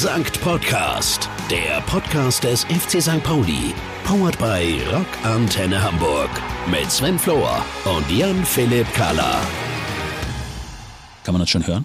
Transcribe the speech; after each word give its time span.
Sankt 0.00 0.40
Podcast, 0.40 1.28
der 1.48 1.80
Podcast 1.82 2.42
des 2.42 2.64
FC 2.64 3.00
St. 3.00 3.22
Pauli. 3.22 3.72
Powered 4.02 4.36
by 4.38 4.80
Rock 4.92 5.06
Antenne 5.22 5.80
Hamburg. 5.80 6.28
Mit 6.68 6.90
Sven 6.90 7.16
Flohr 7.16 7.64
und 7.84 8.10
Jan-Philipp 8.10 8.92
Kahler. 8.92 9.40
Kann 11.22 11.32
man 11.34 11.40
das 11.40 11.48
schon 11.50 11.64
hören? 11.64 11.84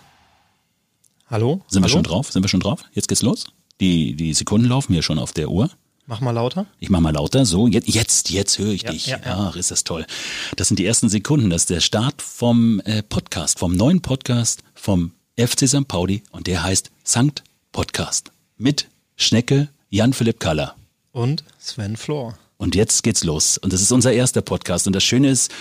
Hallo? 1.29 1.61
Sind 1.67 1.83
wir 1.83 1.85
Hallo? 1.85 1.93
schon 1.97 2.03
drauf? 2.03 2.31
Sind 2.31 2.43
wir 2.43 2.49
schon 2.49 2.61
drauf? 2.61 2.83
Jetzt 2.93 3.09
geht's 3.09 3.21
los? 3.21 3.45
Die, 3.79 4.15
die 4.15 4.33
Sekunden 4.33 4.65
laufen 4.67 4.93
hier 4.93 5.03
schon 5.03 5.19
auf 5.19 5.31
der 5.33 5.49
Uhr. 5.49 5.69
Mach 6.07 6.19
mal 6.19 6.31
lauter. 6.31 6.65
Ich 6.79 6.89
mach 6.89 7.01
mal 7.01 7.13
lauter. 7.13 7.45
So, 7.45 7.67
jetzt, 7.67 7.87
jetzt, 7.89 8.31
jetzt 8.31 8.57
höre 8.57 8.71
ich 8.71 8.81
Ja, 8.81 8.91
dich. 8.91 9.05
ja, 9.05 9.19
ja. 9.23 9.49
Ach, 9.51 9.55
ist 9.55 9.69
das 9.69 9.83
toll. 9.83 10.07
Das 10.55 10.67
sind 10.67 10.79
die 10.79 10.85
ersten 10.87 11.09
Sekunden. 11.09 11.51
Das 11.51 11.61
ist 11.63 11.69
der 11.69 11.79
Start 11.81 12.23
vom 12.23 12.79
äh, 12.85 13.03
Podcast, 13.03 13.59
vom 13.59 13.73
neuen 13.75 14.01
Podcast 14.01 14.63
vom 14.73 15.11
FC 15.37 15.67
St. 15.69 15.87
Pauli 15.87 16.23
und 16.31 16.47
der 16.47 16.63
heißt 16.63 16.89
Sankt 17.03 17.43
Podcast. 17.71 18.31
Mit 18.57 18.87
Schnecke 19.15 19.69
Jan-Philipp 19.89 20.39
Kaller. 20.39 20.75
Und 21.11 21.43
Sven 21.59 21.97
Flor. 21.97 22.37
Und 22.57 22.75
jetzt 22.75 23.03
geht's 23.03 23.23
los. 23.23 23.57
Und 23.57 23.73
das 23.73 23.81
ist 23.81 23.91
unser 23.91 24.11
erster 24.11 24.41
Podcast. 24.41 24.87
Und 24.87 24.93
das 24.93 25.03
Schöne 25.03 25.29
ist, 25.29 25.51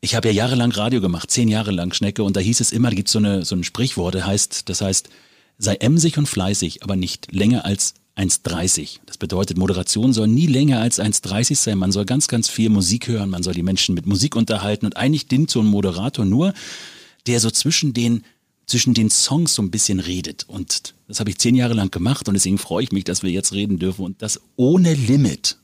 ich 0.00 0.14
habe 0.14 0.28
ja 0.28 0.34
jahrelang 0.34 0.72
Radio 0.72 1.00
gemacht, 1.00 1.30
zehn 1.30 1.48
Jahre 1.48 1.70
lang 1.70 1.92
Schnecke. 1.92 2.24
Und 2.24 2.36
da 2.36 2.40
hieß 2.40 2.60
es 2.60 2.72
immer, 2.72 2.88
da 2.88 2.96
gibt's 2.96 3.12
so, 3.12 3.18
eine, 3.18 3.44
so 3.44 3.54
ein 3.54 3.62
Sprichwort, 3.62 4.14
das 4.14 4.24
heißt, 4.24 4.68
das 4.68 4.80
heißt, 4.80 5.10
sei 5.58 5.74
emsig 5.76 6.18
und 6.18 6.26
fleißig, 6.26 6.82
aber 6.82 6.96
nicht 6.96 7.30
länger 7.30 7.64
als 7.64 7.94
1,30. 8.16 9.00
Das 9.06 9.16
bedeutet, 9.16 9.58
Moderation 9.58 10.12
soll 10.12 10.28
nie 10.28 10.46
länger 10.46 10.80
als 10.80 10.98
1,30 10.98 11.56
sein. 11.56 11.78
Man 11.78 11.92
soll 11.92 12.04
ganz, 12.04 12.26
ganz 12.28 12.48
viel 12.48 12.68
Musik 12.68 13.08
hören, 13.08 13.30
man 13.30 13.42
soll 13.42 13.54
die 13.54 13.62
Menschen 13.62 13.94
mit 13.94 14.06
Musik 14.06 14.34
unterhalten. 14.34 14.86
Und 14.86 14.96
eigentlich 14.96 15.28
dient 15.28 15.50
so 15.50 15.60
ein 15.60 15.66
Moderator 15.66 16.24
nur, 16.24 16.52
der 17.26 17.38
so 17.38 17.50
zwischen 17.50 17.92
den 17.92 18.24
zwischen 18.66 18.94
den 18.94 19.10
Songs 19.10 19.54
so 19.54 19.62
ein 19.62 19.70
bisschen 19.70 20.00
redet. 20.00 20.44
Und 20.48 20.94
das 21.08 21.20
habe 21.20 21.30
ich 21.30 21.38
zehn 21.38 21.54
Jahre 21.54 21.74
lang 21.74 21.90
gemacht 21.90 22.28
und 22.28 22.34
deswegen 22.34 22.58
freue 22.58 22.84
ich 22.84 22.92
mich, 22.92 23.04
dass 23.04 23.22
wir 23.22 23.30
jetzt 23.30 23.52
reden 23.52 23.78
dürfen 23.78 24.04
und 24.04 24.22
das 24.22 24.40
ohne 24.56 24.94
Limit. 24.94 25.58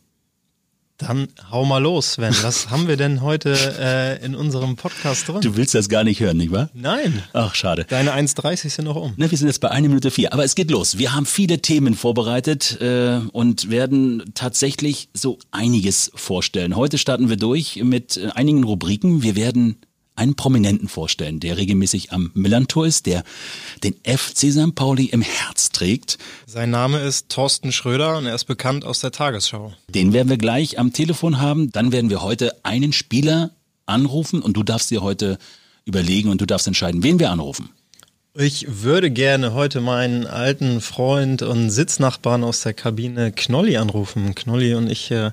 Dann 0.98 1.28
hau 1.52 1.64
mal 1.64 1.78
los, 1.78 2.14
Sven. 2.14 2.34
Was 2.42 2.70
haben 2.70 2.88
wir 2.88 2.96
denn 2.96 3.22
heute 3.22 3.56
äh, 3.78 4.24
in 4.24 4.34
unserem 4.34 4.74
Podcast 4.74 5.28
drin? 5.28 5.40
Du 5.42 5.54
willst 5.54 5.72
das 5.76 5.88
gar 5.88 6.02
nicht 6.02 6.18
hören, 6.18 6.36
nicht 6.36 6.50
wahr? 6.50 6.70
Nein. 6.74 7.22
Ach, 7.32 7.54
schade. 7.54 7.86
Deine 7.88 8.12
1,30 8.14 8.68
sind 8.68 8.86
noch 8.86 8.96
um. 8.96 9.14
Ne, 9.16 9.30
wir 9.30 9.38
sind 9.38 9.46
jetzt 9.46 9.60
bei 9.60 9.70
1 9.70 9.86
Minute 9.86 10.10
4, 10.10 10.32
aber 10.32 10.42
es 10.42 10.56
geht 10.56 10.72
los. 10.72 10.98
Wir 10.98 11.14
haben 11.14 11.24
viele 11.24 11.62
Themen 11.62 11.94
vorbereitet 11.94 12.80
äh, 12.80 13.20
und 13.30 13.70
werden 13.70 14.24
tatsächlich 14.34 15.08
so 15.14 15.38
einiges 15.52 16.10
vorstellen. 16.16 16.74
Heute 16.74 16.98
starten 16.98 17.28
wir 17.28 17.36
durch 17.36 17.76
mit 17.76 18.16
äh, 18.16 18.30
einigen 18.34 18.64
Rubriken. 18.64 19.22
Wir 19.22 19.36
werden 19.36 19.76
einen 20.18 20.34
Prominenten 20.34 20.88
vorstellen, 20.88 21.40
der 21.40 21.56
regelmäßig 21.56 22.12
am 22.12 22.30
Millantor 22.34 22.86
ist, 22.86 23.06
der 23.06 23.24
den 23.82 23.94
FC 24.04 24.52
St. 24.52 24.74
Pauli 24.74 25.06
im 25.06 25.22
Herz 25.22 25.70
trägt. 25.70 26.18
Sein 26.46 26.70
Name 26.70 27.00
ist 27.00 27.28
Thorsten 27.28 27.72
Schröder 27.72 28.18
und 28.18 28.26
er 28.26 28.34
ist 28.34 28.44
bekannt 28.44 28.84
aus 28.84 29.00
der 29.00 29.12
Tagesschau. 29.12 29.72
Den 29.88 30.12
werden 30.12 30.28
wir 30.28 30.38
gleich 30.38 30.78
am 30.78 30.92
Telefon 30.92 31.40
haben. 31.40 31.72
Dann 31.72 31.92
werden 31.92 32.10
wir 32.10 32.22
heute 32.22 32.52
einen 32.64 32.92
Spieler 32.92 33.50
anrufen 33.86 34.42
und 34.42 34.56
du 34.56 34.62
darfst 34.62 34.90
dir 34.90 35.02
heute 35.02 35.38
überlegen 35.84 36.28
und 36.28 36.40
du 36.40 36.46
darfst 36.46 36.66
entscheiden, 36.66 37.02
wen 37.02 37.18
wir 37.18 37.30
anrufen. 37.30 37.70
Ich 38.34 38.66
würde 38.84 39.10
gerne 39.10 39.52
heute 39.54 39.80
meinen 39.80 40.26
alten 40.26 40.80
Freund 40.80 41.42
und 41.42 41.70
Sitznachbarn 41.70 42.44
aus 42.44 42.60
der 42.60 42.74
Kabine 42.74 43.32
Knolli 43.32 43.76
anrufen. 43.78 44.34
Knolli 44.34 44.74
und 44.74 44.90
ich 44.90 45.10
äh, 45.10 45.32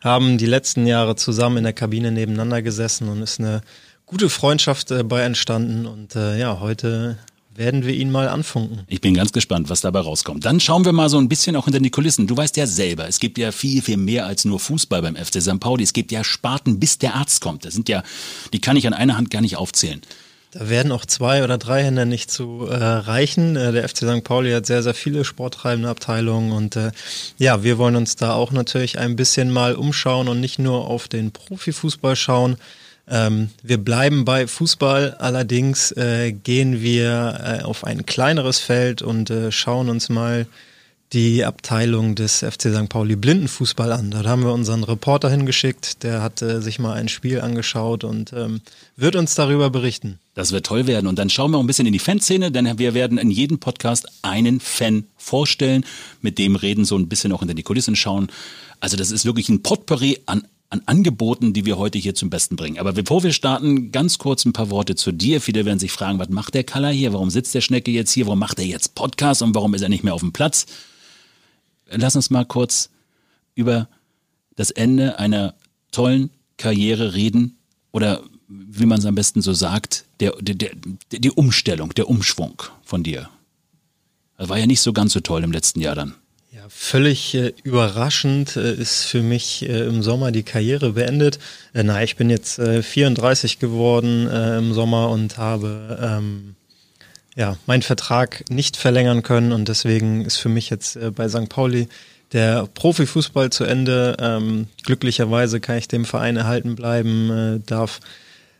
haben 0.00 0.38
die 0.38 0.46
letzten 0.46 0.86
Jahre 0.86 1.16
zusammen 1.16 1.58
in 1.58 1.64
der 1.64 1.72
Kabine 1.72 2.12
nebeneinander 2.12 2.62
gesessen 2.62 3.08
und 3.08 3.22
ist 3.22 3.40
eine 3.40 3.62
gute 4.06 4.30
Freundschaft 4.30 4.90
äh, 4.90 5.02
bei 5.02 5.22
entstanden. 5.22 5.86
Und 5.86 6.16
äh, 6.16 6.38
ja, 6.38 6.60
heute 6.60 7.18
werden 7.54 7.84
wir 7.84 7.94
ihn 7.94 8.10
mal 8.10 8.28
anfunken. 8.28 8.82
Ich 8.86 9.00
bin 9.00 9.14
ganz 9.14 9.32
gespannt, 9.32 9.68
was 9.68 9.80
dabei 9.80 10.00
rauskommt. 10.00 10.44
Dann 10.44 10.60
schauen 10.60 10.84
wir 10.84 10.92
mal 10.92 11.08
so 11.08 11.18
ein 11.18 11.28
bisschen 11.28 11.56
auch 11.56 11.64
hinter 11.64 11.80
die 11.80 11.90
Kulissen. 11.90 12.26
Du 12.26 12.36
weißt 12.36 12.56
ja 12.56 12.66
selber, 12.66 13.08
es 13.08 13.18
gibt 13.18 13.38
ja 13.38 13.50
viel, 13.50 13.82
viel 13.82 13.96
mehr 13.96 14.26
als 14.26 14.44
nur 14.44 14.60
Fußball 14.60 15.02
beim 15.02 15.16
FC 15.16 15.42
St. 15.42 15.60
Pauli. 15.60 15.82
Es 15.82 15.92
gibt 15.92 16.12
ja 16.12 16.22
Sparten, 16.22 16.78
bis 16.78 16.98
der 16.98 17.14
Arzt 17.14 17.40
kommt. 17.40 17.64
Das 17.64 17.74
sind 17.74 17.88
ja, 17.88 18.02
die 18.52 18.60
kann 18.60 18.76
ich 18.76 18.86
an 18.86 18.94
einer 18.94 19.16
Hand 19.16 19.30
gar 19.30 19.40
nicht 19.40 19.56
aufzählen. 19.56 20.00
Da 20.52 20.70
werden 20.70 20.92
auch 20.92 21.04
zwei 21.04 21.44
oder 21.44 21.58
drei 21.58 21.82
Hände 21.82 22.06
nicht 22.06 22.30
zu 22.30 22.66
äh, 22.66 22.76
reichen. 22.76 23.56
Äh, 23.56 23.72
der 23.72 23.88
FC 23.88 23.98
St. 23.98 24.24
Pauli 24.24 24.52
hat 24.52 24.66
sehr, 24.66 24.82
sehr 24.82 24.94
viele 24.94 25.24
sporttreibende 25.24 25.88
Abteilungen 25.88 26.52
und 26.52 26.76
äh, 26.76 26.92
ja, 27.36 27.62
wir 27.62 27.78
wollen 27.78 27.96
uns 27.96 28.16
da 28.16 28.34
auch 28.34 28.52
natürlich 28.52 28.98
ein 28.98 29.16
bisschen 29.16 29.50
mal 29.50 29.74
umschauen 29.74 30.28
und 30.28 30.40
nicht 30.40 30.58
nur 30.58 30.86
auf 30.86 31.08
den 31.08 31.32
Profifußball 31.32 32.16
schauen. 32.16 32.56
Ähm, 33.08 33.50
wir 33.62 33.78
bleiben 33.78 34.24
bei 34.24 34.46
Fußball, 34.46 35.14
allerdings 35.18 35.92
äh, 35.92 36.32
gehen 36.32 36.82
wir 36.82 37.60
äh, 37.60 37.64
auf 37.64 37.84
ein 37.84 38.04
kleineres 38.04 38.58
Feld 38.58 39.00
und 39.02 39.30
äh, 39.30 39.52
schauen 39.52 39.88
uns 39.88 40.08
mal 40.08 40.46
die 41.12 41.44
Abteilung 41.44 42.16
des 42.16 42.38
FC 42.40 42.62
St. 42.74 42.88
Pauli 42.88 43.14
Blindenfußball 43.14 43.92
an. 43.92 44.10
Dort 44.10 44.26
haben 44.26 44.42
wir 44.42 44.52
unseren 44.52 44.82
Reporter 44.82 45.30
hingeschickt, 45.30 46.02
der 46.02 46.20
hat 46.20 46.42
äh, 46.42 46.60
sich 46.60 46.80
mal 46.80 46.94
ein 46.94 47.08
Spiel 47.08 47.40
angeschaut 47.40 48.02
und 48.02 48.32
ähm, 48.32 48.60
wird 48.96 49.14
uns 49.14 49.36
darüber 49.36 49.70
berichten. 49.70 50.18
Das 50.34 50.50
wird 50.50 50.66
toll 50.66 50.88
werden. 50.88 51.06
Und 51.06 51.18
dann 51.18 51.30
schauen 51.30 51.52
wir 51.52 51.58
auch 51.58 51.62
ein 51.62 51.66
bisschen 51.68 51.86
in 51.86 51.92
die 51.92 52.00
Fanszene, 52.00 52.50
denn 52.50 52.78
wir 52.78 52.92
werden 52.92 53.18
in 53.18 53.30
jedem 53.30 53.58
Podcast 53.58 54.08
einen 54.22 54.58
Fan 54.58 55.04
vorstellen, 55.16 55.84
mit 56.22 56.38
dem 56.38 56.56
reden, 56.56 56.84
so 56.84 56.98
ein 56.98 57.08
bisschen 57.08 57.32
auch 57.32 57.38
hinter 57.38 57.54
die 57.54 57.62
Kulissen 57.62 57.94
schauen. 57.94 58.26
Also 58.80 58.96
das 58.96 59.12
ist 59.12 59.24
wirklich 59.24 59.48
ein 59.48 59.62
Potpourri 59.62 60.18
an 60.26 60.46
an 60.68 60.82
Angeboten, 60.86 61.52
die 61.52 61.64
wir 61.64 61.78
heute 61.78 61.98
hier 61.98 62.14
zum 62.14 62.30
Besten 62.30 62.56
bringen. 62.56 62.78
Aber 62.78 62.92
bevor 62.92 63.22
wir 63.22 63.32
starten, 63.32 63.92
ganz 63.92 64.18
kurz 64.18 64.44
ein 64.44 64.52
paar 64.52 64.70
Worte 64.70 64.96
zu 64.96 65.12
dir. 65.12 65.40
Viele 65.40 65.64
werden 65.64 65.78
sich 65.78 65.92
fragen, 65.92 66.18
was 66.18 66.28
macht 66.28 66.54
der 66.54 66.64
Kaller 66.64 66.90
hier? 66.90 67.12
Warum 67.12 67.30
sitzt 67.30 67.54
der 67.54 67.60
Schnecke 67.60 67.90
jetzt 67.90 68.12
hier? 68.12 68.26
Warum 68.26 68.40
macht 68.40 68.58
er 68.58 68.66
jetzt 68.66 68.94
Podcast? 68.94 69.42
Und 69.42 69.54
warum 69.54 69.74
ist 69.74 69.82
er 69.82 69.88
nicht 69.88 70.04
mehr 70.04 70.14
auf 70.14 70.20
dem 70.20 70.32
Platz? 70.32 70.66
Lass 71.88 72.16
uns 72.16 72.30
mal 72.30 72.44
kurz 72.44 72.90
über 73.54 73.88
das 74.56 74.70
Ende 74.70 75.18
einer 75.18 75.54
tollen 75.92 76.30
Karriere 76.56 77.14
reden 77.14 77.56
oder 77.92 78.22
wie 78.48 78.86
man 78.86 78.98
es 78.98 79.06
am 79.06 79.14
besten 79.14 79.42
so 79.42 79.52
sagt, 79.52 80.04
der, 80.20 80.32
der, 80.40 80.54
der, 80.54 80.70
die 81.10 81.30
Umstellung, 81.30 81.94
der 81.94 82.08
Umschwung 82.08 82.62
von 82.82 83.02
dir. 83.02 83.28
Das 84.36 84.48
war 84.48 84.58
ja 84.58 84.66
nicht 84.66 84.80
so 84.80 84.92
ganz 84.92 85.12
so 85.12 85.20
toll 85.20 85.44
im 85.44 85.52
letzten 85.52 85.80
Jahr 85.80 85.94
dann. 85.94 86.14
Ja, 86.56 86.62
völlig 86.70 87.34
äh, 87.34 87.52
überraschend 87.64 88.56
äh, 88.56 88.72
ist 88.72 89.04
für 89.04 89.20
mich 89.20 89.68
äh, 89.68 89.84
im 89.84 90.02
Sommer 90.02 90.32
die 90.32 90.42
Karriere 90.42 90.92
beendet. 90.92 91.38
Äh, 91.74 91.82
na, 91.82 92.02
ich 92.02 92.16
bin 92.16 92.30
jetzt 92.30 92.58
äh, 92.58 92.82
34 92.82 93.58
geworden 93.58 94.26
äh, 94.26 94.56
im 94.56 94.72
Sommer 94.72 95.10
und 95.10 95.36
habe 95.36 95.98
ähm, 96.00 96.54
ja 97.34 97.58
meinen 97.66 97.82
Vertrag 97.82 98.48
nicht 98.48 98.78
verlängern 98.78 99.22
können 99.22 99.52
und 99.52 99.68
deswegen 99.68 100.24
ist 100.24 100.38
für 100.38 100.48
mich 100.48 100.70
jetzt 100.70 100.96
äh, 100.96 101.10
bei 101.10 101.28
St. 101.28 101.50
Pauli 101.50 101.88
der 102.32 102.66
Profifußball 102.72 103.50
zu 103.50 103.64
Ende. 103.64 104.16
Ähm, 104.18 104.68
glücklicherweise 104.82 105.60
kann 105.60 105.76
ich 105.76 105.88
dem 105.88 106.06
Verein 106.06 106.38
erhalten 106.38 106.74
bleiben, 106.74 107.30
äh, 107.30 107.60
darf 107.66 108.00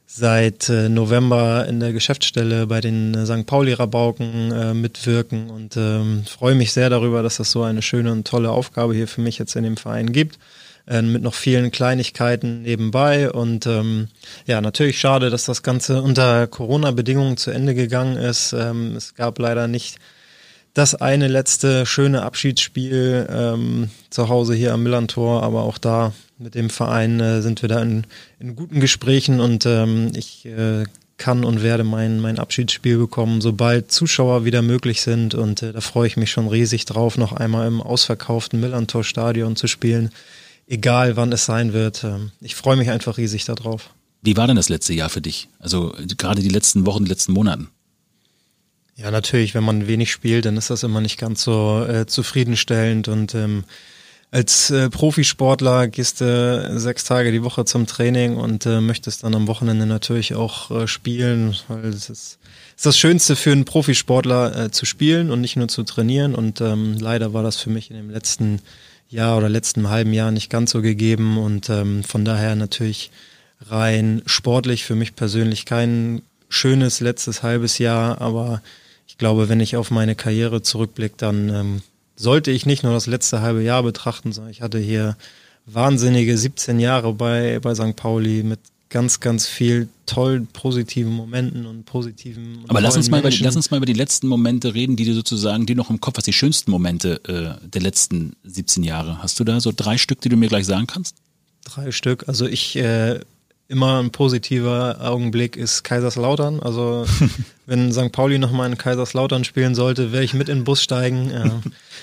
seit 0.06 0.68
äh, 0.68 0.88
November 0.88 1.66
in 1.68 1.80
der 1.80 1.92
Geschäftsstelle 1.92 2.66
bei 2.66 2.80
den 2.80 3.14
äh, 3.14 3.26
St. 3.26 3.46
Pauli-Rabauken 3.46 4.52
äh, 4.52 4.74
mitwirken 4.74 5.50
und 5.50 5.76
ähm, 5.76 6.24
freue 6.26 6.54
mich 6.54 6.72
sehr 6.72 6.88
darüber, 6.88 7.22
dass 7.22 7.36
das 7.36 7.50
so 7.50 7.62
eine 7.62 7.82
schöne 7.82 8.12
und 8.12 8.26
tolle 8.26 8.50
Aufgabe 8.50 8.94
hier 8.94 9.08
für 9.08 9.20
mich 9.20 9.38
jetzt 9.38 9.56
in 9.56 9.64
dem 9.64 9.76
Verein 9.76 10.12
gibt. 10.12 10.38
Äh, 10.88 11.02
mit 11.02 11.22
noch 11.22 11.34
vielen 11.34 11.72
Kleinigkeiten 11.72 12.62
nebenbei 12.62 13.30
und 13.30 13.66
ähm, 13.66 14.06
ja, 14.46 14.60
natürlich 14.60 15.00
schade, 15.00 15.30
dass 15.30 15.44
das 15.44 15.64
Ganze 15.64 16.00
unter 16.00 16.46
Corona-Bedingungen 16.46 17.36
zu 17.36 17.50
Ende 17.50 17.74
gegangen 17.74 18.16
ist. 18.16 18.52
Ähm, 18.52 18.94
es 18.94 19.16
gab 19.16 19.40
leider 19.40 19.66
nicht 19.66 19.98
das 20.76 20.94
eine 20.94 21.26
letzte 21.26 21.86
schöne 21.86 22.22
Abschiedsspiel 22.22 23.26
ähm, 23.30 23.88
zu 24.10 24.28
Hause 24.28 24.54
hier 24.54 24.74
am 24.74 24.82
Millantor, 24.82 25.42
aber 25.42 25.62
auch 25.62 25.78
da 25.78 26.12
mit 26.36 26.54
dem 26.54 26.68
Verein 26.68 27.18
äh, 27.18 27.40
sind 27.40 27.62
wir 27.62 27.70
da 27.70 27.80
in, 27.80 28.04
in 28.38 28.56
guten 28.56 28.78
Gesprächen 28.78 29.40
und 29.40 29.64
ähm, 29.64 30.12
ich 30.14 30.44
äh, 30.44 30.84
kann 31.16 31.46
und 31.46 31.62
werde 31.62 31.82
mein, 31.82 32.20
mein 32.20 32.38
Abschiedsspiel 32.38 32.98
bekommen, 32.98 33.40
sobald 33.40 33.90
Zuschauer 33.90 34.44
wieder 34.44 34.60
möglich 34.60 35.00
sind 35.00 35.34
und 35.34 35.62
äh, 35.62 35.72
da 35.72 35.80
freue 35.80 36.08
ich 36.08 36.18
mich 36.18 36.30
schon 36.30 36.46
riesig 36.46 36.84
drauf, 36.84 37.16
noch 37.16 37.32
einmal 37.32 37.66
im 37.66 37.80
ausverkauften 37.80 38.60
Millantor 38.60 39.02
Stadion 39.02 39.56
zu 39.56 39.68
spielen, 39.68 40.10
egal 40.66 41.16
wann 41.16 41.32
es 41.32 41.46
sein 41.46 41.72
wird. 41.72 42.04
Ähm, 42.04 42.32
ich 42.42 42.54
freue 42.54 42.76
mich 42.76 42.90
einfach 42.90 43.16
riesig 43.16 43.46
darauf. 43.46 43.94
Wie 44.20 44.36
war 44.36 44.46
denn 44.46 44.56
das 44.56 44.68
letzte 44.68 44.92
Jahr 44.92 45.08
für 45.08 45.22
dich? 45.22 45.48
Also 45.58 45.94
gerade 46.18 46.42
die 46.42 46.50
letzten 46.50 46.84
Wochen, 46.84 47.04
die 47.04 47.10
letzten 47.10 47.32
Monaten? 47.32 47.70
Ja, 48.98 49.10
natürlich, 49.10 49.54
wenn 49.54 49.64
man 49.64 49.86
wenig 49.86 50.10
spielt, 50.10 50.46
dann 50.46 50.56
ist 50.56 50.70
das 50.70 50.82
immer 50.82 51.02
nicht 51.02 51.18
ganz 51.18 51.42
so 51.42 51.84
äh, 51.86 52.06
zufriedenstellend. 52.06 53.08
Und 53.08 53.34
ähm, 53.34 53.64
als 54.30 54.70
äh, 54.70 54.88
Profisportler 54.88 55.86
gehst 55.88 56.22
du 56.22 56.24
äh, 56.24 56.78
sechs 56.78 57.04
Tage 57.04 57.30
die 57.30 57.42
Woche 57.42 57.66
zum 57.66 57.86
Training 57.86 58.36
und 58.36 58.64
äh, 58.64 58.80
möchtest 58.80 59.22
dann 59.22 59.34
am 59.34 59.48
Wochenende 59.48 59.84
natürlich 59.84 60.34
auch 60.34 60.70
äh, 60.70 60.88
spielen, 60.88 61.54
weil 61.68 61.84
es 61.84 62.08
ist, 62.08 62.38
ist 62.74 62.86
das 62.86 62.98
Schönste 62.98 63.36
für 63.36 63.52
einen 63.52 63.66
Profisportler 63.66 64.64
äh, 64.64 64.70
zu 64.70 64.86
spielen 64.86 65.30
und 65.30 65.42
nicht 65.42 65.56
nur 65.56 65.68
zu 65.68 65.82
trainieren. 65.82 66.34
Und 66.34 66.62
ähm, 66.62 66.96
leider 66.98 67.34
war 67.34 67.42
das 67.42 67.56
für 67.56 67.70
mich 67.70 67.90
in 67.90 67.96
dem 67.98 68.08
letzten 68.08 68.62
Jahr 69.10 69.36
oder 69.36 69.50
letzten 69.50 69.90
halben 69.90 70.14
Jahr 70.14 70.30
nicht 70.30 70.48
ganz 70.48 70.70
so 70.70 70.80
gegeben. 70.80 71.36
Und 71.36 71.68
ähm, 71.68 72.02
von 72.02 72.24
daher 72.24 72.56
natürlich 72.56 73.10
rein 73.68 74.22
sportlich 74.24 74.84
für 74.84 74.94
mich 74.94 75.14
persönlich 75.14 75.66
kein 75.66 76.22
schönes 76.48 77.00
letztes 77.00 77.42
halbes 77.42 77.76
Jahr, 77.76 78.22
aber 78.22 78.62
ich 79.06 79.18
glaube, 79.18 79.48
wenn 79.48 79.60
ich 79.60 79.76
auf 79.76 79.90
meine 79.90 80.14
Karriere 80.14 80.62
zurückblicke, 80.62 81.14
dann 81.18 81.48
ähm, 81.48 81.82
sollte 82.16 82.50
ich 82.50 82.66
nicht 82.66 82.82
nur 82.82 82.92
das 82.92 83.06
letzte 83.06 83.40
halbe 83.40 83.62
Jahr 83.62 83.82
betrachten, 83.82 84.32
sondern 84.32 84.50
ich 84.50 84.62
hatte 84.62 84.78
hier 84.78 85.16
wahnsinnige 85.66 86.36
17 86.36 86.80
Jahre 86.80 87.12
bei, 87.12 87.58
bei 87.60 87.74
St. 87.74 87.96
Pauli 87.96 88.42
mit 88.42 88.60
ganz, 88.88 89.20
ganz 89.20 89.46
viel 89.46 89.88
tollen, 90.06 90.46
positiven 90.46 91.12
Momenten 91.12 91.66
und 91.66 91.84
positiven. 91.84 92.64
Aber 92.68 92.80
lass 92.80 92.96
uns, 92.96 93.10
mal 93.10 93.18
über, 93.20 93.30
lass 93.30 93.56
uns 93.56 93.70
mal 93.70 93.78
über 93.78 93.86
die 93.86 93.92
letzten 93.92 94.28
Momente 94.28 94.74
reden, 94.74 94.96
die 94.96 95.04
du 95.04 95.12
sozusagen, 95.12 95.66
die 95.66 95.74
noch 95.74 95.90
im 95.90 96.00
Kopf 96.00 96.16
hast, 96.18 96.26
die 96.26 96.32
schönsten 96.32 96.70
Momente 96.70 97.20
äh, 97.24 97.68
der 97.68 97.82
letzten 97.82 98.36
17 98.44 98.84
Jahre. 98.84 99.22
Hast 99.22 99.40
du 99.40 99.44
da 99.44 99.60
so 99.60 99.72
drei 99.74 99.98
Stück, 99.98 100.20
die 100.20 100.28
du 100.28 100.36
mir 100.36 100.48
gleich 100.48 100.66
sagen 100.66 100.86
kannst? 100.86 101.16
Drei 101.64 101.90
Stück. 101.90 102.28
Also 102.28 102.46
ich 102.46 102.76
äh, 102.76 103.20
immer 103.68 104.00
ein 104.00 104.10
positiver 104.10 104.98
Augenblick 105.00 105.56
ist 105.56 105.82
Kaiserslautern. 105.82 106.60
Also 106.60 107.04
wenn 107.66 107.92
St. 107.92 108.12
Pauli 108.12 108.38
nochmal 108.38 108.70
in 108.70 108.78
Kaiserslautern 108.78 109.44
spielen 109.44 109.74
sollte, 109.74 110.12
werde 110.12 110.24
ich 110.24 110.34
mit 110.34 110.48
in 110.48 110.58
den 110.58 110.64
Bus 110.64 110.82
steigen. 110.82 111.30
Ja. 111.30 111.60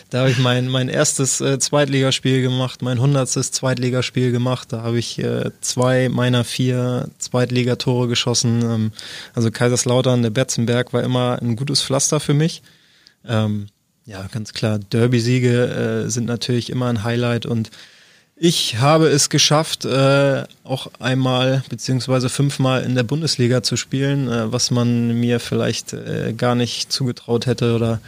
Da 0.10 0.20
habe 0.20 0.32
ich 0.32 0.40
mein, 0.40 0.68
mein 0.68 0.90
erstes 0.90 1.40
äh, 1.40 1.60
Zweitligaspiel 1.60 2.42
gemacht, 2.42 2.82
mein 2.82 3.00
hundertstes 3.00 3.52
Zweitligaspiel 3.52 4.32
gemacht. 4.32 4.74
Da 4.74 4.82
habe 4.84 5.00
ich 5.00 5.20
äh, 5.20 5.52
zwei 5.62 6.10
meiner 6.10 6.44
vier 6.44 7.10
Zweitligatore 7.18 8.08
geschossen. 8.08 8.62
Ähm, 8.62 8.92
also 9.34 9.50
Kaiserslautern, 9.50 10.22
der 10.22 10.32
Betzenberg 10.32 10.92
war 10.92 11.04
immer 11.04 11.40
ein 11.42 11.56
gutes 11.56 11.82
Pflaster 11.82 12.20
für 12.20 12.34
mich. 12.34 12.62
Ähm, 13.26 13.68
ja, 14.06 14.28
ganz 14.32 14.52
klar. 14.52 14.80
Derby-Siege 14.80 16.04
äh, 16.06 16.10
sind 16.10 16.26
natürlich 16.26 16.70
immer 16.70 16.88
ein 16.88 17.04
Highlight 17.04 17.46
und 17.46 17.72
ich 18.36 18.80
habe 18.80 19.08
es 19.08 19.30
geschafft, 19.30 19.86
äh, 19.86 20.44
auch 20.64 20.88
einmal 21.00 21.64
beziehungsweise 21.70 22.30
fünfmal 22.30 22.84
in 22.84 22.96
der 22.96 23.04
Bundesliga 23.04 23.64
zu 23.64 23.78
spielen, 23.78 24.28
äh, 24.28 24.52
was 24.52 24.72
man 24.72 25.20
mir 25.20 25.40
vielleicht 25.40 25.94
äh, 25.94 26.34
gar 26.34 26.56
nicht 26.56 26.92
zugetraut 26.92 27.46
hätte 27.46 27.76
oder 27.76 28.02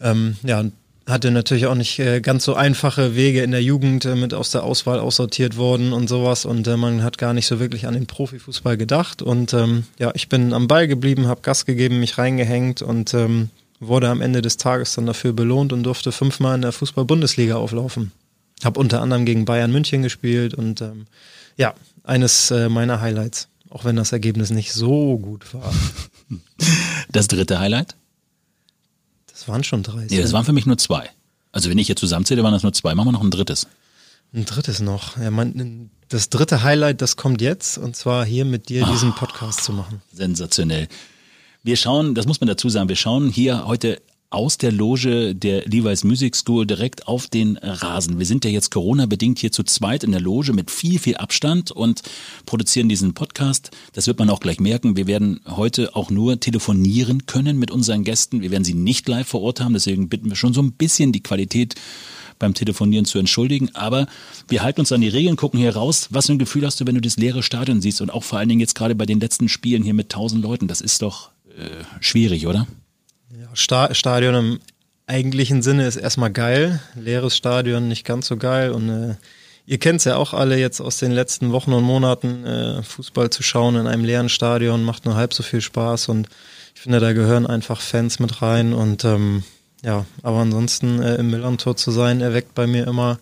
ähm, 0.00 0.36
ja, 0.42 0.64
hatte 1.06 1.30
natürlich 1.30 1.66
auch 1.66 1.74
nicht 1.74 1.98
äh, 1.98 2.20
ganz 2.20 2.44
so 2.44 2.54
einfache 2.54 3.14
Wege 3.14 3.42
in 3.42 3.50
der 3.50 3.62
Jugend 3.62 4.06
äh, 4.06 4.14
mit 4.14 4.32
aus 4.32 4.50
der 4.50 4.64
Auswahl 4.64 4.98
aussortiert 4.98 5.56
worden 5.58 5.92
und 5.92 6.08
sowas 6.08 6.46
und 6.46 6.66
äh, 6.66 6.78
man 6.78 7.02
hat 7.02 7.18
gar 7.18 7.34
nicht 7.34 7.46
so 7.46 7.60
wirklich 7.60 7.86
an 7.86 7.94
den 7.94 8.06
Profifußball 8.06 8.78
gedacht 8.78 9.20
und 9.20 9.52
ähm, 9.52 9.84
ja, 9.98 10.10
ich 10.14 10.30
bin 10.30 10.54
am 10.54 10.68
Ball 10.68 10.88
geblieben, 10.88 11.28
habe 11.28 11.42
Gas 11.42 11.66
gegeben, 11.66 12.00
mich 12.00 12.16
reingehängt 12.16 12.80
und 12.80 13.12
ähm, 13.12 13.50
wurde 13.78 14.08
am 14.08 14.22
Ende 14.22 14.40
des 14.40 14.56
Tages 14.56 14.94
dann 14.94 15.04
dafür 15.04 15.34
belohnt 15.34 15.74
und 15.74 15.82
durfte 15.82 16.12
fünfmal 16.12 16.54
in 16.54 16.62
der 16.62 16.72
Fußball-Bundesliga 16.72 17.56
auflaufen. 17.56 18.12
Habe 18.64 18.80
unter 18.80 19.00
anderem 19.02 19.24
gegen 19.24 19.44
Bayern 19.44 19.72
München 19.72 20.02
gespielt 20.02 20.54
und 20.54 20.80
ähm, 20.80 21.06
ja, 21.56 21.74
eines 22.02 22.50
äh, 22.50 22.68
meiner 22.68 23.00
Highlights, 23.00 23.48
auch 23.70 23.84
wenn 23.84 23.96
das 23.96 24.12
Ergebnis 24.12 24.50
nicht 24.50 24.72
so 24.72 25.18
gut 25.18 25.54
war. 25.54 25.72
Das 27.12 27.28
dritte 27.28 27.60
Highlight? 27.60 27.94
Das 29.30 29.46
waren 29.46 29.62
schon 29.62 29.84
drei. 29.84 30.06
Nee, 30.10 30.20
das 30.20 30.32
waren 30.32 30.44
für 30.44 30.52
mich 30.52 30.66
nur 30.66 30.78
zwei. 30.78 31.10
Also 31.52 31.70
wenn 31.70 31.78
ich 31.78 31.86
hier 31.86 31.94
zusammenzähle, 31.94 32.42
waren 32.42 32.52
das 32.52 32.64
nur 32.64 32.72
zwei. 32.72 32.92
Machen 32.96 33.08
wir 33.08 33.12
noch 33.12 33.22
ein 33.22 33.30
drittes. 33.30 33.68
Ein 34.32 34.44
drittes 34.44 34.80
noch. 34.80 35.16
Ja, 35.16 35.30
man, 35.30 35.90
das 36.08 36.28
dritte 36.28 36.64
Highlight, 36.64 37.00
das 37.02 37.16
kommt 37.16 37.40
jetzt, 37.40 37.78
und 37.78 37.94
zwar 37.94 38.24
hier 38.24 38.44
mit 38.44 38.68
dir 38.68 38.84
diesen 38.84 39.12
ah. 39.12 39.16
Podcast 39.16 39.62
zu 39.62 39.72
machen. 39.72 40.02
Sensationell. 40.12 40.88
Wir 41.62 41.76
schauen, 41.76 42.16
das 42.16 42.26
muss 42.26 42.40
man 42.40 42.48
dazu 42.48 42.68
sagen, 42.68 42.88
wir 42.88 42.96
schauen 42.96 43.28
hier 43.28 43.64
heute 43.66 44.02
aus 44.34 44.58
der 44.58 44.72
Loge 44.72 45.32
der 45.36 45.64
Levi's 45.64 46.02
Music 46.02 46.34
School 46.34 46.66
direkt 46.66 47.06
auf 47.06 47.28
den 47.28 47.56
Rasen. 47.56 48.18
Wir 48.18 48.26
sind 48.26 48.44
ja 48.44 48.50
jetzt 48.50 48.72
Corona-bedingt 48.72 49.38
hier 49.38 49.52
zu 49.52 49.62
zweit 49.62 50.02
in 50.02 50.10
der 50.10 50.20
Loge 50.20 50.52
mit 50.52 50.72
viel, 50.72 50.98
viel 50.98 51.16
Abstand 51.16 51.70
und 51.70 52.02
produzieren 52.44 52.88
diesen 52.88 53.14
Podcast. 53.14 53.70
Das 53.92 54.08
wird 54.08 54.18
man 54.18 54.30
auch 54.30 54.40
gleich 54.40 54.58
merken. 54.58 54.96
Wir 54.96 55.06
werden 55.06 55.38
heute 55.46 55.94
auch 55.94 56.10
nur 56.10 56.40
telefonieren 56.40 57.26
können 57.26 57.60
mit 57.60 57.70
unseren 57.70 58.02
Gästen. 58.02 58.42
Wir 58.42 58.50
werden 58.50 58.64
sie 58.64 58.74
nicht 58.74 59.08
live 59.08 59.28
vor 59.28 59.40
Ort 59.40 59.60
haben. 59.60 59.74
Deswegen 59.74 60.08
bitten 60.08 60.28
wir 60.28 60.36
schon 60.36 60.52
so 60.52 60.62
ein 60.62 60.72
bisschen 60.72 61.12
die 61.12 61.22
Qualität 61.22 61.76
beim 62.40 62.54
Telefonieren 62.54 63.04
zu 63.04 63.20
entschuldigen. 63.20 63.72
Aber 63.76 64.08
wir 64.48 64.64
halten 64.64 64.80
uns 64.80 64.90
an 64.90 65.00
die 65.00 65.08
Regeln, 65.08 65.36
gucken 65.36 65.60
hier 65.60 65.76
raus. 65.76 66.08
Was 66.10 66.26
für 66.26 66.32
ein 66.32 66.40
Gefühl 66.40 66.66
hast 66.66 66.80
du, 66.80 66.86
wenn 66.88 66.96
du 66.96 67.00
das 67.00 67.16
leere 67.16 67.44
Stadion 67.44 67.80
siehst 67.80 68.00
und 68.00 68.10
auch 68.10 68.24
vor 68.24 68.40
allen 68.40 68.48
Dingen 68.48 68.60
jetzt 68.60 68.74
gerade 68.74 68.96
bei 68.96 69.06
den 69.06 69.20
letzten 69.20 69.48
Spielen 69.48 69.84
hier 69.84 69.94
mit 69.94 70.08
tausend 70.10 70.42
Leuten? 70.42 70.66
Das 70.66 70.80
ist 70.80 71.02
doch 71.02 71.30
äh, 71.56 71.84
schwierig, 72.00 72.48
oder? 72.48 72.66
Ja, 73.40 73.48
Stadion 73.94 74.34
im 74.34 74.60
eigentlichen 75.06 75.62
Sinne 75.62 75.86
ist 75.86 75.96
erstmal 75.96 76.30
geil. 76.30 76.80
Leeres 76.94 77.36
Stadion 77.36 77.88
nicht 77.88 78.06
ganz 78.06 78.28
so 78.28 78.36
geil. 78.36 78.70
Und 78.70 78.88
äh, 78.88 79.14
ihr 79.66 79.78
kennt 79.78 79.98
es 79.98 80.04
ja 80.04 80.16
auch 80.16 80.34
alle 80.34 80.56
jetzt 80.56 80.80
aus 80.80 80.98
den 80.98 81.10
letzten 81.10 81.50
Wochen 81.50 81.72
und 81.72 81.82
Monaten. 81.82 82.46
Äh, 82.46 82.82
Fußball 82.84 83.30
zu 83.30 83.42
schauen 83.42 83.74
in 83.74 83.86
einem 83.88 84.04
leeren 84.04 84.28
Stadion 84.28 84.84
macht 84.84 85.04
nur 85.04 85.16
halb 85.16 85.34
so 85.34 85.42
viel 85.42 85.60
Spaß. 85.60 86.08
Und 86.10 86.28
ich 86.76 86.82
finde, 86.82 87.00
da 87.00 87.12
gehören 87.12 87.46
einfach 87.46 87.80
Fans 87.80 88.20
mit 88.20 88.40
rein. 88.40 88.72
Und 88.72 89.04
ähm, 89.04 89.42
ja, 89.82 90.06
aber 90.22 90.38
ansonsten 90.38 91.02
äh, 91.02 91.16
im 91.16 91.30
Millantor 91.30 91.76
zu 91.76 91.90
sein, 91.90 92.20
erweckt 92.20 92.54
bei 92.54 92.68
mir 92.68 92.86
immer 92.86 93.18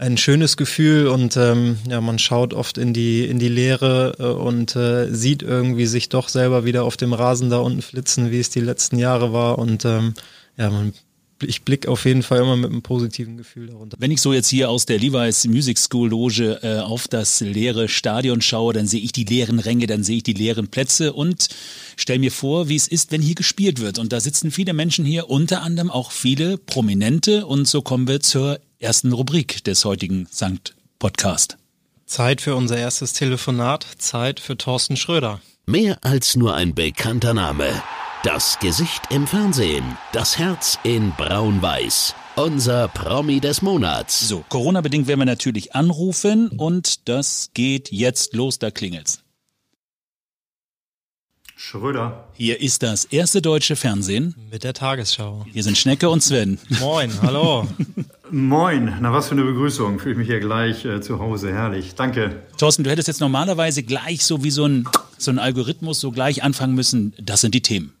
ein 0.00 0.16
schönes 0.16 0.56
Gefühl 0.56 1.08
und 1.08 1.36
ähm, 1.36 1.76
ja, 1.86 2.00
man 2.00 2.18
schaut 2.18 2.54
oft 2.54 2.78
in 2.78 2.94
die 2.94 3.26
in 3.26 3.38
die 3.38 3.48
Leere 3.48 4.14
äh, 4.18 4.22
und 4.24 4.74
äh, 4.74 5.12
sieht 5.12 5.42
irgendwie 5.42 5.84
sich 5.84 6.08
doch 6.08 6.30
selber 6.30 6.64
wieder 6.64 6.84
auf 6.84 6.96
dem 6.96 7.12
Rasen 7.12 7.50
da 7.50 7.58
unten 7.58 7.82
flitzen, 7.82 8.30
wie 8.30 8.40
es 8.40 8.48
die 8.48 8.60
letzten 8.60 8.98
Jahre 8.98 9.34
war 9.34 9.58
und 9.58 9.84
ähm, 9.84 10.14
ja, 10.56 10.70
man 10.70 10.94
ich 11.42 11.62
blicke 11.62 11.90
auf 11.90 12.04
jeden 12.04 12.22
Fall 12.22 12.40
immer 12.40 12.56
mit 12.56 12.70
einem 12.70 12.82
positiven 12.82 13.38
Gefühl 13.38 13.68
darunter. 13.68 13.96
Wenn 13.98 14.10
ich 14.10 14.20
so 14.20 14.34
jetzt 14.34 14.48
hier 14.48 14.68
aus 14.68 14.84
der 14.84 14.98
Levi's 14.98 15.46
Music 15.46 15.78
School 15.78 16.10
Loge 16.10 16.60
äh, 16.62 16.80
auf 16.80 17.08
das 17.08 17.40
leere 17.40 17.88
Stadion 17.88 18.42
schaue, 18.42 18.74
dann 18.74 18.86
sehe 18.86 19.00
ich 19.00 19.12
die 19.12 19.24
leeren 19.24 19.58
Ränge, 19.58 19.86
dann 19.86 20.04
sehe 20.04 20.18
ich 20.18 20.22
die 20.22 20.34
leeren 20.34 20.68
Plätze 20.68 21.14
und 21.14 21.48
stelle 21.96 22.18
mir 22.18 22.30
vor, 22.30 22.68
wie 22.68 22.76
es 22.76 22.88
ist, 22.88 23.10
wenn 23.10 23.22
hier 23.22 23.36
gespielt 23.36 23.80
wird. 23.80 23.98
Und 23.98 24.12
da 24.12 24.20
sitzen 24.20 24.50
viele 24.50 24.74
Menschen 24.74 25.06
hier, 25.06 25.30
unter 25.30 25.62
anderem 25.62 25.90
auch 25.90 26.10
viele 26.10 26.58
Prominente. 26.58 27.46
Und 27.46 27.66
so 27.66 27.80
kommen 27.80 28.06
wir 28.06 28.20
zur 28.20 28.60
ersten 28.80 29.12
Rubrik 29.12 29.62
des 29.64 29.84
heutigen 29.84 30.26
Sankt 30.30 30.74
Podcast. 30.98 31.58
Zeit 32.06 32.40
für 32.40 32.56
unser 32.56 32.78
erstes 32.78 33.12
Telefonat, 33.12 33.86
Zeit 33.98 34.40
für 34.40 34.56
Thorsten 34.56 34.96
Schröder. 34.96 35.40
Mehr 35.66 35.98
als 36.02 36.34
nur 36.34 36.54
ein 36.54 36.74
bekannter 36.74 37.34
Name. 37.34 37.66
Das 38.24 38.58
Gesicht 38.58 39.02
im 39.10 39.26
Fernsehen, 39.26 39.98
das 40.12 40.38
Herz 40.38 40.78
in 40.82 41.12
Braun-Weiß. 41.12 42.14
Unser 42.36 42.88
Promi 42.88 43.40
des 43.40 43.60
Monats. 43.60 44.26
So, 44.26 44.44
Corona-bedingt 44.48 45.06
werden 45.06 45.20
wir 45.20 45.26
natürlich 45.26 45.74
anrufen 45.74 46.48
und 46.48 47.08
das 47.08 47.50
geht 47.52 47.92
jetzt 47.92 48.34
los, 48.34 48.58
da 48.58 48.70
klingelt's. 48.70 49.19
Schröder. 51.62 52.24
Hier 52.32 52.58
ist 52.58 52.82
das 52.82 53.04
erste 53.04 53.42
deutsche 53.42 53.76
Fernsehen. 53.76 54.34
Mit 54.50 54.64
der 54.64 54.72
Tagesschau. 54.72 55.44
Hier 55.52 55.62
sind 55.62 55.76
Schnecke 55.76 56.08
und 56.08 56.22
Sven. 56.22 56.58
Moin, 56.80 57.12
hallo. 57.20 57.68
Moin, 58.30 58.96
na 59.02 59.12
was 59.12 59.28
für 59.28 59.32
eine 59.34 59.44
Begrüßung. 59.44 59.98
Fühle 59.98 60.12
ich 60.12 60.18
mich 60.18 60.26
hier 60.26 60.40
gleich 60.40 60.86
äh, 60.86 61.02
zu 61.02 61.18
Hause. 61.18 61.52
Herrlich. 61.52 61.94
Danke. 61.94 62.40
Thorsten, 62.56 62.82
du 62.82 62.90
hättest 62.90 63.08
jetzt 63.08 63.20
normalerweise 63.20 63.82
gleich 63.82 64.24
so 64.24 64.42
wie 64.42 64.50
so 64.50 64.64
ein, 64.64 64.88
so 65.18 65.30
ein 65.30 65.38
Algorithmus 65.38 66.00
so 66.00 66.12
gleich 66.12 66.42
anfangen 66.42 66.74
müssen. 66.74 67.12
Das 67.20 67.42
sind 67.42 67.54
die 67.54 67.60
Themen. 67.60 67.92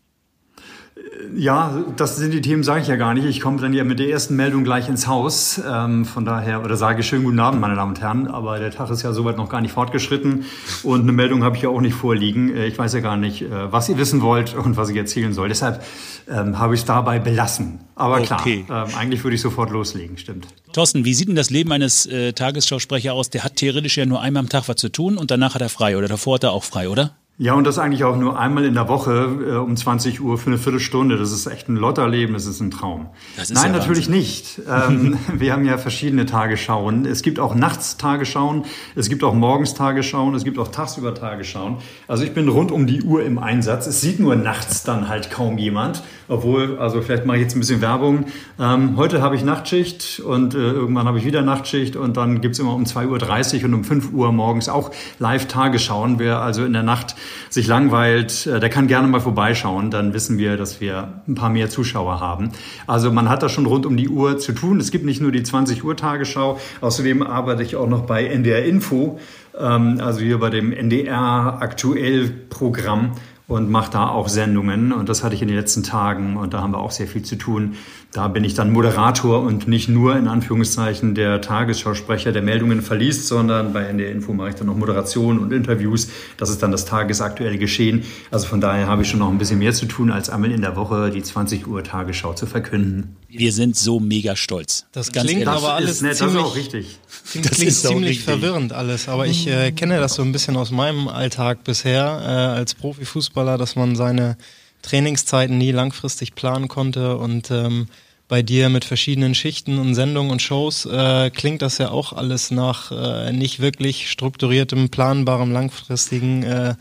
Ja, 1.36 1.84
das 1.96 2.16
sind 2.16 2.32
die 2.32 2.40
Themen, 2.40 2.62
sage 2.62 2.80
ich 2.80 2.88
ja 2.88 2.96
gar 2.96 3.14
nicht. 3.14 3.24
Ich 3.24 3.40
komme 3.40 3.60
dann 3.60 3.72
ja 3.72 3.84
mit 3.84 3.98
der 3.98 4.08
ersten 4.08 4.36
Meldung 4.36 4.64
gleich 4.64 4.88
ins 4.88 5.06
Haus. 5.06 5.60
Ähm, 5.66 6.04
von 6.04 6.24
daher, 6.24 6.64
oder 6.64 6.76
sage 6.76 7.02
schönen 7.02 7.24
guten 7.24 7.40
Abend, 7.40 7.60
meine 7.60 7.74
Damen 7.74 7.92
und 7.92 8.00
Herren. 8.00 8.26
Aber 8.26 8.58
der 8.58 8.70
Tag 8.70 8.90
ist 8.90 9.02
ja 9.02 9.12
soweit 9.12 9.36
noch 9.36 9.48
gar 9.48 9.60
nicht 9.60 9.72
fortgeschritten. 9.72 10.44
Und 10.82 11.02
eine 11.02 11.12
Meldung 11.12 11.44
habe 11.44 11.56
ich 11.56 11.62
ja 11.62 11.68
auch 11.68 11.80
nicht 11.80 11.94
vorliegen. 11.94 12.54
Äh, 12.54 12.66
ich 12.66 12.78
weiß 12.78 12.94
ja 12.94 13.00
gar 13.00 13.16
nicht, 13.16 13.42
äh, 13.42 13.72
was 13.72 13.88
ihr 13.88 13.98
wissen 13.98 14.22
wollt 14.22 14.54
und 14.54 14.76
was 14.76 14.88
ich 14.88 14.96
erzählen 14.96 15.32
soll. 15.32 15.48
Deshalb 15.48 15.82
ähm, 16.28 16.58
habe 16.58 16.74
ich 16.74 16.80
es 16.80 16.86
dabei 16.86 17.18
belassen. 17.18 17.80
Aber 17.94 18.20
klar, 18.20 18.44
ähm, 18.46 18.66
eigentlich 18.96 19.22
würde 19.24 19.34
ich 19.34 19.40
sofort 19.40 19.70
loslegen, 19.70 20.16
stimmt. 20.16 20.46
Thorsten, 20.72 21.04
wie 21.04 21.14
sieht 21.14 21.28
denn 21.28 21.34
das 21.34 21.50
Leben 21.50 21.70
eines 21.72 22.06
äh, 22.06 22.32
Tagesschausprechers 22.32 23.12
aus? 23.12 23.30
Der 23.30 23.44
hat 23.44 23.56
theoretisch 23.56 23.96
ja 23.98 24.06
nur 24.06 24.20
einmal 24.20 24.40
am 24.40 24.48
Tag 24.48 24.68
was 24.68 24.76
zu 24.76 24.88
tun 24.88 25.18
und 25.18 25.30
danach 25.30 25.54
hat 25.54 25.60
er 25.60 25.68
frei. 25.68 25.96
Oder 25.96 26.08
davor 26.08 26.36
hat 26.36 26.44
er 26.44 26.52
auch 26.52 26.64
frei, 26.64 26.88
oder? 26.88 27.16
Ja, 27.42 27.54
und 27.54 27.66
das 27.66 27.78
eigentlich 27.78 28.04
auch 28.04 28.18
nur 28.18 28.38
einmal 28.38 28.66
in 28.66 28.74
der 28.74 28.86
Woche 28.88 29.12
äh, 29.48 29.56
um 29.56 29.74
20 29.74 30.20
Uhr 30.20 30.36
für 30.36 30.48
eine 30.48 30.58
Viertelstunde. 30.58 31.16
Das 31.16 31.32
ist 31.32 31.46
echt 31.46 31.70
ein 31.70 31.76
Lotterleben, 31.76 32.34
das 32.34 32.44
ist 32.44 32.60
ein 32.60 32.70
Traum. 32.70 33.06
Ist 33.40 33.54
Nein, 33.54 33.72
ja 33.72 33.78
natürlich 33.78 34.10
nicht. 34.10 34.60
Ähm, 34.70 35.16
wir 35.38 35.54
haben 35.54 35.64
ja 35.64 35.78
verschiedene 35.78 36.26
Tagesschauen. 36.26 37.06
Es 37.06 37.22
gibt 37.22 37.40
auch 37.40 37.54
nachts 37.54 37.96
Tagesschauen, 37.96 38.66
es 38.94 39.08
gibt 39.08 39.24
auch 39.24 39.32
morgens 39.32 39.72
Tagesschauen, 39.72 40.34
es 40.34 40.44
gibt 40.44 40.58
auch 40.58 40.68
tagsüber 40.68 41.14
Tagesschauen. 41.14 41.78
Also 42.08 42.24
ich 42.24 42.34
bin 42.34 42.46
rund 42.46 42.70
um 42.70 42.86
die 42.86 43.04
Uhr 43.04 43.24
im 43.24 43.38
Einsatz. 43.38 43.86
Es 43.86 44.02
sieht 44.02 44.20
nur 44.20 44.36
nachts 44.36 44.82
dann 44.82 45.08
halt 45.08 45.30
kaum 45.30 45.56
jemand. 45.56 46.02
Obwohl, 46.28 46.78
also 46.78 47.00
vielleicht 47.00 47.24
mache 47.24 47.38
ich 47.38 47.44
jetzt 47.44 47.56
ein 47.56 47.60
bisschen 47.60 47.80
Werbung. 47.80 48.26
Ähm, 48.58 48.98
heute 48.98 49.22
habe 49.22 49.34
ich 49.34 49.44
Nachtschicht 49.44 50.20
und 50.20 50.54
äh, 50.54 50.58
irgendwann 50.58 51.06
habe 51.06 51.18
ich 51.18 51.24
wieder 51.24 51.40
Nachtschicht 51.40 51.96
und 51.96 52.18
dann 52.18 52.42
gibt's 52.42 52.58
immer 52.58 52.74
um 52.74 52.84
2.30 52.84 53.60
Uhr 53.60 53.64
und 53.64 53.74
um 53.74 53.84
5 53.84 54.12
Uhr 54.12 54.30
morgens 54.30 54.68
auch 54.68 54.90
Live-Tagesschauen. 55.18 56.18
Wer 56.18 56.40
also 56.40 56.66
in 56.66 56.74
der 56.74 56.82
Nacht 56.82 57.16
sich 57.48 57.66
langweilt, 57.66 58.46
äh, 58.46 58.60
der 58.60 58.68
kann 58.68 58.86
gerne 58.86 59.08
mal 59.08 59.20
vorbeischauen. 59.20 59.90
Dann 59.90 60.14
wissen 60.14 60.38
wir, 60.38 60.56
dass 60.56 60.80
wir 60.80 61.22
ein 61.26 61.34
paar 61.34 61.50
mehr 61.50 61.68
Zuschauer 61.68 62.20
haben. 62.20 62.52
Also 62.86 63.10
man 63.12 63.28
hat 63.28 63.42
da 63.42 63.48
schon 63.48 63.66
rund 63.66 63.86
um 63.86 63.96
die 63.96 64.08
Uhr 64.08 64.38
zu 64.38 64.52
tun. 64.52 64.80
Es 64.80 64.90
gibt 64.90 65.04
nicht 65.04 65.20
nur 65.20 65.32
die 65.32 65.42
20 65.42 65.84
Uhr 65.84 65.96
Tagesschau. 65.96 66.58
Außerdem 66.80 67.22
arbeite 67.22 67.62
ich 67.62 67.76
auch 67.76 67.88
noch 67.88 68.02
bei 68.02 68.26
NDR 68.26 68.64
Info, 68.64 69.18
ähm, 69.58 70.00
also 70.00 70.20
hier 70.20 70.38
bei 70.38 70.50
dem 70.50 70.72
NDR 70.72 71.58
Aktuell 71.60 72.30
Programm. 72.48 73.12
Und 73.50 73.68
mache 73.68 73.90
da 73.90 74.08
auch 74.08 74.28
Sendungen. 74.28 74.92
Und 74.92 75.08
das 75.08 75.24
hatte 75.24 75.34
ich 75.34 75.42
in 75.42 75.48
den 75.48 75.56
letzten 75.56 75.82
Tagen 75.82 76.36
und 76.36 76.54
da 76.54 76.62
haben 76.62 76.70
wir 76.70 76.78
auch 76.78 76.92
sehr 76.92 77.08
viel 77.08 77.22
zu 77.22 77.36
tun. 77.36 77.74
Da 78.12 78.28
bin 78.28 78.44
ich 78.44 78.54
dann 78.54 78.72
Moderator 78.72 79.42
und 79.42 79.66
nicht 79.66 79.88
nur 79.88 80.16
in 80.16 80.28
Anführungszeichen 80.28 81.16
der 81.16 81.40
Tagesschausprecher, 81.40 82.30
der 82.30 82.42
Meldungen 82.42 82.80
verliest, 82.80 83.26
sondern 83.26 83.72
bei 83.72 83.82
NDR 83.82 84.12
Info 84.12 84.32
mache 84.32 84.50
ich 84.50 84.54
dann 84.54 84.68
noch 84.68 84.76
Moderation 84.76 85.40
und 85.40 85.52
Interviews. 85.52 86.08
Das 86.36 86.48
ist 86.48 86.62
dann 86.62 86.70
das 86.70 86.84
tagesaktuelle 86.84 87.58
Geschehen. 87.58 88.04
Also 88.30 88.46
von 88.46 88.60
daher 88.60 88.86
habe 88.86 89.02
ich 89.02 89.08
schon 89.08 89.18
noch 89.18 89.28
ein 89.28 89.38
bisschen 89.38 89.58
mehr 89.58 89.72
zu 89.72 89.86
tun, 89.86 90.12
als 90.12 90.30
einmal 90.30 90.52
in 90.52 90.60
der 90.60 90.76
Woche 90.76 91.10
die 91.10 91.22
20 91.22 91.66
Uhr 91.66 91.82
Tagesschau 91.82 92.34
zu 92.34 92.46
verkünden. 92.46 93.16
Wir 93.32 93.52
sind 93.52 93.76
so 93.76 94.00
mega 94.00 94.36
stolz. 94.36 94.86
Das 94.92 95.12
Ganz 95.12 95.26
klingt 95.26 95.42
ehrlich. 95.42 95.56
aber 95.56 95.74
alles 95.74 95.90
ist 95.90 95.98
ziemlich, 95.98 96.18
das 96.18 96.30
ist 96.32 96.36
auch 96.36 96.56
richtig. 96.56 96.86
Klingt, 97.30 97.50
das 97.50 97.58
klingt 97.58 97.74
ziemlich 97.74 98.20
verwirrend 98.20 98.72
alles, 98.72 99.08
aber 99.08 99.26
ich 99.26 99.46
äh, 99.46 99.72
kenne 99.72 99.98
das 99.98 100.14
so 100.14 100.22
ein 100.22 100.32
bisschen 100.32 100.56
aus 100.56 100.70
meinem 100.70 101.08
Alltag 101.08 101.64
bisher 101.64 102.04
äh, 102.22 102.58
als 102.58 102.74
Profifußballer, 102.74 103.56
dass 103.56 103.76
man 103.76 103.94
seine 103.94 104.36
Trainingszeiten 104.82 105.58
nie 105.58 105.72
langfristig 105.72 106.34
planen 106.34 106.68
konnte 106.68 107.16
und 107.18 107.50
ähm, 107.50 107.88
bei 108.30 108.42
dir 108.42 108.68
mit 108.68 108.84
verschiedenen 108.84 109.34
Schichten 109.34 109.78
und 109.78 109.94
Sendungen 109.94 110.30
und 110.30 110.40
Shows 110.40 110.86
äh, 110.86 111.30
klingt 111.30 111.62
das 111.62 111.78
ja 111.78 111.90
auch 111.90 112.12
alles 112.12 112.52
nach 112.52 112.92
äh, 112.92 113.32
nicht 113.32 113.58
wirklich 113.60 114.08
strukturiertem, 114.08 114.88
planbarem, 114.88 115.50
langfristigen 115.50 116.44
äh, 116.44 116.74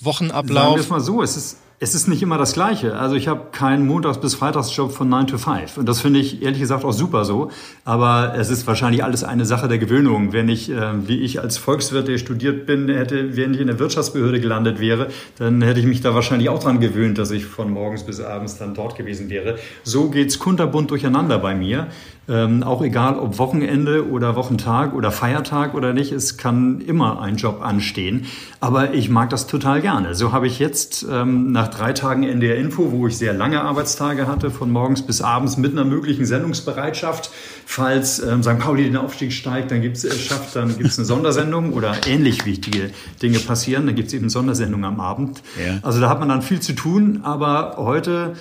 Wochenablauf. 0.00 0.64
Sagen 0.64 0.74
wir 0.74 0.80
es 0.82 0.88
mal 0.90 1.00
so, 1.00 1.22
es 1.22 1.36
ist 1.36 1.56
es 1.80 1.94
ist 1.94 2.08
nicht 2.08 2.22
immer 2.22 2.38
das 2.38 2.54
Gleiche. 2.54 2.96
Also 2.96 3.14
ich 3.14 3.28
habe 3.28 3.52
keinen 3.52 3.86
Montags- 3.86 4.20
bis 4.20 4.34
Freitagsjob 4.34 4.90
von 4.90 5.08
9 5.08 5.28
to 5.28 5.38
5. 5.38 5.76
Und 5.76 5.88
das 5.88 6.00
finde 6.00 6.18
ich 6.18 6.42
ehrlich 6.42 6.58
gesagt 6.58 6.84
auch 6.84 6.92
super 6.92 7.24
so. 7.24 7.52
Aber 7.84 8.34
es 8.36 8.50
ist 8.50 8.66
wahrscheinlich 8.66 9.04
alles 9.04 9.22
eine 9.22 9.44
Sache 9.44 9.68
der 9.68 9.78
Gewöhnung. 9.78 10.32
Wenn 10.32 10.48
ich, 10.48 10.70
äh, 10.70 11.06
wie 11.06 11.20
ich 11.20 11.40
als 11.40 11.56
Volkswirt, 11.56 12.08
der 12.08 12.18
studiert 12.18 12.66
bin, 12.66 12.88
hätte, 12.88 13.36
wenn 13.36 13.54
ich 13.54 13.60
in 13.60 13.68
der 13.68 13.78
Wirtschaftsbehörde 13.78 14.40
gelandet 14.40 14.80
wäre, 14.80 15.08
dann 15.38 15.62
hätte 15.62 15.78
ich 15.78 15.86
mich 15.86 16.00
da 16.00 16.14
wahrscheinlich 16.14 16.48
auch 16.48 16.60
dran 16.60 16.80
gewöhnt, 16.80 17.16
dass 17.16 17.30
ich 17.30 17.46
von 17.46 17.70
morgens 17.70 18.02
bis 18.02 18.20
abends 18.20 18.58
dann 18.58 18.74
dort 18.74 18.96
gewesen 18.96 19.30
wäre. 19.30 19.56
So 19.84 20.10
geht's 20.10 20.40
kunterbunt 20.40 20.90
durcheinander 20.90 21.38
bei 21.38 21.54
mir. 21.54 21.86
Ähm, 22.28 22.62
auch 22.62 22.82
egal, 22.82 23.18
ob 23.18 23.38
Wochenende 23.38 24.08
oder 24.10 24.36
Wochentag 24.36 24.92
oder 24.94 25.10
Feiertag 25.10 25.74
oder 25.74 25.94
nicht, 25.94 26.12
es 26.12 26.36
kann 26.36 26.82
immer 26.82 27.22
ein 27.22 27.36
Job 27.36 27.62
anstehen. 27.62 28.26
Aber 28.60 28.92
ich 28.92 29.08
mag 29.08 29.30
das 29.30 29.46
total 29.46 29.80
gerne. 29.80 30.14
So 30.14 30.30
habe 30.30 30.46
ich 30.46 30.58
jetzt 30.58 31.06
ähm, 31.10 31.52
nach 31.52 31.68
drei 31.68 31.94
Tagen 31.94 32.24
NDR 32.24 32.56
Info, 32.56 32.92
wo 32.92 33.06
ich 33.06 33.16
sehr 33.16 33.32
lange 33.32 33.62
Arbeitstage 33.62 34.26
hatte, 34.26 34.50
von 34.50 34.70
morgens 34.70 35.02
bis 35.02 35.22
abends 35.22 35.56
mit 35.56 35.72
einer 35.72 35.86
möglichen 35.86 36.26
Sendungsbereitschaft. 36.26 37.30
Falls 37.64 38.18
ähm, 38.18 38.42
St. 38.42 38.58
Pauli 38.58 38.84
den 38.84 38.96
Aufstieg 38.96 39.32
steigt, 39.32 39.70
dann 39.70 39.80
gibt's 39.80 40.04
es 40.04 40.20
schafft, 40.20 40.54
dann 40.54 40.76
gibt 40.76 40.90
es 40.90 40.98
eine 40.98 41.06
Sondersendung 41.06 41.72
oder 41.72 41.94
ähnlich 42.06 42.44
wichtige 42.44 42.90
Dinge 43.22 43.38
passieren, 43.38 43.86
dann 43.86 43.94
gibt 43.94 44.08
es 44.08 44.14
eben 44.14 44.28
Sondersendung 44.28 44.84
am 44.84 45.00
Abend. 45.00 45.42
Ja. 45.64 45.78
Also 45.82 46.00
da 46.00 46.10
hat 46.10 46.20
man 46.20 46.28
dann 46.28 46.42
viel 46.42 46.60
zu 46.60 46.74
tun, 46.74 47.20
aber 47.22 47.76
heute 47.78 48.34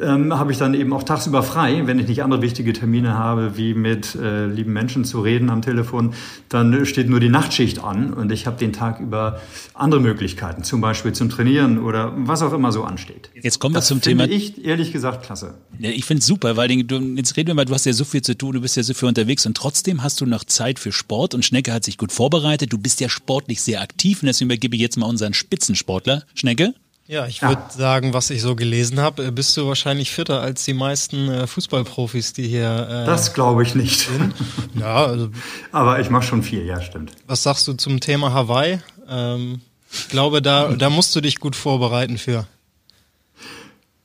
ähm, 0.00 0.38
habe 0.38 0.52
ich 0.52 0.58
dann 0.58 0.74
eben 0.74 0.92
auch 0.92 1.02
tagsüber 1.02 1.42
frei, 1.42 1.86
wenn 1.86 1.98
ich 1.98 2.06
nicht 2.06 2.22
andere 2.22 2.42
wichtige 2.42 2.72
Termine 2.72 3.14
habe, 3.14 3.56
wie 3.56 3.74
mit 3.74 4.14
äh, 4.14 4.46
lieben 4.46 4.72
Menschen 4.72 5.04
zu 5.04 5.20
reden 5.20 5.50
am 5.50 5.62
Telefon, 5.62 6.14
dann 6.48 6.86
steht 6.86 7.08
nur 7.08 7.20
die 7.20 7.28
Nachtschicht 7.28 7.82
an 7.82 8.12
und 8.12 8.30
ich 8.30 8.46
habe 8.46 8.58
den 8.58 8.72
Tag 8.72 9.00
über 9.00 9.40
andere 9.74 10.00
Möglichkeiten, 10.00 10.62
zum 10.62 10.80
Beispiel 10.80 11.12
zum 11.12 11.30
Trainieren 11.30 11.78
oder 11.78 12.12
was 12.16 12.42
auch 12.42 12.52
immer 12.52 12.70
so 12.70 12.84
ansteht. 12.84 13.30
Jetzt 13.34 13.58
kommen 13.58 13.74
wir 13.74 13.80
das 13.80 13.88
zum 13.88 14.00
Thema. 14.00 14.24
ich 14.28 14.64
ehrlich 14.64 14.92
gesagt 14.92 15.24
klasse. 15.24 15.54
Ja, 15.78 15.90
ich 15.90 16.04
finde 16.04 16.20
es 16.20 16.26
super, 16.26 16.56
weil 16.56 16.68
du, 16.84 16.98
jetzt 17.16 17.36
reden 17.36 17.48
wir 17.48 17.54
mal, 17.54 17.64
du 17.64 17.74
hast 17.74 17.86
ja 17.86 17.92
so 17.92 18.04
viel 18.04 18.22
zu 18.22 18.36
tun, 18.36 18.54
du 18.54 18.60
bist 18.60 18.76
ja 18.76 18.82
so 18.82 18.94
viel 18.94 19.08
unterwegs 19.08 19.46
und 19.46 19.56
trotzdem 19.56 20.02
hast 20.02 20.20
du 20.20 20.26
noch 20.26 20.44
Zeit 20.44 20.78
für 20.78 20.92
Sport 20.92 21.34
und 21.34 21.44
Schnecke 21.44 21.72
hat 21.72 21.84
sich 21.84 21.98
gut 21.98 22.12
vorbereitet. 22.12 22.72
Du 22.72 22.78
bist 22.78 23.00
ja 23.00 23.08
sportlich 23.08 23.62
sehr 23.62 23.80
aktiv 23.80 24.22
und 24.22 24.26
deswegen 24.26 24.50
übergebe 24.50 24.76
ich 24.76 24.82
jetzt 24.82 24.96
mal 24.96 25.06
unseren 25.06 25.34
Spitzensportler. 25.34 26.24
Schnecke? 26.34 26.74
Ja, 27.08 27.26
ich 27.26 27.40
würde 27.40 27.54
ja. 27.54 27.70
sagen, 27.70 28.12
was 28.12 28.28
ich 28.28 28.42
so 28.42 28.54
gelesen 28.54 29.00
habe, 29.00 29.24
äh, 29.24 29.30
bist 29.30 29.56
du 29.56 29.66
wahrscheinlich 29.66 30.10
fitter 30.10 30.42
als 30.42 30.66
die 30.66 30.74
meisten 30.74 31.30
äh, 31.30 31.46
Fußballprofis, 31.46 32.34
die 32.34 32.46
hier. 32.46 32.86
Äh, 32.86 33.06
das 33.06 33.32
glaube 33.32 33.62
ich 33.62 33.74
nicht. 33.74 34.00
Sind. 34.00 34.34
Ja, 34.74 35.06
also, 35.06 35.30
aber 35.72 36.00
ich 36.00 36.10
mache 36.10 36.24
schon 36.24 36.42
viel, 36.42 36.66
ja, 36.66 36.82
stimmt. 36.82 37.12
Was 37.26 37.42
sagst 37.42 37.66
du 37.66 37.72
zum 37.72 38.00
Thema 38.00 38.34
Hawaii? 38.34 38.80
Ähm, 39.08 39.62
ich 39.90 40.10
glaube, 40.10 40.42
da, 40.42 40.74
da 40.74 40.90
musst 40.90 41.16
du 41.16 41.22
dich 41.22 41.40
gut 41.40 41.56
vorbereiten 41.56 42.18
für. 42.18 42.46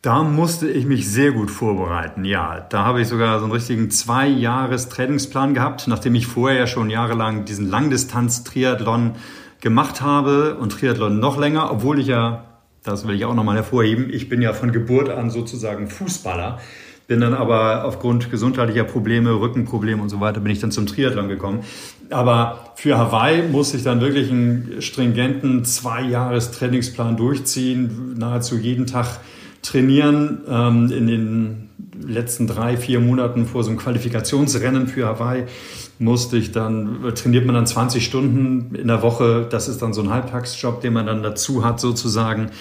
Da 0.01 0.23
musste 0.23 0.69
ich 0.69 0.85
mich 0.85 1.09
sehr 1.09 1.33
gut 1.33 1.51
vorbereiten, 1.51 2.23
ja. 2.23 2.61
Da 2.69 2.85
habe 2.85 3.01
ich 3.01 3.09
sogar 3.09 3.39
so 3.39 3.45
einen 3.45 3.53
richtigen 3.53 3.91
zwei 3.91 4.27
Jahres 4.27 4.87
Trainingsplan 4.87 5.53
gehabt, 5.53 5.89
nachdem 5.89 6.15
ich 6.15 6.25
vorher 6.25 6.57
ja 6.57 6.67
schon 6.67 6.89
jahrelang 6.89 7.43
diesen 7.43 7.69
Langdistanz-Triathlon 7.69 9.15
gemacht 9.59 10.01
habe 10.01 10.55
und 10.55 10.71
Triathlon 10.71 11.19
noch 11.19 11.37
länger, 11.37 11.69
obwohl 11.69 11.99
ich 11.99 12.07
ja 12.07 12.45
das 12.83 13.07
will 13.07 13.15
ich 13.15 13.25
auch 13.25 13.33
nochmal 13.33 13.55
hervorheben. 13.55 14.09
Ich 14.11 14.29
bin 14.29 14.41
ja 14.41 14.53
von 14.53 14.71
Geburt 14.71 15.09
an 15.09 15.29
sozusagen 15.29 15.87
Fußballer. 15.87 16.59
Bin 17.07 17.19
dann 17.19 17.33
aber 17.33 17.83
aufgrund 17.83 18.31
gesundheitlicher 18.31 18.85
Probleme, 18.85 19.31
Rückenprobleme 19.31 20.01
und 20.01 20.09
so 20.09 20.21
weiter, 20.21 20.39
bin 20.39 20.51
ich 20.51 20.59
dann 20.59 20.71
zum 20.71 20.85
Triathlon 20.85 21.27
gekommen. 21.27 21.63
Aber 22.09 22.73
für 22.75 22.97
Hawaii 22.97 23.43
muss 23.43 23.73
ich 23.73 23.83
dann 23.83 23.99
wirklich 23.99 24.31
einen 24.31 24.81
stringenten 24.81 25.65
zwei 25.65 26.01
Jahres 26.01 26.51
Trainingsplan 26.51 27.17
durchziehen, 27.17 28.15
nahezu 28.17 28.57
jeden 28.57 28.85
Tag 28.85 29.19
trainieren. 29.61 30.41
Ähm, 30.47 30.91
in 30.91 31.07
den 31.07 31.69
letzten 32.05 32.47
drei, 32.47 32.77
vier 32.77 32.99
Monaten 32.99 33.45
vor 33.45 33.63
so 33.63 33.69
einem 33.69 33.79
Qualifikationsrennen 33.79 34.87
für 34.87 35.07
Hawaii 35.07 35.43
musste 35.99 36.37
ich 36.37 36.51
dann, 36.51 37.13
trainiert 37.15 37.45
man 37.45 37.55
dann 37.55 37.67
20 37.67 38.03
Stunden 38.05 38.75
in 38.75 38.87
der 38.87 39.01
Woche. 39.01 39.47
Das 39.49 39.67
ist 39.67 39.81
dann 39.81 39.93
so 39.93 40.01
ein 40.01 40.09
Halbtagsjob, 40.09 40.81
den 40.81 40.93
man 40.93 41.05
dann 41.05 41.23
dazu 41.23 41.63
hat 41.63 41.79
sozusagen. 41.79 42.51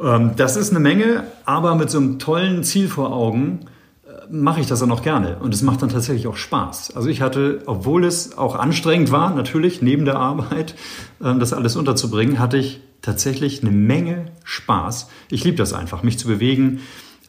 Ähm, 0.00 0.32
das 0.36 0.56
ist 0.56 0.70
eine 0.70 0.80
Menge, 0.80 1.24
aber 1.44 1.74
mit 1.74 1.90
so 1.90 1.98
einem 1.98 2.18
tollen 2.18 2.64
Ziel 2.64 2.88
vor 2.88 3.12
Augen 3.12 3.60
äh, 4.06 4.32
mache 4.32 4.60
ich 4.60 4.66
das 4.66 4.80
dann 4.80 4.90
auch 4.90 5.02
gerne 5.02 5.36
und 5.40 5.54
es 5.54 5.62
macht 5.62 5.82
dann 5.82 5.88
tatsächlich 5.88 6.26
auch 6.26 6.36
Spaß. 6.36 6.96
Also 6.96 7.08
ich 7.08 7.20
hatte, 7.20 7.62
obwohl 7.66 8.04
es 8.04 8.36
auch 8.36 8.56
anstrengend 8.56 9.12
war, 9.12 9.34
natürlich 9.34 9.82
neben 9.82 10.04
der 10.04 10.16
Arbeit, 10.16 10.74
ähm, 11.22 11.38
das 11.38 11.52
alles 11.52 11.76
unterzubringen, 11.76 12.38
hatte 12.38 12.58
ich 12.58 12.80
tatsächlich 13.02 13.62
eine 13.62 13.70
Menge 13.70 14.32
Spaß. 14.44 15.08
Ich 15.30 15.44
liebe 15.44 15.56
das 15.56 15.74
einfach, 15.74 16.02
mich 16.02 16.18
zu 16.18 16.26
bewegen, 16.26 16.80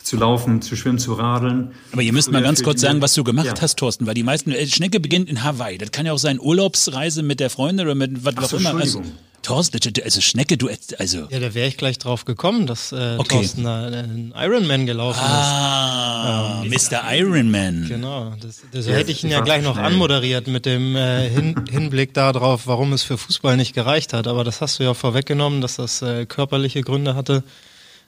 zu 0.05 0.17
laufen, 0.17 0.61
zu 0.61 0.75
schwimmen, 0.75 0.99
zu 0.99 1.13
radeln. 1.13 1.71
Aber 1.91 2.01
ihr 2.03 2.13
müsst 2.13 2.31
mal 2.31 2.43
ganz 2.43 2.61
kurz 2.61 2.81
sagen, 2.81 3.01
was 3.01 3.15
du 3.15 3.23
gemacht 3.23 3.47
ja. 3.47 3.53
hast, 3.59 3.77
Thorsten, 3.77 4.05
weil 4.05 4.13
die 4.13 4.23
meisten, 4.23 4.51
äh, 4.51 4.67
Schnecke 4.67 4.99
beginnt 4.99 5.27
in 5.27 5.43
Hawaii. 5.43 5.79
Das 5.79 5.91
kann 5.91 6.05
ja 6.05 6.13
auch 6.13 6.19
sein 6.19 6.39
Urlaubsreise 6.39 7.23
mit 7.23 7.39
der 7.39 7.49
Freundin 7.49 7.87
oder 7.87 7.95
mit 7.95 8.23
was 8.23 8.53
auch 8.53 8.59
immer. 8.59 8.75
Also, 8.75 9.01
Thorsten, 9.41 9.79
also 10.03 10.21
Schnecke, 10.21 10.57
du, 10.57 10.69
also. 10.97 11.27
Ja, 11.29 11.39
da 11.39 11.53
wäre 11.53 11.67
ich 11.67 11.77
gleich 11.77 11.99
drauf 11.99 12.25
gekommen, 12.25 12.65
dass 12.65 12.91
äh, 12.91 13.15
okay. 13.17 13.35
Thorsten 13.35 13.63
da 13.63 13.85
einen 13.85 14.33
Ironman 14.35 14.85
gelaufen 14.85 15.21
ah, 15.21 16.63
ist. 16.63 16.91
Ah, 16.91 16.97
ähm, 16.97 17.03
Mr. 17.03 17.15
Ironman. 17.15 17.85
Genau, 17.87 18.33
das, 18.39 18.61
das 18.71 18.87
ja, 18.87 18.93
hätte 18.93 19.11
ich 19.11 19.23
ihn 19.23 19.29
ja 19.29 19.41
gleich 19.41 19.63
noch 19.63 19.75
schnell. 19.75 19.85
anmoderiert 19.85 20.47
mit 20.47 20.65
dem 20.65 20.95
äh, 20.95 21.29
Hin 21.29 21.55
Hinblick 21.69 22.13
darauf, 22.13 22.65
warum 22.65 22.93
es 22.93 23.03
für 23.03 23.17
Fußball 23.17 23.55
nicht 23.57 23.73
gereicht 23.73 24.13
hat. 24.13 24.27
Aber 24.27 24.43
das 24.43 24.61
hast 24.61 24.79
du 24.79 24.83
ja 24.83 24.93
vorweggenommen, 24.93 25.61
dass 25.61 25.75
das 25.75 26.01
äh, 26.01 26.25
körperliche 26.25 26.81
Gründe 26.81 27.15
hatte. 27.15 27.43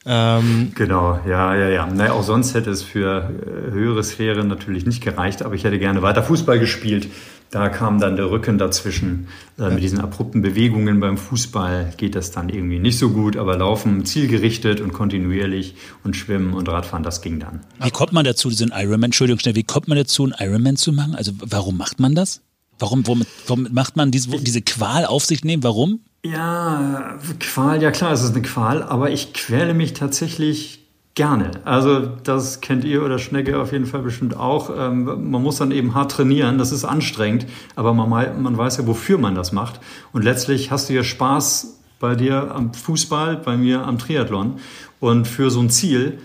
Ähm, 0.05 0.71
genau, 0.75 1.19
ja, 1.27 1.55
ja, 1.55 1.69
ja. 1.69 1.85
Naja, 1.87 2.13
auch 2.13 2.23
sonst 2.23 2.53
hätte 2.53 2.69
es 2.69 2.83
für 2.83 3.29
äh, 3.29 3.71
höhere 3.71 4.03
Sphären 4.03 4.47
natürlich 4.47 4.85
nicht 4.85 5.03
gereicht, 5.03 5.43
aber 5.43 5.55
ich 5.55 5.63
hätte 5.63 5.79
gerne 5.79 6.01
weiter 6.01 6.23
Fußball 6.23 6.59
gespielt. 6.59 7.09
Da 7.49 7.69
kam 7.69 7.99
dann 7.99 8.17
der 8.17 8.29
Rücken 8.29 8.57
dazwischen. 8.57 9.27
Äh, 9.57 9.69
mit 9.69 9.81
diesen 9.81 9.99
abrupten 9.99 10.41
Bewegungen 10.41 10.99
beim 10.99 11.17
Fußball 11.17 11.93
geht 11.97 12.15
das 12.15 12.31
dann 12.31 12.49
irgendwie 12.49 12.79
nicht 12.79 12.99
so 12.99 13.09
gut, 13.09 13.37
aber 13.37 13.57
Laufen 13.57 14.05
zielgerichtet 14.05 14.81
und 14.81 14.93
kontinuierlich 14.93 15.75
und 16.03 16.15
Schwimmen 16.15 16.53
und 16.53 16.67
Radfahren, 16.67 17.03
das 17.03 17.21
ging 17.21 17.39
dann. 17.39 17.61
Wie 17.81 17.91
kommt 17.91 18.11
man 18.13 18.25
dazu, 18.25 18.49
diesen 18.49 18.71
Ironman, 18.73 19.05
Entschuldigung 19.05 19.39
schnell, 19.39 19.55
wie 19.55 19.63
kommt 19.63 19.87
man 19.87 19.97
dazu, 19.97 20.23
einen 20.23 20.35
Ironman 20.39 20.75
zu 20.75 20.91
machen? 20.91 21.15
Also 21.15 21.31
warum 21.39 21.77
macht 21.77 21.99
man 21.99 22.15
das? 22.15 22.41
Warum, 22.79 23.05
womit, 23.07 23.27
womit 23.47 23.73
macht 23.73 23.95
man 23.95 24.11
diese, 24.11 24.29
diese 24.29 24.61
Qual 24.61 25.05
auf 25.05 25.25
sich 25.25 25.43
nehmen? 25.43 25.63
Warum? 25.63 26.01
Ja, 26.25 27.17
Qual, 27.39 27.81
ja 27.81 27.91
klar, 27.91 28.11
es 28.11 28.23
ist 28.23 28.33
eine 28.33 28.41
Qual, 28.41 28.83
aber 28.83 29.11
ich 29.11 29.33
quäle 29.33 29.73
mich 29.73 29.93
tatsächlich 29.93 30.87
gerne. 31.15 31.51
Also 31.65 32.05
das 32.05 32.61
kennt 32.61 32.83
ihr 32.83 33.03
oder 33.03 33.17
Schnecke 33.17 33.59
auf 33.59 33.71
jeden 33.71 33.87
Fall 33.87 34.01
bestimmt 34.01 34.37
auch. 34.37 34.69
Ähm, 34.77 35.31
man 35.31 35.41
muss 35.41 35.57
dann 35.57 35.71
eben 35.71 35.95
hart 35.95 36.11
trainieren, 36.11 36.57
das 36.57 36.71
ist 36.71 36.85
anstrengend, 36.85 37.47
aber 37.75 37.93
man, 37.93 38.09
man 38.41 38.57
weiß 38.57 38.77
ja, 38.77 38.87
wofür 38.87 39.17
man 39.17 39.33
das 39.33 39.51
macht. 39.51 39.79
Und 40.13 40.23
letztlich 40.23 40.69
hast 40.69 40.89
du 40.89 40.93
ja 40.93 41.03
Spaß 41.03 41.79
bei 41.99 42.15
dir 42.15 42.51
am 42.53 42.73
Fußball, 42.73 43.37
bei 43.37 43.57
mir 43.57 43.85
am 43.85 43.97
Triathlon. 43.97 44.59
Und 44.99 45.27
für 45.27 45.49
so 45.49 45.59
ein 45.59 45.69
Ziel 45.69 46.19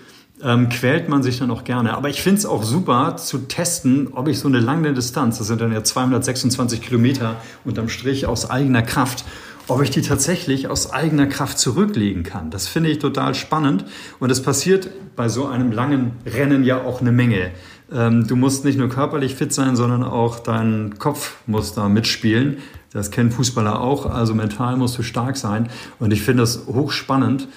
ähm, 0.45 0.69
quält 0.69 1.09
man 1.09 1.23
sich 1.23 1.39
dann 1.39 1.51
auch 1.51 1.65
gerne. 1.65 1.97
Aber 1.97 2.09
ich 2.09 2.23
finde 2.23 2.39
es 2.39 2.47
auch 2.47 2.63
super 2.63 3.17
zu 3.17 3.39
testen, 3.39 4.09
ob 4.13 4.29
ich 4.29 4.39
so 4.39 4.49
eine 4.49 4.61
lange 4.61 4.93
Distanz, 4.93 5.39
das 5.39 5.47
sind 5.47 5.61
dann 5.61 5.73
ja 5.73 5.85
226 5.85 6.83
Kilometer 6.83 7.37
unterm 7.65 7.89
Strich 7.89 8.27
aus 8.27 8.51
eigener 8.51 8.83
Kraft, 8.83 9.25
ob 9.69 9.83
ich 9.83 9.91
die 9.91 10.03
tatsächlich 10.03 10.69
aus 10.69 10.93
eigener 10.93 11.27
Kraft 11.27 11.59
zurücklegen 11.59 12.25
kann. 12.25 12.51
Das 12.51 12.67
finde 12.67 12.91
ich 12.91 12.99
total 12.99 13.35
spannend 13.35 13.85
und 14.19 14.31
es 14.31 14.43
passiert 14.43 14.91
bei 15.15 15.29
so 15.29 15.47
einem 15.47 15.71
langen 15.71 16.13
Rennen 16.27 16.65
ja 16.65 16.83
auch 16.83 17.01
eine 17.01 17.13
Menge. 17.13 17.53
Ähm, 17.93 18.27
du 18.27 18.35
musst 18.37 18.65
nicht 18.65 18.79
nur 18.79 18.89
körperlich 18.89 19.35
fit 19.35 19.53
sein, 19.53 19.77
sondern 19.77 20.03
auch 20.03 20.41
dein 20.41 20.99
Kopf 20.99 21.37
muss 21.47 21.75
da 21.75 21.89
mitspielen. 21.89 22.59
Das 22.93 23.11
kennen 23.11 23.31
Fußballer 23.31 23.81
auch, 23.81 24.07
also 24.07 24.35
mental 24.35 24.77
musst 24.77 24.99
du 24.99 25.03
stark 25.03 25.37
sein 25.37 25.69
und 25.99 26.13
ich 26.13 26.23
finde 26.23 26.43
das 26.43 26.67
hochspannend 26.67 27.49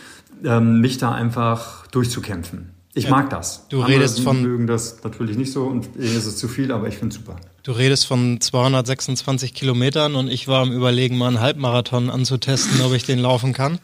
ähm, 0.43 0.79
mich 0.79 0.97
da 0.97 1.11
einfach 1.11 1.87
durchzukämpfen. 1.87 2.74
Ich 2.97 3.03
ja, 3.03 3.09
mag 3.09 3.29
das. 3.29 3.67
Du 3.67 3.81
Andere 3.81 3.97
redest 3.97 4.21
von 4.21 4.41
mögen 4.41 4.67
das 4.67 5.03
natürlich 5.03 5.35
nicht 5.35 5.51
so 5.51 5.65
und 5.65 5.89
ihnen 5.97 6.15
ist 6.15 6.25
es 6.25 6.37
zu 6.37 6.47
viel, 6.47 6.71
aber 6.71 6.87
ich 6.87 6.95
finde 6.95 7.13
es 7.13 7.21
super. 7.21 7.35
Du 7.63 7.73
redest 7.73 8.07
von 8.07 8.39
226 8.39 9.53
Kilometern 9.53 10.15
und 10.15 10.29
ich 10.29 10.47
war 10.47 10.61
am 10.61 10.71
Überlegen, 10.71 11.17
mal 11.17 11.27
einen 11.27 11.41
Halbmarathon 11.41 12.09
anzutesten, 12.09 12.79
ob 12.81 12.93
ich 12.93 13.03
den 13.03 13.19
laufen 13.19 13.51
kann. 13.51 13.79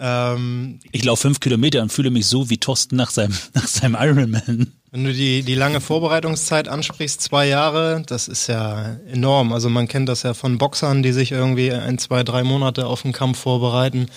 Ähm, 0.00 0.80
ich 0.90 1.04
laufe 1.04 1.22
fünf 1.22 1.38
Kilometer 1.38 1.80
und 1.80 1.92
fühle 1.92 2.10
mich 2.10 2.26
so 2.26 2.50
wie 2.50 2.58
Thorsten 2.58 2.96
nach 2.96 3.10
seinem, 3.10 3.36
nach 3.54 3.68
seinem 3.68 3.96
Ironman. 4.00 4.72
Wenn 4.90 5.04
du 5.04 5.12
die, 5.12 5.44
die 5.44 5.54
lange 5.54 5.80
Vorbereitungszeit 5.80 6.66
ansprichst, 6.66 7.20
zwei 7.20 7.46
Jahre, 7.46 8.02
das 8.04 8.26
ist 8.26 8.48
ja 8.48 8.96
enorm. 9.08 9.52
Also 9.52 9.68
man 9.68 9.86
kennt 9.86 10.08
das 10.08 10.24
ja 10.24 10.34
von 10.34 10.58
Boxern, 10.58 11.04
die 11.04 11.12
sich 11.12 11.30
irgendwie 11.30 11.70
ein, 11.70 11.98
zwei, 11.98 12.24
drei 12.24 12.42
Monate 12.42 12.86
auf 12.86 13.02
den 13.02 13.12
Kampf 13.12 13.38
vorbereiten 13.38 14.08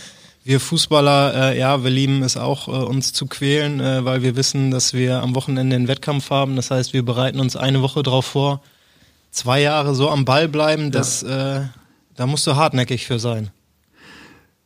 wir 0.44 0.60
Fußballer, 0.60 1.52
äh, 1.52 1.60
ja, 1.60 1.84
wir 1.84 1.92
lieben 1.92 2.24
es 2.24 2.38
auch, 2.38 2.68
äh, 2.68 2.72
uns 2.72 3.14
zu 3.14 3.28
quälen, 3.28 3.80
äh, 3.80 4.06
weil 4.06 4.22
wir 4.22 4.36
wissen, 4.36 4.72
dass 4.72 4.94
wir 4.94 5.22
am 5.22 5.36
Wochenende 5.36 5.76
einen 5.76 5.88
Wettkampf 5.88 6.30
haben. 6.30 6.56
Das 6.56 6.72
heißt, 6.72 6.94
wir 6.94 7.04
bereiten 7.04 7.40
uns 7.40 7.56
eine 7.56 7.82
Woche 7.82 8.04
drauf 8.04 8.26
vor. 8.26 8.62
Zwei 9.32 9.62
Jahre 9.62 9.94
so 9.94 10.10
am 10.10 10.26
Ball 10.26 10.48
bleiben, 10.48 10.92
das, 10.92 11.22
ja. 11.22 11.58
äh, 11.58 11.62
da 12.16 12.26
musst 12.26 12.48
du 12.48 12.56
hartnäckig 12.56 13.06
für 13.06 13.20
sein. 13.20 13.52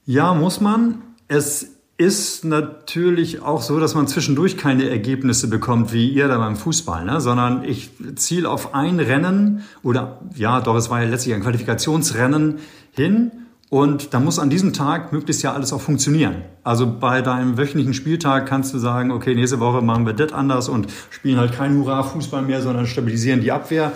Ja, 0.06 0.34
muss 0.34 0.62
man. 0.62 1.02
Es 1.28 1.68
ist 1.98 2.44
natürlich 2.44 3.42
auch 3.42 3.62
so, 3.62 3.80
dass 3.80 3.94
man 3.94 4.08
zwischendurch 4.08 4.58
keine 4.58 4.90
Ergebnisse 4.90 5.48
bekommt, 5.48 5.94
wie 5.94 6.10
ihr 6.10 6.28
da 6.28 6.38
beim 6.38 6.56
Fußball, 6.56 7.06
ne? 7.06 7.22
sondern 7.22 7.64
ich 7.64 7.92
ziele 8.16 8.50
auf 8.50 8.74
ein 8.74 9.00
Rennen 9.00 9.64
oder 9.84 10.20
ja, 10.36 10.62
doch, 10.62 10.76
es 10.76 10.90
war 10.90 11.04
ja 11.04 11.10
letztlich 11.10 11.36
ein 11.36 11.42
Qualifikationsrennen 11.42 12.60
hin 12.92 13.32
und 13.74 14.14
da 14.14 14.20
muss 14.20 14.38
an 14.38 14.52
diesem 14.52 14.72
Tag 14.72 15.12
möglichst 15.12 15.42
ja 15.42 15.54
alles 15.54 15.74
auch 15.74 15.82
funktionieren. 15.82 16.44
Also 16.64 16.86
bei 16.86 17.24
deinem 17.24 17.58
wöchentlichen 17.58 17.96
Spieltag 17.96 18.46
kannst 18.46 18.72
du 18.72 18.78
sagen, 18.78 19.10
okay, 19.10 19.34
nächste 19.34 19.60
Woche 19.60 19.82
machen 19.82 20.06
wir 20.06 20.14
das 20.14 20.32
anders 20.32 20.70
und 20.70 20.90
spielen 21.10 21.40
halt 21.40 21.54
kein 21.54 21.80
Hurra-Fußball 21.80 22.44
mehr, 22.44 22.62
sondern 22.62 22.86
stabilisieren 22.86 23.42
die 23.42 23.52
Abwehr, 23.52 23.92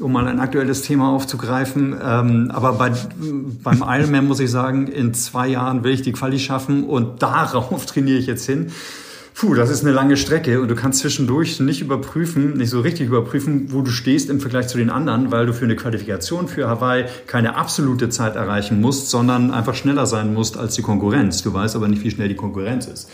um 0.00 0.10
mal 0.10 0.26
ein 0.26 0.40
aktuelles 0.40 0.82
Thema 0.82 1.10
aufzugreifen. 1.10 1.94
Ähm, 2.04 2.50
aber 2.52 2.72
bei, 2.72 2.90
beim 3.62 3.84
Ironman 3.86 4.26
muss 4.26 4.40
ich 4.40 4.50
sagen, 4.50 4.88
in 4.88 5.14
zwei 5.14 5.46
Jahren 5.46 5.84
will 5.84 5.92
ich 5.92 6.02
die 6.02 6.10
Quali 6.10 6.40
schaffen 6.40 6.82
und 6.82 7.22
darauf 7.22 7.86
trainiere 7.86 8.18
ich 8.18 8.26
jetzt 8.26 8.46
hin. 8.46 8.72
Puh, 9.34 9.54
das 9.54 9.70
ist 9.70 9.82
eine 9.84 9.92
lange 9.92 10.16
Strecke 10.16 10.60
und 10.60 10.68
du 10.68 10.74
kannst 10.74 11.00
zwischendurch 11.00 11.60
nicht 11.60 11.80
überprüfen, 11.80 12.58
nicht 12.58 12.70
so 12.70 12.80
richtig 12.80 13.06
überprüfen, 13.06 13.72
wo 13.72 13.80
du 13.80 13.90
stehst 13.90 14.28
im 14.28 14.40
Vergleich 14.40 14.68
zu 14.68 14.76
den 14.76 14.90
anderen, 14.90 15.30
weil 15.30 15.46
du 15.46 15.54
für 15.54 15.64
eine 15.64 15.76
Qualifikation 15.76 16.48
für 16.48 16.68
Hawaii 16.68 17.06
keine 17.26 17.56
absolute 17.56 18.08
Zeit 18.10 18.36
erreichen 18.36 18.80
musst, 18.80 19.08
sondern 19.08 19.50
einfach 19.50 19.74
schneller 19.74 20.06
sein 20.06 20.34
musst 20.34 20.58
als 20.58 20.74
die 20.74 20.82
Konkurrenz. 20.82 21.42
Du 21.42 21.54
weißt 21.54 21.76
aber 21.76 21.88
nicht, 21.88 22.04
wie 22.04 22.10
schnell 22.10 22.28
die 22.28 22.36
Konkurrenz 22.36 22.86
ist. 22.86 23.08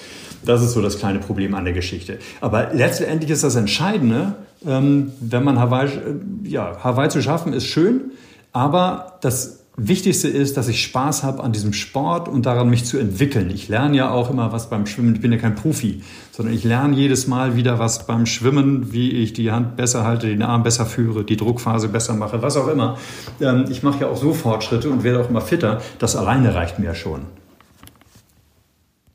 Das 0.44 0.62
ist 0.62 0.72
so 0.72 0.82
das 0.82 0.98
kleine 0.98 1.18
Problem 1.18 1.54
an 1.54 1.64
der 1.64 1.74
Geschichte. 1.74 2.18
Aber 2.40 2.70
letztendlich 2.72 3.30
ist 3.30 3.44
das 3.44 3.56
Entscheidende, 3.56 4.34
ähm, 4.66 5.12
wenn 5.20 5.44
man 5.44 5.58
Hawaii, 5.58 5.88
äh, 5.88 6.48
ja, 6.48 6.78
Hawaii 6.82 7.08
zu 7.08 7.22
schaffen, 7.22 7.52
ist 7.52 7.66
schön, 7.66 8.12
aber 8.52 9.18
das 9.20 9.65
Wichtigste 9.78 10.28
ist, 10.28 10.56
dass 10.56 10.68
ich 10.68 10.82
Spaß 10.82 11.22
habe 11.22 11.44
an 11.44 11.52
diesem 11.52 11.74
Sport 11.74 12.28
und 12.28 12.46
daran 12.46 12.70
mich 12.70 12.86
zu 12.86 12.96
entwickeln. 12.96 13.50
Ich 13.50 13.68
lerne 13.68 13.94
ja 13.96 14.10
auch 14.10 14.30
immer 14.30 14.50
was 14.50 14.70
beim 14.70 14.86
Schwimmen. 14.86 15.14
Ich 15.16 15.20
bin 15.20 15.32
ja 15.32 15.38
kein 15.38 15.54
Profi, 15.54 16.02
sondern 16.32 16.54
ich 16.54 16.64
lerne 16.64 16.96
jedes 16.96 17.26
Mal 17.26 17.56
wieder 17.56 17.78
was 17.78 18.06
beim 18.06 18.24
Schwimmen, 18.24 18.92
wie 18.92 19.10
ich 19.10 19.34
die 19.34 19.52
Hand 19.52 19.76
besser 19.76 20.02
halte, 20.04 20.28
den 20.28 20.42
Arm 20.42 20.62
besser 20.62 20.86
führe, 20.86 21.24
die 21.24 21.36
Druckphase 21.36 21.88
besser 21.88 22.14
mache, 22.14 22.40
was 22.40 22.56
auch 22.56 22.68
immer. 22.68 22.96
Ähm, 23.38 23.66
ich 23.70 23.82
mache 23.82 24.00
ja 24.00 24.08
auch 24.08 24.16
so 24.16 24.32
Fortschritte 24.32 24.88
und 24.88 25.04
werde 25.04 25.22
auch 25.22 25.28
immer 25.28 25.42
fitter. 25.42 25.82
Das 25.98 26.16
alleine 26.16 26.54
reicht 26.54 26.78
mir 26.78 26.86
ja 26.86 26.94
schon. 26.94 27.26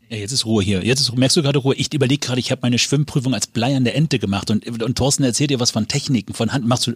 Jetzt 0.09 0.33
ist 0.33 0.45
Ruhe 0.45 0.61
hier. 0.61 0.83
Jetzt 0.83 0.99
ist, 0.99 1.17
merkst 1.17 1.37
du 1.37 1.41
gerade 1.41 1.57
Ruhe. 1.57 1.73
Ich 1.73 1.91
überlege 1.91 2.19
gerade, 2.19 2.39
ich 2.39 2.51
habe 2.51 2.59
meine 2.61 2.77
Schwimmprüfung 2.77 3.33
als 3.33 3.47
Blei 3.47 3.75
an 3.75 3.85
der 3.85 3.95
Ente 3.95 4.19
gemacht 4.19 4.51
und, 4.51 4.83
und 4.83 4.95
Thorsten 4.95 5.23
erzählt 5.23 5.49
dir 5.49 5.59
was 5.59 5.71
von 5.71 5.87
Techniken, 5.87 6.35
von 6.35 6.51
Hand. 6.51 6.67
Machst 6.67 6.85
du, 6.85 6.91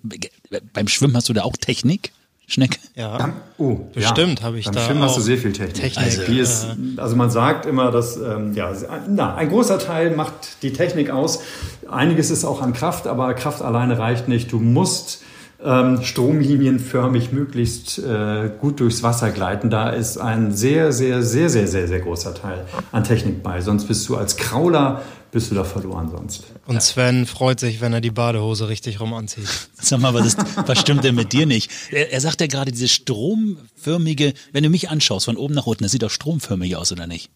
beim 0.74 0.88
Schwimmen 0.88 1.16
hast 1.16 1.30
du 1.30 1.34
da 1.34 1.44
auch 1.44 1.56
Technik? 1.58 2.12
Schnecke. 2.48 2.80
Ja. 2.96 3.34
oh, 3.58 3.80
bestimmt 3.94 4.40
ja. 4.40 4.46
habe 4.46 4.60
ich 4.60 4.66
Beim 4.66 4.76
da. 4.76 4.82
Schwimmen 4.82 5.02
hast 5.02 5.18
du 5.18 5.22
sehr 5.22 5.38
viel 5.38 5.52
Technik. 5.52 5.76
Technik. 5.76 6.06
Also, 6.06 6.24
die 6.24 6.40
ist, 6.40 6.68
also 6.98 7.16
man 7.16 7.30
sagt 7.30 7.66
immer, 7.66 7.92
dass 7.92 8.18
ähm, 8.18 8.54
ja, 8.54 8.72
na, 9.10 9.36
ein 9.36 9.50
großer 9.50 9.80
Teil 9.80 10.16
macht 10.16 10.62
die 10.62 10.72
Technik 10.72 11.10
aus. 11.10 11.42
Einiges 11.90 12.30
ist 12.30 12.46
auch 12.46 12.62
an 12.62 12.74
Kraft, 12.74 13.08
aber 13.08 13.34
Kraft 13.34 13.62
alleine 13.62 13.98
reicht 13.98 14.28
nicht. 14.28 14.52
Du 14.52 14.60
musst 14.60 15.24
ähm, 15.64 16.04
stromlinienförmig 16.04 17.32
möglichst 17.32 18.00
äh, 18.00 18.50
gut 18.60 18.80
durchs 18.80 19.04
Wasser 19.04 19.32
gleiten. 19.32 19.70
Da 19.70 19.90
ist 19.90 20.18
ein 20.18 20.54
sehr, 20.54 20.92
sehr, 20.92 21.24
sehr, 21.24 21.50
sehr, 21.50 21.68
sehr, 21.68 21.88
sehr 21.88 22.00
großer 22.00 22.34
Teil 22.34 22.66
an 22.92 23.04
Technik 23.04 23.44
bei. 23.44 23.62
Sonst 23.62 23.86
bist 23.86 24.08
du 24.10 24.18
als 24.18 24.38
Krauler 24.38 25.02
bist 25.36 25.52
du 25.52 25.56
da 25.56 25.66
verloren 25.66 26.10
sonst. 26.10 26.46
Und 26.66 26.82
Sven 26.82 27.26
freut 27.26 27.60
sich, 27.60 27.82
wenn 27.82 27.92
er 27.92 28.00
die 28.00 28.10
Badehose 28.10 28.70
richtig 28.70 29.02
rum 29.02 29.14
anzieht. 29.14 29.50
Sag 29.74 30.00
mal, 30.00 30.14
was, 30.14 30.28
ist, 30.28 30.38
was 30.66 30.80
stimmt 30.80 31.04
denn 31.04 31.14
mit 31.16 31.34
dir 31.34 31.46
nicht? 31.46 31.70
Er, 31.92 32.14
er 32.14 32.22
sagt 32.22 32.40
ja 32.40 32.48
gerade, 32.48 32.72
diese 32.72 32.88
stromförmige, 32.88 34.34
wenn 34.54 34.64
du 34.64 34.70
mich 34.70 34.90
anschaust, 34.90 35.26
von 35.26 35.36
oben 35.36 35.54
nach 35.54 35.66
unten, 35.66 35.84
das 35.84 35.92
sieht 35.92 36.04
doch 36.04 36.10
stromförmig 36.10 36.78
aus, 36.78 36.94
oder 36.94 37.06
nicht? 37.06 37.32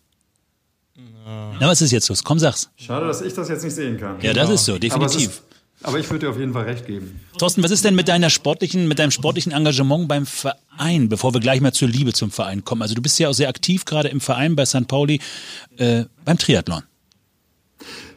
Na, 1.26 1.52
Na 1.60 1.68
was 1.68 1.82
ist 1.82 1.92
jetzt 1.92 2.08
los? 2.08 2.24
Komm, 2.24 2.40
sag's. 2.40 2.70
Schade, 2.78 3.06
dass 3.06 3.22
ich 3.22 3.34
das 3.34 3.50
jetzt 3.50 3.66
nicht 3.66 3.76
sehen 3.76 4.00
kann. 4.00 4.16
Ja, 4.22 4.32
das 4.32 4.50
ist 4.50 4.64
so, 4.64 4.78
definitiv. 4.78 5.42
Aber 5.82 5.98
ich 5.98 6.10
würde 6.10 6.26
dir 6.26 6.32
auf 6.32 6.38
jeden 6.38 6.54
Fall 6.54 6.66
recht 6.66 6.86
geben. 6.88 7.20
Thorsten, 7.38 7.64
was 7.64 7.72
ist 7.72 7.86
denn 7.86 7.96
mit 7.96 8.10
deiner 8.10 8.30
sportlichen, 8.30 8.88
mit 8.88 9.00
deinem 9.00 9.12
sportlichen 9.12 9.52
Engagement 9.52 10.08
beim 10.08 10.26
Verein, 10.26 11.08
bevor 11.08 11.34
wir 11.34 11.40
gleich 11.40 11.62
mal 11.62 11.72
zur 11.72 11.88
Liebe 11.88 12.12
zum 12.14 12.32
Verein 12.32 12.66
kommen? 12.66 12.82
Also 12.82 12.96
du 12.96 13.02
bist 13.02 13.18
ja 13.20 13.30
auch 13.30 13.34
sehr 13.34 13.48
aktiv 13.50 13.86
gerade 13.86 14.10
im 14.10 14.20
Verein 14.20 14.56
bei 14.56 14.66
St. 14.66 14.88
Pauli 14.88 15.22
äh, 15.78 16.04
beim 16.26 16.38
Triathlon. 16.38 16.84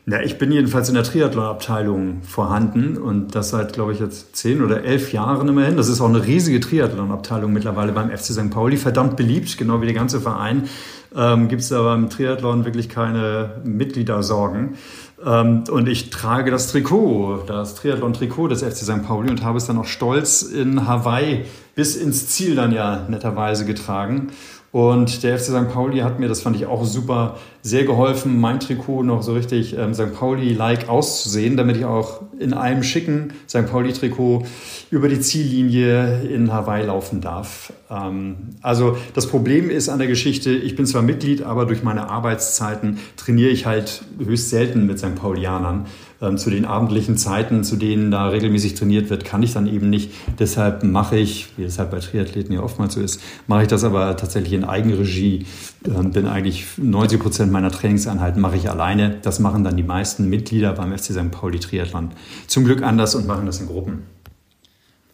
Ja, 0.04 0.20
ich 0.20 0.36
bin 0.36 0.50
jedenfalls 0.50 0.88
in 0.88 0.96
der 0.96 1.04
Triathlon-Abteilung 1.04 2.22
vorhanden 2.22 2.96
und 2.96 3.36
das 3.36 3.50
seit, 3.50 3.72
glaube 3.72 3.92
ich, 3.92 4.00
jetzt 4.00 4.34
zehn 4.34 4.60
oder 4.60 4.82
elf 4.82 5.12
Jahren 5.12 5.46
immerhin. 5.46 5.76
Das 5.76 5.88
ist 5.88 6.00
auch 6.00 6.08
eine 6.08 6.26
riesige 6.26 6.58
Triathlon-Abteilung 6.58 7.52
mittlerweile 7.52 7.92
beim 7.92 8.10
FC 8.10 8.32
St. 8.32 8.50
Pauli, 8.50 8.76
verdammt 8.78 9.16
beliebt, 9.16 9.56
genau 9.58 9.80
wie 9.80 9.86
der 9.86 9.94
ganze 9.94 10.20
Verein. 10.20 10.68
Ähm, 11.14 11.46
Gibt 11.46 11.62
es 11.62 11.70
aber 11.70 11.94
im 11.94 12.10
Triathlon 12.10 12.64
wirklich 12.64 12.88
keine 12.88 13.60
Mitgliedersorgen. 13.62 14.70
Ähm, 14.70 14.76
und 15.24 15.88
ich 15.88 16.10
trage 16.10 16.50
das 16.50 16.72
Trikot, 16.72 17.44
das 17.46 17.76
Triathlon-Trikot 17.76 18.48
des 18.48 18.62
FC 18.62 18.78
St. 18.78 19.06
Pauli 19.06 19.30
und 19.30 19.44
habe 19.44 19.58
es 19.58 19.66
dann 19.66 19.78
auch 19.78 19.86
stolz 19.86 20.42
in 20.42 20.88
Hawaii 20.88 21.44
bis 21.74 21.96
ins 21.96 22.28
Ziel 22.28 22.56
dann 22.56 22.72
ja 22.72 23.06
netterweise 23.08 23.64
getragen. 23.64 24.32
Und 24.72 25.22
der 25.22 25.38
FC 25.38 25.44
St. 25.44 25.68
Pauli 25.70 25.98
hat 25.98 26.18
mir, 26.18 26.28
das 26.28 26.40
fand 26.40 26.56
ich 26.56 26.64
auch 26.64 26.86
super, 26.86 27.36
sehr 27.60 27.84
geholfen, 27.84 28.40
mein 28.40 28.58
Trikot 28.58 29.02
noch 29.02 29.22
so 29.22 29.34
richtig 29.34 29.76
ähm, 29.76 29.92
St. 29.92 30.14
Pauli-like 30.14 30.88
auszusehen, 30.88 31.58
damit 31.58 31.76
ich 31.76 31.84
auch 31.84 32.22
in 32.38 32.54
einem 32.54 32.82
schicken 32.82 33.34
St. 33.46 33.66
Pauli-Trikot 33.70 34.44
über 34.90 35.10
die 35.10 35.20
Ziellinie 35.20 36.22
in 36.22 36.50
Hawaii 36.50 36.86
laufen 36.86 37.20
darf. 37.20 37.74
Ähm, 37.90 38.36
also 38.62 38.96
das 39.12 39.26
Problem 39.26 39.68
ist 39.68 39.90
an 39.90 39.98
der 39.98 40.08
Geschichte, 40.08 40.50
ich 40.50 40.74
bin 40.74 40.86
zwar 40.86 41.02
Mitglied, 41.02 41.42
aber 41.42 41.66
durch 41.66 41.82
meine 41.82 42.08
Arbeitszeiten 42.08 42.98
trainiere 43.18 43.50
ich 43.50 43.66
halt 43.66 44.02
höchst 44.24 44.48
selten 44.48 44.86
mit 44.86 44.98
St. 44.98 45.14
Paulianern 45.16 45.84
ähm, 46.22 46.38
zu 46.38 46.50
den 46.50 46.64
abendlichen 46.64 47.18
Zeiten, 47.18 47.64
zu 47.64 47.76
denen 47.76 48.10
da 48.10 48.28
regelmäßig 48.28 48.74
trainiert 48.74 49.10
wird, 49.10 49.24
kann 49.24 49.42
ich 49.42 49.52
dann 49.52 49.66
eben 49.66 49.90
nicht. 49.90 50.10
Deshalb 50.38 50.84
mache 50.84 51.18
ich, 51.18 51.48
wie 51.56 51.64
es 51.64 51.78
halt 51.78 51.90
bei 51.90 51.98
Triathleten 51.98 52.54
ja 52.54 52.62
oftmals 52.62 52.94
so 52.94 53.00
ist, 53.00 53.20
mache 53.48 53.62
ich 53.62 53.68
das 53.68 53.84
aber 53.84 54.16
tatsächlich 54.16 54.52
in 54.52 54.64
Eigenregie. 54.64 55.46
Ähm, 55.84 56.12
bin 56.12 56.26
eigentlich 56.26 56.64
90 56.78 57.20
Prozent 57.20 57.52
meiner 57.52 57.70
Trainingseinheiten 57.70 58.40
mache 58.40 58.56
ich 58.56 58.70
alleine. 58.70 59.18
Das 59.22 59.40
machen 59.40 59.64
dann 59.64 59.76
die 59.76 59.82
meisten 59.82 60.28
Mitglieder 60.28 60.72
beim 60.72 60.96
FC 60.96 61.06
St. 61.12 61.30
Pauli 61.30 61.58
Triathlon 61.58 62.12
zum 62.46 62.64
Glück 62.64 62.82
anders 62.82 63.14
und 63.14 63.26
machen 63.26 63.46
das 63.46 63.60
in 63.60 63.66
Gruppen. 63.66 64.04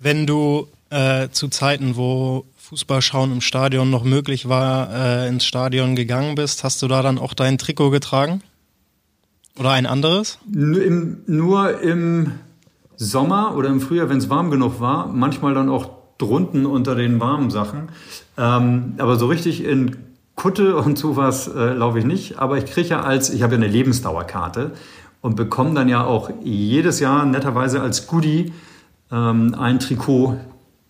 Wenn 0.00 0.26
du 0.26 0.68
äh, 0.90 1.28
zu 1.30 1.48
Zeiten, 1.48 1.96
wo 1.96 2.44
Fußballschauen 2.58 3.32
im 3.32 3.40
Stadion 3.40 3.90
noch 3.90 4.04
möglich 4.04 4.48
war, 4.48 4.94
äh, 4.94 5.28
ins 5.28 5.46
Stadion 5.46 5.96
gegangen 5.96 6.34
bist, 6.34 6.64
hast 6.64 6.82
du 6.82 6.88
da 6.88 7.02
dann 7.02 7.18
auch 7.18 7.32
dein 7.32 7.56
Trikot 7.56 7.90
getragen? 7.90 8.42
Oder 9.58 9.70
ein 9.70 9.86
anderes? 9.86 10.38
Nur 10.46 10.82
im, 10.82 11.18
nur 11.26 11.80
im 11.80 12.32
Sommer 12.96 13.56
oder 13.56 13.68
im 13.68 13.80
Frühjahr, 13.80 14.08
wenn 14.08 14.18
es 14.18 14.30
warm 14.30 14.50
genug 14.50 14.80
war, 14.80 15.08
manchmal 15.08 15.54
dann 15.54 15.68
auch 15.68 15.90
drunten 16.18 16.66
unter 16.66 16.94
den 16.94 17.20
warmen 17.20 17.50
Sachen. 17.50 17.90
Ähm, 18.36 18.94
aber 18.98 19.16
so 19.16 19.26
richtig 19.26 19.64
in 19.64 19.96
Kutte 20.34 20.76
und 20.76 20.98
sowas 20.98 21.48
äh, 21.48 21.72
laufe 21.74 21.98
ich 21.98 22.04
nicht. 22.04 22.38
Aber 22.38 22.58
ich 22.58 22.66
kriege 22.66 22.88
ja 22.88 23.00
als, 23.00 23.30
ich 23.30 23.42
habe 23.42 23.54
ja 23.54 23.60
eine 23.60 23.68
Lebensdauerkarte 23.68 24.72
und 25.20 25.36
bekomme 25.36 25.74
dann 25.74 25.88
ja 25.88 26.04
auch 26.04 26.30
jedes 26.42 27.00
Jahr 27.00 27.24
netterweise 27.24 27.80
als 27.80 28.06
Goodie 28.06 28.52
ähm, 29.10 29.54
ein 29.58 29.78
Trikot 29.80 30.38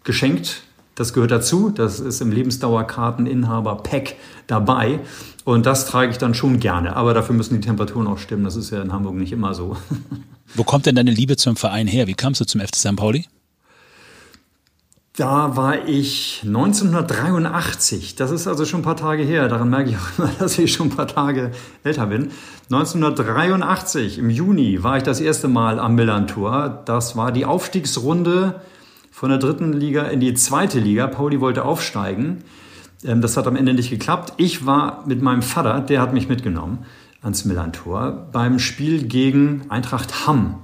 geschenkt. 0.05 0.63
Das 0.99 1.13
gehört 1.13 1.31
dazu. 1.31 1.71
Das 1.71 2.01
ist 2.01 2.21
im 2.21 2.33
Lebensdauerkarteninhaber-Pack 2.33 4.17
dabei. 4.49 4.99
Und 5.45 5.65
das 5.65 5.87
trage 5.87 6.11
ich 6.11 6.19
dann 6.19 6.35
schon 6.35 6.59
gerne. 6.59 6.97
Aber 6.97 7.15
dafür 7.15 7.37
müssen 7.37 7.55
die 7.55 7.61
Temperaturen 7.61 8.09
auch 8.09 8.19
stimmen. 8.19 8.43
Das 8.43 8.57
ist 8.57 8.71
ja 8.71 8.83
in 8.83 8.93
Hamburg 8.93 9.15
nicht 9.15 9.31
immer 9.31 9.55
so. 9.55 9.77
Wo 10.57 10.65
kommt 10.65 10.87
denn 10.87 10.97
deine 10.97 11.13
Liebe 11.13 11.37
zum 11.37 11.55
Verein 11.55 11.87
her? 11.87 12.09
Wie 12.09 12.15
kamst 12.15 12.41
du 12.41 12.45
zum 12.47 12.61
FC 12.61 12.75
St. 12.75 12.97
Pauli? 12.97 13.27
Da 15.15 15.57
war 15.57 15.87
ich 15.87 16.43
1983. 16.45 18.17
Das 18.17 18.33
ist 18.33 18.49
also 18.49 18.65
schon 18.65 18.81
ein 18.81 18.85
paar 18.85 18.97
Tage 18.97 19.23
her. 19.23 19.47
Daran 19.47 19.71
merke 19.71 19.91
ich 19.91 19.97
auch 19.97 20.19
immer, 20.19 20.33
dass 20.41 20.59
ich 20.59 20.73
schon 20.73 20.89
ein 20.89 20.97
paar 20.97 21.07
Tage 21.07 21.53
älter 21.85 22.07
bin. 22.07 22.33
1983 22.73 24.19
im 24.19 24.31
Juni 24.31 24.83
war 24.83 24.97
ich 24.97 25.05
das 25.05 25.21
erste 25.21 25.47
Mal 25.47 25.79
am 25.79 25.95
Millantor. 25.95 26.83
Das 26.87 27.15
war 27.15 27.31
die 27.31 27.45
Aufstiegsrunde 27.45 28.61
von 29.19 29.31
der 29.31 29.39
dritten 29.39 29.73
Liga 29.73 30.03
in 30.05 30.21
die 30.21 30.35
zweite 30.35 30.79
Liga. 30.79 31.09
Pauli 31.09 31.41
wollte 31.41 31.65
aufsteigen. 31.65 32.45
Ähm, 33.05 33.21
das 33.21 33.37
hat 33.37 33.47
am 33.47 33.57
Ende 33.57 33.75
nicht 33.75 33.91
geklappt. 33.91 34.35
Ich 34.37 34.65
war 34.65 35.05
mit 35.07 35.23
meinem 35.23 35.43
Vater, 35.43 35.81
der 35.81 36.01
hat 36.01 36.13
mich 36.13 36.29
mitgenommen 36.29 36.87
ans 37.21 37.45
Millantor 37.45 38.29
beim 38.31 38.61
Spiel 38.61 39.09
gegen 39.09 39.63
Eintracht 39.71 40.27
Hamm 40.27 40.61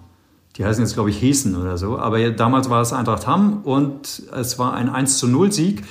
die 0.56 0.64
heißen 0.64 0.84
jetzt, 0.84 0.94
glaube 0.94 1.10
ich, 1.10 1.20
Hessen 1.20 1.56
oder 1.56 1.76
so. 1.76 1.98
Aber 1.98 2.30
damals 2.30 2.70
war 2.70 2.80
es 2.80 2.92
Eintracht 2.92 3.26
Hamm 3.26 3.62
und 3.64 4.22
es 4.32 4.58
war 4.58 4.74
ein 4.74 4.88
1 4.88 5.18
zu 5.18 5.26
0 5.26 5.50
Sieg. 5.52 5.82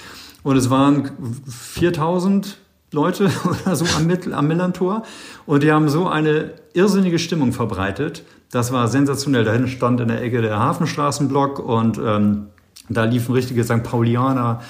Und 0.42 0.58
es 0.58 0.70
waren 0.70 1.12
4000 1.48 2.58
Leute 2.92 3.26
oder 3.66 3.76
so 3.76 3.86
am, 3.98 4.10
am 4.34 4.48
Millantor. 4.48 5.04
Und 5.46 5.64
die 5.64 5.72
haben 5.72 5.90
so 5.90 6.08
eine 6.08 6.54
irrsinnige 6.74 7.20
Stimmung 7.20 7.52
verbreitet. 7.52 8.24
Das 8.52 8.72
war 8.72 8.88
sensationell. 8.88 9.44
Dahin 9.44 9.68
stand 9.68 10.00
in 10.00 10.08
der 10.08 10.22
Ecke 10.22 10.42
der 10.42 10.60
Hafenstraßenblock 10.60 11.60
und 11.60 11.98
ähm, 11.98 12.48
da 12.90 13.06
liefen 13.06 13.34
richtige 13.34 13.64
St. 13.64 13.84
Paulianer 13.84 14.62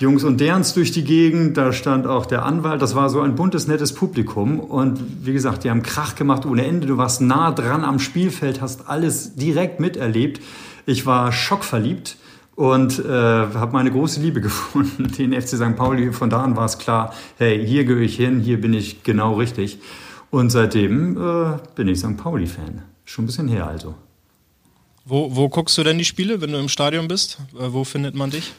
Jungs 0.00 0.22
und 0.22 0.40
Derns 0.40 0.74
durch 0.74 0.92
die 0.92 1.02
Gegend. 1.02 1.56
Da 1.56 1.72
stand 1.72 2.06
auch 2.06 2.24
der 2.24 2.44
Anwalt. 2.44 2.80
Das 2.80 2.94
war 2.94 3.10
so 3.10 3.20
ein 3.20 3.34
buntes, 3.34 3.66
nettes 3.66 3.92
Publikum. 3.92 4.60
Und 4.60 5.26
wie 5.26 5.32
gesagt, 5.32 5.64
die 5.64 5.70
haben 5.70 5.82
Krach 5.82 6.14
gemacht 6.14 6.46
ohne 6.46 6.64
Ende. 6.64 6.86
Du 6.86 6.98
warst 6.98 7.20
nah 7.20 7.50
dran 7.50 7.84
am 7.84 7.98
Spielfeld, 7.98 8.60
hast 8.60 8.88
alles 8.88 9.34
direkt 9.34 9.80
miterlebt. 9.80 10.40
Ich 10.86 11.04
war 11.04 11.32
schockverliebt 11.32 12.16
und 12.54 13.04
äh, 13.04 13.12
habe 13.12 13.72
meine 13.72 13.90
große 13.90 14.20
Liebe 14.20 14.40
gefunden, 14.40 15.10
den 15.18 15.32
FC 15.32 15.56
St. 15.56 15.74
Pauli. 15.74 16.12
Von 16.12 16.30
da 16.30 16.42
an 16.42 16.56
war 16.56 16.66
es 16.66 16.78
klar, 16.78 17.12
hey, 17.36 17.66
hier 17.66 17.84
gehöre 17.84 18.02
ich 18.02 18.16
hin, 18.16 18.38
hier 18.38 18.60
bin 18.60 18.74
ich 18.74 19.02
genau 19.02 19.34
richtig. 19.34 19.80
Und 20.30 20.50
seitdem 20.50 21.16
äh, 21.16 21.58
bin 21.74 21.88
ich 21.88 21.98
St. 21.98 22.16
Pauli-Fan. 22.16 22.82
Schon 23.04 23.24
ein 23.24 23.26
bisschen 23.26 23.48
her 23.48 23.66
also. 23.66 23.96
Wo, 25.08 25.34
wo 25.34 25.48
guckst 25.48 25.78
du 25.78 25.84
denn 25.84 25.96
die 25.96 26.04
Spiele, 26.04 26.42
wenn 26.42 26.52
du 26.52 26.58
im 26.58 26.68
Stadion 26.68 27.08
bist? 27.08 27.38
Äh, 27.58 27.72
wo 27.72 27.84
findet 27.84 28.14
man 28.14 28.30
dich? 28.30 28.52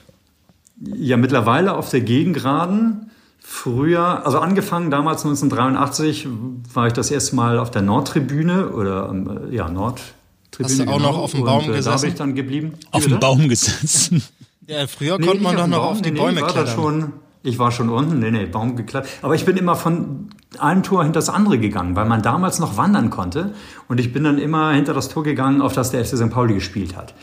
Ja, 0.81 1.15
mittlerweile 1.15 1.75
auf 1.75 1.91
der 1.91 2.01
Gegengraden. 2.01 3.11
Früher, 3.39 4.25
also 4.25 4.39
angefangen 4.39 4.89
damals 4.89 5.23
1983, 5.25 6.27
war 6.73 6.87
ich 6.87 6.93
das 6.93 7.11
erste 7.11 7.35
Mal 7.35 7.59
auf 7.59 7.69
der 7.69 7.83
Nordtribüne 7.83 8.69
oder 8.69 9.09
ähm, 9.09 9.51
ja, 9.51 9.69
Nordtribüne. 9.69 10.63
Hast 10.63 10.79
du 10.79 10.83
auch 10.83 10.97
genau. 10.97 11.11
noch 11.11 11.17
auf 11.19 11.31
dem 11.31 11.43
Baum 11.45 11.65
und, 11.65 11.71
äh, 11.71 11.77
gesessen? 11.77 11.85
Da 11.85 11.97
habe 11.97 12.07
ich 12.07 12.15
dann 12.15 12.35
geblieben. 12.35 12.73
Auf 12.91 13.05
dem 13.05 13.19
Baum 13.19 13.47
gesessen. 13.47 14.23
Ja, 14.65 14.87
früher 14.87 15.19
nee, 15.19 15.27
konnte 15.27 15.43
man 15.43 15.55
doch 15.55 15.67
noch 15.67 15.77
Baum, 15.77 15.91
auf 15.93 16.01
die 16.01 16.11
nee, 16.11 16.19
Bäume 16.19 16.41
nee, 16.41 16.47
klettern. 16.47 16.75
Schon, 16.75 17.13
ich 17.43 17.59
war 17.59 17.71
schon 17.71 17.89
unten, 17.89 18.19
nee, 18.19 18.31
nee, 18.31 18.45
Baum 18.47 18.75
geklettert. 18.75 19.09
Aber 19.21 19.35
ich 19.35 19.45
bin 19.45 19.55
immer 19.55 19.75
von 19.75 20.29
einem 20.57 20.83
Tor 20.83 21.03
hinter 21.03 21.19
das 21.19 21.29
andere 21.29 21.59
gegangen, 21.59 21.95
weil 21.95 22.05
man 22.05 22.21
damals 22.21 22.59
noch 22.59 22.77
wandern 22.77 23.09
konnte. 23.09 23.53
Und 23.87 23.99
ich 23.99 24.11
bin 24.11 24.23
dann 24.23 24.39
immer 24.39 24.71
hinter 24.71 24.93
das 24.93 25.09
Tor 25.09 25.23
gegangen, 25.23 25.61
auf 25.61 25.73
das 25.73 25.91
der 25.91 26.03
FC 26.03 26.17
St. 26.17 26.29
Pauli 26.31 26.55
gespielt 26.55 26.95
hat. 26.95 27.13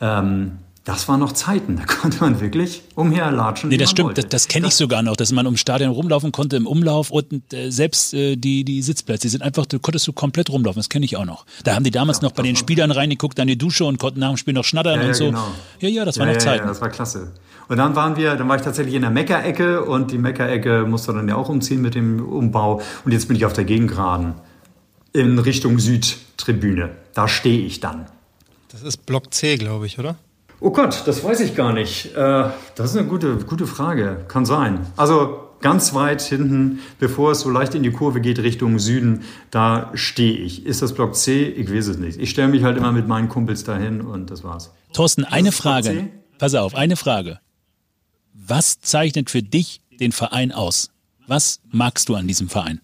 Ähm, 0.00 0.58
das 0.84 1.08
waren 1.08 1.20
noch 1.20 1.32
Zeiten, 1.32 1.76
da 1.78 1.84
konnte 1.86 2.20
man 2.20 2.40
wirklich 2.40 2.82
umherlatschen. 2.94 3.70
Nee, 3.70 3.78
das 3.78 3.90
stimmt, 3.90 4.18
das, 4.18 4.28
das 4.28 4.48
kenne 4.48 4.66
ich 4.66 4.74
sogar 4.74 5.02
noch, 5.02 5.16
dass 5.16 5.32
man 5.32 5.46
um 5.46 5.56
Stadion 5.56 5.90
rumlaufen 5.90 6.30
konnte 6.30 6.56
im 6.56 6.66
Umlauf 6.66 7.10
und 7.10 7.54
äh, 7.54 7.70
selbst 7.70 8.12
äh, 8.12 8.36
die, 8.36 8.64
die 8.64 8.82
Sitzplätze, 8.82 9.22
die 9.22 9.28
sind 9.30 9.42
einfach, 9.42 9.64
da 9.66 9.78
konntest 9.78 10.06
du 10.06 10.12
komplett 10.12 10.50
rumlaufen, 10.50 10.78
das 10.78 10.90
kenne 10.90 11.06
ich 11.06 11.16
auch 11.16 11.24
noch. 11.24 11.46
Da 11.64 11.74
haben 11.74 11.84
die 11.84 11.90
damals 11.90 12.18
ja, 12.18 12.24
noch 12.24 12.32
bei 12.32 12.42
den 12.42 12.56
Spielern 12.56 12.90
reingeguckt, 12.90 13.40
an 13.40 13.48
die 13.48 13.56
Dusche 13.56 13.86
und 13.86 13.98
konnten 13.98 14.20
nach 14.20 14.28
dem 14.28 14.36
Spiel 14.36 14.52
noch 14.52 14.64
schnattern 14.64 15.00
ja, 15.00 15.06
und 15.06 15.14
so. 15.14 15.26
Genau. 15.26 15.46
Ja, 15.80 15.88
ja, 15.88 16.04
das 16.04 16.18
war 16.18 16.26
noch 16.26 16.36
Zeiten. 16.36 16.64
Ja, 16.64 16.68
das 16.68 16.80
war 16.82 16.90
klasse. 16.90 17.32
Und 17.68 17.76
dann 17.76 17.96
waren 17.96 18.16
wir, 18.16 18.36
dann 18.36 18.48
war 18.48 18.56
ich 18.56 18.62
tatsächlich 18.62 18.94
in 18.94 19.02
der 19.02 19.10
Meckerecke 19.10 19.84
und 19.84 20.10
die 20.10 20.18
Meckerecke 20.18 20.84
musste 20.84 21.12
dann 21.12 21.28
ja 21.28 21.36
auch 21.36 21.48
umziehen 21.48 21.80
mit 21.80 21.94
dem 21.94 22.26
Umbau. 22.26 22.80
Und 23.04 23.12
jetzt 23.12 23.28
bin 23.28 23.36
ich 23.36 23.46
auf 23.46 23.52
der 23.52 23.64
Gegengraden 23.64 24.34
in 25.12 25.38
Richtung 25.38 25.78
Südtribüne. 25.78 26.90
Da 27.14 27.28
stehe 27.28 27.64
ich 27.64 27.80
dann. 27.80 28.06
Das 28.70 28.82
ist 28.82 29.06
Block 29.06 29.32
C, 29.32 29.56
glaube 29.56 29.86
ich, 29.86 29.98
oder? 29.98 30.16
Oh 30.60 30.70
Gott, 30.70 31.02
das 31.06 31.22
weiß 31.22 31.40
ich 31.40 31.54
gar 31.54 31.72
nicht. 31.72 32.14
Äh, 32.16 32.50
das 32.74 32.90
ist 32.90 32.96
eine 32.96 33.06
gute, 33.06 33.36
gute 33.36 33.66
Frage. 33.66 34.24
Kann 34.28 34.46
sein. 34.46 34.86
Also 34.96 35.40
ganz 35.60 35.94
weit 35.94 36.22
hinten, 36.22 36.80
bevor 36.98 37.32
es 37.32 37.40
so 37.40 37.50
leicht 37.50 37.74
in 37.74 37.82
die 37.82 37.90
Kurve 37.90 38.20
geht 38.20 38.38
Richtung 38.40 38.78
Süden, 38.78 39.22
da 39.50 39.90
stehe 39.94 40.36
ich. 40.36 40.66
Ist 40.66 40.82
das 40.82 40.92
Block 40.92 41.16
C? 41.16 41.44
Ich 41.44 41.72
weiß 41.72 41.86
es 41.88 41.98
nicht. 41.98 42.18
Ich 42.20 42.30
stelle 42.30 42.48
mich 42.48 42.64
halt 42.64 42.76
immer 42.76 42.92
mit 42.92 43.08
meinen 43.08 43.28
Kumpels 43.28 43.64
dahin 43.64 44.00
und 44.00 44.30
das 44.30 44.42
war's. 44.44 44.72
Thorsten, 44.92 45.24
eine 45.24 45.52
Frage. 45.52 46.08
Pass 46.38 46.54
auf, 46.54 46.74
eine 46.74 46.96
Frage. 46.96 47.40
Was 48.34 48.80
zeichnet 48.80 49.30
für 49.30 49.42
dich 49.42 49.80
den 50.00 50.12
Verein 50.12 50.52
aus? 50.52 50.90
Was 51.26 51.60
magst 51.70 52.08
du 52.08 52.16
an 52.16 52.26
diesem 52.26 52.48
Verein? 52.48 52.80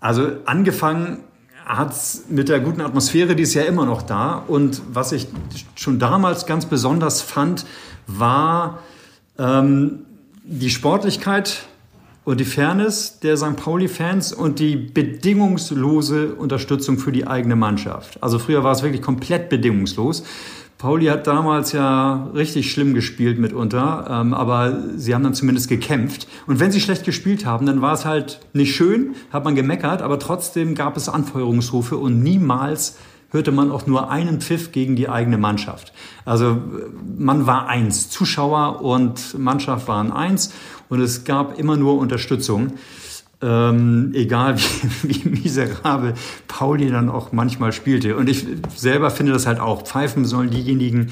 Also 0.00 0.32
angefangen 0.44 1.20
hat 1.64 1.92
es 1.92 2.24
mit 2.28 2.48
der 2.48 2.60
guten 2.60 2.80
Atmosphäre, 2.80 3.36
die 3.36 3.44
ist 3.44 3.54
ja 3.54 3.62
immer 3.62 3.86
noch 3.86 4.02
da. 4.02 4.34
Und 4.34 4.82
was 4.92 5.12
ich 5.12 5.28
schon 5.76 6.00
damals 6.00 6.46
ganz 6.46 6.66
besonders 6.66 7.22
fand, 7.22 7.64
war 8.08 8.80
ähm, 9.38 10.00
die 10.44 10.70
Sportlichkeit 10.70 11.62
und 12.24 12.40
die 12.40 12.44
Fairness 12.44 13.20
der 13.20 13.36
St. 13.36 13.56
Pauli-Fans 13.56 14.32
und 14.32 14.58
die 14.58 14.76
bedingungslose 14.76 16.34
Unterstützung 16.34 16.98
für 16.98 17.12
die 17.12 17.26
eigene 17.26 17.56
Mannschaft. 17.56 18.22
Also 18.22 18.38
früher 18.38 18.64
war 18.64 18.72
es 18.72 18.82
wirklich 18.82 19.02
komplett 19.02 19.48
bedingungslos. 19.48 20.24
Pauli 20.82 21.06
hat 21.06 21.28
damals 21.28 21.70
ja 21.70 22.28
richtig 22.34 22.72
schlimm 22.72 22.92
gespielt 22.92 23.38
mitunter, 23.38 24.04
ähm, 24.10 24.34
aber 24.34 24.82
sie 24.96 25.14
haben 25.14 25.22
dann 25.22 25.32
zumindest 25.32 25.68
gekämpft. 25.68 26.26
Und 26.48 26.58
wenn 26.58 26.72
sie 26.72 26.80
schlecht 26.80 27.04
gespielt 27.04 27.46
haben, 27.46 27.66
dann 27.66 27.80
war 27.80 27.92
es 27.92 28.04
halt 28.04 28.40
nicht 28.52 28.74
schön, 28.74 29.14
hat 29.32 29.44
man 29.44 29.54
gemeckert, 29.54 30.02
aber 30.02 30.18
trotzdem 30.18 30.74
gab 30.74 30.96
es 30.96 31.08
Anfeuerungsrufe 31.08 31.96
und 31.96 32.24
niemals 32.24 32.96
hörte 33.30 33.52
man 33.52 33.70
auch 33.70 33.86
nur 33.86 34.10
einen 34.10 34.40
Pfiff 34.40 34.72
gegen 34.72 34.96
die 34.96 35.08
eigene 35.08 35.38
Mannschaft. 35.38 35.92
Also 36.24 36.60
man 37.16 37.46
war 37.46 37.68
eins, 37.68 38.10
Zuschauer 38.10 38.82
und 38.82 39.38
Mannschaft 39.38 39.86
waren 39.86 40.10
eins 40.10 40.52
und 40.88 41.00
es 41.00 41.22
gab 41.22 41.60
immer 41.60 41.76
nur 41.76 41.96
Unterstützung 41.96 42.72
ähm, 43.42 44.12
egal 44.14 44.56
wie, 45.02 45.24
wie 45.24 45.28
miserabel 45.28 46.14
Pauli 46.48 46.90
dann 46.90 47.08
auch 47.08 47.32
manchmal 47.32 47.72
spielte. 47.72 48.16
Und 48.16 48.28
ich 48.28 48.46
selber 48.76 49.10
finde 49.10 49.32
das 49.32 49.46
halt 49.46 49.60
auch. 49.60 49.82
Pfeifen 49.82 50.24
sollen 50.24 50.50
diejenigen, 50.50 51.10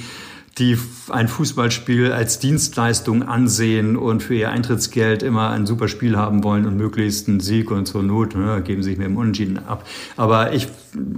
die 0.58 0.76
ein 1.08 1.28
Fußballspiel 1.28 2.12
als 2.12 2.38
Dienstleistung 2.38 3.22
ansehen 3.22 3.96
und 3.96 4.22
für 4.22 4.34
ihr 4.34 4.50
Eintrittsgeld 4.50 5.22
immer 5.22 5.50
ein 5.50 5.64
super 5.64 5.88
Spiel 5.88 6.16
haben 6.16 6.44
wollen 6.44 6.66
und 6.66 6.76
möglichst 6.76 7.28
einen 7.28 7.40
Sieg 7.40 7.70
und 7.70 7.86
zur 7.86 8.02
Not 8.02 8.34
ne, 8.34 8.60
geben 8.62 8.82
sich 8.82 8.98
mit 8.98 9.06
dem 9.06 9.16
Unentschieden 9.16 9.58
ab. 9.58 9.86
Aber 10.16 10.52
ich, 10.52 10.68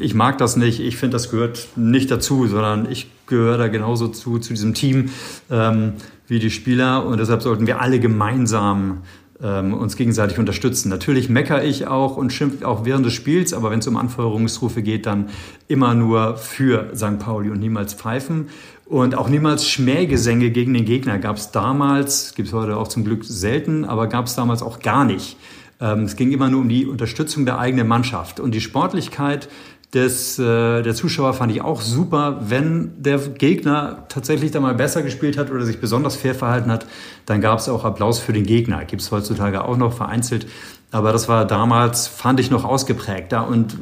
ich 0.01 0.15
mag 0.15 0.39
das 0.39 0.57
nicht. 0.57 0.81
Ich 0.81 0.97
finde, 0.97 1.15
das 1.15 1.31
gehört 1.31 1.69
nicht 1.77 2.11
dazu, 2.11 2.47
sondern 2.47 2.91
ich 2.91 3.11
gehöre 3.27 3.59
da 3.59 3.69
genauso 3.69 4.09
zu, 4.09 4.39
zu 4.39 4.53
diesem 4.53 4.75
Team 4.75 5.11
ähm, 5.51 5.95
wie 6.29 6.39
die 6.39 6.51
Spieler. 6.51 7.05
Und 7.07 7.19
deshalb 7.19 7.43
sollten 7.43 7.67
wir 7.67 7.81
alle 7.81 7.99
gemeinsam 8.01 8.99
ähm, 9.43 9.75
uns 9.75 9.97
gegenseitig 9.97 10.39
unterstützen. 10.39 10.89
Natürlich 10.89 11.29
meckere 11.29 11.65
ich 11.65 11.87
auch 11.87 12.17
und 12.17 12.33
schimpfe 12.33 12.67
auch 12.67 12.85
während 12.85 13.05
des 13.05 13.13
Spiels, 13.13 13.53
aber 13.53 13.71
wenn 13.71 13.81
es 13.81 13.89
um 13.89 13.97
Anfeuerungsrufe 13.97 14.83
geht, 14.83 15.07
dann 15.07 15.31
immer 15.69 15.95
nur 15.95 16.37
für 16.37 16.91
St. 16.95 17.19
Pauli 17.19 17.51
und 17.51 17.59
niemals 17.59 17.95
pfeifen. 17.95 18.49
Und 18.87 19.15
auch 19.15 19.29
niemals 19.29 19.67
Schmähgesänge 19.67 20.51
gegen 20.51 20.75
den 20.75 20.85
Gegner 20.85 21.19
gab 21.19 21.37
es 21.37 21.51
damals, 21.51 22.35
gibt 22.35 22.49
es 22.49 22.55
heute 22.55 22.77
auch 22.77 22.89
zum 22.89 23.05
Glück 23.05 23.25
selten, 23.25 23.85
aber 23.85 24.07
gab 24.07 24.27
es 24.27 24.35
damals 24.35 24.63
auch 24.63 24.81
gar 24.81 25.05
nicht. 25.05 25.37
Ähm, 25.81 26.05
es 26.05 26.15
ging 26.15 26.31
immer 26.31 26.49
nur 26.49 26.61
um 26.61 26.69
die 26.69 26.87
Unterstützung 26.87 27.45
der 27.45 27.59
eigenen 27.59 27.89
Mannschaft. 27.89 28.39
Und 28.39 28.55
die 28.55 28.61
Sportlichkeit 28.61 29.49
des, 29.95 30.39
äh, 30.39 30.83
der 30.83 30.95
Zuschauer 30.95 31.35
fand 31.35 31.53
ich 31.53 31.61
auch 31.61 31.83
super. 31.83 32.39
Wenn 32.49 33.03
der 33.03 33.19
Gegner 33.19 34.07
tatsächlich 34.09 34.51
da 34.51 34.61
mal 34.61 34.75
besser 34.75 35.03
gespielt 35.03 35.37
hat 35.37 35.51
oder 35.51 35.67
sich 35.67 35.81
besonders 35.81 36.17
fair 36.17 36.35
verhalten 36.35 36.71
hat, 36.71 36.87
dann 37.27 37.43
gab 37.43 37.59
es 37.59 37.69
auch 37.69 37.85
Applaus 37.85 38.19
für 38.19 38.33
den 38.33 38.45
Gegner. 38.45 38.85
Gibt 38.87 39.03
es 39.03 39.11
heutzutage 39.11 39.65
auch 39.65 39.77
noch 39.77 39.93
vereinzelt. 39.93 40.47
Aber 40.93 41.13
das 41.13 41.27
war 41.27 41.47
damals, 41.47 42.07
fand 42.07 42.39
ich, 42.39 42.51
noch 42.51 42.65
ausgeprägter. 42.65 43.47
Und 43.49 43.73
äh, 43.73 43.77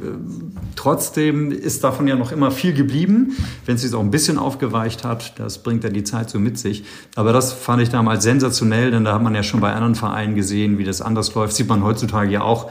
trotzdem 0.74 1.52
ist 1.52 1.84
davon 1.84 2.08
ja 2.08 2.16
noch 2.16 2.32
immer 2.32 2.50
viel 2.50 2.72
geblieben, 2.72 3.36
wenn 3.66 3.76
es 3.76 3.82
sich 3.82 3.94
auch 3.94 4.00
ein 4.00 4.12
bisschen 4.12 4.38
aufgeweicht 4.38 5.04
hat. 5.04 5.38
Das 5.38 5.62
bringt 5.62 5.84
ja 5.84 5.90
die 5.90 6.04
Zeit 6.04 6.30
so 6.30 6.40
mit 6.40 6.58
sich. 6.58 6.84
Aber 7.14 7.32
das 7.32 7.52
fand 7.52 7.82
ich 7.82 7.88
damals 7.88 8.24
sensationell, 8.24 8.90
denn 8.90 9.04
da 9.04 9.14
hat 9.14 9.22
man 9.22 9.34
ja 9.34 9.44
schon 9.44 9.60
bei 9.60 9.72
anderen 9.72 9.96
Vereinen 9.96 10.34
gesehen, 10.34 10.78
wie 10.78 10.84
das 10.84 11.02
anders 11.02 11.34
läuft. 11.34 11.54
Sieht 11.54 11.68
man 11.68 11.84
heutzutage 11.84 12.30
ja 12.30 12.42
auch 12.42 12.70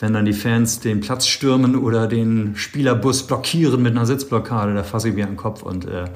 wenn 0.00 0.14
dann 0.14 0.24
die 0.24 0.32
Fans 0.32 0.80
den 0.80 1.00
Platz 1.00 1.26
stürmen 1.26 1.76
oder 1.76 2.06
den 2.06 2.56
Spielerbus 2.56 3.26
blockieren 3.26 3.82
mit 3.82 3.92
einer 3.92 4.06
Sitzblockade, 4.06 4.74
da 4.74 4.82
fasse 4.82 5.10
ich 5.10 5.14
mir 5.14 5.24
an 5.24 5.32
den 5.32 5.36
Kopf 5.36 5.62
und 5.62 5.84
äh, 5.84 6.06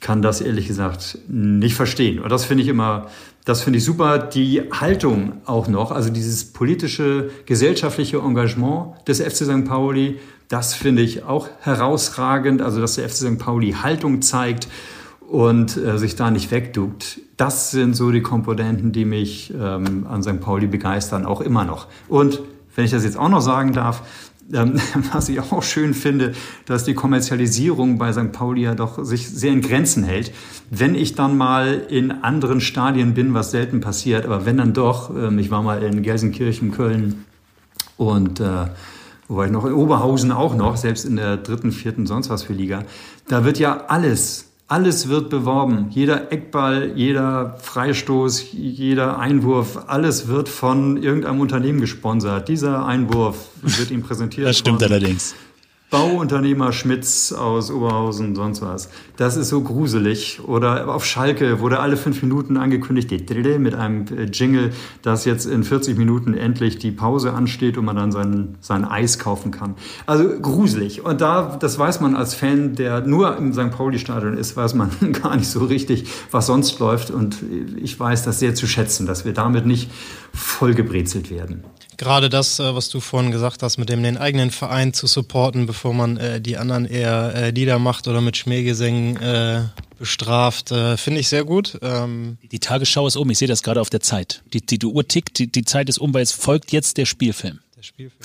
kann 0.00 0.22
das 0.22 0.40
ehrlich 0.40 0.68
gesagt 0.68 1.18
nicht 1.28 1.74
verstehen. 1.74 2.20
Und 2.20 2.30
das 2.30 2.44
finde 2.44 2.62
ich 2.62 2.68
immer, 2.68 3.08
das 3.44 3.62
finde 3.62 3.78
ich 3.78 3.84
super. 3.84 4.18
Die 4.18 4.62
Haltung 4.72 5.34
auch 5.44 5.66
noch, 5.66 5.90
also 5.90 6.10
dieses 6.10 6.52
politische, 6.52 7.30
gesellschaftliche 7.46 8.18
Engagement 8.18 8.94
des 9.08 9.20
FC 9.20 9.44
St. 9.44 9.64
Pauli, 9.64 10.18
das 10.48 10.74
finde 10.74 11.02
ich 11.02 11.24
auch 11.24 11.48
herausragend. 11.60 12.62
Also, 12.62 12.80
dass 12.80 12.94
der 12.94 13.08
FC 13.08 13.16
St. 13.16 13.38
Pauli 13.38 13.72
Haltung 13.72 14.22
zeigt 14.22 14.68
und 15.28 15.76
äh, 15.76 15.98
sich 15.98 16.14
da 16.14 16.30
nicht 16.30 16.52
wegduckt. 16.52 17.20
Das 17.36 17.72
sind 17.72 17.94
so 17.94 18.12
die 18.12 18.22
Komponenten, 18.22 18.92
die 18.92 19.04
mich 19.04 19.52
ähm, 19.52 20.06
an 20.08 20.22
St. 20.22 20.40
Pauli 20.40 20.68
begeistern, 20.68 21.26
auch 21.26 21.40
immer 21.40 21.64
noch. 21.64 21.88
Und 22.08 22.42
wenn 22.76 22.84
ich 22.84 22.92
das 22.92 23.02
jetzt 23.02 23.18
auch 23.18 23.28
noch 23.28 23.40
sagen 23.40 23.72
darf, 23.72 24.02
ähm, 24.52 24.80
was 25.12 25.28
ich 25.28 25.40
auch 25.40 25.62
schön 25.62 25.94
finde, 25.94 26.32
dass 26.66 26.84
die 26.84 26.94
Kommerzialisierung 26.94 27.98
bei 27.98 28.12
St. 28.12 28.32
Pauli 28.32 28.62
ja 28.62 28.74
doch 28.74 29.04
sich 29.04 29.28
sehr 29.28 29.52
in 29.52 29.60
Grenzen 29.60 30.04
hält. 30.04 30.32
Wenn 30.70 30.94
ich 30.94 31.14
dann 31.14 31.36
mal 31.36 31.82
in 31.88 32.10
anderen 32.10 32.60
Stadien 32.60 33.14
bin, 33.14 33.34
was 33.34 33.50
selten 33.50 33.80
passiert, 33.80 34.24
aber 34.24 34.46
wenn 34.46 34.58
dann 34.58 34.72
doch, 34.72 35.10
ähm, 35.10 35.38
ich 35.38 35.50
war 35.50 35.62
mal 35.62 35.82
in 35.82 36.02
Gelsenkirchen, 36.02 36.72
Köln 36.72 37.24
und 37.96 38.40
äh, 38.40 38.66
wo 39.28 39.36
war 39.36 39.46
ich 39.46 39.52
noch 39.52 39.64
in 39.64 39.72
Oberhausen 39.72 40.30
auch 40.30 40.54
noch, 40.54 40.76
selbst 40.76 41.04
in 41.04 41.16
der 41.16 41.36
dritten, 41.36 41.72
vierten, 41.72 42.06
sonst 42.06 42.30
was 42.30 42.44
für 42.44 42.52
Liga, 42.52 42.84
da 43.28 43.44
wird 43.44 43.58
ja 43.58 43.86
alles 43.88 44.45
alles 44.68 45.08
wird 45.08 45.30
beworben. 45.30 45.86
Jeder 45.90 46.32
Eckball, 46.32 46.92
jeder 46.96 47.56
Freistoß, 47.62 48.46
jeder 48.52 49.18
Einwurf, 49.18 49.84
alles 49.86 50.26
wird 50.26 50.48
von 50.48 51.02
irgendeinem 51.02 51.40
Unternehmen 51.40 51.80
gesponsert. 51.80 52.48
Dieser 52.48 52.84
Einwurf 52.84 53.48
wird 53.62 53.90
ihm 53.90 54.02
präsentiert. 54.02 54.48
Das 54.48 54.58
stimmt 54.58 54.82
allerdings. 54.82 55.34
Bauunternehmer 55.88 56.72
Schmitz 56.72 57.32
aus 57.32 57.70
Oberhausen, 57.70 58.34
sonst 58.34 58.60
was. 58.60 58.88
Das 59.16 59.36
ist 59.36 59.50
so 59.50 59.60
gruselig. 59.60 60.40
Oder 60.44 60.92
auf 60.92 61.04
Schalke 61.04 61.60
wurde 61.60 61.78
alle 61.78 61.96
fünf 61.96 62.22
Minuten 62.22 62.56
angekündigt, 62.56 63.10
mit 63.58 63.74
einem 63.74 64.04
äh, 64.08 64.24
Jingle, 64.24 64.72
dass 65.02 65.24
jetzt 65.24 65.46
in 65.46 65.62
40 65.62 65.96
Minuten 65.96 66.34
endlich 66.34 66.78
die 66.78 66.90
Pause 66.90 67.34
ansteht 67.34 67.78
und 67.78 67.84
man 67.84 67.94
dann 67.94 68.10
sein, 68.10 68.56
sein 68.60 68.84
Eis 68.84 69.20
kaufen 69.20 69.52
kann. 69.52 69.76
Also 70.06 70.28
gruselig. 70.40 71.04
Und 71.04 71.20
da, 71.20 71.56
das 71.56 71.78
weiß 71.78 72.00
man 72.00 72.16
als 72.16 72.34
Fan, 72.34 72.74
der 72.74 73.02
nur 73.02 73.36
im 73.36 73.52
St. 73.52 73.70
Pauli-Stadion 73.70 74.36
ist, 74.36 74.56
weiß 74.56 74.74
man 74.74 74.90
gar 75.22 75.36
nicht 75.36 75.48
so 75.48 75.64
richtig, 75.64 76.08
was 76.32 76.46
sonst 76.46 76.80
läuft. 76.80 77.12
Und 77.12 77.38
ich 77.80 77.98
weiß 77.98 78.24
das 78.24 78.40
sehr 78.40 78.56
zu 78.56 78.66
schätzen, 78.66 79.06
dass 79.06 79.24
wir 79.24 79.32
damit 79.32 79.66
nicht 79.66 79.92
vollgebrezelt 80.34 81.30
werden. 81.30 81.62
Gerade 81.96 82.28
das, 82.28 82.58
äh, 82.58 82.74
was 82.74 82.88
du 82.88 83.00
vorhin 83.00 83.30
gesagt 83.30 83.62
hast, 83.62 83.78
mit 83.78 83.88
dem 83.88 84.02
den 84.02 84.16
eigenen 84.16 84.50
Verein 84.50 84.92
zu 84.92 85.06
supporten, 85.06 85.66
bevor 85.66 85.94
man 85.94 86.16
äh, 86.16 86.40
die 86.40 86.56
anderen 86.56 86.84
eher 86.84 87.34
äh, 87.34 87.50
Lieder 87.50 87.78
macht 87.78 88.08
oder 88.08 88.20
mit 88.20 88.36
Schmähgesängen 88.36 89.16
äh, 89.16 89.62
bestraft, 89.98 90.72
äh, 90.72 90.96
finde 90.96 91.20
ich 91.20 91.28
sehr 91.28 91.44
gut. 91.44 91.78
Ähm 91.82 92.38
die 92.52 92.58
Tagesschau 92.58 93.06
ist 93.06 93.16
um, 93.16 93.28
ich 93.30 93.38
sehe 93.38 93.48
das 93.48 93.62
gerade 93.62 93.80
auf 93.80 93.90
der 93.90 94.00
Zeit. 94.00 94.42
Die, 94.52 94.60
die, 94.60 94.78
die 94.78 94.86
Uhr 94.86 95.06
tickt, 95.06 95.38
die, 95.38 95.46
die 95.46 95.64
Zeit 95.64 95.88
ist 95.88 95.98
um, 95.98 96.12
weil 96.12 96.22
es 96.22 96.32
folgt 96.32 96.72
jetzt 96.72 96.98
der 96.98 97.06
Spielfilm. 97.06 97.60
Der 97.76 97.82
Spielfilm. 97.82 98.20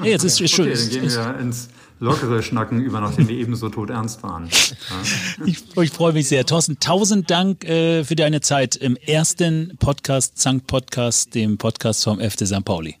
ja, 0.00 0.06
jetzt 0.06 0.24
ist, 0.24 0.40
ist 0.40 0.58
okay, 0.58 0.74
Dann 0.74 0.88
gehen 0.88 1.10
wir 1.10 1.38
ins 1.40 1.68
lockere 2.00 2.42
Schnacken 2.42 2.80
über, 2.80 3.00
nachdem 3.00 3.28
wir 3.28 3.36
eben 3.36 3.54
so 3.54 3.68
tot 3.68 3.90
ernst 3.90 4.22
waren. 4.22 4.48
Ja. 4.48 5.46
Ich, 5.46 5.76
ich 5.76 5.90
freue 5.90 6.12
mich 6.12 6.28
sehr. 6.28 6.44
Thorsten, 6.44 6.80
tausend 6.80 7.30
Dank 7.30 7.64
äh, 7.64 8.02
für 8.04 8.16
deine 8.16 8.40
Zeit 8.40 8.74
im 8.74 8.96
ersten 8.96 9.76
Podcast, 9.78 10.38
Zank 10.38 10.66
Podcast, 10.66 11.34
dem 11.34 11.58
Podcast 11.58 12.02
vom 12.02 12.18
FC 12.18 12.46
St. 12.46 12.64
Pauli. 12.64 12.96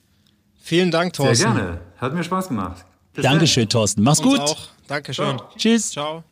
Vielen 0.62 0.90
Dank, 0.90 1.14
Thorsten. 1.14 1.36
Sehr 1.36 1.52
gerne. 1.52 1.80
Hat 1.96 2.14
mir 2.14 2.22
Spaß 2.22 2.48
gemacht. 2.48 2.84
Bis 3.14 3.24
Dankeschön, 3.24 3.64
dann. 3.64 3.70
Thorsten. 3.70 4.02
Mach's 4.02 4.20
Uns 4.20 4.28
gut. 4.28 4.40
Auch. 4.40 4.68
Dankeschön. 4.86 5.38
Ciao. 5.38 5.50
Tschüss. 5.56 5.90
Ciao. 5.90 6.24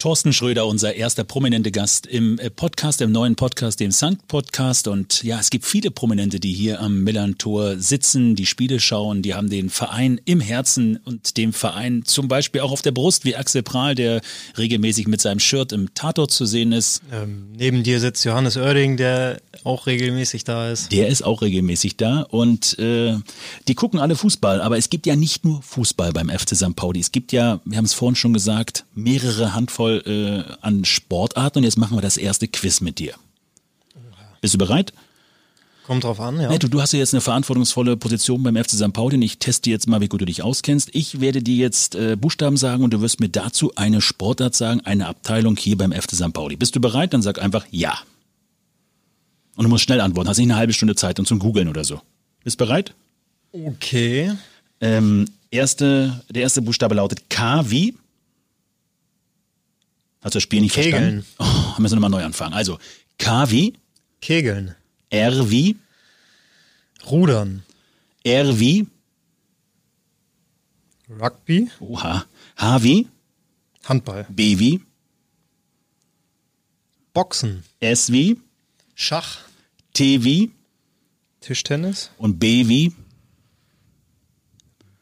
Thorsten 0.00 0.32
Schröder, 0.32 0.66
unser 0.66 0.94
erster 0.94 1.24
prominente 1.24 1.70
Gast 1.70 2.06
im 2.06 2.38
äh, 2.38 2.48
Podcast, 2.48 3.02
im 3.02 3.12
neuen 3.12 3.36
Podcast, 3.36 3.80
dem 3.80 3.90
Sankt 3.90 4.28
Podcast. 4.28 4.88
Und 4.88 5.22
ja, 5.22 5.38
es 5.38 5.50
gibt 5.50 5.66
viele 5.66 5.90
Prominente, 5.90 6.40
die 6.40 6.54
hier 6.54 6.80
am 6.80 7.04
Millantor 7.04 7.76
sitzen, 7.76 8.34
die 8.34 8.46
Spiele 8.46 8.80
schauen, 8.80 9.20
die 9.20 9.34
haben 9.34 9.50
den 9.50 9.68
Verein 9.68 10.18
im 10.24 10.40
Herzen 10.40 10.96
und 11.04 11.36
dem 11.36 11.52
Verein 11.52 12.02
zum 12.06 12.28
Beispiel 12.28 12.62
auch 12.62 12.72
auf 12.72 12.80
der 12.80 12.92
Brust, 12.92 13.26
wie 13.26 13.36
Axel 13.36 13.62
Prahl, 13.62 13.94
der 13.94 14.22
regelmäßig 14.56 15.06
mit 15.06 15.20
seinem 15.20 15.38
Shirt 15.38 15.70
im 15.72 15.92
Tatort 15.92 16.30
zu 16.30 16.46
sehen 16.46 16.72
ist. 16.72 17.02
Ähm, 17.12 17.48
neben 17.54 17.82
dir 17.82 18.00
sitzt 18.00 18.24
Johannes 18.24 18.56
Oerding, 18.56 18.96
der 18.96 19.42
auch 19.64 19.86
regelmäßig 19.86 20.44
da 20.44 20.70
ist. 20.70 20.90
Der 20.92 21.08
ist 21.08 21.20
auch 21.20 21.42
regelmäßig 21.42 21.98
da 21.98 22.22
und 22.22 22.78
äh, 22.78 23.18
die 23.68 23.74
gucken 23.74 24.00
alle 24.00 24.16
Fußball. 24.16 24.62
Aber 24.62 24.78
es 24.78 24.88
gibt 24.88 25.04
ja 25.04 25.14
nicht 25.14 25.44
nur 25.44 25.60
Fußball 25.60 26.14
beim 26.14 26.30
FC 26.30 26.56
St. 26.56 26.74
Pauli. 26.74 27.00
Es 27.00 27.12
gibt 27.12 27.32
ja, 27.32 27.60
wir 27.66 27.76
haben 27.76 27.84
es 27.84 27.92
vorhin 27.92 28.16
schon 28.16 28.32
gesagt, 28.32 28.86
mehrere 28.94 29.52
Handvoll 29.52 29.89
voll 29.90 30.02
äh, 30.06 30.52
an 30.60 30.84
Sportarten 30.84 31.58
und 31.58 31.64
jetzt 31.64 31.78
machen 31.78 31.96
wir 31.96 32.02
das 32.02 32.16
erste 32.16 32.48
Quiz 32.48 32.80
mit 32.80 32.98
dir. 32.98 33.14
Bist 34.40 34.54
du 34.54 34.58
bereit? 34.58 34.92
Kommt 35.86 36.04
drauf 36.04 36.20
an, 36.20 36.40
ja. 36.40 36.48
Nee, 36.48 36.58
du, 36.58 36.68
du 36.68 36.80
hast 36.80 36.92
ja 36.92 37.00
jetzt 37.00 37.14
eine 37.14 37.20
verantwortungsvolle 37.20 37.96
Position 37.96 38.42
beim 38.42 38.56
FC 38.56 38.70
St. 38.70 38.92
Pauli 38.92 39.16
und 39.16 39.22
ich 39.22 39.38
teste 39.38 39.70
jetzt 39.70 39.88
mal, 39.88 40.00
wie 40.00 40.08
gut 40.08 40.20
du 40.20 40.24
dich 40.24 40.42
auskennst. 40.42 40.90
Ich 40.92 41.20
werde 41.20 41.42
dir 41.42 41.56
jetzt 41.56 41.94
äh, 41.94 42.16
Buchstaben 42.16 42.56
sagen 42.56 42.84
und 42.84 42.92
du 42.94 43.00
wirst 43.00 43.18
mir 43.18 43.28
dazu 43.28 43.72
eine 43.74 44.00
Sportart 44.00 44.54
sagen, 44.54 44.80
eine 44.82 45.08
Abteilung 45.08 45.56
hier 45.56 45.76
beim 45.76 45.92
FC 45.92 46.12
St. 46.12 46.32
Pauli. 46.32 46.56
Bist 46.56 46.76
du 46.76 46.80
bereit? 46.80 47.12
Dann 47.12 47.22
sag 47.22 47.42
einfach 47.42 47.66
ja. 47.70 47.98
Und 49.56 49.64
du 49.64 49.68
musst 49.68 49.84
schnell 49.84 50.00
antworten, 50.00 50.28
hast 50.28 50.38
nicht 50.38 50.46
eine 50.46 50.56
halbe 50.56 50.72
Stunde 50.72 50.94
Zeit 50.94 51.18
und 51.18 51.26
zum 51.26 51.40
Googeln 51.40 51.68
oder 51.68 51.84
so. 51.84 52.00
Bist 52.44 52.56
bereit? 52.56 52.94
Okay. 53.52 54.32
Ähm, 54.80 55.26
erste, 55.50 56.22
der 56.30 56.42
erste 56.42 56.62
Buchstabe 56.62 56.94
lautet 56.94 57.28
K 57.28 57.68
wie? 57.68 57.94
Hast 60.20 60.34
du 60.34 60.36
das 60.36 60.42
Spiel 60.42 60.60
nicht 60.60 60.74
Kegeln. 60.74 61.22
verstanden? 61.22 61.26
Oh, 61.38 61.80
müssen 61.80 61.94
wir 61.94 62.00
nochmal 62.00 62.20
neu 62.20 62.24
anfangen. 62.24 62.52
Also, 62.54 62.78
K 63.18 63.50
wie? 63.50 63.74
Kegeln. 64.20 64.74
R 65.08 65.50
wie? 65.50 65.76
Rudern. 67.06 67.62
R 68.22 68.58
wie? 68.60 68.86
Rugby. 71.08 71.70
Oha. 71.80 72.26
H 72.56 72.82
wie? 72.82 73.08
Handball. 73.84 74.26
B 74.28 74.58
wie? 74.58 74.82
Boxen. 77.12 77.64
S 77.80 78.12
wie? 78.12 78.40
Schach. 78.94 79.38
T 79.94 80.22
wie? 80.22 80.52
Tischtennis. 81.40 82.10
Und 82.18 82.38
B 82.38 82.68
wie? 82.68 82.92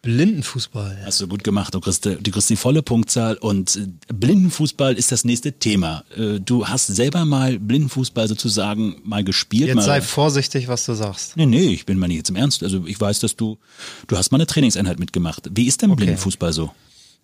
Blindenfußball. 0.03 0.99
Hast 1.05 1.21
du 1.21 1.27
gut 1.27 1.43
gemacht. 1.43 1.75
Du 1.75 1.81
kriegst, 1.81 2.05
du 2.05 2.17
kriegst 2.17 2.49
die 2.51 2.57
volle 2.57 2.83
Punktzahl 2.83 3.37
und 3.37 3.77
äh, 3.77 3.87
Blindenfußball 4.13 4.95
ist 4.95 5.11
das 5.11 5.25
nächste 5.25 5.53
Thema. 5.53 6.05
Äh, 6.17 6.39
du 6.41 6.67
hast 6.67 6.87
selber 6.87 7.25
mal 7.25 7.59
Blindenfußball 7.59 8.29
sozusagen 8.29 8.97
mal 9.05 9.25
gespielt. 9.25 9.69
Jetzt 9.69 9.77
mal, 9.77 9.83
sei 9.83 10.01
vorsichtig, 10.01 10.69
was 10.69 10.85
du 10.85 10.95
sagst. 10.95 11.37
Nee, 11.37 11.47
nee, 11.47 11.69
ich 11.69 11.85
bin 11.85 11.99
mal 11.99 12.07
nicht 12.07 12.19
jetzt 12.19 12.31
im 12.31 12.37
Ernst. 12.37 12.63
Also 12.63 12.87
ich 12.87 13.01
weiß, 13.01 13.21
dass 13.21 13.35
du, 13.35 13.59
du 14.07 14.17
hast 14.17 14.31
mal 14.31 14.37
eine 14.37 14.47
Trainingseinheit 14.47 15.01
mitgemacht. 15.01 15.49
Wie 15.53 15.67
ist 15.67 15.83
denn 15.83 15.91
okay. 15.91 16.05
Blindenfußball 16.05 16.53
so? 16.53 16.71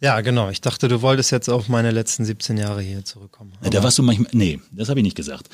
Ja, 0.00 0.20
genau. 0.20 0.50
Ich 0.50 0.60
dachte, 0.60 0.88
du 0.88 1.00
wolltest 1.00 1.30
jetzt 1.30 1.48
auf 1.48 1.68
meine 1.68 1.92
letzten 1.92 2.24
17 2.24 2.56
Jahre 2.56 2.82
hier 2.82 3.04
zurückkommen. 3.04 3.52
Ja, 3.62 3.70
da 3.70 3.82
warst 3.84 3.98
du 3.98 4.02
manchmal, 4.02 4.28
nee, 4.32 4.60
das 4.72 4.88
habe 4.88 4.98
ich 5.00 5.04
nicht 5.04 5.16
gesagt. 5.16 5.48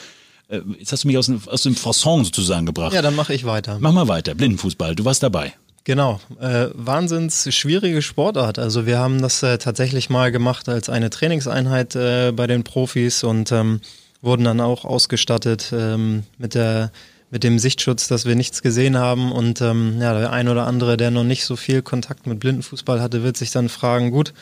Äh, 0.48 0.62
jetzt 0.78 0.92
hast 0.92 1.04
du 1.04 1.09
mich 1.09 1.18
aus 1.18 1.26
dem, 1.26 1.40
aus 1.46 1.62
dem 1.62 1.76
Fasson 1.76 2.24
sozusagen 2.24 2.64
gebracht. 2.66 2.94
Ja, 2.94 3.02
dann 3.02 3.14
mache 3.14 3.35
ich 3.35 3.44
weiter. 3.44 3.76
Mach 3.78 3.92
mal 3.92 4.09
weiter. 4.09 4.35
Blindenfußball, 4.35 4.94
du 4.94 5.04
warst 5.04 5.22
dabei. 5.22 5.52
Genau, 5.90 6.20
äh, 6.38 6.68
wahnsinns 6.72 7.53
schwierige 7.53 8.00
Sportart. 8.00 8.61
Also 8.61 8.87
wir 8.87 9.00
haben 9.00 9.20
das 9.20 9.42
äh, 9.42 9.59
tatsächlich 9.59 10.09
mal 10.09 10.31
gemacht 10.31 10.68
als 10.68 10.88
eine 10.88 11.11
Trainingseinheit 11.11 11.96
äh, 11.96 12.31
bei 12.31 12.46
den 12.46 12.62
Profis 12.62 13.24
und 13.24 13.50
ähm, 13.50 13.81
wurden 14.22 14.44
dann 14.44 14.61
auch 14.61 14.85
ausgestattet 14.85 15.72
ähm, 15.72 16.22
mit 16.38 16.55
der 16.55 16.92
mit 17.33 17.42
dem 17.42 17.59
Sichtschutz, 17.59 18.07
dass 18.07 18.24
wir 18.24 18.37
nichts 18.37 18.62
gesehen 18.62 18.98
haben 18.98 19.33
und 19.33 19.62
ähm, 19.62 20.00
ja, 20.00 20.16
der 20.16 20.33
ein 20.33 20.48
oder 20.48 20.64
andere, 20.68 20.96
der 20.96 21.11
noch 21.11 21.24
nicht 21.24 21.44
so 21.44 21.57
viel 21.57 21.83
Kontakt 21.83 22.24
mit 22.24 22.38
Blindenfußball 22.38 23.03
hatte, 23.03 23.24
wird 23.24 23.37
sich 23.37 23.50
dann 23.50 23.68
fragen, 23.68 24.12
gut, 24.12 24.33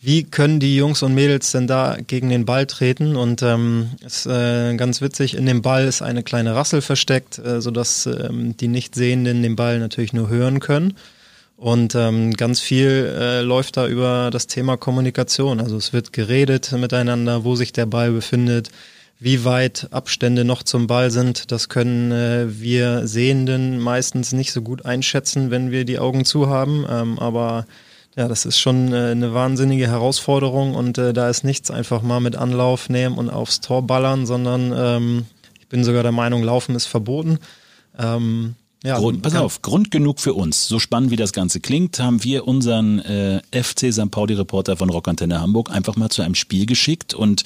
wie 0.00 0.24
können 0.24 0.60
die 0.60 0.76
Jungs 0.76 1.02
und 1.02 1.14
Mädels 1.14 1.50
denn 1.50 1.66
da 1.66 1.96
gegen 2.06 2.28
den 2.28 2.44
Ball 2.44 2.66
treten? 2.66 3.16
Und 3.16 3.42
ähm, 3.42 3.90
ist 4.04 4.26
äh, 4.26 4.76
ganz 4.76 5.00
witzig, 5.00 5.36
in 5.36 5.46
dem 5.46 5.60
Ball 5.62 5.86
ist 5.86 6.02
eine 6.02 6.22
kleine 6.22 6.54
Rassel 6.54 6.82
versteckt, 6.82 7.38
äh, 7.38 7.60
sodass 7.60 8.06
ähm, 8.06 8.56
die 8.56 8.68
Nichtsehenden 8.68 9.42
den 9.42 9.56
Ball 9.56 9.80
natürlich 9.80 10.12
nur 10.12 10.28
hören 10.28 10.60
können. 10.60 10.94
Und 11.56 11.96
ähm, 11.96 12.34
ganz 12.34 12.60
viel 12.60 13.12
äh, 13.18 13.40
läuft 13.40 13.76
da 13.76 13.88
über 13.88 14.30
das 14.30 14.46
Thema 14.46 14.76
Kommunikation. 14.76 15.58
Also 15.58 15.76
es 15.76 15.92
wird 15.92 16.12
geredet 16.12 16.70
miteinander, 16.70 17.42
wo 17.42 17.56
sich 17.56 17.72
der 17.72 17.86
Ball 17.86 18.12
befindet, 18.12 18.70
wie 19.18 19.44
weit 19.44 19.88
Abstände 19.90 20.44
noch 20.44 20.62
zum 20.62 20.86
Ball 20.86 21.10
sind. 21.10 21.50
Das 21.50 21.68
können 21.68 22.12
äh, 22.12 22.60
wir 22.60 23.08
Sehenden 23.08 23.80
meistens 23.80 24.32
nicht 24.32 24.52
so 24.52 24.62
gut 24.62 24.84
einschätzen, 24.84 25.50
wenn 25.50 25.72
wir 25.72 25.84
die 25.84 25.98
Augen 25.98 26.24
zu 26.24 26.48
haben. 26.48 26.86
Ähm, 26.88 27.18
aber 27.18 27.66
ja, 28.18 28.26
das 28.26 28.44
ist 28.44 28.58
schon 28.58 28.92
äh, 28.92 29.12
eine 29.12 29.32
wahnsinnige 29.32 29.86
Herausforderung 29.86 30.74
und 30.74 30.98
äh, 30.98 31.12
da 31.12 31.30
ist 31.30 31.44
nichts 31.44 31.70
einfach 31.70 32.02
mal 32.02 32.18
mit 32.18 32.34
Anlauf 32.34 32.88
nehmen 32.88 33.16
und 33.16 33.30
aufs 33.30 33.60
Tor 33.60 33.86
ballern, 33.86 34.26
sondern 34.26 34.72
ähm, 34.76 35.26
ich 35.60 35.68
bin 35.68 35.84
sogar 35.84 36.02
der 36.02 36.10
Meinung, 36.10 36.42
Laufen 36.42 36.74
ist 36.74 36.86
verboten. 36.86 37.38
Ähm, 37.96 38.56
ja, 38.82 38.98
Grund, 38.98 39.22
pass 39.22 39.36
auf, 39.36 39.62
Grund 39.62 39.92
genug 39.92 40.18
für 40.18 40.34
uns. 40.34 40.66
So 40.66 40.80
spannend 40.80 41.12
wie 41.12 41.16
das 41.16 41.32
Ganze 41.32 41.60
klingt, 41.60 42.00
haben 42.00 42.24
wir 42.24 42.48
unseren 42.48 42.98
äh, 42.98 43.40
FC 43.52 43.92
St. 43.92 44.10
Pauli-Reporter 44.10 44.76
von 44.76 44.90
Rockantenne 44.90 45.40
Hamburg 45.40 45.70
einfach 45.70 45.94
mal 45.94 46.10
zu 46.10 46.22
einem 46.22 46.34
Spiel 46.34 46.66
geschickt 46.66 47.14
und 47.14 47.44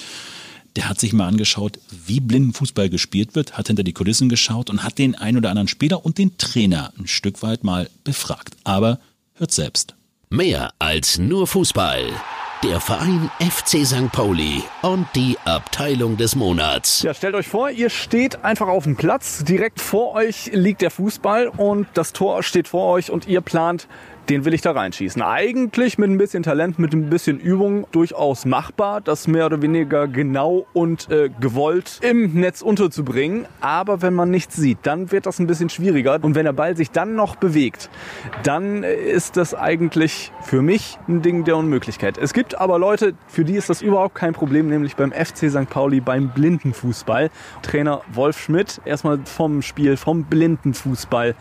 der 0.75 0.89
hat 0.89 0.99
sich 0.99 1.13
mal 1.13 1.27
angeschaut, 1.27 1.77
wie 2.07 2.19
Blindenfußball 2.19 2.89
gespielt 2.89 3.35
wird, 3.35 3.59
hat 3.59 3.67
hinter 3.67 3.83
die 3.83 3.93
Kulissen 3.93 4.27
geschaut 4.27 4.71
und 4.71 4.81
hat 4.81 4.97
den 4.97 5.13
ein 5.13 5.37
oder 5.37 5.51
anderen 5.51 5.67
Spieler 5.67 6.03
und 6.03 6.17
den 6.17 6.35
Trainer 6.39 6.91
ein 6.97 7.05
Stück 7.05 7.43
weit 7.43 7.63
mal 7.63 7.91
befragt. 8.03 8.55
Aber 8.63 8.97
hört 9.35 9.51
selbst. 9.51 9.93
Mehr 10.33 10.71
als 10.79 11.19
nur 11.19 11.45
Fußball. 11.45 12.11
der 12.63 12.79
Verein 12.79 13.29
FC 13.39 13.85
St. 13.85 14.11
Pauli 14.11 14.63
und 14.81 15.05
die 15.15 15.37
Abteilung 15.43 16.15
des 16.15 16.35
Monats. 16.35 17.03
Ja, 17.03 17.13
stellt 17.13 17.35
euch 17.35 17.47
vor, 17.47 17.69
ihr 17.69 17.89
steht 17.89 18.43
einfach 18.45 18.67
auf 18.67 18.85
dem 18.85 18.95
Platz, 18.95 19.43
direkt 19.43 19.81
vor 19.81 20.13
euch 20.13 20.49
liegt 20.53 20.81
der 20.81 20.89
Fußball 20.89 21.49
und 21.49 21.87
das 21.93 22.13
Tor 22.13 22.41
steht 22.41 22.69
vor 22.69 22.93
euch 22.93 23.11
und 23.11 23.27
ihr 23.27 23.41
plant 23.41 23.87
den 24.29 24.45
will 24.45 24.53
ich 24.53 24.61
da 24.61 24.71
reinschießen. 24.71 25.21
Eigentlich 25.21 25.97
mit 25.97 26.09
ein 26.09 26.17
bisschen 26.17 26.43
Talent, 26.43 26.79
mit 26.79 26.93
ein 26.93 27.09
bisschen 27.09 27.39
Übung 27.39 27.85
durchaus 27.91 28.45
machbar, 28.45 29.01
das 29.01 29.27
mehr 29.27 29.45
oder 29.45 29.61
weniger 29.61 30.07
genau 30.07 30.65
und 30.73 31.09
äh, 31.09 31.29
gewollt 31.39 31.99
im 32.01 32.33
Netz 32.33 32.61
unterzubringen. 32.61 33.45
Aber 33.59 34.01
wenn 34.01 34.13
man 34.13 34.29
nichts 34.29 34.55
sieht, 34.55 34.79
dann 34.83 35.11
wird 35.11 35.25
das 35.25 35.39
ein 35.39 35.47
bisschen 35.47 35.69
schwieriger. 35.69 36.19
Und 36.21 36.35
wenn 36.35 36.45
der 36.45 36.53
Ball 36.53 36.77
sich 36.77 36.91
dann 36.91 37.15
noch 37.15 37.35
bewegt, 37.35 37.89
dann 38.43 38.83
äh, 38.83 38.93
ist 38.95 39.35
das 39.37 39.53
eigentlich 39.53 40.31
für 40.41 40.61
mich 40.61 40.97
ein 41.07 41.21
Ding 41.21 41.43
der 41.43 41.57
Unmöglichkeit. 41.57 42.17
Es 42.17 42.33
gibt 42.33 42.59
aber 42.59 42.79
Leute, 42.79 43.13
für 43.27 43.43
die 43.43 43.55
ist 43.55 43.69
das 43.69 43.81
überhaupt 43.81 44.15
kein 44.15 44.33
Problem, 44.33 44.69
nämlich 44.69 44.95
beim 44.95 45.11
FC 45.11 45.49
St. 45.49 45.69
Pauli 45.69 45.99
beim 45.99 46.29
Blindenfußball. 46.29 47.29
Trainer 47.61 48.01
Wolf 48.13 48.39
Schmidt, 48.39 48.79
erstmal 48.85 49.19
vom 49.25 49.61
Spiel, 49.61 49.97
vom 49.97 50.23
Blindenfußball. 50.23 51.35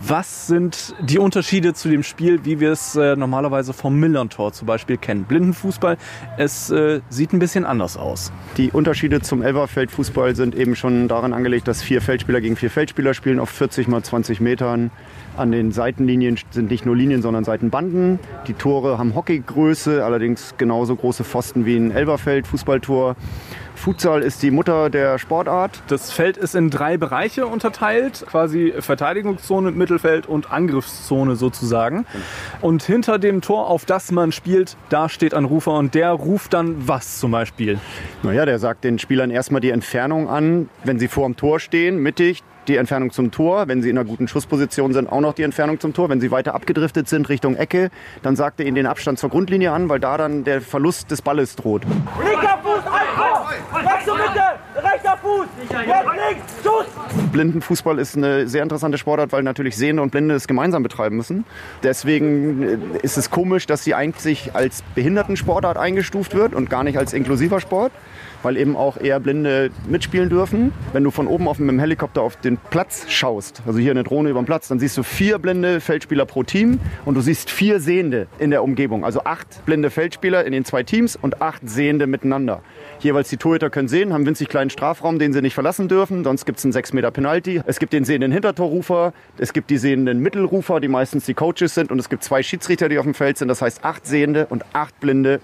Was 0.00 0.46
sind 0.46 0.94
die 1.00 1.18
Unterschiede 1.18 1.72
zu 1.72 1.88
dem 1.88 2.02
Spiel? 2.02 2.25
Spiel, 2.26 2.44
wie 2.44 2.58
wir 2.58 2.72
es 2.72 2.96
äh, 2.96 3.14
normalerweise 3.14 3.72
vom 3.72 4.00
Millern-Tor 4.00 4.52
zum 4.52 4.66
Beispiel 4.66 4.96
kennen. 4.96 5.24
Blindenfußball, 5.24 5.96
es 6.36 6.70
äh, 6.70 7.00
sieht 7.08 7.32
ein 7.32 7.38
bisschen 7.38 7.64
anders 7.64 7.96
aus. 7.96 8.32
Die 8.56 8.72
Unterschiede 8.72 9.20
zum 9.20 9.42
Elferfeldfußball 9.42 10.34
sind 10.34 10.56
eben 10.56 10.74
schon 10.74 11.06
daran 11.06 11.32
angelegt, 11.32 11.68
dass 11.68 11.82
vier 11.82 12.02
Feldspieler 12.02 12.40
gegen 12.40 12.56
vier 12.56 12.68
Feldspieler 12.70 13.14
spielen 13.14 13.38
auf 13.38 13.50
40 13.50 13.86
mal 13.86 14.02
20 14.02 14.40
Metern. 14.40 14.90
An 15.36 15.52
den 15.52 15.70
Seitenlinien 15.70 16.36
sind 16.50 16.68
nicht 16.68 16.84
nur 16.84 16.96
Linien, 16.96 17.22
sondern 17.22 17.44
Seitenbanden. 17.44 18.18
Die 18.48 18.54
Tore 18.54 18.98
haben 18.98 19.14
Hockeygröße, 19.14 20.04
allerdings 20.04 20.54
genauso 20.58 20.96
große 20.96 21.22
Pfosten 21.22 21.64
wie 21.64 21.76
ein 21.76 21.92
Elberfeld-Fußballtor. 21.92 23.14
Futsal 23.76 24.22
ist 24.22 24.42
die 24.42 24.50
Mutter 24.50 24.90
der 24.90 25.18
Sportart. 25.18 25.82
Das 25.86 26.10
Feld 26.10 26.36
ist 26.36 26.54
in 26.54 26.70
drei 26.70 26.96
Bereiche 26.96 27.46
unterteilt, 27.46 28.24
quasi 28.26 28.74
Verteidigungszone, 28.78 29.70
Mittelfeld 29.70 30.26
und 30.26 30.50
Angriffszone 30.50 31.36
sozusagen. 31.36 32.06
Und 32.60 32.82
hinter 32.82 33.18
dem 33.18 33.42
Tor, 33.42 33.68
auf 33.68 33.84
das 33.84 34.10
man 34.10 34.32
spielt, 34.32 34.76
da 34.88 35.08
steht 35.08 35.34
ein 35.34 35.44
Rufer 35.44 35.74
und 35.74 35.94
der 35.94 36.10
ruft 36.10 36.54
dann 36.54 36.88
was 36.88 37.20
zum 37.20 37.30
Beispiel? 37.30 37.78
Naja, 38.22 38.44
der 38.44 38.58
sagt 38.58 38.82
den 38.82 38.98
Spielern 38.98 39.30
erstmal 39.30 39.60
die 39.60 39.70
Entfernung 39.70 40.28
an, 40.28 40.68
wenn 40.82 40.98
sie 40.98 41.08
vor 41.08 41.26
dem 41.26 41.36
Tor 41.36 41.60
stehen, 41.60 41.98
mittig, 41.98 42.42
die 42.68 42.76
Entfernung 42.76 43.10
zum 43.10 43.30
Tor. 43.30 43.68
Wenn 43.68 43.82
sie 43.82 43.90
in 43.90 43.98
einer 43.98 44.08
guten 44.08 44.28
Schussposition 44.28 44.92
sind, 44.92 45.10
auch 45.10 45.20
noch 45.20 45.34
die 45.34 45.42
Entfernung 45.42 45.80
zum 45.80 45.94
Tor. 45.94 46.08
Wenn 46.08 46.20
sie 46.20 46.30
weiter 46.30 46.54
abgedriftet 46.54 47.08
sind 47.08 47.28
Richtung 47.28 47.56
Ecke, 47.56 47.90
dann 48.22 48.36
sagt 48.36 48.60
er 48.60 48.66
ihnen 48.66 48.76
den 48.76 48.86
Abstand 48.86 49.18
zur 49.18 49.30
Grundlinie 49.30 49.72
an, 49.72 49.88
weil 49.88 50.00
da 50.00 50.16
dann 50.16 50.44
der 50.44 50.60
Verlust 50.60 51.10
des 51.10 51.22
Balles 51.22 51.56
droht. 51.56 51.82
Linker 51.84 52.58
Fuß, 52.62 52.84
Wechsel 53.84 54.14
bitte! 54.14 54.88
Rechter 54.88 55.16
Fuß! 55.22 55.46
Jetzt 55.58 55.80
links! 55.80 56.54
Schuss! 56.62 56.86
Blindenfußball 57.32 57.98
ist 57.98 58.16
eine 58.16 58.48
sehr 58.48 58.62
interessante 58.62 58.98
Sportart, 58.98 59.32
weil 59.32 59.42
natürlich 59.42 59.76
Sehende 59.76 60.02
und 60.02 60.10
Blinde 60.10 60.34
es 60.34 60.46
gemeinsam 60.46 60.82
betreiben 60.82 61.16
müssen. 61.16 61.44
Deswegen 61.82 62.62
äh, 62.62 62.78
ist 63.02 63.16
es 63.16 63.30
komisch, 63.30 63.66
dass 63.66 63.84
sie 63.84 63.94
eigentlich 63.94 64.54
als 64.54 64.82
Behindertensportart 64.94 65.76
eingestuft 65.76 66.34
wird 66.34 66.54
und 66.54 66.70
gar 66.70 66.84
nicht 66.84 66.98
als 66.98 67.12
inklusiver 67.12 67.60
Sport 67.60 67.92
weil 68.46 68.56
eben 68.56 68.76
auch 68.76 68.96
eher 68.96 69.18
Blinde 69.18 69.70
mitspielen 69.88 70.28
dürfen. 70.28 70.72
Wenn 70.92 71.02
du 71.02 71.10
von 71.10 71.26
oben 71.26 71.48
auf 71.48 71.56
dem 71.56 71.80
Helikopter 71.80 72.22
auf 72.22 72.36
den 72.36 72.58
Platz 72.70 73.06
schaust, 73.08 73.60
also 73.66 73.80
hier 73.80 73.90
eine 73.90 74.04
Drohne 74.04 74.30
über 74.30 74.40
den 74.40 74.46
Platz, 74.46 74.68
dann 74.68 74.78
siehst 74.78 74.96
du 74.96 75.02
vier 75.02 75.40
blinde 75.40 75.80
Feldspieler 75.80 76.26
pro 76.26 76.44
Team 76.44 76.78
und 77.04 77.16
du 77.16 77.22
siehst 77.22 77.50
vier 77.50 77.80
Sehende 77.80 78.28
in 78.38 78.52
der 78.52 78.62
Umgebung. 78.62 79.04
Also 79.04 79.24
acht 79.24 79.66
blinde 79.66 79.90
Feldspieler 79.90 80.44
in 80.44 80.52
den 80.52 80.64
zwei 80.64 80.84
Teams 80.84 81.16
und 81.16 81.42
acht 81.42 81.68
Sehende 81.68 82.06
miteinander. 82.06 82.62
Jeweils 83.00 83.28
die 83.30 83.36
Torhüter 83.36 83.68
können 83.68 83.88
sehen, 83.88 84.12
haben 84.12 84.24
winzig 84.26 84.48
kleinen 84.48 84.70
Strafraum, 84.70 85.18
den 85.18 85.32
sie 85.32 85.42
nicht 85.42 85.54
verlassen 85.54 85.88
dürfen. 85.88 86.22
Sonst 86.22 86.46
gibt 86.46 86.58
es 86.60 86.64
einen 86.64 86.72
6 86.72 86.92
Meter 86.92 87.10
Penalty. 87.10 87.62
Es 87.66 87.80
gibt 87.80 87.92
den 87.92 88.04
sehenden 88.04 88.30
Hintertorrufer, 88.30 89.12
es 89.38 89.52
gibt 89.54 89.70
die 89.70 89.78
sehenden 89.78 90.20
Mittelrufer, 90.20 90.78
die 90.78 90.86
meistens 90.86 91.26
die 91.26 91.34
Coaches 91.34 91.74
sind. 91.74 91.90
Und 91.90 91.98
es 91.98 92.08
gibt 92.08 92.22
zwei 92.22 92.44
Schiedsrichter, 92.44 92.88
die 92.88 92.98
auf 92.98 93.04
dem 93.04 93.14
Feld 93.14 93.38
sind. 93.38 93.48
Das 93.48 93.60
heißt, 93.60 93.84
acht 93.84 94.06
Sehende 94.06 94.46
und 94.46 94.64
acht 94.72 95.00
Blinde 95.00 95.40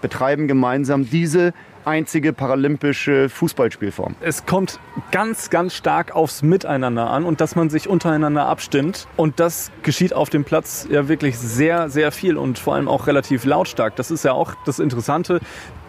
betreiben 0.00 0.48
gemeinsam 0.48 1.08
diese 1.10 1.52
einzige 1.88 2.32
paralympische 2.32 3.28
Fußballspielform. 3.28 4.14
Es 4.20 4.46
kommt 4.46 4.78
ganz, 5.10 5.50
ganz 5.50 5.74
stark 5.74 6.14
aufs 6.14 6.42
Miteinander 6.42 7.10
an 7.10 7.24
und 7.24 7.40
dass 7.40 7.56
man 7.56 7.70
sich 7.70 7.88
untereinander 7.88 8.46
abstimmt. 8.46 9.08
Und 9.16 9.40
das 9.40 9.72
geschieht 9.82 10.12
auf 10.12 10.30
dem 10.30 10.44
Platz 10.44 10.86
ja 10.90 11.08
wirklich 11.08 11.38
sehr, 11.38 11.88
sehr 11.88 12.12
viel 12.12 12.36
und 12.36 12.58
vor 12.58 12.74
allem 12.74 12.88
auch 12.88 13.06
relativ 13.06 13.44
lautstark. 13.44 13.96
Das 13.96 14.10
ist 14.10 14.24
ja 14.24 14.32
auch 14.32 14.54
das 14.66 14.78
Interessante. 14.78 15.40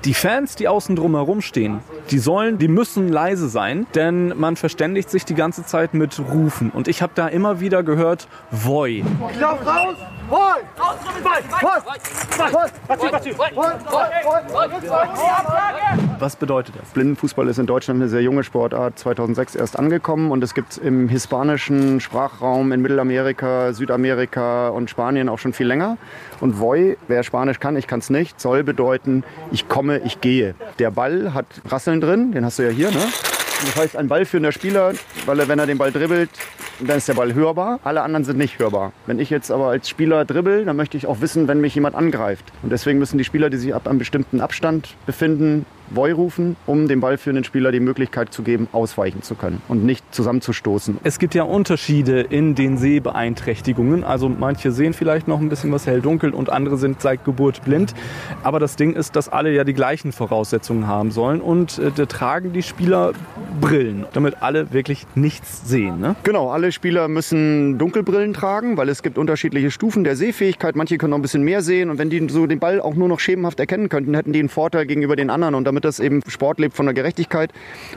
Die 0.06 0.14
Fans, 0.14 0.56
die 0.56 0.70
außen 0.70 0.96
drum 0.96 1.14
herum 1.16 1.42
stehen, 1.42 1.82
die 2.10 2.20
sollen, 2.20 2.58
die 2.58 2.70
müssen 2.70 3.10
leise 3.10 3.50
sein, 3.50 3.86
denn 3.96 4.34
man 4.38 4.56
verständigt 4.56 5.10
sich 5.10 5.26
die 5.26 5.36
ganze 5.36 5.66
Zeit 5.66 5.94
mit 5.94 6.18
Rufen. 6.20 6.70
Und 6.70 6.88
ich 6.88 7.02
habe 7.02 7.12
da 7.16 7.28
immer 7.28 7.60
wieder 7.60 7.84
gehört, 7.84 8.30
Voi. 8.50 9.04
Lauf 9.40 9.66
raus! 9.66 9.96
Voi! 10.30 10.38
Raus 10.80 10.96
Was 16.20 16.36
bedeutet 16.36 16.76
das? 16.80 16.90
Blindenfußball 16.92 17.48
ist 17.48 17.58
in 17.58 17.66
Deutschland 17.66 18.00
eine 18.00 18.10
sehr 18.10 18.22
junge 18.22 18.44
Sportart, 18.44 19.00
2006 19.00 19.56
erst 19.56 19.80
angekommen 19.80 20.32
und 20.32 20.44
es 20.44 20.54
gibt 20.54 20.78
im 20.78 21.10
hispanischen 21.10 22.00
Sprachraum 22.00 22.72
in 22.72 22.82
Mittelamerika, 22.82 23.74
Südamerika 23.74 24.70
und 24.70 24.90
Spanien 24.90 25.30
auch 25.30 25.40
schon 25.40 25.54
viel 25.54 25.68
länger. 25.68 25.98
Und 26.41 26.60
Voi, 26.60 26.97
wer 27.08 27.23
Spanisch 27.23 27.60
kann, 27.60 27.75
ich 27.75 27.88
kann 27.88 27.99
es 27.99 28.10
nicht, 28.10 28.39
soll 28.39 28.63
bedeuten, 28.63 29.23
ich 29.52 29.67
komme, 29.67 29.99
ich 29.99 30.21
gehe. 30.21 30.56
Der 30.80 30.91
Ball 30.91 31.34
hat 31.34 31.45
Rasseln 31.67 32.02
drin, 32.02 32.32
den 32.32 32.45
hast 32.45 32.60
du 32.60 32.63
ja 32.63 32.69
hier, 32.69 32.91
ne? 32.91 33.02
Das 33.65 33.75
heißt, 33.75 33.97
ein 33.97 34.08
ballführender 34.08 34.54
Spieler, 34.54 34.93
weil 35.25 35.39
er, 35.39 35.49
wenn 35.49 35.60
er 35.60 35.65
den 35.65 35.78
Ball 35.78 35.91
dribbelt, 35.91 36.30
dann 36.80 36.97
ist 36.97 37.10
der 37.10 37.13
Ball 37.13 37.34
hörbar. 37.34 37.80
Alle 37.84 38.02
anderen 38.04 38.23
sind 38.23 38.38
nicht 38.38 38.58
hörbar. 38.58 38.93
Wenn 39.06 39.19
ich 39.19 39.30
jetzt 39.30 39.52
aber 39.52 39.67
als 39.67 39.89
Spieler 39.89 40.23
dribbel, 40.23 40.63
dann 40.63 40.78
möchte 40.78 40.95
ich 40.95 41.08
auch 41.08 41.19
wissen, 41.19 41.49
wenn 41.49 41.60
mich 41.60 41.75
jemand 41.75 41.95
angreift. 41.95 42.45
Und 42.63 42.71
deswegen 42.71 42.99
müssen 42.99 43.17
die 43.17 43.25
Spieler, 43.25 43.49
die 43.49 43.58
sich 43.58 43.75
ab 43.75 43.88
einem 43.88 43.99
bestimmten 43.99 44.39
Abstand 44.39 44.95
befinden, 45.06 45.65
Voi 45.91 46.12
rufen, 46.12 46.56
um 46.65 46.88
dem 46.88 47.02
ballführenden 47.02 47.43
Spieler 47.43 47.71
die 47.71 47.80
Möglichkeit 47.80 48.34
zu 48.34 48.43
geben, 48.43 48.67
ausweichen 48.71 49.21
zu 49.21 49.36
können 49.36 49.62
und 49.67 49.84
nicht 49.84 50.04
zusammenzustoßen. 50.13 50.97
Es 51.04 51.19
gibt 51.19 51.36
ja 51.36 51.43
Unterschiede 51.43 52.21
in 52.21 52.56
den 52.56 52.78
Sehbeeinträchtigungen. 52.78 54.04
Also 54.04 54.30
manche 54.30 54.71
sehen 54.71 54.93
vielleicht 54.93 55.28
noch 55.28 55.39
ein 55.39 55.49
bisschen 55.49 55.71
was 55.71 55.88
hell-dunkel 55.88 56.32
und 56.32 56.52
andere 56.52 56.78
sind 56.78 57.02
seit 57.02 57.25
Geburt 57.25 57.63
blind. 57.63 57.93
Aber 58.43 58.60
das 58.60 58.75
Ding 58.75 58.93
ist, 58.93 59.15
dass 59.15 59.30
alle 59.30 59.54
ja 59.54 59.63
die 59.63 59.73
gleichen 59.73 60.12
Voraussetzungen 60.12 60.88
haben 60.88 61.12
sollen 61.12 61.41
und 61.41 61.80
äh, 61.80 61.91
da 61.95 62.06
tragen 62.06 62.54
die 62.54 62.63
Spieler 62.63 63.13
Brillen, 63.60 64.06
damit 64.13 64.41
alle 64.41 64.71
wirklich 64.71 65.06
nichts 65.15 65.67
sehen. 65.67 65.99
Ne? 65.99 66.15
Genau, 66.23 66.49
alle 66.49 66.71
Spieler 66.71 67.08
müssen 67.08 67.78
Dunkelbrillen 67.78 68.34
tragen, 68.34 68.78
weil 68.78 68.89
es 68.89 69.04
gibt 69.04 69.17
unterschiedliche 69.17 69.69
Stufen 69.71 70.04
der 70.04 70.15
Sehfähigkeit. 70.15 70.75
Manche 70.75 70.97
können 70.97 71.12
noch 71.12 71.17
ein 71.17 71.21
bisschen 71.21 71.43
mehr 71.43 71.62
sehen 71.62 71.89
und 71.89 71.97
wenn 71.97 72.10
die 72.10 72.25
so 72.30 72.47
den 72.47 72.60
Ball 72.60 72.80
auch 72.80 72.95
nur 72.95 73.08
noch 73.08 73.19
schemenhaft 73.19 73.60
erkennen 73.60 73.89
könnten, 73.89 74.13
hätten 74.13 74.34
die 74.34 74.39
einen 74.39 74.49
Vorteil 74.49 74.86
gegenüber 74.86 75.15
den 75.15 75.30
anderen 75.30 75.56
und 75.56 75.65
damit 75.65 75.79
damit 75.80 75.86
das 75.86 76.00
eben 76.00 76.22
Sport 76.28 76.60
lebt 76.60 76.76
von 76.76 76.86
der 76.86 76.94
Gerechtigkeit. 76.94 77.52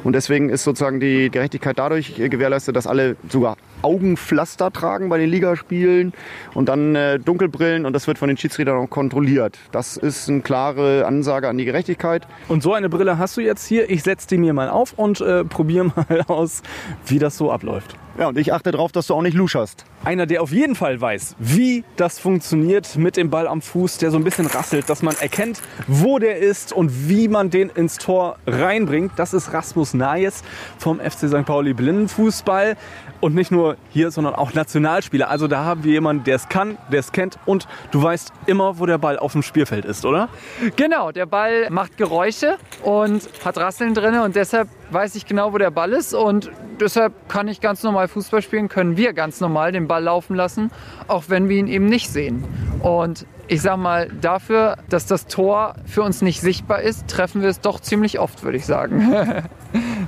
Und 0.05 0.15
deswegen 0.15 0.49
ist 0.49 0.65
sozusagen 0.65 1.01
die 1.01 1.31
Gerechtigkeit 1.31 1.79
dadurch 1.79 2.15
gewährleistet, 2.15 2.77
dass 2.77 2.87
alle 2.87 3.17
sogar 3.29 3.57
Augenpflaster 3.83 4.71
tragen 4.71 5.09
bei 5.09 5.19
den 5.19 5.29
Ligaspielen 5.29 6.13
und 6.55 6.69
dann 6.69 6.95
äh, 6.95 7.19
Dunkelbrillen 7.19 7.85
und 7.85 7.93
das 7.93 8.07
wird 8.07 8.19
von 8.19 8.29
den 8.29 8.37
Schiedsrichtern 8.37 8.77
auch 8.77 8.89
kontrolliert. 8.89 9.59
Das 9.73 9.97
ist 9.97 10.29
eine 10.29 10.41
klare 10.41 11.05
Ansage 11.07 11.49
an 11.49 11.59
die 11.59 11.65
Gerechtigkeit. 11.65 12.29
Und 12.49 12.63
so 12.63 12.73
eine 12.75 12.89
Brille 12.89 13.19
hast 13.19 13.37
du 13.37 13.41
jetzt 13.41 13.67
hier. 13.67 13.91
Ich 13.91 14.05
setze 14.05 14.29
die 14.29 14.39
mir 14.39 14.53
mal 14.53 14.69
auf 14.69 14.93
und 14.97 15.21
äh, 15.21 15.45
probiere 15.45 15.87
mal 16.09 16.23
aus, 16.29 16.63
wie 17.07 17.19
das 17.19 17.37
so 17.37 17.51
abläuft. 17.51 17.97
Ja, 18.19 18.29
und 18.29 18.37
ich 18.37 18.53
achte 18.53 18.73
darauf, 18.73 18.93
dass 18.93 19.07
du 19.07 19.15
auch 19.15 19.23
nicht 19.23 19.35
luscherst. 19.35 19.87
Einer, 20.05 20.27
der 20.27 20.43
auf 20.43 20.53
jeden 20.53 20.75
Fall 20.75 21.01
weiß, 21.01 21.37
wie 21.39 21.83
das 21.97 22.19
funktioniert 22.19 22.97
mit 22.97 23.17
dem 23.17 23.31
Ball 23.31 23.49
am 23.49 23.63
Fuß, 23.63 23.99
der 23.99 24.11
so 24.11 24.19
ein 24.19 24.25
bisschen 24.25 24.47
rasselt, 24.47 24.91
dass 24.91 25.03
man 25.03 25.17
erkennt, 25.19 25.63
wo 25.87 26.19
der 26.19 26.37
ist 26.37 26.75
und 26.75 27.09
wie 27.09 27.29
man 27.29 27.49
den 27.49 27.71
ins 27.71 27.97
Tor 27.97 28.37
reinbringt, 28.47 29.13
das 29.17 29.33
ist 29.33 29.55
Rasmus 29.55 29.95
Najes 29.95 30.43
vom 30.79 31.01
FC 31.01 31.29
St. 31.29 31.47
Pauli 31.47 31.73
Blindenfußball. 31.73 32.77
Und 33.23 33.37
nicht 33.37 33.53
nur 33.53 33.77
hier, 33.91 34.11
sondern 34.11 34.35
auch 34.35 34.53
Nationalspieler. 34.53 35.31
Also 35.31 35.47
da 35.47 35.65
haben 35.65 35.85
wir 35.85 35.93
jemanden, 35.93 36.25
der 36.25 36.35
es 36.35 36.49
kann, 36.49 36.77
der 36.91 36.99
es 36.99 37.13
kennt 37.13 37.39
und 37.47 37.69
du 37.93 38.03
weißt 38.03 38.33
immer, 38.47 38.81
wo 38.81 38.87
der 38.87 38.99
Ball 38.99 39.17
auf 39.17 39.31
dem 39.31 39.45
Spielfeld 39.45 39.85
ist, 39.85 40.05
oder? 40.05 40.29
Genau, 40.75 41.13
der 41.13 41.27
Ball 41.27 41.71
macht 41.71 41.97
Geräusche 41.97 42.57
und 42.83 43.23
hat 43.45 43.59
Rasseln 43.59 43.95
drin 43.95 44.19
und 44.19 44.35
deshalb 44.35 44.69
weiß 44.91 45.15
ich 45.15 45.25
genau, 45.25 45.53
wo 45.53 45.59
der 45.59 45.71
Ball 45.71 45.93
ist 45.93 46.15
und 46.15 46.51
deshalb 46.81 47.29
kann 47.29 47.47
ich 47.47 47.61
ganz 47.61 47.85
normal 47.85 48.09
Fußball 48.09 48.43
spielen, 48.43 48.69
können 48.69 48.97
wir 48.97 49.13
ganz 49.13 49.41
normal 49.41 49.71
den 49.71 49.87
Ball 49.87 50.03
laufen 50.03 50.35
lassen, 50.35 50.73
auch 51.07 51.25
wenn 51.29 51.49
wir 51.49 51.59
ihn 51.59 51.69
eben 51.69 51.87
nicht 51.87 52.11
sehen. 52.11 52.45
Und 52.81 53.25
ich 53.47 53.63
sag 53.63 53.77
mal, 53.77 54.09
dafür, 54.21 54.79
dass 54.89 55.07
das 55.07 55.27
Tor 55.27 55.75
für 55.87 56.03
uns 56.03 56.23
nicht 56.23 56.41
sichtbar 56.41 56.83
ist, 56.83 57.07
treffen 57.07 57.43
wir 57.43 57.51
es 57.51 57.61
doch 57.61 57.79
ziemlich 57.79 58.19
oft, 58.19 58.43
würde 58.43 58.57
ich 58.57 58.67
sagen. 58.67 59.45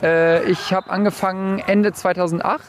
Äh, 0.04 0.44
ich 0.50 0.72
habe 0.72 0.90
angefangen 0.90 1.60
Ende 1.60 1.92
2008 1.92 2.62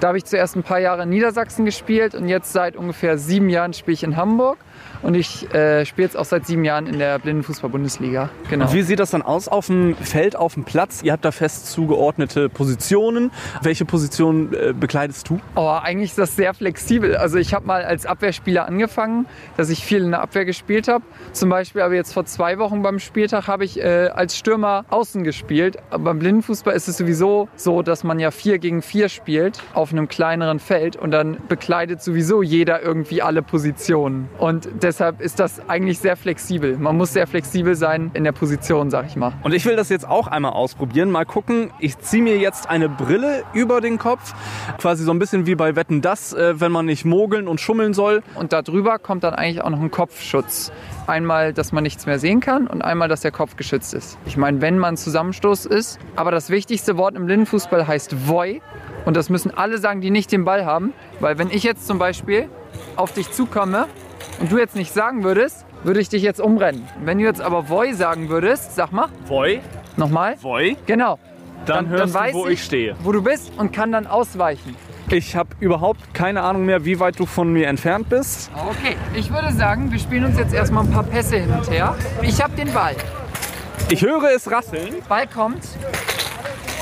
Da 0.00 0.08
habe 0.08 0.18
ich 0.18 0.24
zuerst 0.24 0.56
ein 0.56 0.62
paar 0.62 0.78
Jahre 0.78 1.02
in 1.02 1.10
Niedersachsen 1.10 1.64
gespielt 1.64 2.14
und 2.14 2.28
jetzt 2.28 2.52
seit 2.52 2.76
ungefähr 2.76 3.18
sieben 3.18 3.50
Jahren 3.50 3.74
spiele 3.74 3.94
ich 3.94 4.02
in 4.02 4.16
Hamburg. 4.16 4.58
Und 5.02 5.14
ich 5.14 5.52
äh, 5.54 5.84
spiele 5.84 6.06
jetzt 6.06 6.16
auch 6.16 6.24
seit 6.24 6.46
sieben 6.46 6.64
Jahren 6.64 6.86
in 6.86 6.98
der 6.98 7.18
Blindenfußball-Bundesliga. 7.18 8.30
Genau. 8.50 8.66
Und 8.66 8.74
wie 8.74 8.82
sieht 8.82 8.98
das 8.98 9.10
dann 9.10 9.22
aus 9.22 9.48
auf 9.48 9.66
dem 9.66 9.94
Feld, 9.96 10.36
auf 10.36 10.54
dem 10.54 10.64
Platz? 10.64 11.02
Ihr 11.02 11.12
habt 11.12 11.24
da 11.24 11.32
fest 11.32 11.70
zugeordnete 11.70 12.48
Positionen. 12.48 13.30
Welche 13.62 13.84
Position 13.84 14.52
äh, 14.52 14.72
bekleidest 14.72 15.28
du? 15.28 15.40
Oh, 15.54 15.68
eigentlich 15.68 16.10
ist 16.10 16.18
das 16.18 16.36
sehr 16.36 16.54
flexibel. 16.54 17.16
Also 17.16 17.38
ich 17.38 17.54
habe 17.54 17.66
mal 17.66 17.84
als 17.84 18.06
Abwehrspieler 18.06 18.66
angefangen, 18.66 19.26
dass 19.56 19.70
ich 19.70 19.84
viel 19.84 20.02
in 20.02 20.10
der 20.10 20.20
Abwehr 20.20 20.44
gespielt 20.44 20.88
habe. 20.88 21.04
Zum 21.32 21.48
Beispiel 21.48 21.82
aber 21.82 21.94
jetzt 21.94 22.12
vor 22.12 22.24
zwei 22.24 22.58
Wochen 22.58 22.82
beim 22.82 22.98
Spieltag 22.98 23.46
habe 23.46 23.64
ich 23.64 23.80
äh, 23.80 24.08
als 24.08 24.36
Stürmer 24.36 24.84
außen 24.90 25.24
gespielt. 25.24 25.78
Aber 25.90 26.04
beim 26.04 26.18
Blindenfußball 26.18 26.74
ist 26.74 26.88
es 26.88 26.96
sowieso 26.96 27.48
so, 27.56 27.82
dass 27.82 28.04
man 28.04 28.18
ja 28.18 28.30
vier 28.30 28.58
gegen 28.58 28.82
vier 28.82 29.08
spielt 29.08 29.62
auf 29.74 29.92
einem 29.92 30.08
kleineren 30.08 30.58
Feld 30.58 30.96
und 30.96 31.10
dann 31.10 31.38
bekleidet 31.48 32.02
sowieso 32.02 32.42
jeder 32.42 32.82
irgendwie 32.82 33.22
alle 33.22 33.42
Positionen. 33.42 34.28
Und 34.38 34.68
deshalb 34.88 35.20
ist 35.20 35.38
das 35.38 35.60
eigentlich 35.68 35.98
sehr 35.98 36.16
flexibel. 36.16 36.78
Man 36.78 36.96
muss 36.96 37.12
sehr 37.12 37.26
flexibel 37.26 37.74
sein 37.74 38.10
in 38.14 38.24
der 38.24 38.32
Position, 38.32 38.90
sag 38.90 39.06
ich 39.06 39.16
mal. 39.16 39.34
Und 39.42 39.52
ich 39.52 39.66
will 39.66 39.76
das 39.76 39.90
jetzt 39.90 40.08
auch 40.08 40.26
einmal 40.26 40.52
ausprobieren. 40.52 41.10
Mal 41.10 41.26
gucken. 41.26 41.70
Ich 41.78 41.98
ziehe 41.98 42.22
mir 42.22 42.38
jetzt 42.38 42.70
eine 42.70 42.88
Brille 42.88 43.44
über 43.52 43.82
den 43.82 43.98
Kopf. 43.98 44.32
Quasi 44.78 45.04
so 45.04 45.10
ein 45.10 45.18
bisschen 45.18 45.44
wie 45.44 45.54
bei 45.56 45.76
Wetten 45.76 46.00
das, 46.00 46.32
äh, 46.32 46.58
wenn 46.58 46.72
man 46.72 46.86
nicht 46.86 47.04
mogeln 47.04 47.48
und 47.48 47.60
schummeln 47.60 47.92
soll. 47.92 48.22
Und 48.34 48.54
darüber 48.54 48.98
kommt 48.98 49.24
dann 49.24 49.34
eigentlich 49.34 49.62
auch 49.62 49.68
noch 49.68 49.80
ein 49.80 49.90
Kopfschutz. 49.90 50.72
Einmal, 51.06 51.52
dass 51.52 51.70
man 51.70 51.82
nichts 51.82 52.06
mehr 52.06 52.18
sehen 52.18 52.40
kann 52.40 52.66
und 52.66 52.82
einmal, 52.82 53.08
dass 53.08 53.20
der 53.20 53.30
Kopf 53.30 53.56
geschützt 53.56 53.92
ist. 53.92 54.16
Ich 54.24 54.38
meine, 54.38 54.62
wenn 54.62 54.78
man 54.78 54.96
Zusammenstoß 54.96 55.66
ist. 55.66 55.98
Aber 56.16 56.30
das 56.30 56.48
wichtigste 56.48 56.96
Wort 56.96 57.14
im 57.14 57.26
Blindenfußball 57.26 57.86
heißt 57.86 58.26
Voy. 58.26 58.62
Und 59.04 59.18
das 59.18 59.28
müssen 59.28 59.50
alle 59.54 59.76
sagen, 59.76 60.00
die 60.00 60.10
nicht 60.10 60.32
den 60.32 60.46
Ball 60.46 60.64
haben. 60.64 60.94
Weil 61.20 61.36
wenn 61.38 61.50
ich 61.50 61.62
jetzt 61.62 61.86
zum 61.86 61.98
Beispiel 61.98 62.48
auf 62.96 63.12
dich 63.12 63.30
zukomme 63.30 63.86
und 64.40 64.52
du 64.52 64.58
jetzt 64.58 64.76
nicht 64.76 64.92
sagen 64.92 65.24
würdest, 65.24 65.64
würde 65.84 66.00
ich 66.00 66.08
dich 66.08 66.22
jetzt 66.22 66.40
umrennen. 66.40 66.86
Wenn 67.04 67.18
du 67.18 67.24
jetzt 67.24 67.40
aber 67.40 67.68
Voy 67.68 67.92
sagen 67.92 68.28
würdest, 68.28 68.74
sag 68.74 68.92
mal, 68.92 69.08
Voy, 69.26 69.60
nochmal. 69.96 70.36
Voy. 70.40 70.76
Genau. 70.86 71.18
Dann, 71.66 71.88
hörst 71.88 72.14
weiß 72.14 72.32
du, 72.32 72.38
wo 72.38 72.46
ich 72.46 72.62
stehe. 72.64 72.96
Wo 73.02 73.12
du 73.12 73.22
bist 73.22 73.52
und 73.58 73.72
kann 73.72 73.92
dann 73.92 74.06
ausweichen. 74.06 74.74
Ich 75.10 75.36
habe 75.36 75.50
überhaupt 75.60 76.14
keine 76.14 76.42
Ahnung 76.42 76.66
mehr, 76.66 76.84
wie 76.84 77.00
weit 77.00 77.18
du 77.18 77.26
von 77.26 77.52
mir 77.52 77.66
entfernt 77.66 78.08
bist. 78.08 78.50
Okay, 78.54 78.96
ich 79.14 79.30
würde 79.30 79.52
sagen, 79.52 79.90
wir 79.90 79.98
spielen 79.98 80.24
uns 80.26 80.38
jetzt 80.38 80.54
erstmal 80.54 80.84
ein 80.84 80.92
paar 80.92 81.02
Pässe 81.02 81.38
hin 81.38 81.50
und 81.50 81.70
her. 81.70 81.94
Ich 82.22 82.42
habe 82.42 82.54
den 82.54 82.72
Ball. 82.72 82.94
Ich 83.90 84.02
höre 84.02 84.30
es 84.34 84.50
rasseln. 84.50 84.96
Ball 85.08 85.26
kommt. 85.26 85.62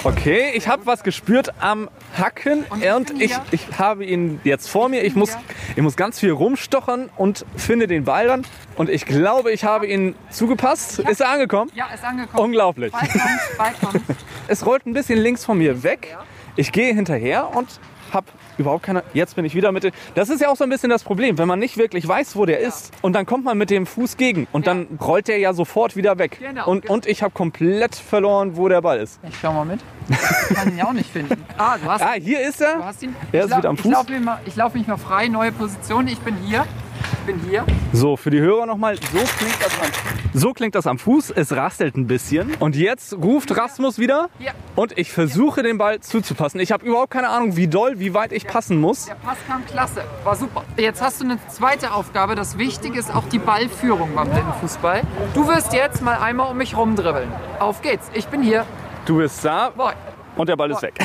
Okay, 0.07 0.53
ich 0.55 0.69
habe 0.69 0.87
was 0.87 1.03
gespürt 1.03 1.53
am 1.59 1.91
Hacken 2.17 2.63
Und 2.71 2.81
ich 2.81 3.37
und 3.37 3.53
ich, 3.53 3.77
habe 3.77 4.05
ihn 4.05 4.41
jetzt 4.45 4.69
vor 4.69 4.89
mir. 4.89 5.03
Ich 5.03 5.17
muss, 5.17 5.37
ich 5.75 5.83
muss 5.83 5.97
ganz 5.97 6.21
viel 6.21 6.31
rumstochern 6.31 7.11
und 7.17 7.45
finde 7.57 7.89
den 7.89 8.05
Ball 8.05 8.29
dann. 8.29 8.47
Und 8.77 8.89
ich 8.89 9.05
glaube, 9.05 9.51
ich 9.51 9.65
habe 9.65 9.89
ihn 9.89 10.15
zugepasst. 10.31 11.01
Ist 11.01 11.21
er 11.21 11.31
angekommen? 11.31 11.73
Ja, 11.75 11.87
ist 11.93 12.05
angekommen. 12.05 12.41
Unglaublich. 12.41 12.93
Ball 12.93 13.09
kommt, 13.09 13.59
Ball 13.59 13.73
kommt. 13.81 14.05
Es 14.47 14.65
rollt 14.65 14.87
ein 14.87 14.93
bisschen 14.93 15.19
links 15.19 15.45
von 15.45 15.59
mir 15.59 15.83
weg. 15.83 16.17
Ich 16.55 16.71
gehe 16.71 16.95
hinterher 16.95 17.57
und 17.57 17.81
habe 18.13 18.27
überhaupt 18.59 18.83
keine. 18.85 19.03
Jetzt 19.15 19.37
bin 19.37 19.45
ich 19.45 19.55
wieder 19.55 19.73
mit. 19.73 19.93
Das 20.15 20.29
ist 20.29 20.41
ja 20.41 20.49
auch 20.49 20.57
so 20.57 20.65
ein 20.65 20.71
bisschen 20.71 20.91
das 20.91 21.05
Problem, 21.05 21.39
wenn 21.39 21.49
man 21.49 21.59
nicht 21.59 21.77
wirklich 21.77 22.07
weiß, 22.07 22.37
wo 22.37 22.47
der 22.47 22.61
ist. 22.61 22.93
Und 23.03 23.13
dann 23.15 23.27
kommt 23.27 23.45
man 23.45 23.57
mit 23.59 23.71
dem 23.71 23.87
Fuß 23.87 24.17
gegen 24.17 24.47
und 24.53 24.67
Ja. 24.67 24.75
dann 24.75 24.99
rollt 25.01 25.29
der 25.29 25.39
ja 25.39 25.53
sofort 25.53 25.97
wieder 25.97 26.19
weg. 26.19 26.39
Genau, 26.41 26.67
und, 26.71 26.83
genau. 26.83 26.95
und 26.95 27.07
ich 27.07 27.23
habe 27.23 27.33
komplett 27.33 27.95
verloren, 27.95 28.57
wo 28.57 28.69
der 28.69 28.83
Ball 28.83 28.99
ist. 28.99 29.21
Ich 29.29 29.37
schau 29.41 29.53
mal 29.53 29.65
mit. 29.65 29.81
Ich 30.09 30.57
kann 30.57 30.69
ihn 30.71 30.79
ja 30.79 30.87
auch 30.87 30.93
nicht 30.93 31.11
finden. 31.11 31.45
Ah, 31.59 31.77
du 31.79 31.89
hast, 31.91 32.03
Ah, 32.03 32.13
hier 32.15 32.41
ist 32.47 32.61
er. 32.61 32.77
du 32.77 32.85
hast 32.85 33.03
ihn. 33.03 33.15
Er 33.33 33.45
Ich 33.45 33.51
ist 33.51 33.57
wieder 33.59 33.69
am 33.69 33.75
Ich 33.75 33.83
Fuß. 33.83 33.93
laufe 33.93 34.13
mich, 34.13 34.31
ich 34.47 34.57
lauf 34.57 34.75
mich 34.75 34.87
mal 34.87 34.97
frei, 34.97 35.29
neue 35.29 35.53
Position. 35.53 36.07
Ich 36.09 36.19
bin 36.21 36.37
hier. 36.47 36.65
Ich 37.13 37.19
bin 37.35 37.41
hier. 37.49 37.65
So, 37.93 38.17
für 38.17 38.31
die 38.31 38.41
Hörer 38.41 38.67
nochmal, 38.67 38.97
so 38.97 39.19
klingt, 39.19 39.57
das 39.61 39.73
am, 39.81 39.91
so 40.33 40.53
klingt 40.53 40.75
das 40.75 40.87
am 40.87 40.99
Fuß. 40.99 41.31
Es 41.31 41.53
rastelt 41.53 41.97
ein 41.97 42.07
bisschen. 42.07 42.55
Und 42.61 42.77
jetzt 42.77 43.15
ruft 43.15 43.57
Rasmus 43.57 43.99
wieder 43.99 44.29
Ja. 44.39 44.53
und 44.77 44.97
ich 44.97 45.11
versuche 45.13 45.63
den 45.63 45.79
Ball 45.79 46.01
zuzupassen. 46.01 46.61
Ich 46.61 46.73
habe 46.73 46.85
überhaupt 46.87 47.11
keine 47.11 47.29
Ahnung, 47.29 47.57
wie 47.57 47.67
doll, 47.69 47.99
wie 47.99 48.15
weit 48.15 48.33
ich 48.33 48.47
passen 48.47 48.81
muss. 48.81 49.07
Der 49.07 49.15
Pass 49.15 49.39
kam 49.49 49.65
klasse. 49.67 50.03
War 50.25 50.37
super. 50.37 50.65
Jetzt 50.77 51.03
hast 51.03 51.21
du 51.21 51.25
eine 51.25 51.39
zweite 51.49 51.93
Aufgabe. 51.93 52.35
Das 52.35 52.59
Wichtige 52.59 52.99
ist 52.99 53.15
auch 53.15 53.25
die 53.29 53.39
Ballführung 53.39 54.15
beim 54.15 54.31
Blindenfußball. 54.31 55.03
Du 55.35 55.49
wirst 55.49 55.73
jetzt 55.73 56.03
mal 56.03 56.19
einmal 56.19 56.51
um 56.51 56.57
mich 56.57 56.77
rumdribbeln. 56.77 57.29
Auf 57.59 57.83
geht's. 57.83 58.11
Ich 58.15 58.27
bin 58.29 58.43
hier. 58.43 58.65
Du 59.05 59.19
bist 59.19 59.45
da 59.45 59.71
Boy. 59.71 59.93
Und 60.37 60.49
der 60.49 60.57
Ball 60.57 60.71
ist 60.71 60.83
weg. 60.83 60.95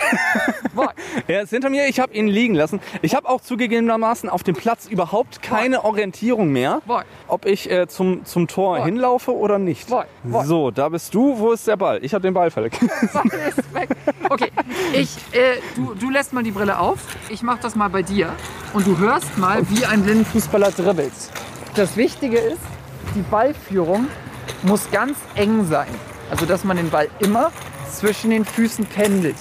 Er 1.27 1.41
ist 1.41 1.49
hinter 1.49 1.69
mir, 1.69 1.87
ich 1.87 1.99
habe 1.99 2.13
ihn 2.13 2.27
liegen 2.27 2.55
lassen. 2.55 2.79
Ich 3.01 3.15
habe 3.15 3.27
auch 3.27 3.41
zugegebenermaßen 3.41 4.29
auf 4.29 4.43
dem 4.43 4.55
Platz 4.55 4.87
überhaupt 4.87 5.41
keine 5.41 5.83
Orientierung 5.83 6.49
mehr, 6.51 6.81
ob 7.27 7.45
ich 7.45 7.69
äh, 7.69 7.87
zum, 7.87 8.25
zum 8.25 8.47
Tor 8.47 8.83
hinlaufe 8.83 9.35
oder 9.35 9.59
nicht. 9.59 9.87
So, 10.43 10.71
da 10.71 10.89
bist 10.89 11.13
du. 11.13 11.37
Wo 11.37 11.51
ist 11.51 11.67
der 11.67 11.77
Ball? 11.77 12.03
Ich 12.03 12.13
habe 12.13 12.21
den 12.21 12.33
Ball 12.33 12.51
verlegt. 12.51 12.79
Ball 13.13 13.25
ist 13.49 13.73
weg. 13.73 13.89
Okay, 14.29 14.51
ich, 14.93 15.17
äh, 15.33 15.57
du, 15.75 15.93
du 15.93 16.09
lässt 16.09 16.33
mal 16.33 16.43
die 16.43 16.51
Brille 16.51 16.79
auf. 16.79 16.99
Ich 17.29 17.43
mach 17.43 17.59
das 17.59 17.75
mal 17.75 17.89
bei 17.89 18.01
dir. 18.01 18.31
Und 18.73 18.87
du 18.87 18.97
hörst 18.97 19.37
mal, 19.37 19.69
wie 19.69 19.85
ein 19.85 20.03
Blindenfußballer 20.03 20.71
dribbelt. 20.71 21.11
Das 21.75 21.97
Wichtige 21.97 22.37
ist, 22.37 22.61
die 23.15 23.21
Ballführung 23.21 24.07
muss 24.63 24.89
ganz 24.91 25.17
eng 25.35 25.65
sein. 25.65 25.89
Also, 26.29 26.45
dass 26.45 26.63
man 26.63 26.77
den 26.77 26.89
Ball 26.89 27.09
immer 27.19 27.51
zwischen 27.91 28.29
den 28.31 28.45
Füßen 28.45 28.85
pendelt. 28.85 29.35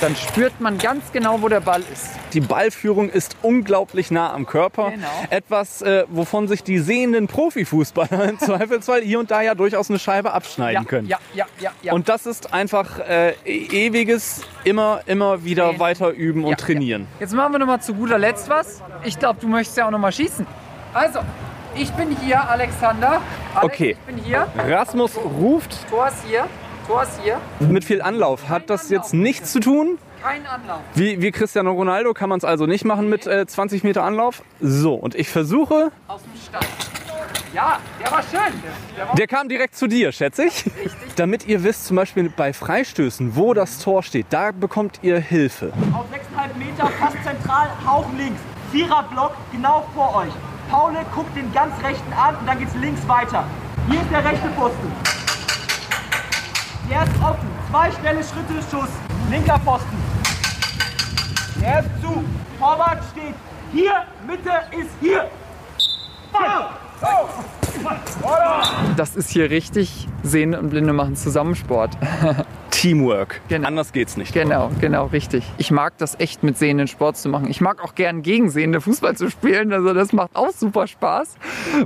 Dann 0.00 0.16
spürt 0.16 0.60
man 0.60 0.78
ganz 0.78 1.12
genau, 1.12 1.42
wo 1.42 1.48
der 1.48 1.60
Ball 1.60 1.80
ist. 1.92 2.08
Die 2.32 2.40
Ballführung 2.40 3.08
ist 3.08 3.36
unglaublich 3.42 4.10
nah 4.10 4.32
am 4.32 4.46
Körper. 4.46 4.90
Genau. 4.90 5.06
Etwas, 5.30 5.80
äh, 5.80 6.04
wovon 6.08 6.48
sich 6.48 6.64
die 6.64 6.80
sehenden 6.80 7.28
Profifußballer 7.28 8.24
im 8.30 8.38
Zweifelsfall 8.40 9.02
hier 9.02 9.20
und 9.20 9.30
da 9.30 9.42
ja 9.42 9.54
durchaus 9.54 9.90
eine 9.90 10.00
Scheibe 10.00 10.32
abschneiden 10.32 10.82
Ja, 10.82 10.88
können. 10.88 11.06
ja, 11.06 11.18
ja, 11.34 11.46
ja, 11.60 11.70
ja. 11.82 11.92
Und 11.92 12.08
das 12.08 12.26
ist 12.26 12.52
einfach 12.52 12.98
äh, 12.98 13.34
e- 13.44 13.86
ewiges, 13.86 14.40
immer, 14.64 15.02
immer 15.06 15.44
wieder 15.44 15.64
Training. 15.66 15.80
weiter 15.80 16.10
üben 16.10 16.42
und 16.42 16.50
Ja, 16.50 16.56
trainieren. 16.56 17.02
Ja. 17.14 17.20
Jetzt 17.20 17.34
machen 17.34 17.52
wir 17.52 17.60
noch 17.60 17.66
mal 17.68 17.80
zu 17.80 17.94
guter 17.94 18.18
Letzt 18.18 18.48
was. 18.48 18.82
Ich 19.04 19.20
glaube, 19.20 19.38
du 19.40 19.46
möchtest 19.46 19.76
ja 19.78 19.86
auch 19.86 19.90
noch 19.92 20.00
mal 20.00 20.10
schießen. 20.10 20.44
Also, 20.94 21.20
ich 21.76 21.92
bin 21.92 22.16
hier, 22.20 22.42
Alexander. 22.50 23.20
Alex, 23.54 23.72
Okay. 23.74 23.90
Ich 24.00 24.14
bin 24.14 24.16
hier. 24.24 24.48
Rasmus 24.58 25.16
ruft 25.16 25.88
Tor 25.88 26.08
ist 26.08 26.24
hier. 26.28 26.46
Tor 26.86 27.06
hier. 27.22 27.40
mit 27.60 27.84
viel 27.84 28.02
Anlauf. 28.02 28.48
Hat 28.48 28.70
das 28.70 28.90
jetzt 28.90 29.14
nichts 29.14 29.52
zu 29.52 29.60
tun? 29.60 29.98
Kein 30.22 30.46
Anlauf. 30.46 30.80
Wie, 30.94 31.20
wie 31.20 31.32
Cristiano 31.32 31.72
Ronaldo 31.72 32.14
kann 32.14 32.28
man 32.28 32.38
es 32.38 32.44
also 32.44 32.66
nicht 32.66 32.84
machen 32.84 33.08
mit 33.08 33.26
äh, 33.26 33.46
20 33.46 33.82
Meter 33.82 34.04
Anlauf. 34.04 34.42
So, 34.60 34.94
und 34.94 35.14
ich 35.14 35.28
versuche, 35.28 35.90
Aus 36.06 36.22
dem 36.22 36.40
Stand. 36.40 36.66
Ja, 37.52 37.78
der 38.00 38.10
war 38.10 38.22
schön. 38.22 38.62
Der 38.96 39.08
war 39.08 39.14
der 39.14 39.26
kam 39.26 39.48
direkt 39.48 39.76
zu 39.76 39.86
dir, 39.86 40.10
schätze 40.12 40.44
ich. 40.44 40.64
Damit 41.16 41.46
ihr 41.46 41.62
wisst, 41.64 41.86
zum 41.86 41.96
Beispiel 41.96 42.32
bei 42.34 42.52
Freistößen, 42.52 43.36
wo 43.36 43.52
das 43.52 43.78
Tor 43.78 44.02
steht, 44.02 44.26
da 44.30 44.52
bekommt 44.52 45.00
ihr 45.02 45.18
Hilfe. 45.18 45.72
Auf 45.92 46.06
6,5 46.10 46.56
Meter, 46.56 46.86
fast 46.98 47.16
zentral, 47.24 47.68
Hauch 47.86 48.06
links. 48.16 48.40
Viererblock, 48.70 49.32
genau 49.52 49.84
vor 49.94 50.14
euch. 50.16 50.32
Paule 50.70 51.04
guckt 51.14 51.36
den 51.36 51.52
ganz 51.52 51.74
rechten 51.84 52.12
an 52.14 52.36
und 52.36 52.46
dann 52.46 52.58
geht's 52.58 52.74
links 52.80 53.06
weiter. 53.06 53.44
Hier 53.90 54.00
ist 54.00 54.10
der 54.10 54.24
rechte 54.24 54.48
Pfosten. 54.56 55.21
Der 56.92 57.04
ist 57.04 57.22
offen. 57.22 57.48
Zwei 57.70 57.90
schnelle 57.90 58.22
Schritte, 58.22 58.70
Schuss. 58.70 58.90
Linker 59.30 59.58
Pfosten. 59.60 59.96
Der 61.58 61.80
ist 61.80 61.88
zu. 62.02 62.22
Torwart 62.58 63.02
steht 63.12 63.34
hier. 63.72 64.02
Mitte 64.26 64.50
ist 64.78 64.90
hier. 65.00 65.26
Das 68.98 69.16
ist 69.16 69.30
hier 69.30 69.48
richtig. 69.48 70.06
Sehende 70.22 70.58
und 70.58 70.68
Blinde 70.68 70.92
machen 70.92 71.16
Zusammensport. 71.16 71.96
Teamwork. 72.82 73.40
Genau. 73.46 73.68
Anders 73.68 73.92
geht's 73.92 74.16
nicht. 74.16 74.34
Genau, 74.34 74.68
genau, 74.80 75.06
richtig. 75.06 75.44
Ich 75.56 75.70
mag 75.70 75.96
das 75.98 76.18
echt 76.18 76.42
mit 76.42 76.58
Sehenden 76.58 76.88
Sport 76.88 77.16
zu 77.16 77.28
machen. 77.28 77.46
Ich 77.48 77.60
mag 77.60 77.80
auch 77.80 77.94
gern 77.94 78.22
gegen 78.22 78.50
Sehende 78.50 78.80
Fußball 78.80 79.16
zu 79.16 79.30
spielen. 79.30 79.72
Also 79.72 79.94
das 79.94 80.12
macht 80.12 80.34
auch 80.34 80.50
super 80.50 80.88
Spaß, 80.88 81.36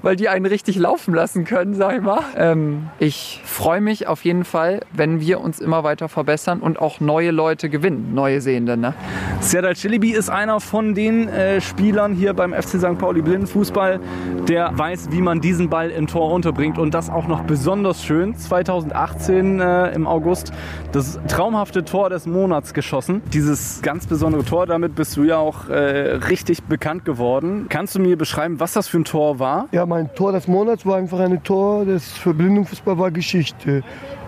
weil 0.01 0.17
die 0.17 0.31
einen 0.31 0.47
richtig 0.47 0.77
laufen 0.77 1.13
lassen 1.13 1.45
können, 1.45 1.75
sag 1.75 1.97
ich 1.97 2.01
mal. 2.01 2.21
Ähm, 2.35 2.89
ich 2.99 3.43
freue 3.45 3.83
mich 3.83 4.07
auf 4.07 4.25
jeden 4.25 4.47
Fall, 4.47 4.81
wenn 4.91 5.21
wir 5.21 5.43
uns 5.43 5.61
immer 5.61 5.85
weiter 5.85 6.09
verbessern 6.09 6.61
und 6.61 6.79
auch 6.79 6.99
neue 6.99 7.31
Leute 7.31 7.69
gewinnen, 7.69 8.15
neue 8.15 8.41
Sehende. 8.41 8.79
Ne? 8.79 8.95
Serdar 9.41 9.75
Cilibi 9.75 10.13
ist 10.13 10.31
einer 10.31 10.61
von 10.61 10.95
den 10.95 11.29
äh, 11.29 11.61
Spielern 11.61 12.15
hier 12.15 12.33
beim 12.33 12.55
FC 12.55 12.81
St. 12.81 12.97
Pauli 12.97 13.21
Blindenfußball, 13.21 14.01
der 14.49 14.71
weiß, 14.79 15.09
wie 15.11 15.21
man 15.21 15.43
diesen 15.43 15.69
Ball 15.69 15.91
im 15.91 16.07
Tor 16.07 16.33
unterbringt 16.33 16.79
und 16.79 16.95
das 16.95 17.11
auch 17.11 17.29
noch 17.29 17.43
besonders 17.43 18.03
schön. 18.03 18.35
2018 18.35 19.61
äh, 19.61 19.89
im 19.91 20.07
August 20.07 20.55
das 20.93 21.19
traumhafte 21.29 21.85
Tor 21.85 22.11
des 22.11 22.27
Monats 22.27 22.75
geschossen. 22.75 23.23
Dieses 23.33 23.83
ganz 23.83 24.07
besondere 24.07 24.45
Tor, 24.45 24.67
damit 24.67 24.95
bist 24.95 25.17
du 25.17 25.25
ja 25.25 25.39
auch 25.39 25.69
äh, 25.69 25.75
richtig 25.75 26.63
bekannt 26.65 27.05
geworden. 27.05 27.67
Kannst 27.69 27.95
du 27.95 28.01
mir 28.01 28.17
beschreiben, 28.17 28.61
was 28.61 28.73
das 28.73 28.89
für 28.89 28.99
ein 28.99 29.05
Tor 29.05 29.39
war? 29.39 29.69
Ja, 29.73 29.87
mein 29.87 30.15
Tor 30.15 30.33
des 30.33 30.49
Monats 30.49 30.87
war 30.87 30.97
einfach 30.97 31.19
ein 31.21 31.43
Tor, 31.43 31.85
das 31.85 32.11
für 32.11 32.35
Blindenfußball 32.35 32.99
war 32.99 33.11
Geschichte. 33.11 33.83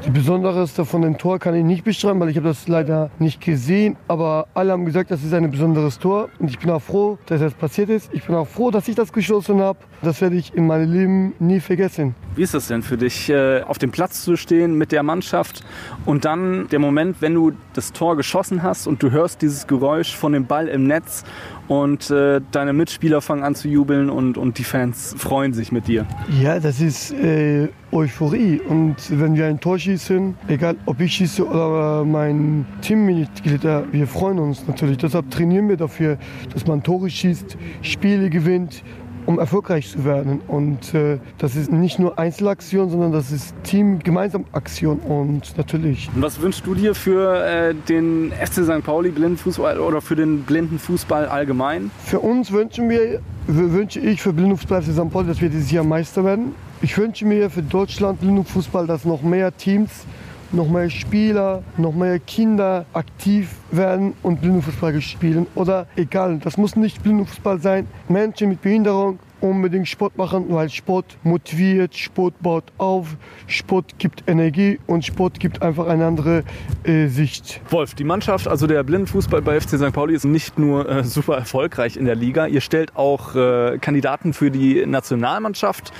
Die 0.05 0.11
Besonderste 0.11 0.84
von 0.84 1.03
dem 1.03 1.18
Tor 1.18 1.40
kann 1.40 1.57
ich 1.57 1.64
nicht 1.64 1.82
beschreiben, 1.82 2.20
weil 2.20 2.28
ich 2.28 2.36
habe 2.36 2.46
das 2.46 2.68
leider 2.68 3.11
nicht 3.18 3.40
gesehen. 3.40 3.96
Aber 4.07 4.46
alle 4.55 4.70
haben 4.72 4.84
gesagt, 4.84 5.11
das 5.11 5.24
ist 5.24 5.34
ein 5.34 5.51
besonderes 5.51 5.99
Tor. 5.99 6.28
Und 6.38 6.49
ich 6.49 6.59
bin 6.61 6.70
auch 6.70 6.80
froh, 6.80 7.18
dass 7.26 7.40
das 7.40 7.53
passiert 7.53 7.90
ist. 7.90 8.09
Ich 8.12 8.24
bin 8.24 8.36
auch 8.36 8.46
froh, 8.46 8.70
dass 8.70 8.86
ich 8.86 8.94
das 8.94 9.12
geschossen 9.12 9.61
habe. 9.61 9.80
Das 10.01 10.20
werde 10.20 10.36
ich 10.36 10.55
in 10.55 10.68
meinem 10.68 10.92
Leben 10.92 11.34
nie 11.40 11.59
vergessen. 11.59 12.14
Wie 12.36 12.42
ist 12.42 12.55
das 12.55 12.68
denn 12.68 12.82
für 12.82 12.96
dich, 12.96 13.28
äh, 13.28 13.62
auf 13.62 13.78
dem 13.78 13.90
Platz 13.90 14.22
zu 14.22 14.36
stehen 14.36 14.74
mit 14.74 14.92
der 14.92 15.03
Mannschaft 15.03 15.64
und 16.07 16.24
dann 16.24 16.68
der 16.68 16.78
Moment, 16.78 17.20
wenn 17.20 17.34
du 17.34 17.53
das 17.72 17.92
Tor 17.92 18.16
geschossen 18.16 18.62
hast 18.62 18.86
und 18.86 19.03
du 19.03 19.11
hörst 19.11 19.42
dieses 19.42 19.66
Geräusch 19.66 20.14
von 20.14 20.32
dem 20.32 20.46
Ball 20.46 20.68
im 20.68 20.86
Netz 20.86 21.24
und 21.68 22.10
äh, 22.10 22.40
deine 22.50 22.72
Mitspieler 22.72 23.20
fangen 23.20 23.42
an 23.42 23.54
zu 23.54 23.68
jubeln 23.68 24.10
und, 24.10 24.38
und 24.38 24.58
die 24.58 24.64
Fans 24.64 25.14
freuen 25.16 25.52
sich 25.52 25.70
mit 25.70 25.86
dir? 25.86 26.06
Ja, 26.42 26.58
das 26.58 26.80
ist 26.80 27.12
äh, 27.12 27.68
Euphorie. 27.92 28.60
Und 28.60 28.96
wenn 29.10 29.36
wir 29.36 29.46
ein 29.46 29.60
Tor 29.60 29.78
schießen, 29.78 30.34
egal 30.48 30.76
ob 30.86 31.00
ich 31.00 31.14
schieße 31.14 31.46
oder 31.46 32.04
mein 32.04 32.66
Teammitglieder, 32.80 33.84
wir 33.92 34.06
freuen 34.06 34.38
uns 34.38 34.66
natürlich. 34.66 34.96
Deshalb 34.98 35.30
trainieren 35.30 35.68
wir 35.68 35.76
dafür, 35.76 36.18
dass 36.52 36.66
man 36.66 36.82
Tore 36.82 37.10
schießt, 37.10 37.56
Spiele 37.82 38.30
gewinnt 38.30 38.82
um 39.28 39.38
erfolgreich 39.38 39.90
zu 39.90 40.06
werden. 40.06 40.40
Und 40.48 40.94
äh, 40.94 41.18
das 41.36 41.54
ist 41.54 41.70
nicht 41.70 41.98
nur 41.98 42.18
Einzelaktion, 42.18 42.88
sondern 42.88 43.12
das 43.12 43.30
ist 43.30 43.54
Team 43.62 43.98
gemeinsam 43.98 44.46
Aktion 44.52 45.00
und 45.00 45.54
natürlich. 45.58 46.08
Und 46.14 46.22
was 46.22 46.40
wünschst 46.40 46.66
du 46.66 46.74
dir 46.74 46.94
für 46.94 47.44
äh, 47.44 47.74
den 47.74 48.32
FC 48.32 48.64
St. 48.64 48.82
Pauli 48.82 49.10
Blindenfußball 49.10 49.80
oder 49.80 50.00
für 50.00 50.16
den 50.16 50.44
Blindenfußball 50.44 51.26
allgemein? 51.26 51.90
Für 52.04 52.20
uns 52.20 52.50
wünschen 52.52 52.88
wir, 52.88 53.20
wünsche 53.46 54.00
ich 54.00 54.22
für 54.22 54.32
Blindenfußball 54.32 54.80
FC 54.80 54.92
St. 54.92 55.10
Pauli, 55.10 55.28
dass 55.28 55.42
wir 55.42 55.50
dieses 55.50 55.70
Jahr 55.70 55.84
Meister 55.84 56.24
werden. 56.24 56.54
Ich 56.80 56.96
wünsche 56.96 57.26
mir 57.26 57.50
für 57.50 57.62
Deutschland 57.62 58.20
Blindenfußball, 58.20 58.86
dass 58.86 59.04
noch 59.04 59.20
mehr 59.20 59.54
Teams 59.54 60.06
noch 60.53 60.68
mehr 60.68 60.90
Spieler, 60.90 61.62
noch 61.76 61.94
mehr 61.94 62.18
Kinder 62.18 62.86
aktiv 62.92 63.55
werden 63.70 64.14
und 64.22 64.40
Blindenfußball 64.40 65.01
spielen. 65.01 65.46
Oder 65.55 65.86
egal, 65.96 66.38
das 66.38 66.57
muss 66.57 66.76
nicht 66.76 67.03
Blindenfußball 67.03 67.61
sein. 67.61 67.86
Menschen 68.09 68.49
mit 68.49 68.62
Behinderung 68.62 69.18
unbedingt 69.41 69.89
Sport 69.89 70.16
machen, 70.16 70.47
weil 70.49 70.68
Sport 70.70 71.16
motiviert, 71.22 71.97
Sport 71.97 72.34
baut 72.41 72.64
auf, 72.78 73.16
Sport 73.47 73.99
gibt 73.99 74.24
Energie 74.26 74.78
und 74.86 75.05
Sport 75.05 75.41
gibt 75.41 75.62
einfach 75.62 75.86
eine 75.86 76.07
andere 76.07 76.45
äh, 76.84 77.07
Sicht. 77.09 77.61
Wolf, 77.70 77.95
die 77.95 78.05
Mannschaft, 78.05 78.49
also 78.49 78.66
der 78.66 78.82
Blindenfußball 78.82 79.43
bei 79.43 79.61
FC 79.61 79.78
St. 79.78 79.93
Pauli 79.93 80.14
ist 80.14 80.24
nicht 80.24 80.59
nur 80.59 80.89
äh, 80.89 81.05
super 81.05 81.36
erfolgreich 81.36 81.97
in 81.97 82.05
der 82.05 82.14
Liga, 82.14 82.47
ihr 82.47 82.61
stellt 82.61 82.97
auch 82.97 83.34
äh, 83.34 83.78
Kandidaten 83.80 84.32
für 84.32 84.51
die 84.51 84.84
Nationalmannschaft 84.86 85.93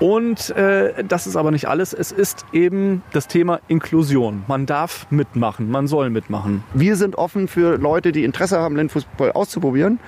und 0.00 0.50
äh, 0.50 1.04
das 1.04 1.26
ist 1.26 1.36
aber 1.36 1.50
nicht 1.50 1.66
alles. 1.68 1.92
Es 1.92 2.12
ist 2.12 2.46
eben 2.52 3.02
das 3.12 3.28
Thema 3.28 3.60
Inklusion. 3.68 4.44
Man 4.46 4.66
darf 4.66 5.06
mitmachen, 5.10 5.70
man 5.70 5.86
soll 5.86 6.10
mitmachen. 6.10 6.62
Wir 6.74 6.96
sind 6.96 7.16
offen 7.16 7.48
für 7.48 7.76
Leute, 7.78 8.12
die 8.12 8.24
Interesse 8.24 8.58
haben, 8.58 8.74
Blindenfußball 8.74 9.32
auszuprobieren. 9.32 9.98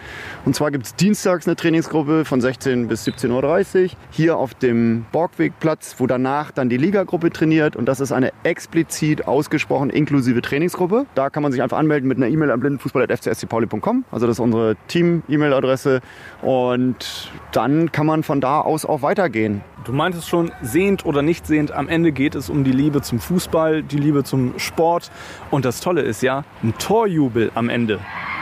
Und 0.45 0.55
zwar 0.55 0.71
gibt 0.71 0.87
es 0.87 0.95
dienstags 0.95 1.47
eine 1.47 1.57
Trainingsgruppe 1.57 2.25
von 2.25 2.41
16 2.41 2.70
16 2.71 2.89
bis 2.89 3.07
17.30 3.07 3.83
Uhr 3.83 3.91
hier 4.11 4.37
auf 4.37 4.55
dem 4.55 5.05
Borgwegplatz, 5.11 5.97
wo 5.99 6.07
danach 6.07 6.53
dann 6.53 6.69
die 6.69 6.77
Ligagruppe 6.77 7.31
trainiert. 7.31 7.75
Und 7.75 7.87
das 7.87 7.99
ist 7.99 8.13
eine 8.13 8.33
explizit 8.45 9.27
ausgesprochen 9.27 9.91
inklusive 9.91 10.41
Trainingsgruppe. 10.41 11.07
Da 11.15 11.31
kann 11.31 11.43
man 11.43 11.51
sich 11.51 11.63
einfach 11.63 11.79
anmelden 11.79 12.09
mit 12.09 12.19
einer 12.19 12.29
E-Mail 12.29 12.51
an 12.51 12.61
blindenfußball.fcscpauli.com. 12.61 14.05
Also 14.13 14.27
das 14.27 14.37
ist 14.37 14.41
unsere 14.41 14.77
Team-E-Mail-Adresse. 14.87 16.01
Und 16.43 17.31
dann 17.53 17.91
kann 17.91 18.07
man 18.07 18.23
von 18.23 18.41
da 18.41 18.61
aus 18.61 18.85
auch 18.85 19.03
weitergehen. 19.03 19.63
Du 19.85 19.93
meintest 19.93 20.29
schon, 20.29 20.53
sehend 20.63 21.07
oder 21.07 21.23
nicht 21.23 21.47
sehend, 21.47 21.73
am 21.73 21.89
Ende 21.89 22.13
geht 22.13 22.35
es 22.35 22.51
um 22.51 22.65
die 22.65 22.73
Liebe 22.73 23.01
zum 23.01 23.19
Fußball, 23.19 23.83
die 23.83 23.97
Liebe 23.97 24.25
zum 24.25 24.59
Sport. 24.59 25.11
Und 25.51 25.65
das 25.65 25.81
Tolle 25.81 26.03
ist 26.03 26.23
ja, 26.23 26.45
ein 26.63 26.75
Torjubel 26.79 27.51
am 27.55 27.69
Ende. 27.69 27.99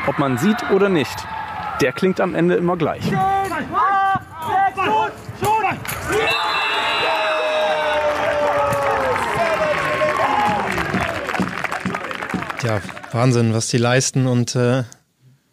Ob 0.07 0.19
man 0.19 0.37
sieht 0.37 0.71
oder 0.73 0.89
nicht, 0.89 1.17
der 1.81 1.93
klingt 1.93 2.21
am 2.21 2.35
Ende 2.35 2.57
immer 2.57 2.77
gleich. 2.77 3.03
Ja, 12.65 12.83
Wahnsinn, 13.13 13.55
was 13.55 13.69
die 13.69 13.79
leisten 13.79 14.27
und 14.27 14.57
äh, 14.57 14.83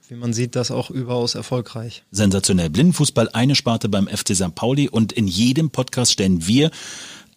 wie 0.09 0.15
man 0.15 0.34
sieht, 0.34 0.55
das 0.55 0.71
auch 0.71 0.89
überaus 0.89 1.36
erfolgreich. 1.36 2.03
Sensationell. 2.11 2.69
Blindenfußball, 2.69 3.30
eine 3.34 3.55
Sparte 3.55 3.89
beim 3.89 4.07
FC 4.07 4.36
St. 4.36 4.55
Pauli 4.55 4.89
und 4.89 5.13
in 5.13 5.28
jedem 5.28 5.69
Podcast 5.69 6.11
stellen 6.11 6.45
wir 6.47 6.71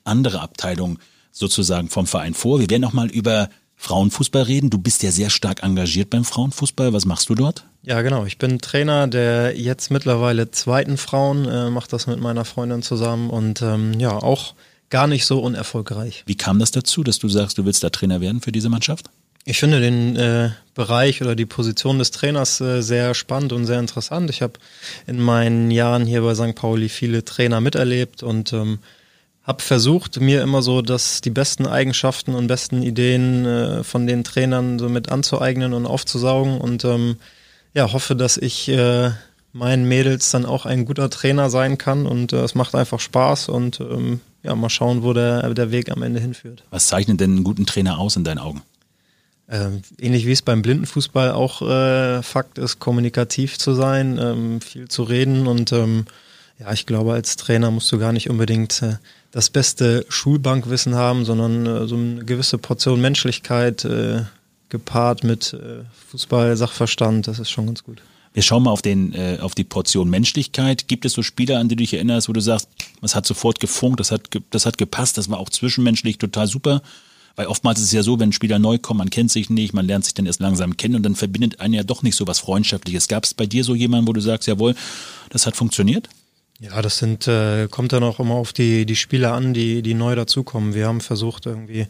andere 0.05 0.41
Abteilungen 0.41 0.99
sozusagen 1.33 1.89
vom 1.91 2.07
Verein 2.07 2.35
vor. 2.35 2.61
Wir 2.61 2.69
werden 2.71 2.85
auch 2.85 2.93
mal 2.93 3.11
über 3.11 3.51
Frauenfußball 3.79 4.43
reden. 4.43 4.71
Du 4.71 4.79
bist 4.79 5.03
ja 5.03 5.13
sehr 5.13 5.31
stark 5.31 5.63
engagiert 5.63 6.11
beim 6.11 6.25
Frauenfußball. 6.25 6.93
Was 6.93 7.07
machst 7.07 7.31
du 7.31 7.35
dort? 7.35 7.65
Ja, 7.83 8.03
genau. 8.03 8.27
Ich 8.27 8.37
bin 8.37 8.59
Trainer 8.59 9.07
der 9.07 9.57
jetzt 9.57 9.91
mittlerweile 9.91 10.51
zweiten 10.51 10.97
Frauen, 10.97 11.47
äh, 11.47 11.71
mache 11.71 11.89
das 11.89 12.07
mit 12.07 12.21
meiner 12.21 12.45
Freundin 12.45 12.83
zusammen 12.83 13.31
und 13.31 13.63
ähm, 13.63 13.99
ja, 13.99 14.11
auch 14.11 14.55
gar 14.91 15.07
nicht 15.07 15.25
so 15.27 15.41
unerfolgreich. 15.41 16.25
Wie 16.27 16.35
kam 16.35 16.59
das 16.59 16.73
dazu, 16.73 17.05
dass 17.05 17.19
du 17.19 17.29
sagst, 17.29 17.57
du 17.57 17.65
willst 17.65 17.85
da 17.85 17.91
Trainer 17.91 18.21
werden 18.21 18.41
für 18.41 18.53
diese 18.53 18.69
Mannschaft? 18.69 19.07
Ich 19.45 19.61
finde 19.61 19.81
den 19.81 20.17
äh, 20.17 20.51
Bereich 20.75 21.23
oder 21.23 21.35
die 21.35 21.47
Position 21.47 21.99
des 21.99 22.11
Trainers 22.11 22.61
äh, 22.61 22.83
sehr 22.83 23.15
spannend 23.15 23.53
und 23.53 23.65
sehr 23.65 23.79
interessant. 23.79 24.29
Ich 24.29 24.43
habe 24.43 24.55
in 25.07 25.21
meinen 25.21 25.71
Jahren 25.71 26.05
hier 26.05 26.23
bei 26.23 26.35
St. 26.35 26.55
Pauli 26.55 26.89
viele 26.89 27.25
Trainer 27.25 27.61
miterlebt 27.61 28.23
und 28.23 28.53
ähm, 28.53 28.81
habe 29.49 29.63
versucht, 29.63 30.21
mir 30.21 30.43
immer 30.43 30.61
so 30.61 30.83
dass 30.83 31.23
die 31.23 31.31
besten 31.31 31.67
Eigenschaften 31.67 32.35
und 32.35 32.47
besten 32.49 32.83
Ideen 32.83 33.47
äh, 33.47 33.83
von 33.83 34.07
den 34.07 34.23
Trainern 34.23 34.79
so 34.79 34.91
mit 34.91 35.09
anzueignen 35.09 35.73
und 35.73 35.87
aufzusaugen 35.87 36.59
und 36.59 36.85
ähm, 36.85 37.17
ja, 37.73 37.91
hoffe, 37.93 38.15
dass 38.15 38.37
ich 38.37 38.69
äh, 38.69 39.11
meinen 39.55 39.89
Mädels 39.89 40.31
dann 40.31 40.45
auch 40.45 40.67
ein 40.67 40.85
guter 40.85 41.09
Trainer 41.09 41.49
sein 41.49 41.79
kann 41.79 42.07
und 42.07 42.35
äh, 42.35 42.43
es 42.43 42.55
macht 42.55 42.75
einfach 42.75 43.01
Spaß 43.01 43.49
und 43.49 43.81
ähm, 43.81 44.21
ja, 44.43 44.55
mal 44.55 44.69
schauen, 44.69 45.03
wo 45.03 45.15
der, 45.15 45.55
der 45.55 45.71
Weg 45.71 45.91
am 45.91 46.03
Ende 46.03 46.21
hinführt. 46.21 46.63
Was 46.71 46.89
zeichnet 46.89 47.19
denn 47.19 47.33
einen 47.33 47.45
guten 47.45 47.65
Trainer 47.65 47.99
aus 47.99 48.17
in 48.17 48.25
deinen 48.25 48.39
Augen? 48.39 48.63
Ähm, 49.49 49.81
ähnlich 49.99 50.27
wie 50.27 50.33
es 50.33 50.43
beim 50.43 50.61
Blindenfußball 50.61 51.33
auch 51.33 51.63
äh, 51.63 52.23
Fakt 52.23 52.59
ist, 52.59 52.81
kommunikativ 52.81 53.59
zu 53.59 53.73
sein, 53.73 54.19
ähm, 54.21 54.61
viel 54.61 54.89
zu 54.89 55.05
reden 55.05 55.47
und 55.47 55.73
ähm, 55.73 56.05
ja, 56.59 56.73
ich 56.73 56.87
glaube, 56.87 57.13
als 57.13 57.37
Trainer 57.37 57.71
musst 57.71 57.91
du 57.93 57.99
gar 57.99 58.13
nicht 58.13 58.31
unbedingt 58.31 58.83
äh, 58.83 58.97
das 59.31 59.51
beste 59.51 60.05
Schulbankwissen 60.09 60.95
haben, 60.95 61.25
sondern 61.25 61.67
äh, 61.67 61.87
so 61.87 61.97
eine 61.97 62.25
gewisse 62.25 62.59
Portion 62.59 63.01
Menschlichkeit 63.01 63.85
äh, 63.85 64.23
gepaart 64.69 65.25
mit 65.25 65.53
äh, 65.53 65.85
Fußball-Sachverstand, 66.11 67.27
das 67.27 67.39
ist 67.39 67.51
schon 67.51 67.67
ganz 67.67 67.85
gut. 67.85 68.03
Wir 68.35 68.43
schauen 68.43 68.63
mal 68.63 68.71
auf, 68.71 68.83
den, 68.83 69.15
äh, 69.15 69.39
auf 69.41 69.55
die 69.55 69.65
Portion 69.65 70.11
Menschlichkeit. 70.11 70.87
Gibt 70.87 71.05
es 71.05 71.15
so 71.15 71.23
Spieler, 71.23 71.59
an 71.59 71.69
die 71.69 71.77
du 71.77 71.83
dich 71.83 71.95
erinnerst, 71.95 72.29
wo 72.29 72.33
du 72.33 72.41
sagst, 72.41 72.69
das 73.01 73.15
hat 73.15 73.27
sofort 73.27 73.59
gefunkt, 73.59 74.01
das 74.01 74.11
hat, 74.11 74.29
das 74.51 74.67
hat 74.67 74.79
gepasst, 74.79 75.17
das 75.19 75.31
war 75.31 75.39
auch 75.39 75.51
zwischenmenschlich 75.51 76.19
total 76.19 76.47
super? 76.47 76.83
Weil 77.37 77.47
oftmals 77.47 77.79
ist 77.79 77.87
es 77.87 77.93
ja 77.93 78.03
so, 78.03 78.19
wenn 78.19 78.33
Spieler 78.33 78.59
neu 78.59 78.79
kommen, 78.79 78.99
man 78.99 79.11
kennt 79.11 79.31
sich 79.31 79.49
nicht, 79.49 79.73
man 79.73 79.87
lernt 79.87 80.05
sich 80.05 80.15
dann 80.15 80.27
erst 80.27 80.41
langsam 80.41 80.77
kennen 80.77 80.97
und 80.97 81.05
dann 81.05 81.15
verbindet 81.15 81.61
einen 81.61 81.75
ja 81.75 81.85
doch 81.85 82.03
nicht 82.03 82.17
so 82.17 82.27
was 82.27 82.41
Freundschaftliches. 82.41 83.09
Gab 83.09 83.25
es 83.25 83.33
bei 83.33 83.47
dir 83.47 83.65
so 83.65 83.75
jemanden, 83.75 84.09
wo 84.09 84.13
du 84.13 84.21
sagst, 84.21 84.49
jawohl, 84.49 84.75
das 85.31 85.47
hat 85.47 85.57
funktioniert? 85.57 86.09
Ja, 86.61 86.83
das 86.83 86.99
sind, 86.99 87.29
äh, 87.29 87.69
kommt 87.71 87.93
dann 87.93 88.03
auch 88.03 88.19
immer 88.19 88.35
auf 88.35 88.53
die, 88.53 88.85
die 88.85 88.97
Spieler 88.97 89.33
an, 89.33 89.55
die, 89.55 89.81
die 89.81 89.95
neu 89.95 90.17
dazukommen. 90.17 90.75
Wir 90.75 90.89
haben 90.89 91.01
versucht, 91.01 91.47
irgendwie 91.47 91.87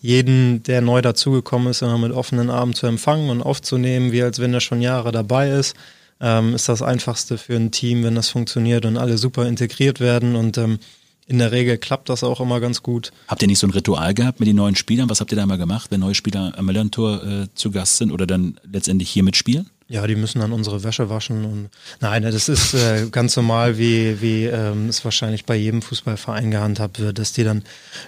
jeden, 0.00 0.62
der 0.62 0.80
neu 0.80 1.02
dazugekommen 1.02 1.68
ist, 1.68 1.82
immer 1.82 1.98
mit 1.98 2.12
offenen 2.12 2.48
Armen 2.48 2.74
zu 2.74 2.86
empfangen 2.86 3.30
und 3.30 3.42
aufzunehmen, 3.42 4.12
wie 4.12 4.22
als 4.22 4.38
wenn 4.38 4.54
er 4.54 4.60
schon 4.60 4.80
Jahre 4.80 5.10
dabei 5.10 5.50
ist. 5.50 5.74
Ähm, 6.20 6.54
ist 6.54 6.68
das 6.68 6.82
einfachste 6.82 7.36
für 7.36 7.56
ein 7.56 7.72
Team, 7.72 8.04
wenn 8.04 8.14
das 8.14 8.28
funktioniert 8.28 8.84
und 8.84 8.96
alle 8.96 9.18
super 9.18 9.48
integriert 9.48 9.98
werden 9.98 10.36
und 10.36 10.56
ähm, 10.56 10.78
in 11.26 11.38
der 11.38 11.50
Regel 11.50 11.78
klappt 11.78 12.08
das 12.08 12.22
auch 12.22 12.40
immer 12.40 12.60
ganz 12.60 12.82
gut. 12.82 13.10
Habt 13.26 13.42
ihr 13.42 13.48
nicht 13.48 13.58
so 13.58 13.66
ein 13.66 13.70
Ritual 13.70 14.14
gehabt 14.14 14.38
mit 14.38 14.48
den 14.48 14.56
neuen 14.56 14.76
Spielern? 14.76 15.10
Was 15.10 15.20
habt 15.20 15.32
ihr 15.32 15.36
da 15.36 15.46
mal 15.46 15.58
gemacht, 15.58 15.90
wenn 15.90 16.00
neue 16.00 16.14
Spieler 16.14 16.52
am 16.56 16.66
Millantor 16.66 17.24
äh, 17.24 17.46
zu 17.54 17.72
Gast 17.72 17.96
sind 17.96 18.12
oder 18.12 18.26
dann 18.26 18.60
letztendlich 18.70 19.10
hier 19.10 19.24
mitspielen? 19.24 19.68
Ja, 19.92 20.06
die 20.06 20.16
müssen 20.16 20.40
dann 20.40 20.54
unsere 20.54 20.84
Wäsche 20.84 21.10
waschen 21.10 21.44
und 21.44 21.68
nein, 22.00 22.22
das 22.22 22.48
ist 22.48 22.72
äh, 22.72 23.08
ganz 23.10 23.36
normal, 23.36 23.76
wie 23.76 24.22
wie 24.22 24.46
ähm, 24.46 24.88
es 24.88 25.04
wahrscheinlich 25.04 25.44
bei 25.44 25.54
jedem 25.54 25.82
Fußballverein 25.82 26.50
gehandhabt 26.50 26.98
wird, 26.98 27.18
dass 27.18 27.34
die 27.34 27.44
dann 27.44 27.62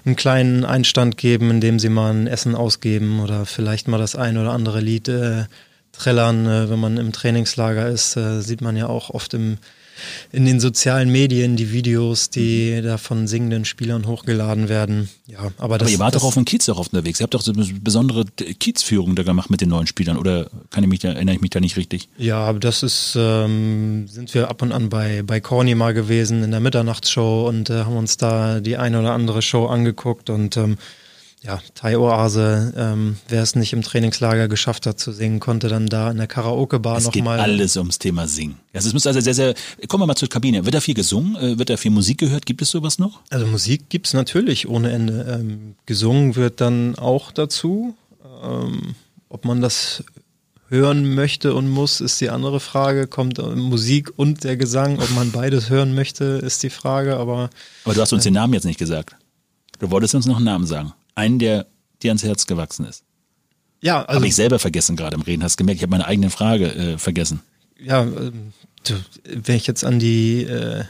einen 0.07 0.17
kleinen 0.17 0.65
Einstand 0.65 1.19
geben, 1.19 1.51
indem 1.51 1.79
sie 1.79 1.91
mal 1.91 2.11
ein 2.11 2.27
Essen 2.27 2.55
ausgeben 2.55 3.21
oder 3.21 3.45
vielleicht 3.45 3.87
mal 3.87 3.99
das 3.99 4.17
ein 4.17 4.39
oder 4.39 4.53
andere 4.53 4.81
Lied 4.81 5.09
äh, 5.09 5.45
trällern. 5.93 6.47
Äh, 6.47 6.71
wenn 6.71 6.79
man 6.79 6.97
im 6.97 7.13
Trainingslager 7.13 7.87
ist, 7.87 8.17
äh, 8.17 8.41
sieht 8.41 8.63
man 8.63 8.79
ja 8.79 8.87
auch 8.87 9.11
oft 9.11 9.35
im 9.35 9.59
in 10.33 10.45
den 10.45 10.61
sozialen 10.61 11.11
Medien 11.11 11.57
die 11.57 11.73
Videos, 11.73 12.31
die 12.31 12.81
da 12.83 12.99
von 12.99 13.27
singenden 13.27 13.65
Spielern 13.65 14.07
hochgeladen 14.07 14.69
werden. 14.69 15.09
Ja, 15.27 15.51
aber, 15.59 15.79
das, 15.79 15.87
aber 15.87 15.91
ihr 15.91 15.99
wart 15.99 16.15
doch 16.15 16.25
auf 16.25 16.35
dem 16.35 16.45
Kiez 16.45 16.69
auch 16.69 16.79
unterwegs. 16.79 17.21
Ihr 17.21 17.25
habt 17.25 17.35
doch 17.35 17.43
so 17.43 17.53
eine 17.53 17.65
besondere 17.65 18.25
Kiezführung 18.27 19.15
da 19.15 19.23
gemacht 19.23 19.51
mit 19.51 19.61
den 19.61 19.69
neuen 19.69 19.87
Spielern, 19.87 20.17
oder 20.17 20.49
kann 20.71 20.85
ich 20.85 20.91
mich 20.91 21.01
da, 21.01 21.09
erinnere 21.09 21.37
ich 21.37 21.41
mich 21.41 21.51
da 21.51 21.61
nicht 21.61 21.77
richtig? 21.77 22.09
Ja, 22.19 22.39
aber 22.39 22.59
das 22.59 22.83
ist, 22.83 23.15
ähm, 23.17 24.07
sind 24.09 24.33
wir 24.35 24.49
ab 24.49 24.63
und 24.63 24.73
an 24.73 24.89
bei, 24.89 25.23
bei 25.23 25.41
Corny 25.41 25.75
mal 25.75 25.95
gewesen 25.95 26.43
in 26.43 26.51
der 26.51 26.61
Mitternachtsshow 26.61 27.49
und 27.49 27.71
äh, 27.71 27.85
haben 27.85 27.97
uns 27.97 28.17
da 28.17 28.61
die 28.61 28.77
eine 28.77 29.01
oder 29.01 29.13
andere 29.13 29.43
Show 29.43 29.67
angeguckt 29.67 30.31
und 30.31 30.57
ähm, 30.57 30.77
ja, 31.45 31.61
Thai-Oase, 31.75 32.73
ähm, 32.77 33.17
wer 33.29 33.43
es 33.43 33.55
nicht 33.55 33.73
im 33.75 33.83
Trainingslager 33.83 34.49
geschafft 34.49 34.87
hat 34.87 34.99
zu 34.99 35.13
singen, 35.13 35.41
konnte 35.41 35.69
dann 35.69 35.87
da 35.89 36.11
in 36.11 36.17
der 36.17 36.27
Karaoke-Bar 36.27 36.97
Es 36.97 37.11
geht 37.11 37.23
nochmal. 37.23 37.39
alles 37.41 37.77
ums 37.77 37.99
Thema 37.99 38.27
Singen. 38.27 38.57
Also 38.73 38.89
es 38.89 38.95
muss 38.95 39.07
also 39.07 39.21
sehr, 39.21 39.35
sehr, 39.35 39.55
kommen 39.89 40.03
wir 40.03 40.07
mal 40.07 40.17
zur 40.17 40.29
Kabine. 40.31 40.65
Wird 40.65 40.75
da 40.75 40.81
viel 40.81 40.95
gesungen? 40.95 41.37
Äh, 41.37 41.59
Wird 41.59 41.69
da 41.71 41.77
viel 41.77 41.91
Musik 41.91 42.19
gehört? 42.19 42.47
Gibt 42.47 42.63
es 42.63 42.71
sowas 42.71 42.99
noch? 42.99 43.21
Also 43.31 43.47
Musik 43.47 43.91
gibt's 43.91 44.15
natürlich 44.15 44.69
ohne 44.69 44.91
Ende. 44.91 45.39
Ähm, 45.39 45.75
gesungen 45.87 46.35
wird 46.37 46.61
dann 46.63 46.97
auch 46.97 47.31
dazu. 47.31 47.95
Ähm, 48.43 48.95
ob 49.29 49.45
man 49.45 49.61
das 49.61 50.03
hören 50.69 51.15
möchte 51.15 51.55
und 51.55 51.69
muss, 51.69 52.01
ist 52.01 52.21
die 52.21 52.31
andere 52.31 52.59
Frage. 52.59 53.07
Kommt 53.07 53.39
äh, 53.39 53.43
Musik 53.43 54.13
und 54.17 54.45
der 54.45 54.57
Gesang, 54.57 54.99
ob 54.99 55.11
man 55.11 55.31
beides 55.31 55.69
hören 55.69 55.95
möchte, 55.95 56.25
ist 56.25 56.63
die 56.63 56.71
Frage. 56.71 57.17
Aber 57.17 57.51
Aber 57.85 57.95
du 57.95 58.01
hast 58.01 58.13
uns 58.15 58.25
den 58.25 58.33
Namen 58.35 58.55
jetzt 58.55 58.65
nicht 58.65 58.79
gesagt. 58.79 59.15
Du 59.79 59.91
wolltest 59.91 60.15
uns 60.15 60.25
noch 60.27 60.37
einen 60.37 60.47
Namen 60.47 60.67
sagen. 60.67 60.95
Einen, 61.15 61.39
der 61.39 61.67
dir 62.03 62.11
ans 62.11 62.25
Herz 62.25 62.47
gewachsen 62.47 62.87
ist. 62.87 63.05
ja, 63.81 64.03
also 64.05 64.17
Habe 64.17 64.27
ich 64.27 64.35
selber 64.35 64.59
vergessen 64.59 64.97
gerade 64.97 65.15
im 65.17 65.23
Reden. 65.23 65.43
Hast 65.43 65.57
gemerkt, 65.57 65.77
ich 65.77 65.83
habe 65.83 65.91
meine 65.91 66.07
eigene 66.07 66.31
Frage 66.31 66.75
äh, 66.75 66.99
vergessen. 66.99 67.41
ja, 67.79 68.03
ähm, 68.03 68.53
wenn 69.25 69.57
ich 69.57 69.67
jetzt 69.67 69.85
an 69.85 69.99
die 69.99 70.43
äh, 70.43 70.85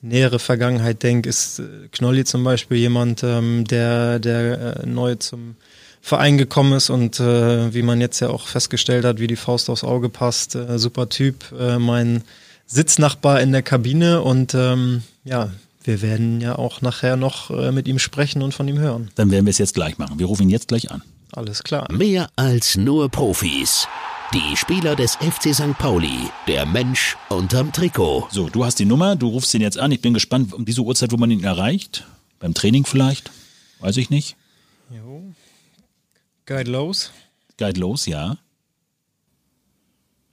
nähere 0.00 0.38
Vergangenheit 0.38 1.02
denke, 1.02 1.28
ist 1.28 1.60
äh, 1.60 1.88
Knolli 1.92 2.24
zum 2.24 2.44
Beispiel 2.44 2.78
jemand, 2.78 3.22
ähm, 3.22 3.64
der, 3.64 4.18
der 4.18 4.82
äh, 4.82 4.86
neu 4.86 5.14
zum 5.16 5.56
Verein 6.00 6.38
gekommen 6.38 6.72
ist 6.74 6.90
und 6.90 7.20
äh, 7.20 7.74
wie 7.74 7.82
man 7.82 8.00
jetzt 8.00 8.20
ja 8.20 8.30
auch 8.30 8.46
festgestellt 8.46 9.04
hat, 9.04 9.20
wie 9.20 9.26
die 9.26 9.36
Faust 9.36 9.68
aufs 9.68 9.84
Auge 9.84 10.08
passt, 10.08 10.54
äh, 10.54 10.78
super 10.78 11.08
Typ, 11.08 11.52
äh, 11.58 11.78
mein 11.78 12.22
Sitznachbar 12.66 13.40
in 13.40 13.52
der 13.52 13.62
Kabine 13.62 14.22
und 14.22 14.54
ähm, 14.54 15.02
ja, 15.24 15.50
wir 15.88 16.02
werden 16.02 16.42
ja 16.42 16.56
auch 16.56 16.82
nachher 16.82 17.16
noch 17.16 17.50
äh, 17.50 17.72
mit 17.72 17.88
ihm 17.88 17.98
sprechen 17.98 18.42
und 18.42 18.52
von 18.52 18.68
ihm 18.68 18.78
hören. 18.78 19.10
Dann 19.14 19.30
werden 19.30 19.46
wir 19.46 19.50
es 19.50 19.58
jetzt 19.58 19.72
gleich 19.72 19.96
machen. 19.96 20.18
Wir 20.18 20.26
rufen 20.26 20.42
ihn 20.42 20.50
jetzt 20.50 20.68
gleich 20.68 20.90
an. 20.90 21.02
Alles 21.32 21.62
klar. 21.62 21.90
Mehr 21.90 22.28
als 22.36 22.76
nur 22.76 23.08
Profis. 23.08 23.88
Die 24.34 24.56
Spieler 24.58 24.94
des 24.94 25.16
FC 25.16 25.54
St. 25.54 25.78
Pauli, 25.78 26.28
der 26.46 26.66
Mensch 26.66 27.16
unterm 27.30 27.72
Trikot. 27.72 28.28
So, 28.30 28.50
du 28.50 28.66
hast 28.66 28.78
die 28.78 28.84
Nummer, 28.84 29.16
du 29.16 29.28
rufst 29.28 29.54
ihn 29.54 29.62
jetzt 29.62 29.78
an. 29.78 29.90
Ich 29.90 30.02
bin 30.02 30.12
gespannt, 30.12 30.52
um 30.52 30.66
diese 30.66 30.82
Uhrzeit, 30.82 31.10
wo 31.10 31.16
man 31.16 31.30
ihn 31.30 31.42
erreicht. 31.42 32.06
Beim 32.38 32.52
Training 32.52 32.84
vielleicht? 32.84 33.30
Weiß 33.80 33.96
ich 33.96 34.10
nicht. 34.10 34.36
Jo. 34.90 35.22
Guide 36.44 36.70
los. 36.70 37.10
Guide 37.56 37.80
los, 37.80 38.04
ja. 38.04 38.36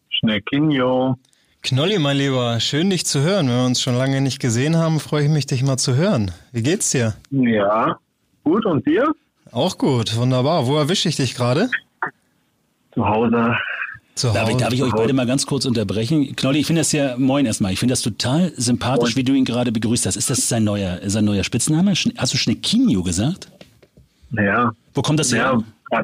Schneckinho. 0.09 1.17
Knolli, 1.65 1.97
mein 1.97 2.17
Lieber, 2.17 2.59
schön 2.59 2.91
dich 2.91 3.07
zu 3.07 3.21
hören. 3.21 3.47
Wenn 3.47 3.55
wir 3.55 3.65
uns 3.65 3.81
schon 3.81 3.95
lange 3.95 4.21
nicht 4.21 4.39
gesehen 4.39 4.77
haben, 4.77 4.99
freue 4.99 5.23
ich 5.23 5.31
mich, 5.31 5.47
dich 5.47 5.63
mal 5.63 5.77
zu 5.77 5.95
hören. 5.95 6.29
Wie 6.51 6.61
geht's 6.61 6.91
dir? 6.91 7.15
Ja, 7.31 7.97
gut. 8.43 8.63
Und 8.67 8.85
dir? 8.85 9.11
Auch 9.51 9.75
gut, 9.79 10.15
wunderbar. 10.15 10.67
Wo 10.67 10.77
erwische 10.77 11.09
ich 11.09 11.15
dich 11.15 11.33
gerade? 11.33 11.71
Zu 12.93 13.03
Hause. 13.03 13.55
Zu 14.13 14.31
Darf 14.31 14.47
ich, 14.47 14.57
darf 14.57 14.73
ich 14.73 14.83
euch 14.83 14.93
beide 14.93 15.13
mal 15.13 15.25
ganz 15.25 15.47
kurz 15.47 15.65
unterbrechen? 15.65 16.35
Knolli, 16.35 16.59
ich 16.59 16.67
finde 16.67 16.81
das 16.81 16.91
ja, 16.91 17.17
moin 17.17 17.47
erstmal, 17.47 17.73
ich 17.73 17.79
finde 17.79 17.93
das 17.93 18.03
total 18.03 18.51
sympathisch, 18.55 19.15
wie 19.15 19.23
du 19.23 19.33
ihn 19.33 19.43
gerade 19.43 19.71
begrüßt 19.71 20.05
hast. 20.05 20.17
Ist 20.17 20.29
das 20.29 20.47
sein 20.47 20.65
neuer, 20.65 20.99
sein 21.05 21.25
neuer 21.25 21.43
Spitzname? 21.43 21.93
Hast 21.93 22.31
du 22.31 22.37
Schneckinho 22.37 23.01
gesagt? 23.01 23.49
Ja. 24.33 24.71
Wo 24.93 25.01
kommt 25.01 25.19
das 25.19 25.33
her? 25.33 25.59
Ja. 25.91 26.03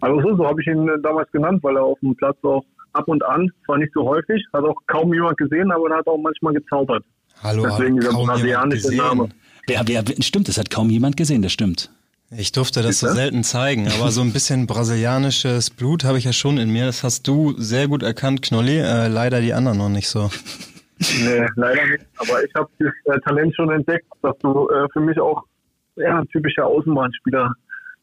Also 0.00 0.20
so, 0.22 0.36
so 0.38 0.44
habe 0.48 0.60
ich 0.60 0.66
ihn 0.66 0.90
damals 1.04 1.30
genannt, 1.30 1.62
weil 1.62 1.76
er 1.76 1.84
auf 1.84 2.00
dem 2.00 2.16
Platz 2.16 2.36
auch 2.42 2.64
ab 2.92 3.08
und 3.08 3.24
an, 3.24 3.50
zwar 3.64 3.78
nicht 3.78 3.92
so 3.94 4.06
häufig, 4.06 4.44
hat 4.52 4.64
auch 4.64 4.76
kaum 4.86 5.12
jemand 5.12 5.36
gesehen, 5.38 5.70
aber 5.70 5.90
er 5.90 5.98
hat 5.98 6.06
auch 6.06 6.18
manchmal 6.18 6.54
gezaubert. 6.54 7.04
Hallo, 7.42 7.64
Deswegen 7.64 7.96
hat 7.96 8.02
dieser 8.02 8.10
kaum 8.10 8.20
jemand 8.20 8.38
brasilianische 8.38 8.82
gesehen. 8.82 8.96
Name. 8.98 9.28
Wer, 9.66 9.82
wer, 9.86 10.22
stimmt, 10.22 10.48
das 10.48 10.58
hat 10.58 10.70
kaum 10.70 10.90
jemand 10.90 11.16
gesehen, 11.16 11.42
das 11.42 11.52
stimmt. 11.52 11.90
Ich 12.36 12.52
durfte 12.52 12.82
das 12.82 13.00
so 13.00 13.08
selten 13.08 13.42
zeigen, 13.42 13.88
aber 13.88 14.12
so 14.12 14.20
ein 14.20 14.32
bisschen 14.32 14.68
brasilianisches 14.68 15.70
Blut 15.70 16.04
habe 16.04 16.16
ich 16.16 16.24
ja 16.24 16.32
schon 16.32 16.58
in 16.58 16.70
mir. 16.70 16.86
Das 16.86 17.02
hast 17.02 17.26
du 17.26 17.54
sehr 17.58 17.88
gut 17.88 18.04
erkannt, 18.04 18.42
Knolli. 18.42 18.78
Äh, 18.78 19.08
leider 19.08 19.40
die 19.40 19.52
anderen 19.52 19.78
noch 19.78 19.88
nicht 19.88 20.08
so. 20.08 20.30
Nee, 21.24 21.46
leider 21.56 21.86
nicht. 21.86 22.06
Aber 22.18 22.44
ich 22.44 22.54
habe 22.54 22.68
das 22.78 22.92
äh, 23.06 23.18
Talent 23.20 23.54
schon 23.56 23.70
entdeckt, 23.70 24.06
dass 24.22 24.36
du 24.38 24.68
äh, 24.68 24.86
für 24.92 25.00
mich 25.00 25.18
auch 25.18 25.42
ja, 25.96 26.20
ein 26.20 26.28
typischer 26.28 26.66
Außenbahnspieler 26.66 27.52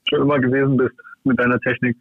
schon 0.09 0.21
immer 0.21 0.39
gewesen 0.39 0.75
bist 0.75 0.95
mit 1.23 1.39
deiner 1.39 1.59
Technik. 1.59 1.95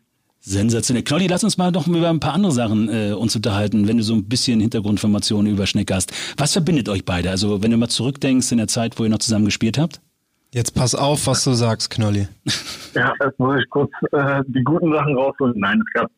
Sensationell. 0.49 1.03
Knolli, 1.03 1.27
lass 1.27 1.43
uns 1.43 1.59
mal 1.59 1.73
noch 1.73 1.89
über 1.89 2.09
ein 2.09 2.21
paar 2.21 2.35
andere 2.35 2.53
Sachen 2.53 2.89
äh, 2.89 3.13
uns 3.13 3.35
unterhalten, 3.35 3.89
wenn 3.89 3.97
du 3.97 4.05
so 4.05 4.15
ein 4.15 4.29
bisschen 4.29 4.61
Hintergrundinformationen 4.61 5.53
über 5.53 5.67
Schneck 5.67 5.91
hast. 5.93 6.13
Was 6.37 6.53
verbindet 6.53 6.89
euch 6.89 7.05
beide? 7.05 7.31
Also 7.31 7.65
wenn 7.65 7.73
du 7.73 7.77
mal 7.77 7.89
zurückdenkst 7.89 8.53
in 8.53 8.59
der 8.59 8.69
Zeit, 8.69 8.97
wo 8.97 9.03
ihr 9.03 9.11
noch 9.11 9.19
zusammen 9.19 9.47
gespielt 9.47 9.77
habt? 9.77 10.01
Jetzt 10.53 10.73
pass 10.73 10.95
auf, 10.95 11.27
was 11.27 11.43
du 11.43 11.53
sagst, 11.53 11.91
Knolli. 11.91 12.29
Ja, 12.95 13.13
jetzt 13.21 13.41
muss 13.41 13.59
ich 13.59 13.69
kurz 13.71 13.91
äh, 14.13 14.45
die 14.47 14.63
guten 14.63 14.93
Sachen 14.93 15.17
rausholen. 15.17 15.59
Nein, 15.59 15.83
es 15.85 15.93
gab 16.01 16.11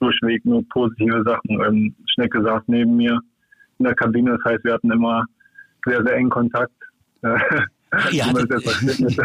durchweg 0.00 0.44
nur 0.44 0.62
positive 0.70 1.22
Sachen. 1.24 1.60
Ähm, 1.64 1.94
Schnecke 2.12 2.42
saß 2.42 2.62
neben 2.66 2.96
mir 2.96 3.20
in 3.78 3.84
der 3.84 3.94
Kabine, 3.94 4.32
das 4.32 4.52
heißt, 4.52 4.64
wir 4.64 4.74
hatten 4.74 4.90
immer 4.90 5.24
sehr, 5.86 6.02
sehr 6.02 6.16
engen 6.16 6.30
Kontakt. 6.30 6.74
Äh, 7.22 7.38
Jetzt 8.10 8.62
versteht. 8.62 9.18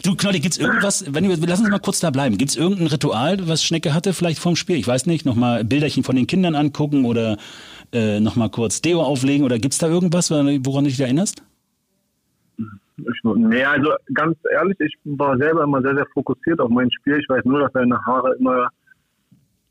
Du, 0.04 0.16
Knolli, 0.16 0.40
gibt's 0.40 0.58
irgendwas, 0.58 1.04
wenn 1.08 1.28
wir, 1.28 1.36
lass 1.46 1.60
uns 1.60 1.68
mal 1.68 1.78
kurz 1.78 2.00
da 2.00 2.10
bleiben. 2.10 2.36
Gibt's 2.36 2.56
irgendein 2.56 2.88
Ritual, 2.88 3.46
was 3.46 3.62
Schnecke 3.62 3.94
hatte, 3.94 4.12
vielleicht 4.12 4.40
vorm 4.40 4.56
Spiel? 4.56 4.76
Ich 4.76 4.88
weiß 4.88 5.06
nicht, 5.06 5.24
nochmal 5.24 5.64
Bilderchen 5.64 6.02
von 6.02 6.16
den 6.16 6.26
Kindern 6.26 6.56
angucken 6.56 7.04
oder 7.04 7.36
äh, 7.92 8.18
nochmal 8.18 8.50
kurz 8.50 8.82
Deo 8.82 9.02
auflegen 9.02 9.44
oder 9.44 9.58
gibt's 9.58 9.78
da 9.78 9.88
irgendwas, 9.88 10.30
woran 10.30 10.84
du 10.84 10.90
dich 10.90 10.98
erinnerst? 10.98 11.42
Ich, 12.98 13.20
nee, 13.24 13.62
also 13.62 13.90
ganz 14.14 14.36
ehrlich, 14.50 14.80
ich 14.80 14.94
war 15.04 15.36
selber 15.36 15.64
immer 15.64 15.82
sehr, 15.82 15.94
sehr 15.94 16.06
fokussiert 16.12 16.58
auf 16.60 16.70
mein 16.70 16.90
Spiel. 16.90 17.18
Ich 17.20 17.28
weiß 17.28 17.44
nur, 17.44 17.60
dass 17.60 17.72
seine 17.72 18.02
Haare 18.04 18.34
immer 18.38 18.68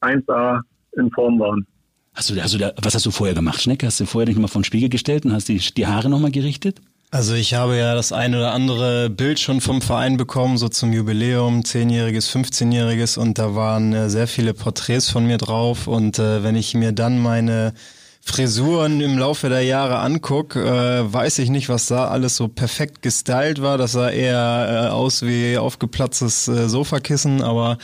1A 0.02 0.62
in 0.98 1.12
Form 1.12 1.40
waren. 1.40 1.66
Hast 2.14 2.30
du, 2.30 2.42
hast 2.42 2.54
du 2.54 2.60
da, 2.60 2.72
was 2.82 2.96
hast 2.96 3.06
du 3.06 3.12
vorher 3.12 3.36
gemacht, 3.36 3.62
Schnecke? 3.62 3.88
Hast 3.88 4.00
du 4.00 4.06
vorher 4.06 4.28
dich 4.28 4.38
mal 4.38 4.48
vor 4.48 4.62
den 4.62 4.66
Spiegel 4.66 4.90
gestellt 4.90 5.26
und 5.26 5.34
hast 5.34 5.50
die, 5.50 5.58
die 5.58 5.88
Haare 5.88 6.10
nochmal 6.10 6.32
gerichtet? 6.32 6.80
Also 7.16 7.34
ich 7.34 7.54
habe 7.54 7.78
ja 7.78 7.96
das 7.96 8.12
ein 8.12 8.36
oder 8.36 8.52
andere 8.52 9.10
Bild 9.10 9.40
schon 9.40 9.62
vom 9.62 9.82
Verein 9.82 10.18
bekommen, 10.18 10.58
so 10.58 10.68
zum 10.68 10.92
Jubiläum, 10.92 11.62
10-jähriges, 11.62 12.30
15-jähriges 12.30 13.18
und 13.18 13.40
da 13.40 13.56
waren 13.56 13.94
äh, 13.94 14.10
sehr 14.10 14.28
viele 14.28 14.54
Porträts 14.54 15.10
von 15.10 15.26
mir 15.26 15.38
drauf. 15.38 15.88
Und 15.88 16.20
äh, 16.20 16.44
wenn 16.44 16.58
ich 16.58 16.74
mir 16.74 16.92
dann 16.92 17.22
meine 17.22 17.74
Frisuren 18.20 19.00
im 19.00 19.18
Laufe 19.18 19.48
der 19.48 19.62
Jahre 19.62 20.00
anguck, 20.00 20.58
äh, 20.58 21.14
weiß 21.14 21.40
ich 21.40 21.50
nicht, 21.50 21.70
was 21.70 21.88
da 21.88 22.10
alles 22.10 22.36
so 22.36 22.50
perfekt 22.50 23.02
gestylt 23.02 23.62
war. 23.62 23.78
Das 23.78 23.94
sah 23.94 24.10
eher 24.10 24.88
äh, 24.88 24.90
aus 24.90 25.22
wie 25.22 25.58
aufgeplatztes 25.58 26.50
äh, 26.50 26.68
Sofakissen, 26.68 27.42
aber 27.42 27.78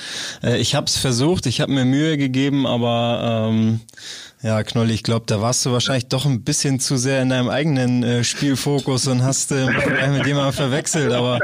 äh, 0.44 0.58
ich 0.58 0.76
habe 0.76 0.88
es 0.88 0.98
versucht, 0.98 1.46
ich 1.46 1.62
habe 1.62 1.72
mir 1.72 1.86
Mühe 1.86 2.18
gegeben, 2.18 2.68
aber 2.68 3.48
ähm, 3.50 3.80
ja, 4.44 4.64
Knolli, 4.64 4.94
ich 4.94 5.04
glaube, 5.04 5.26
da 5.28 5.40
warst 5.42 5.66
du 5.66 5.72
wahrscheinlich 5.72 6.08
doch 6.08 6.26
ein 6.26 6.44
bisschen 6.44 6.80
zu 6.80 6.98
sehr 6.98 7.22
in 7.22 7.30
deinem 7.30 7.50
eigenen 7.50 8.02
äh, 8.04 8.24
Spielfokus 8.24 9.08
und 9.08 9.24
hast 9.24 9.52
äh, 9.52 9.66
mit 10.18 10.26
jemandem 10.26 10.54
verwechselt. 10.54 11.12
Aber 11.14 11.40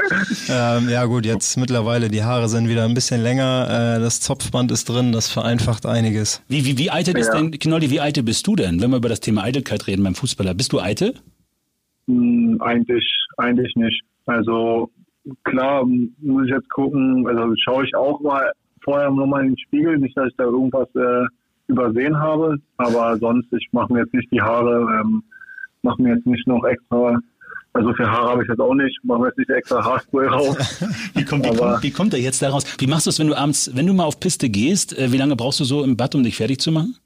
ähm, 0.48 0.88
ja 0.88 1.04
gut, 1.04 1.24
jetzt 1.24 1.56
mittlerweile 1.56 2.08
die 2.08 2.24
Haare 2.24 2.48
sind 2.48 2.68
wieder 2.68 2.84
ein 2.84 2.94
bisschen 2.94 3.22
länger, 3.22 3.96
äh, 3.98 4.00
das 4.00 4.20
Zopfband 4.20 4.72
ist 4.72 4.88
drin, 4.88 5.12
das 5.12 5.30
vereinfacht 5.30 5.86
einiges. 5.86 6.42
Wie, 6.48 6.64
wie, 6.64 6.76
wie 6.78 6.90
eitel 6.90 7.16
ist 7.16 7.28
Ja. 7.28 7.34
denn, 7.40 7.52
Knolli, 7.52 7.90
wie 7.90 8.00
eitel 8.00 8.22
bist 8.24 8.46
du 8.46 8.56
denn, 8.56 8.80
wenn 8.80 8.90
wir 8.90 8.96
über 8.96 9.08
das 9.08 9.20
Thema 9.20 9.44
Eitelkeit 9.44 9.86
reden 9.86 10.02
beim 10.02 10.14
Fußballer? 10.16 10.54
Bist 10.54 10.72
du 10.72 10.80
eitel? 10.80 11.14
Hm, 12.08 12.60
eigentlich, 12.60 13.04
eigentlich 13.36 13.74
nicht. 13.76 14.02
Also 14.26 14.90
klar 15.44 15.84
muss 15.86 16.44
ich 16.46 16.50
jetzt 16.50 16.68
gucken, 16.70 17.26
also 17.28 17.54
schaue 17.62 17.84
ich 17.86 17.94
auch 17.94 18.20
mal 18.20 18.50
vorher 18.82 19.10
nochmal 19.10 19.42
in 19.42 19.48
den 19.50 19.58
Spiegel, 19.58 19.98
nicht, 19.98 20.16
dass 20.16 20.28
ich 20.28 20.36
da 20.36 20.44
irgendwas 20.44 20.88
äh, 20.94 21.26
übersehen 21.68 22.18
habe, 22.18 22.56
aber 22.76 23.16
sonst, 23.18 23.52
ich 23.52 23.68
mache 23.72 23.92
mir 23.92 24.00
jetzt 24.00 24.14
nicht 24.14 24.30
die 24.32 24.40
Haare, 24.40 25.00
ähm, 25.00 25.22
mache 25.82 26.02
mir 26.02 26.14
jetzt 26.14 26.26
nicht 26.26 26.46
noch 26.46 26.64
extra, 26.64 27.18
also 27.74 27.92
für 27.94 28.10
Haare 28.10 28.30
habe 28.30 28.42
ich 28.42 28.48
jetzt 28.48 28.60
auch 28.60 28.74
nicht, 28.74 28.98
mache 29.04 29.20
mir 29.20 29.26
jetzt 29.28 29.38
nicht 29.38 29.50
extra 29.50 29.84
Haarspray 29.84 30.26
raus. 30.26 30.56
Wie 31.14 31.24
kommt, 31.24 31.44
wie, 31.44 31.56
kommt, 31.56 31.82
wie 31.82 31.90
kommt 31.90 32.14
er 32.14 32.20
jetzt 32.20 32.42
daraus? 32.42 32.64
Wie 32.78 32.86
machst 32.86 33.06
du 33.06 33.10
es, 33.10 33.18
wenn 33.18 33.28
du 33.28 33.34
abends, 33.36 33.70
wenn 33.74 33.86
du 33.86 33.92
mal 33.94 34.04
auf 34.04 34.18
Piste 34.18 34.48
gehst, 34.48 34.98
äh, 34.98 35.12
wie 35.12 35.18
lange 35.18 35.36
brauchst 35.36 35.60
du 35.60 35.64
so 35.64 35.84
im 35.84 35.96
Bad, 35.96 36.14
um 36.14 36.22
dich 36.22 36.36
fertig 36.36 36.60
zu 36.60 36.72
machen? 36.72 36.96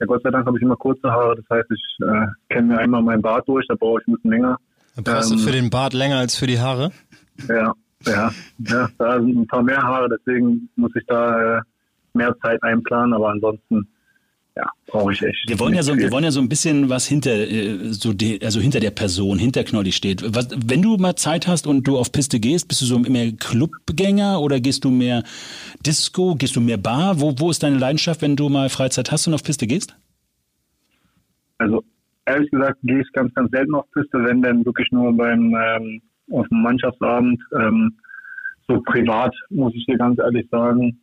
Ja, 0.00 0.06
Gott 0.06 0.22
sei 0.22 0.30
Dank 0.30 0.46
habe 0.46 0.56
ich 0.56 0.62
immer 0.62 0.76
kurze 0.76 1.10
Haare, 1.10 1.36
das 1.36 1.44
heißt, 1.50 1.70
ich 1.70 2.06
äh, 2.06 2.26
kenne 2.48 2.68
mir 2.68 2.78
einmal 2.78 3.02
meinen 3.02 3.22
Bart 3.22 3.46
durch, 3.48 3.66
da 3.68 3.74
brauche 3.74 4.00
ich 4.00 4.08
ein 4.08 4.14
bisschen 4.14 4.30
länger. 4.30 4.56
Da 4.96 5.02
brauchst 5.02 5.30
Ähm, 5.30 5.36
du 5.38 5.42
für 5.44 5.52
den 5.52 5.70
Bart 5.70 5.92
länger 5.92 6.16
als 6.18 6.36
für 6.36 6.46
die 6.46 6.58
Haare? 6.60 6.92
Ja, 7.48 7.72
ja, 8.06 8.30
ja, 8.58 8.88
da 8.96 9.20
sind 9.20 9.36
ein 9.36 9.46
paar 9.46 9.62
mehr 9.62 9.82
Haare, 9.82 10.08
deswegen 10.08 10.68
muss 10.76 10.92
ich 10.94 11.04
da 11.06 11.58
äh, 11.58 11.60
mehr 12.18 12.36
Zeit 12.42 12.62
einplanen, 12.62 13.14
aber 13.14 13.30
ansonsten, 13.30 13.88
ja, 14.56 14.66
brauche 14.86 15.12
ich 15.12 15.22
echt. 15.22 15.48
Wir 15.48 15.58
wollen 15.58 15.74
ja 15.74 15.82
so, 15.82 15.94
viel. 15.94 16.02
wir 16.02 16.12
wollen 16.12 16.24
ja 16.24 16.30
so 16.30 16.40
ein 16.40 16.48
bisschen 16.48 16.88
was 16.88 17.06
hinter, 17.06 17.32
äh, 17.32 17.92
so 17.92 18.12
de, 18.12 18.44
also 18.44 18.60
hinter 18.60 18.80
der 18.80 18.90
Person, 18.90 19.38
hinter 19.38 19.64
Knolli 19.64 19.92
steht. 19.92 20.22
Was, 20.34 20.48
wenn 20.66 20.82
du 20.82 20.96
mal 20.96 21.16
Zeit 21.16 21.46
hast 21.46 21.66
und 21.66 21.86
du 21.86 21.96
auf 21.96 22.12
Piste 22.12 22.40
gehst, 22.40 22.68
bist 22.68 22.82
du 22.82 22.86
so 22.86 22.98
mehr 22.98 23.32
Clubgänger 23.32 24.40
oder 24.40 24.60
gehst 24.60 24.84
du 24.84 24.90
mehr 24.90 25.22
Disco, 25.86 26.34
gehst 26.34 26.56
du 26.56 26.60
mehr 26.60 26.76
Bar? 26.76 27.20
Wo, 27.20 27.34
wo 27.38 27.50
ist 27.50 27.62
deine 27.62 27.78
Leidenschaft, 27.78 28.20
wenn 28.22 28.36
du 28.36 28.48
mal 28.48 28.68
Freizeit 28.68 29.10
hast 29.12 29.26
und 29.26 29.34
auf 29.34 29.44
Piste 29.44 29.66
gehst? 29.66 29.96
Also 31.58 31.82
ehrlich 32.26 32.50
gesagt 32.50 32.78
gehe 32.82 33.00
ich 33.00 33.12
ganz, 33.12 33.32
ganz 33.34 33.50
selten 33.50 33.74
auf 33.74 33.90
Piste, 33.92 34.22
wenn 34.24 34.42
denn 34.42 34.64
wirklich 34.64 34.88
nur 34.90 35.16
beim 35.16 35.54
ähm, 35.54 36.02
auf 36.30 36.46
dem 36.48 36.62
Mannschaftsabend. 36.62 37.40
Ähm, 37.58 37.96
so 38.68 38.80
privat, 38.82 39.34
muss 39.48 39.74
ich 39.74 39.86
dir 39.86 39.96
ganz 39.96 40.18
ehrlich 40.18 40.46
sagen, 40.50 41.00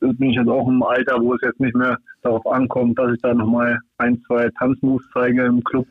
bin 0.00 0.30
ich 0.30 0.36
jetzt 0.36 0.48
auch 0.48 0.68
im 0.68 0.82
Alter, 0.82 1.20
wo 1.20 1.34
es 1.34 1.40
jetzt 1.42 1.60
nicht 1.60 1.74
mehr 1.74 1.98
darauf 2.22 2.46
ankommt, 2.46 2.98
dass 2.98 3.12
ich 3.12 3.20
da 3.22 3.34
nochmal 3.34 3.78
ein, 3.98 4.22
zwei 4.26 4.48
Tanzmoves 4.58 5.04
zeige 5.12 5.44
im 5.44 5.62
Club. 5.64 5.86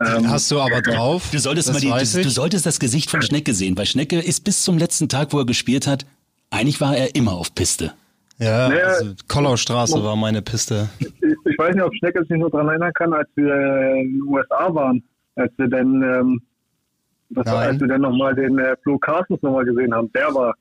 Ähm, 0.00 0.28
Hast 0.28 0.50
du 0.50 0.60
aber 0.60 0.80
drauf. 0.82 1.30
Du 1.30 1.38
solltest, 1.38 1.72
mal 1.72 1.80
die, 1.80 1.88
du, 1.88 2.22
du, 2.22 2.30
solltest 2.30 2.66
das 2.66 2.80
Gesicht 2.80 3.10
von 3.10 3.22
Schnecke 3.22 3.54
sehen, 3.54 3.76
weil 3.76 3.86
Schnecke 3.86 4.18
ist 4.18 4.44
bis 4.44 4.62
zum 4.62 4.78
letzten 4.78 5.08
Tag, 5.08 5.32
wo 5.32 5.38
er 5.38 5.46
gespielt 5.46 5.86
hat, 5.86 6.04
eigentlich 6.50 6.80
war 6.80 6.96
er 6.96 7.14
immer 7.14 7.32
auf 7.32 7.54
Piste. 7.54 7.92
Ja, 8.38 8.68
naja, 8.68 8.86
also 8.86 9.14
Kollaustraße 9.28 10.02
war 10.02 10.16
meine 10.16 10.42
Piste. 10.42 10.88
Ich, 10.98 11.12
ich, 11.20 11.58
weiß 11.58 11.74
nicht, 11.74 11.84
ob 11.84 11.94
Schnecke 11.94 12.24
sich 12.24 12.36
noch 12.36 12.50
daran 12.50 12.68
erinnern 12.68 12.92
kann, 12.94 13.12
als 13.12 13.28
wir 13.36 13.54
in 13.54 14.18
den 14.18 14.22
USA 14.22 14.74
waren, 14.74 15.02
als 15.36 15.52
wir 15.56 15.68
dann, 15.68 16.02
ähm, 16.02 16.42
das 17.30 17.46
war, 17.46 17.58
als 17.58 17.80
wir 17.80 17.86
dann 17.86 18.00
nochmal 18.00 18.34
den 18.34 18.58
äh, 18.58 18.76
Flo 18.82 18.98
Carstens 18.98 19.40
nochmal 19.42 19.64
gesehen 19.64 19.94
haben. 19.94 20.10
Der 20.12 20.34
war, 20.34 20.54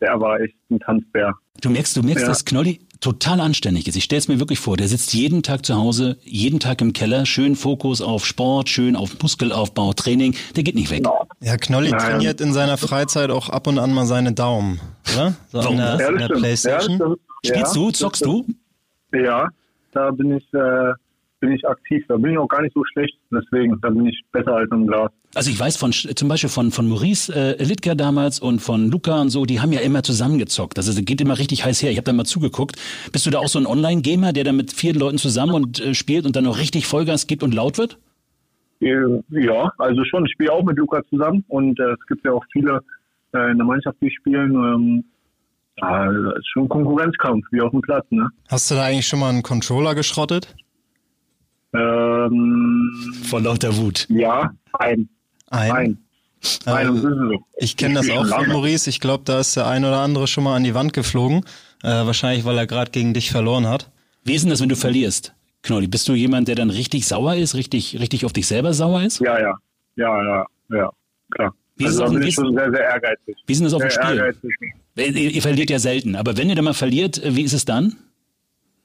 der 0.00 0.18
war 0.18 0.40
echt 0.40 0.56
ein 0.70 0.80
Tanzbär. 0.80 1.34
Du 1.60 1.70
merkst, 1.70 1.96
du 1.96 2.02
merkst, 2.02 2.22
ja. 2.22 2.28
dass 2.28 2.44
Knolli 2.44 2.80
total 3.00 3.40
anständig 3.40 3.86
ist. 3.86 3.96
Ich 3.96 4.04
stelle 4.04 4.18
es 4.18 4.28
mir 4.28 4.40
wirklich 4.40 4.58
vor, 4.58 4.76
der 4.76 4.88
sitzt 4.88 5.14
jeden 5.14 5.42
Tag 5.42 5.64
zu 5.64 5.76
Hause, 5.76 6.18
jeden 6.22 6.58
Tag 6.58 6.80
im 6.80 6.92
Keller, 6.92 7.26
schön 7.26 7.54
Fokus 7.54 8.00
auf 8.00 8.26
Sport, 8.26 8.68
schön 8.68 8.96
auf 8.96 9.20
Muskelaufbau, 9.22 9.92
Training, 9.92 10.34
der 10.56 10.62
geht 10.62 10.74
nicht 10.74 10.90
weg. 10.90 11.04
Ja, 11.40 11.56
Knolli 11.56 11.90
Nein. 11.90 12.00
trainiert 12.00 12.40
in 12.40 12.52
seiner 12.52 12.76
Freizeit 12.76 13.30
auch 13.30 13.50
ab 13.50 13.66
und 13.66 13.78
an 13.78 13.92
mal 13.92 14.06
seine 14.06 14.32
Daumen, 14.32 14.80
oder? 15.14 15.34
So 15.52 15.58
Warum? 15.58 15.72
in 15.72 15.78
der, 15.78 15.98
ja, 16.00 16.08
in 16.08 16.18
der 16.18 16.28
Playstation. 16.28 16.98
Ja, 16.98 17.54
Spielst 17.54 17.76
du, 17.76 17.90
zockst 17.90 18.24
du? 18.24 18.46
Ja, 19.12 19.48
da 19.92 20.10
bin 20.10 20.36
ich 20.36 20.54
äh, 20.54 20.92
bin 21.44 21.52
ich 21.52 21.68
aktiv. 21.68 22.04
Da 22.08 22.16
bin 22.16 22.32
ich 22.32 22.38
auch 22.38 22.48
gar 22.48 22.62
nicht 22.62 22.74
so 22.74 22.82
schlecht. 22.84 23.14
Deswegen, 23.30 23.78
da 23.82 23.90
bin 23.90 24.06
ich 24.06 24.20
besser 24.32 24.56
als 24.56 24.70
im 24.70 24.86
Glas. 24.86 25.10
Also 25.34 25.50
ich 25.50 25.60
weiß 25.60 25.76
von 25.76 25.92
zum 25.92 26.28
Beispiel 26.28 26.48
von, 26.48 26.70
von 26.70 26.88
Maurice 26.88 27.34
äh, 27.34 27.62
Littger 27.62 27.94
damals 27.94 28.40
und 28.40 28.60
von 28.60 28.90
Luca 28.90 29.20
und 29.20 29.28
so, 29.30 29.44
die 29.44 29.60
haben 29.60 29.72
ja 29.72 29.80
immer 29.80 30.02
zusammengezockt. 30.02 30.78
Also 30.78 30.92
es 30.92 31.04
geht 31.04 31.20
immer 31.20 31.38
richtig 31.38 31.64
heiß 31.64 31.82
her. 31.82 31.90
Ich 31.90 31.98
habe 31.98 32.04
da 32.04 32.12
mal 32.12 32.24
zugeguckt. 32.24 32.76
Bist 33.12 33.26
du 33.26 33.30
da 33.30 33.40
auch 33.40 33.48
so 33.48 33.58
ein 33.58 33.66
Online-Gamer, 33.66 34.32
der 34.32 34.44
da 34.44 34.52
mit 34.52 34.72
vier 34.72 34.94
Leuten 34.94 35.18
zusammen 35.18 35.52
und 35.52 35.80
äh, 35.80 35.94
spielt 35.94 36.24
und 36.24 36.34
dann 36.34 36.44
noch 36.44 36.58
richtig 36.58 36.86
Vollgas 36.86 37.26
gibt 37.26 37.42
und 37.42 37.52
laut 37.52 37.76
wird? 37.76 37.98
Äh, 38.80 38.94
ja, 39.30 39.72
also 39.78 40.04
schon. 40.04 40.24
Ich 40.24 40.32
spiele 40.32 40.52
auch 40.52 40.64
mit 40.64 40.78
Luca 40.78 41.02
zusammen 41.10 41.44
und 41.48 41.78
äh, 41.78 41.92
es 41.92 42.06
gibt 42.08 42.24
ja 42.24 42.32
auch 42.32 42.44
viele 42.52 42.80
äh, 43.34 43.50
in 43.50 43.58
der 43.58 43.66
Mannschaft, 43.66 43.98
die 44.00 44.10
spielen. 44.10 44.54
Ähm, 44.54 45.04
ja, 45.76 46.06
das 46.06 46.38
ist 46.38 46.48
schon 46.52 46.64
ein 46.64 46.68
Konkurrenzkampf, 46.68 47.44
wie 47.50 47.60
auf 47.60 47.72
dem 47.72 47.82
Platz. 47.82 48.06
Ne? 48.10 48.28
Hast 48.48 48.70
du 48.70 48.76
da 48.76 48.84
eigentlich 48.84 49.08
schon 49.08 49.18
mal 49.18 49.30
einen 49.30 49.42
Controller 49.42 49.94
geschrottet? 49.94 50.54
Ähm, 51.74 52.90
Vor 53.24 53.40
lauter 53.40 53.76
Wut. 53.76 54.06
Ja, 54.08 54.52
ein. 54.74 55.08
Ein? 55.50 55.98
Ein. 56.66 56.96
Ähm, 56.96 57.44
ich 57.56 57.76
kenne 57.76 57.94
das 57.94 58.10
auch 58.10 58.26
von 58.26 58.48
Maurice. 58.48 58.88
Ich 58.88 59.00
glaube, 59.00 59.24
da 59.24 59.40
ist 59.40 59.56
der 59.56 59.66
ein 59.66 59.84
oder 59.84 60.00
andere 60.00 60.26
schon 60.26 60.44
mal 60.44 60.56
an 60.56 60.64
die 60.64 60.74
Wand 60.74 60.92
geflogen. 60.92 61.44
Äh, 61.82 61.88
wahrscheinlich, 61.88 62.44
weil 62.44 62.58
er 62.58 62.66
gerade 62.66 62.90
gegen 62.90 63.14
dich 63.14 63.30
verloren 63.30 63.66
hat. 63.66 63.90
Wie 64.24 64.34
ist 64.34 64.42
denn 64.42 64.50
das, 64.50 64.60
wenn 64.60 64.68
du 64.68 64.76
verlierst? 64.76 65.34
Knolli, 65.62 65.86
bist 65.86 66.06
du 66.08 66.14
jemand, 66.14 66.48
der 66.48 66.54
dann 66.54 66.70
richtig 66.70 67.06
sauer 67.06 67.34
ist, 67.36 67.54
richtig, 67.54 67.98
richtig 67.98 68.24
auf 68.24 68.32
dich 68.32 68.46
selber 68.46 68.74
sauer 68.74 69.02
ist? 69.02 69.20
Ja, 69.20 69.40
ja. 69.40 69.54
Ja, 69.96 70.22
ja, 70.22 70.46
ja, 70.70 70.90
klar. 71.30 71.54
Wie 71.76 71.86
also, 71.86 72.04
da 72.04 72.10
bin 72.10 72.22
ich 72.22 72.34
schon 72.34 72.54
sehr, 72.54 72.70
sehr 72.70 72.80
ehrgeizig. 72.80 73.36
Wie 73.46 73.52
ist 73.52 73.58
denn 73.58 73.64
das 73.64 73.74
auf 73.74 73.82
dem 73.82 73.90
Spiel? 73.90 74.18
Ehrgeizig. 74.18 74.50
Ihr, 74.96 75.30
ihr 75.30 75.42
verliert 75.42 75.70
ja 75.70 75.78
selten, 75.78 76.16
aber 76.16 76.36
wenn 76.36 76.48
ihr 76.48 76.54
dann 76.54 76.64
mal 76.64 76.74
verliert, 76.74 77.20
wie 77.24 77.42
ist 77.42 77.52
es 77.52 77.64
dann? 77.64 77.96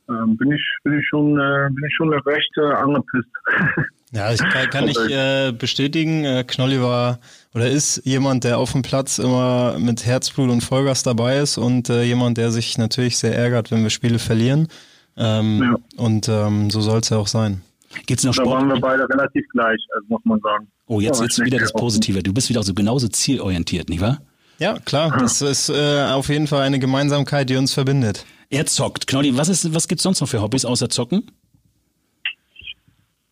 Ähm, 0.09 0.37
bin 0.37 0.51
ich 0.51 0.63
bin 0.83 0.99
ich 0.99 1.07
schon 1.07 1.39
äh, 1.39 1.69
bin 1.69 1.83
ich 1.85 1.95
schon 1.95 2.13
recht 2.13 2.57
äh, 2.57 2.73
angepisst. 2.73 3.29
Ja, 4.11 4.33
ich 4.33 4.39
kann, 4.39 4.69
kann 4.71 4.87
ich 4.87 4.97
äh, 4.97 5.51
bestätigen. 5.51 6.25
Äh, 6.25 6.43
Knolli 6.43 6.81
war 6.81 7.19
oder 7.53 7.69
ist 7.69 8.01
jemand, 8.05 8.43
der 8.43 8.57
auf 8.57 8.71
dem 8.71 8.81
Platz 8.81 9.19
immer 9.19 9.77
mit 9.77 10.03
Herzblut 10.03 10.49
und 10.49 10.61
Vollgas 10.61 11.03
dabei 11.03 11.37
ist 11.37 11.59
und 11.59 11.89
äh, 11.89 12.01
jemand, 12.03 12.39
der 12.39 12.51
sich 12.51 12.77
natürlich 12.79 13.17
sehr 13.17 13.35
ärgert, 13.35 13.69
wenn 13.69 13.83
wir 13.83 13.91
Spiele 13.91 14.17
verlieren. 14.17 14.67
Ähm, 15.15 15.61
ja. 15.61 16.03
Und 16.03 16.27
ähm, 16.27 16.71
so 16.71 16.81
soll 16.81 17.01
es 17.01 17.09
ja 17.09 17.17
auch 17.17 17.27
sein. 17.27 17.61
Gibt's 18.05 18.23
noch 18.23 18.35
da 18.35 18.41
Sport? 18.41 18.61
waren 18.61 18.69
wir 18.69 18.79
beide 18.79 19.07
relativ 19.09 19.47
gleich, 19.49 19.79
also 19.93 20.05
muss 20.07 20.21
man 20.23 20.39
sagen. 20.39 20.67
Oh, 20.87 20.99
jetzt, 20.99 21.19
Ja, 21.19 21.25
jetzt 21.25 21.43
wieder 21.43 21.59
das 21.59 21.73
Positive. 21.73 22.23
Du 22.23 22.33
bist 22.33 22.49
wieder 22.49 22.63
so 22.63 22.73
genauso 22.73 23.07
zielorientiert, 23.07 23.89
nicht 23.89 24.01
wahr? 24.01 24.19
Ja, 24.57 24.79
klar. 24.79 25.15
Das 25.19 25.41
ist 25.43 25.69
äh, 25.69 26.03
auf 26.11 26.29
jeden 26.29 26.47
Fall 26.47 26.61
eine 26.61 26.79
Gemeinsamkeit, 26.79 27.49
die 27.49 27.57
uns 27.57 27.73
verbindet. 27.73 28.25
Er 28.49 28.65
zockt. 28.65 29.07
Knolli, 29.07 29.37
was, 29.37 29.49
ist, 29.49 29.73
was 29.73 29.87
gibt's 29.87 30.03
sonst 30.03 30.21
noch 30.21 30.27
für 30.27 30.41
Hobbys 30.41 30.65
außer 30.65 30.89
Zocken? 30.89 31.23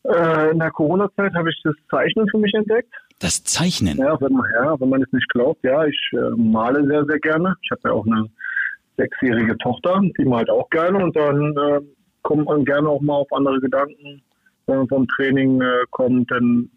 Äh, 0.04 0.52
in 0.52 0.60
der 0.60 0.72
Corona-Zeit 0.72 1.34
habe 1.34 1.50
ich 1.50 1.60
das 1.64 1.76
Zeichnen 1.90 2.30
für 2.30 2.38
mich 2.38 2.54
entdeckt. 2.54 2.94
Das 3.20 3.44
Zeichnen? 3.44 3.98
Ja, 3.98 4.20
wenn 4.22 4.34
man, 4.34 4.46
ja, 4.54 4.80
wenn 4.80 4.90
man 4.90 5.02
es 5.02 5.12
nicht 5.12 5.28
glaubt, 5.30 5.64
ja, 5.64 5.86
ich 5.86 6.00
äh, 6.14 6.30
male 6.38 6.86
sehr, 6.86 7.04
sehr 7.06 7.20
gerne. 7.20 7.56
Ich 7.64 7.72
habe 7.72 7.82
ja 7.86 7.92
auch 7.92 8.06
eine 8.06 8.28
sechsjährige 8.96 9.58
Tochter, 9.58 10.02
die 10.18 10.26
malt 10.26 10.50
auch 10.50 10.70
gerne 10.70 11.04
und 11.04 11.16
dann 11.16 11.56
äh, 11.58 11.82
kommt 12.22 12.46
man 12.46 12.64
gerne 12.64 12.88
auch 12.88 13.02
mal 13.02 13.16
auf 13.16 13.32
andere 13.34 13.60
Gedanken, 13.60 14.22
wenn 14.68 14.78
man 14.78 14.88
vom 14.88 15.08
Training 15.08 15.62
äh, 15.62 15.84
kommt. 15.90 16.30
Denn 16.30 16.70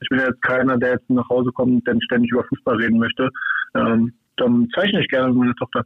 ich 0.00 0.08
bin 0.08 0.20
ja 0.20 0.26
jetzt 0.26 0.42
keiner, 0.42 0.78
der 0.78 0.92
jetzt 0.92 1.10
nach 1.10 1.28
Hause 1.28 1.50
kommt 1.52 1.88
und 1.88 2.04
ständig 2.04 2.30
über 2.30 2.44
Fußball 2.44 2.76
reden 2.76 2.98
möchte. 2.98 3.28
Ähm, 3.74 4.12
dann 4.36 4.68
zeichne 4.74 5.00
ich 5.00 5.08
gerne 5.08 5.28
mit 5.28 5.36
meiner 5.36 5.54
Tochter. 5.56 5.84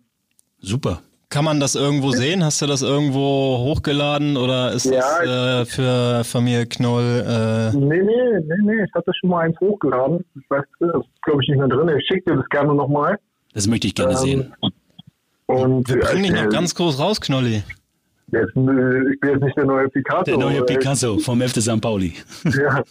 Super. 0.58 1.00
Kann 1.36 1.44
man 1.44 1.60
das 1.60 1.74
irgendwo 1.74 2.12
sehen? 2.12 2.42
Hast 2.42 2.62
du 2.62 2.66
das 2.66 2.80
irgendwo 2.80 3.58
hochgeladen 3.58 4.38
oder 4.38 4.72
ist 4.72 4.86
Ja, 4.86 5.02
das 5.22 5.22
äh, 5.22 5.64
für 5.66 6.24
Familie 6.24 6.64
Knoll? 6.64 7.02
Äh, 7.28 7.76
Nee, 7.76 8.00
nee, 8.02 8.40
nee, 8.40 8.54
nee, 8.62 8.84
ich 8.84 8.94
hatte 8.94 9.12
schon 9.20 9.28
mal 9.28 9.40
eins 9.40 9.60
hochgeladen. 9.60 10.24
Ich 10.34 10.48
weiß, 10.48 10.64
das 10.80 10.94
ist 10.94 11.22
glaube 11.24 11.42
ich 11.42 11.50
nicht 11.50 11.58
mehr 11.58 11.68
drin. 11.68 11.90
Ich 11.90 12.06
schicke 12.06 12.30
dir 12.30 12.36
das 12.38 12.48
gerne 12.48 12.74
nochmal. 12.74 13.18
Das 13.52 13.66
möchte 13.66 13.86
ich 13.86 13.94
gerne 13.94 14.12
Ähm, 14.12 14.16
sehen. 14.16 14.54
Und 15.44 15.86
wir 15.90 16.00
bringen 16.00 16.22
dich 16.22 16.32
noch 16.32 16.44
äh, 16.44 16.48
ganz 16.48 16.74
groß 16.74 16.98
raus, 16.98 17.20
Knolli. 17.20 17.62
Jetzt, 18.32 18.56
äh, 18.56 19.12
ich 19.12 19.20
bin 19.20 19.30
jetzt 19.32 19.42
nicht 19.42 19.58
der 19.58 19.66
neue 19.66 19.90
Picasso. 19.90 20.24
Der 20.24 20.38
neue 20.38 20.60
äh, 20.60 20.64
Picasso 20.64 21.18
vom 21.18 21.42
FC 21.42 21.60
St. 21.60 21.82
Pauli. 21.82 22.14
Ja, 22.44 22.82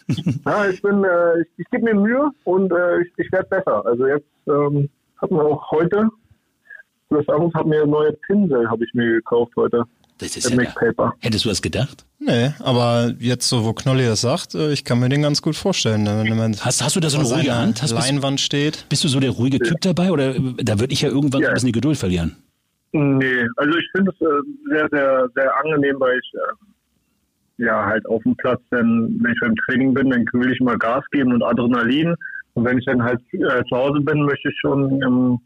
ja 0.45 0.69
ich 0.69 0.79
bin, 0.83 1.03
äh, 1.03 1.41
ich, 1.41 1.47
ich 1.57 1.65
gebe 1.71 1.85
mir 1.85 1.95
Mühe 1.95 2.29
und 2.43 2.71
äh, 2.71 3.01
ich, 3.01 3.11
ich 3.17 3.31
werde 3.31 3.47
besser. 3.49 3.83
Also 3.87 4.05
jetzt 4.05 4.27
ähm, 4.47 4.87
hatten 5.19 5.33
wir 5.35 5.45
auch 5.45 5.71
heute, 5.71 6.09
das 7.15 7.27
Abend 7.29 7.53
hat 7.55 7.65
mir 7.65 7.85
neue 7.85 8.13
Pinsel, 8.27 8.69
habe 8.69 8.83
ich 8.85 8.93
mir 8.93 9.13
gekauft 9.13 9.53
heute. 9.55 9.83
Das 10.17 10.37
ist 10.37 10.49
ja 10.49 10.55
Paper. 10.75 11.13
Hättest 11.19 11.43
du 11.43 11.49
das 11.49 11.61
gedacht? 11.61 12.05
Nee, 12.19 12.51
aber 12.63 13.13
jetzt 13.19 13.49
so, 13.49 13.65
wo 13.65 13.73
Knolli 13.73 14.05
das 14.05 14.21
sagt, 14.21 14.55
äh, 14.55 14.71
ich 14.71 14.85
kann 14.85 14.99
mir 15.01 15.09
den 15.09 15.21
ganz 15.23 15.41
gut 15.41 15.57
vorstellen. 15.57 16.03
ne, 16.03 16.51
Hast, 16.61 16.81
hast 16.83 16.95
du 16.95 17.01
da 17.01 17.09
so 17.09 17.19
eine 17.19 17.27
ruhige 17.27 17.53
Hand? 17.53 17.81
Hast, 17.81 17.93
bist, 17.93 18.07
Leinwand 18.09 18.39
steht. 18.39 18.85
bist 18.87 19.03
du 19.03 19.09
so 19.09 19.19
der 19.19 19.31
ruhige 19.31 19.59
Typ 19.59 19.81
dabei 19.81 20.11
oder 20.11 20.33
äh, 20.35 20.39
da 20.63 20.79
würde 20.79 20.93
ich 20.93 21.01
ja 21.01 21.09
irgendwann 21.09 21.41
Ja. 21.41 21.49
ein 21.49 21.53
bisschen 21.55 21.67
die 21.67 21.73
Geduld 21.73 21.97
verlieren? 21.97 22.37
Nee, 22.93 23.45
also 23.57 23.77
ich 23.77 23.85
finde 23.93 24.11
es 24.17 24.21
äh, 24.25 24.69
sehr, 24.69 24.87
sehr, 24.89 25.27
sehr 25.35 25.51
angenehm, 25.57 25.95
weil 25.99 26.17
ich 26.17 26.31
ja 27.57 27.85
halt 27.85 28.05
auf 28.07 28.23
dem 28.23 28.35
Platz, 28.37 28.61
dann, 28.71 29.17
wenn 29.21 29.31
ich 29.33 29.39
beim 29.41 29.55
Training 29.67 29.93
bin, 29.93 30.09
dann 30.09 30.25
will 30.33 30.51
ich 30.51 30.59
immer 30.61 30.77
Gas 30.77 31.03
geben 31.11 31.33
und 31.33 31.43
Adrenalin. 31.43 32.15
Und 32.53 32.63
wenn 32.63 32.77
ich 32.77 32.85
dann 32.85 33.03
halt 33.03 33.19
äh, 33.33 33.63
zu 33.69 33.75
Hause 33.75 33.99
bin, 33.99 34.21
möchte 34.23 34.47
ich 34.49 34.55
schon 34.61 35.01
ähm, 35.03 35.39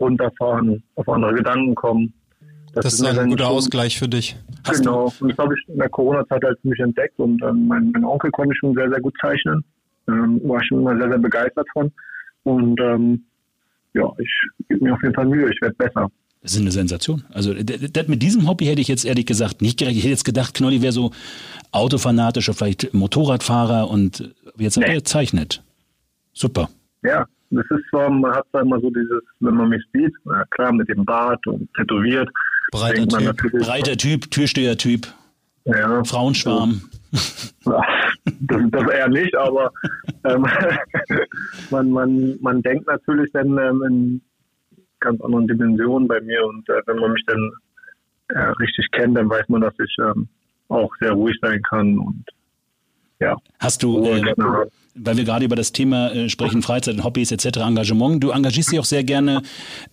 runterfahren, 0.00 0.82
auf 0.96 1.08
andere 1.08 1.34
Gedanken 1.34 1.74
kommen. 1.74 2.12
Das 2.74 2.86
ist 2.86 3.02
mir 3.02 3.10
ein 3.20 3.30
guter 3.30 3.44
schon- 3.44 3.52
Ausgleich 3.54 3.98
für 3.98 4.08
dich. 4.08 4.36
Hast 4.66 4.78
genau. 4.78 5.12
Und 5.20 5.28
das 5.30 5.38
habe 5.38 5.54
ich 5.54 5.68
in 5.68 5.78
der 5.78 5.88
Corona-Zeit 5.88 6.42
halt 6.42 6.58
für 6.60 6.68
mich 6.68 6.80
entdeckt 6.80 7.18
und 7.20 7.40
ähm, 7.42 7.68
mein, 7.68 7.90
mein 7.92 8.04
Onkel 8.04 8.30
konnte 8.32 8.54
schon 8.56 8.74
sehr, 8.74 8.88
sehr 8.90 9.00
gut 9.00 9.14
zeichnen. 9.20 9.62
Ähm, 10.08 10.40
war 10.44 10.62
schon 10.64 10.80
immer 10.80 10.96
sehr, 10.98 11.08
sehr 11.08 11.18
begeistert 11.18 11.66
von. 11.72 11.92
Und 12.42 12.80
ähm, 12.80 13.24
ja, 13.94 14.10
ich 14.18 14.30
gebe 14.68 14.84
mir 14.84 14.94
auf 14.94 15.02
jeden 15.02 15.14
Fall 15.14 15.26
Mühe, 15.26 15.48
ich 15.52 15.60
werde 15.62 15.74
besser. 15.76 16.10
Das 16.42 16.52
ist 16.52 16.60
eine 16.60 16.72
Sensation. 16.72 17.24
Also 17.32 17.54
d- 17.54 17.62
d- 17.64 17.88
d- 17.88 18.04
mit 18.08 18.22
diesem 18.22 18.46
Hobby 18.48 18.66
hätte 18.66 18.80
ich 18.80 18.88
jetzt 18.88 19.04
ehrlich 19.06 19.24
gesagt 19.24 19.62
nicht 19.62 19.78
gerechnet. 19.78 19.98
Ich 19.98 20.02
hätte 20.04 20.10
jetzt 20.10 20.24
gedacht, 20.24 20.52
Knolli 20.54 20.82
wäre 20.82 20.92
so 20.92 21.10
autofanatischer, 21.72 22.54
vielleicht 22.54 22.92
Motorradfahrer 22.92 23.88
und 23.88 24.34
jetzt 24.58 24.76
hat 24.76 24.84
Nee. 24.86 24.94
er 24.96 25.04
zeichnet. 25.04 25.62
Super. 26.32 26.68
Ja, 27.02 27.26
das 27.50 27.64
ist 27.70 27.88
zwar, 27.90 28.10
man 28.10 28.32
hat 28.34 28.46
zwar 28.50 28.62
immer 28.62 28.80
so 28.80 28.90
dieses, 28.90 29.22
wenn 29.40 29.54
man 29.54 29.68
mich 29.68 29.82
sieht, 29.92 30.12
na 30.24 30.44
klar, 30.50 30.72
mit 30.72 30.88
dem 30.88 31.04
Bart 31.04 31.46
und 31.46 31.72
tätowiert, 31.74 32.28
Breiter 32.72 33.06
Typ. 33.06 33.52
Breiter 33.52 33.96
Typ, 33.96 34.30
Türsteher-Typ, 34.30 35.06
ja, 35.64 36.02
Frauenschwarm. 36.04 36.82
das, 37.62 38.60
das 38.70 38.90
eher 38.90 39.08
nicht, 39.08 39.36
aber 39.36 39.70
ähm, 40.24 40.46
man, 41.70 41.90
man, 41.90 42.38
man 42.40 42.62
denkt 42.62 42.86
natürlich 42.86 43.30
dann 43.32 43.56
ähm, 43.58 43.82
in 43.86 44.22
ganz 45.00 45.20
anderen 45.20 45.46
Dimensionen 45.46 46.08
bei 46.08 46.20
mir 46.20 46.44
und 46.46 46.68
äh, 46.68 46.80
wenn 46.86 46.98
man 46.98 47.12
mich 47.12 47.24
dann 47.26 47.50
äh, 48.28 48.50
richtig 48.58 48.90
kennt, 48.90 49.16
dann 49.16 49.28
weiß 49.28 49.48
man, 49.48 49.60
dass 49.60 49.74
ich 49.78 49.96
ähm, 50.00 50.28
auch 50.68 50.90
sehr 51.00 51.12
ruhig 51.12 51.36
sein 51.42 51.62
kann 51.62 51.98
und 51.98 52.24
ja. 53.20 53.36
Hast 53.60 53.82
du, 53.82 54.04
äh. 54.04 54.34
Weil 54.94 55.16
wir 55.16 55.24
gerade 55.24 55.44
über 55.44 55.56
das 55.56 55.72
Thema 55.72 56.12
äh, 56.12 56.28
sprechen, 56.28 56.62
Freizeit, 56.62 57.02
Hobbys 57.02 57.32
etc., 57.32 57.58
Engagement, 57.58 58.22
du 58.22 58.30
engagierst 58.30 58.72
dich 58.72 58.78
auch 58.78 58.84
sehr 58.84 59.04
gerne 59.04 59.42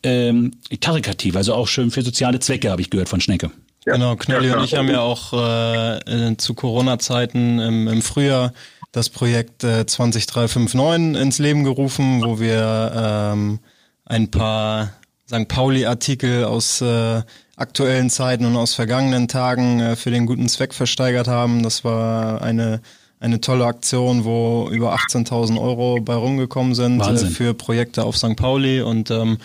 ähm, 0.04 0.52
karikativ, 0.80 1.36
also 1.36 1.54
auch 1.54 1.68
schön 1.68 1.92
für 1.92 2.02
soziale 2.02 2.40
Zwecke, 2.40 2.70
habe 2.72 2.82
ich 2.82 2.90
gehört 2.90 3.10
von 3.10 3.22
Schnecke. 3.22 3.52
Ja. 3.86 3.94
Genau, 3.94 4.16
Knolli 4.16 4.50
Ja, 4.50 4.58
und 4.58 4.64
ich 4.64 4.76
haben 4.76 4.90
ja 4.90 5.02
auch 5.02 5.34
äh, 5.34 6.30
äh, 6.30 6.38
zu 6.38 6.54
Corona-Zeiten 6.54 7.60
im, 7.60 7.88
im 7.88 8.02
Frühjahr 8.02 8.54
das 8.92 9.10
Projekt 9.10 9.64
äh, 9.64 9.86
20359 9.86 11.20
ins 11.20 11.40
Leben 11.40 11.64
gerufen, 11.64 12.22
wo 12.24 12.40
wir 12.40 12.92
ähm, 13.34 13.60
ein 14.06 14.30
paar 14.30 14.94
St. 15.28 15.48
Pauli-Artikel 15.48 16.44
aus 16.44 16.82
äh, 16.82 17.22
aktuellen 17.56 18.10
Zeiten 18.10 18.46
und 18.46 18.56
aus 18.58 18.74
vergangenen 18.74 19.28
Tagen 19.28 19.80
äh, 19.80 19.96
für 19.96 20.12
den 20.12 20.26
guten 20.26 20.50
Zweck 20.50 20.74
versteigert 20.74 21.28
haben. 21.28 21.64
Das 21.64 21.84
war 21.84 22.42
eine 22.42 22.82
eine 23.22 23.40
tolle 23.40 23.66
Aktion, 23.66 24.26
wo 24.26 24.68
über 24.72 24.94
18.000 24.96 25.62
Euro 25.62 26.02
bei 26.02 26.16
rumgekommen 26.16 26.74
sind 26.74 27.02
äh, 27.02 27.18
für 27.18 27.54
Projekte 27.54 28.04
auf 28.04 28.18
St. 28.18 28.36
Pauli. 28.36 28.82
Und 28.82 29.12
ähm, 29.12 29.38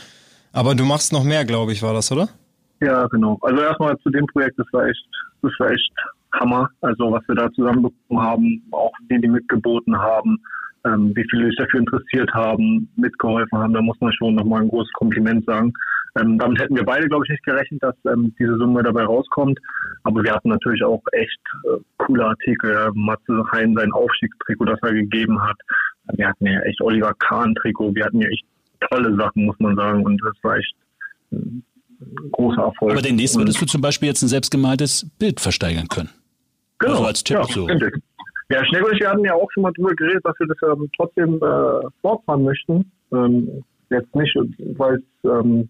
aber 0.52 0.74
du 0.74 0.84
machst 0.84 1.12
noch 1.12 1.22
mehr, 1.22 1.44
glaube 1.44 1.72
ich, 1.72 1.82
war 1.82 1.92
das, 1.92 2.10
oder? 2.10 2.28
Ja, 2.80 3.06
genau. 3.06 3.38
Also 3.42 3.62
erstmal 3.62 3.96
zu 3.98 4.10
dem 4.10 4.26
Projekt, 4.26 4.58
das 4.58 4.66
war 4.72 4.86
echt, 4.86 5.06
das 5.42 5.52
war 5.58 5.70
echt 5.70 5.92
Hammer. 6.32 6.70
Also 6.80 7.12
was 7.12 7.22
wir 7.28 7.34
da 7.34 7.52
zusammenbekommen 7.52 8.22
haben, 8.22 8.62
auch 8.72 8.92
die, 9.10 9.20
die 9.20 9.28
mitgeboten 9.28 9.96
haben, 9.96 10.38
ähm, 10.87 11.12
wie 11.14 11.26
viele 11.30 11.47
sich 11.47 11.57
dafür 11.57 11.80
interessiert 11.80 12.32
haben, 12.32 12.89
mitgeholfen 12.97 13.59
haben, 13.59 13.74
da 13.74 13.82
muss 13.82 14.01
man 14.01 14.12
schon 14.12 14.34
nochmal 14.34 14.62
ein 14.62 14.68
großes 14.68 14.93
Kompliment 14.93 15.45
sagen. 15.45 15.72
Ähm, 16.18 16.39
damit 16.39 16.59
hätten 16.61 16.76
wir 16.76 16.84
beide, 16.84 17.09
glaube 17.09 17.24
ich, 17.26 17.30
nicht 17.30 17.45
gerechnet, 17.45 17.82
dass 17.82 17.95
ähm, 18.07 18.34
diese 18.39 18.57
Summe 18.57 18.82
dabei 18.82 19.05
rauskommt. 19.05 19.59
Aber 20.05 20.22
wir 20.22 20.32
hatten 20.32 20.49
natürlich 20.49 20.82
auch 20.82 21.03
echt 21.12 21.41
äh, 21.64 21.78
coole 21.99 22.24
Artikel. 22.24 22.72
Ja. 22.72 22.91
Matze 22.95 23.45
Hein 23.53 23.74
sein 23.76 23.93
Aufstiegstrikot, 23.93 24.64
das 24.64 24.78
er 24.82 24.95
gegeben 24.95 25.43
hat. 25.43 25.57
Wir 26.14 26.28
hatten 26.28 26.47
ja 26.47 26.61
echt 26.61 26.80
Oliver 26.80 27.12
Kahn-Trikot. 27.14 27.95
Wir 27.95 28.05
hatten 28.05 28.20
ja 28.20 28.28
echt 28.28 28.45
tolle 28.91 29.14
Sachen, 29.16 29.45
muss 29.45 29.59
man 29.59 29.76
sagen. 29.76 30.05
Und 30.05 30.22
das 30.24 30.34
war 30.43 30.57
echt 30.57 30.74
ein 31.32 31.62
großer 32.32 32.62
Erfolg. 32.62 32.93
Aber 32.93 33.03
demnächst 33.03 33.37
würdest 33.37 33.61
du 33.61 33.66
zum 33.66 33.80
Beispiel 33.80 34.09
jetzt 34.09 34.22
ein 34.22 34.28
selbstgemaltes 34.28 35.11
Bild 35.18 35.41
versteigern 35.41 35.89
können. 35.89 36.11
Genau. 36.78 36.93
Also 36.93 37.05
als 37.05 37.24
Tipp 37.24 37.37
ja, 37.39 37.45
so. 37.45 37.66
Ja, 38.49 38.64
Schnegel 38.64 38.90
und 38.90 39.01
ich 39.01 39.07
hatten 39.07 39.24
ja 39.24 39.34
auch 39.34 39.51
schon 39.53 39.64
mal 39.64 39.72
drüber 39.72 39.94
geredet, 39.94 40.24
dass 40.24 40.38
wir 40.38 40.47
das 40.47 40.59
ähm, 40.62 40.88
trotzdem 40.97 41.34
äh, 41.42 41.88
fortfahren 42.01 42.44
möchten. 42.44 42.90
Ähm, 43.12 43.64
jetzt 43.90 44.14
nicht, 44.14 44.36
weil 44.78 44.97
es 44.97 45.30
ähm, 45.30 45.68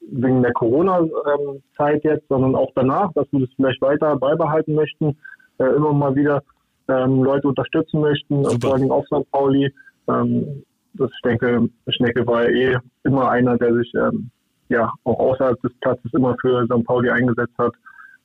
wegen 0.00 0.42
der 0.42 0.52
Corona-Zeit 0.52 2.04
jetzt, 2.04 2.28
sondern 2.28 2.54
auch 2.54 2.70
danach, 2.76 3.12
dass 3.14 3.26
wir 3.32 3.40
das 3.40 3.50
vielleicht 3.56 3.80
weiter 3.80 4.16
beibehalten 4.16 4.74
möchten, 4.74 5.16
äh, 5.58 5.64
immer 5.64 5.92
mal 5.92 6.14
wieder 6.14 6.42
ähm, 6.88 7.24
Leute 7.24 7.48
unterstützen 7.48 8.00
möchten, 8.00 8.44
vor 8.60 8.74
allem 8.74 8.90
auf 8.90 9.06
St. 9.06 9.28
Pauli. 9.32 9.72
Ähm, 10.08 10.62
das 10.94 11.10
ich 11.10 11.22
denke, 11.22 11.68
Schnecke 11.88 12.24
war 12.26 12.48
eh 12.48 12.76
immer 13.02 13.30
einer, 13.30 13.56
der 13.58 13.74
sich 13.74 13.92
ähm, 13.94 14.30
ja 14.68 14.92
auch 15.02 15.18
außerhalb 15.18 15.60
des 15.62 15.72
Platzes 15.80 16.12
immer 16.12 16.36
für 16.40 16.64
St. 16.66 16.84
Pauli 16.84 17.10
eingesetzt 17.10 17.56
hat 17.58 17.72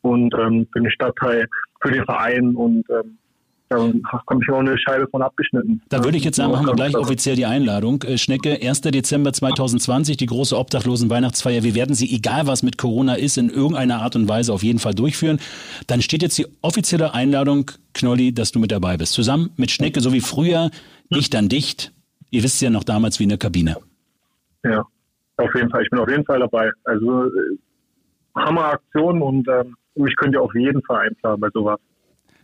und 0.01 0.33
ähm, 0.35 0.67
für 0.71 0.81
den 0.81 0.91
Stadtteil, 0.91 1.47
für 1.81 1.91
den 1.91 2.05
Verein 2.05 2.55
und 2.55 2.85
ähm, 2.89 3.17
da 3.69 3.77
habe 3.77 4.39
ich 4.41 4.49
auch 4.51 4.59
eine 4.59 4.75
Scheibe 4.79 5.07
von 5.09 5.21
abgeschnitten. 5.21 5.81
Da 5.89 6.03
würde 6.03 6.17
ich 6.17 6.23
jetzt 6.23 6.37
sagen, 6.37 6.51
machen 6.51 6.65
wir 6.65 6.73
gleich 6.73 6.97
offiziell 6.97 7.35
die 7.35 7.45
Einladung. 7.45 8.01
Äh, 8.01 8.17
Schnecke, 8.17 8.59
1. 8.61 8.81
Dezember 8.81 9.31
2020, 9.31 10.17
die 10.17 10.25
große 10.25 10.57
Obdachlosen-Weihnachtsfeier. 10.57 11.61
Wir 11.61 11.75
werden 11.75 11.93
sie, 11.93 12.13
egal 12.13 12.47
was 12.47 12.63
mit 12.63 12.79
Corona 12.79 13.13
ist, 13.13 13.37
in 13.37 13.49
irgendeiner 13.49 14.01
Art 14.01 14.15
und 14.15 14.27
Weise 14.27 14.53
auf 14.53 14.63
jeden 14.63 14.79
Fall 14.79 14.95
durchführen. 14.95 15.39
Dann 15.85 16.01
steht 16.01 16.23
jetzt 16.23 16.37
die 16.39 16.47
offizielle 16.61 17.13
Einladung, 17.13 17.69
Knolli, 17.93 18.33
dass 18.33 18.51
du 18.51 18.59
mit 18.59 18.71
dabei 18.71 18.97
bist. 18.97 19.13
Zusammen 19.13 19.51
mit 19.55 19.69
Schnecke, 19.69 20.01
so 20.01 20.13
wie 20.13 20.21
früher, 20.21 20.71
dicht 21.13 21.35
an 21.35 21.47
dicht. 21.47 21.93
Ihr 22.31 22.41
wisst 22.41 22.59
ja 22.61 22.71
noch 22.71 22.83
damals 22.83 23.19
wie 23.19 23.23
in 23.23 23.29
der 23.29 23.37
Kabine. 23.37 23.77
Ja, 24.63 24.83
auf 25.37 25.53
jeden 25.53 25.69
Fall. 25.69 25.83
Ich 25.83 25.89
bin 25.91 25.99
auf 25.99 26.09
jeden 26.09 26.25
Fall 26.25 26.39
dabei. 26.39 26.71
Also 26.85 27.25
äh, 27.25 27.29
Hammeraktion 28.35 29.21
und 29.21 29.47
ähm, 29.47 29.75
mich 29.93 30.15
könnt 30.15 30.33
ihr 30.33 30.41
auf 30.41 30.55
jeden 30.55 30.81
Fall 30.83 31.07
einplanen 31.07 31.39
bei 31.39 31.49
sowas. 31.53 31.79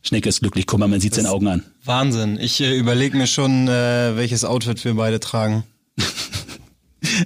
Schnecke 0.06 0.30
ist 0.30 0.42
glücklich, 0.42 0.68
guck 0.68 0.80
mal, 0.80 0.88
man 0.88 1.00
sieht 1.00 1.16
seinen 1.16 1.26
Augen 1.26 1.48
an. 1.48 1.64
Wahnsinn. 1.84 2.38
Ich 2.40 2.62
äh, 2.62 2.78
überlege 2.78 3.18
mir 3.18 3.26
schon, 3.26 3.68
äh, 3.68 4.16
welches 4.16 4.46
Outfit 4.46 4.84
wir 4.86 4.94
beide 4.94 5.20
tragen. 5.20 5.64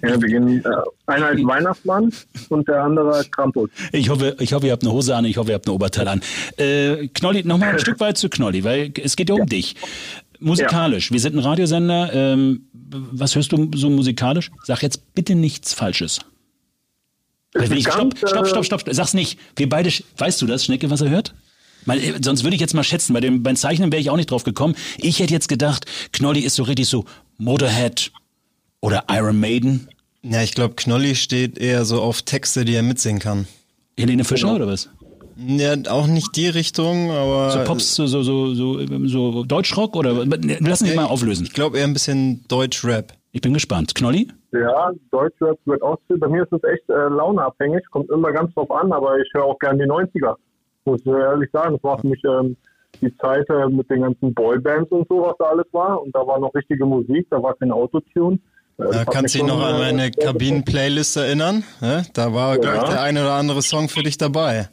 Ja, 0.03 0.21
wir 0.21 0.27
gehen, 0.27 0.63
äh, 0.63 0.69
einer 1.07 1.27
als 1.27 1.41
Weihnachtsmann 1.41 2.11
und 2.49 2.67
der 2.67 2.83
andere 2.83 3.13
als 3.13 3.31
Krampus. 3.31 3.69
Ich 3.93 4.09
hoffe, 4.09 4.35
ich 4.39 4.51
hoffe, 4.51 4.65
ihr 4.65 4.73
habt 4.73 4.83
eine 4.83 4.91
Hose 4.91 5.15
an, 5.15 5.23
ich 5.23 5.37
hoffe, 5.37 5.51
ihr 5.51 5.55
habt 5.55 5.67
ein 5.67 5.71
Oberteil 5.71 6.07
an. 6.09 6.21
Äh, 6.57 7.07
Knolli, 7.07 7.43
nochmal 7.45 7.69
ein 7.69 7.79
Stück 7.79 7.99
weit 8.01 8.17
zu 8.17 8.27
Knolli, 8.27 8.65
weil 8.65 8.91
es 9.01 9.15
geht 9.15 9.29
ja 9.29 9.35
um 9.35 9.45
dich. 9.45 9.75
Musikalisch, 10.39 11.13
wir 11.13 11.19
sind 11.21 11.35
ein 11.35 11.39
Radiosender. 11.39 12.11
Ähm, 12.13 12.67
was 12.73 13.35
hörst 13.35 13.53
du 13.53 13.71
so 13.73 13.89
musikalisch? 13.89 14.51
Sag 14.65 14.83
jetzt 14.83 15.13
bitte 15.15 15.33
nichts 15.33 15.73
Falsches. 15.73 16.19
Ich, 17.55 17.83
stopp, 17.83 18.17
stopp, 18.17 18.47
stopp, 18.47 18.65
stopp, 18.65 18.83
sag's 18.91 19.13
nicht. 19.13 19.39
Wir 19.55 19.69
beide, 19.69 19.89
weißt 20.17 20.41
du 20.41 20.45
das, 20.45 20.65
Schnecke, 20.65 20.89
was 20.89 20.99
er 21.01 21.09
hört? 21.09 21.33
Mal, 21.85 21.97
äh, 21.99 22.13
sonst 22.21 22.43
würde 22.43 22.55
ich 22.55 22.61
jetzt 22.61 22.73
mal 22.73 22.83
schätzen, 22.83 23.13
bei 23.13 23.19
dem, 23.21 23.43
beim 23.43 23.55
Zeichnen 23.55 23.91
wäre 23.91 24.01
ich 24.01 24.09
auch 24.09 24.15
nicht 24.17 24.31
drauf 24.31 24.43
gekommen. 24.43 24.75
Ich 24.97 25.19
hätte 25.19 25.33
jetzt 25.33 25.47
gedacht, 25.49 25.85
Knolli 26.11 26.41
ist 26.41 26.55
so 26.55 26.63
richtig 26.63 26.87
so 26.87 27.05
Motorhead 27.37 28.11
oder 28.81 29.03
Iron 29.09 29.39
Maiden. 29.39 29.89
Ja, 30.21 30.41
ich 30.41 30.53
glaube, 30.53 30.75
Knolli 30.75 31.15
steht 31.15 31.57
eher 31.57 31.85
so 31.85 32.01
auf 32.01 32.21
Texte, 32.23 32.65
die 32.65 32.75
er 32.75 32.83
mitsingen 32.83 33.19
kann. 33.21 33.47
Helene 33.97 34.23
Fischer 34.23 34.47
Genau. 34.47 34.55
oder 34.57 34.67
was? 34.67 34.89
Ja, 35.37 35.73
auch 35.89 36.07
nicht 36.07 36.35
die 36.35 36.49
Richtung, 36.49 37.11
aber. 37.11 37.51
So 37.51 37.63
Pops, 37.63 37.95
so, 37.95 38.07
so, 38.07 38.23
so, 38.23 38.53
so, 38.53 39.07
so 39.07 39.43
Deutschrock 39.45 39.95
oder 39.95 40.25
lass 40.25 40.81
mich 40.81 40.93
mal 40.95 41.05
auflösen. 41.05 41.45
Ich 41.45 41.53
glaube 41.53 41.77
eher 41.77 41.85
ein 41.85 41.93
bisschen 41.93 42.43
Deutsch-Rap. 42.49 43.13
Ich 43.31 43.39
bin 43.39 43.53
gespannt. 43.53 43.95
Knolli? 43.95 44.27
Ja, 44.51 44.91
Deutschrap 45.11 45.57
wird 45.65 45.81
ausgeführt. 45.81 46.19
Bei 46.19 46.27
mir 46.27 46.43
ist 46.43 46.51
es 46.51 46.61
echt 46.69 46.89
äh, 46.89 46.93
launeabhängig, 46.93 47.83
kommt 47.91 48.09
immer 48.09 48.33
ganz 48.33 48.53
drauf 48.53 48.69
an, 48.71 48.91
aber 48.91 49.17
ich 49.19 49.29
höre 49.33 49.45
auch 49.45 49.59
gerne 49.59 49.83
die 49.83 49.89
90er. 49.89 50.35
Muss 50.91 51.01
ich 51.01 51.07
ehrlich 51.07 51.49
sagen, 51.51 51.73
das 51.75 51.83
war 51.83 51.99
für 51.99 52.07
mich 52.07 52.21
ähm, 52.25 52.55
die 53.01 53.15
Zeit 53.17 53.47
äh, 53.49 53.67
mit 53.69 53.89
den 53.89 54.01
ganzen 54.01 54.33
Boybands 54.33 54.91
und 54.91 55.07
so, 55.07 55.21
was 55.21 55.35
da 55.39 55.45
alles 55.45 55.65
war. 55.71 56.01
Und 56.01 56.13
da 56.15 56.25
war 56.25 56.39
noch 56.39 56.53
richtige 56.53 56.85
Musik, 56.85 57.27
da 57.29 57.41
war 57.41 57.53
kein 57.55 57.71
Autotune. 57.71 58.39
Äh, 58.77 58.93
hat 58.95 59.11
kannst 59.11 59.35
du 59.35 59.39
dich 59.39 59.47
noch 59.47 59.61
an 59.61 59.75
äh, 59.75 59.79
meine. 59.79 60.11
Kabinen-Playlist 60.11 61.17
erinnern. 61.17 61.63
Ja, 61.81 62.03
da 62.13 62.33
war, 62.33 62.57
glaube 62.57 62.77
ich, 62.77 62.83
Ja. 62.83 62.89
der 62.89 63.01
eine 63.01 63.21
oder 63.21 63.33
andere 63.33 63.61
Song 63.61 63.89
für 63.89 64.03
dich 64.03 64.17
dabei. 64.17 64.69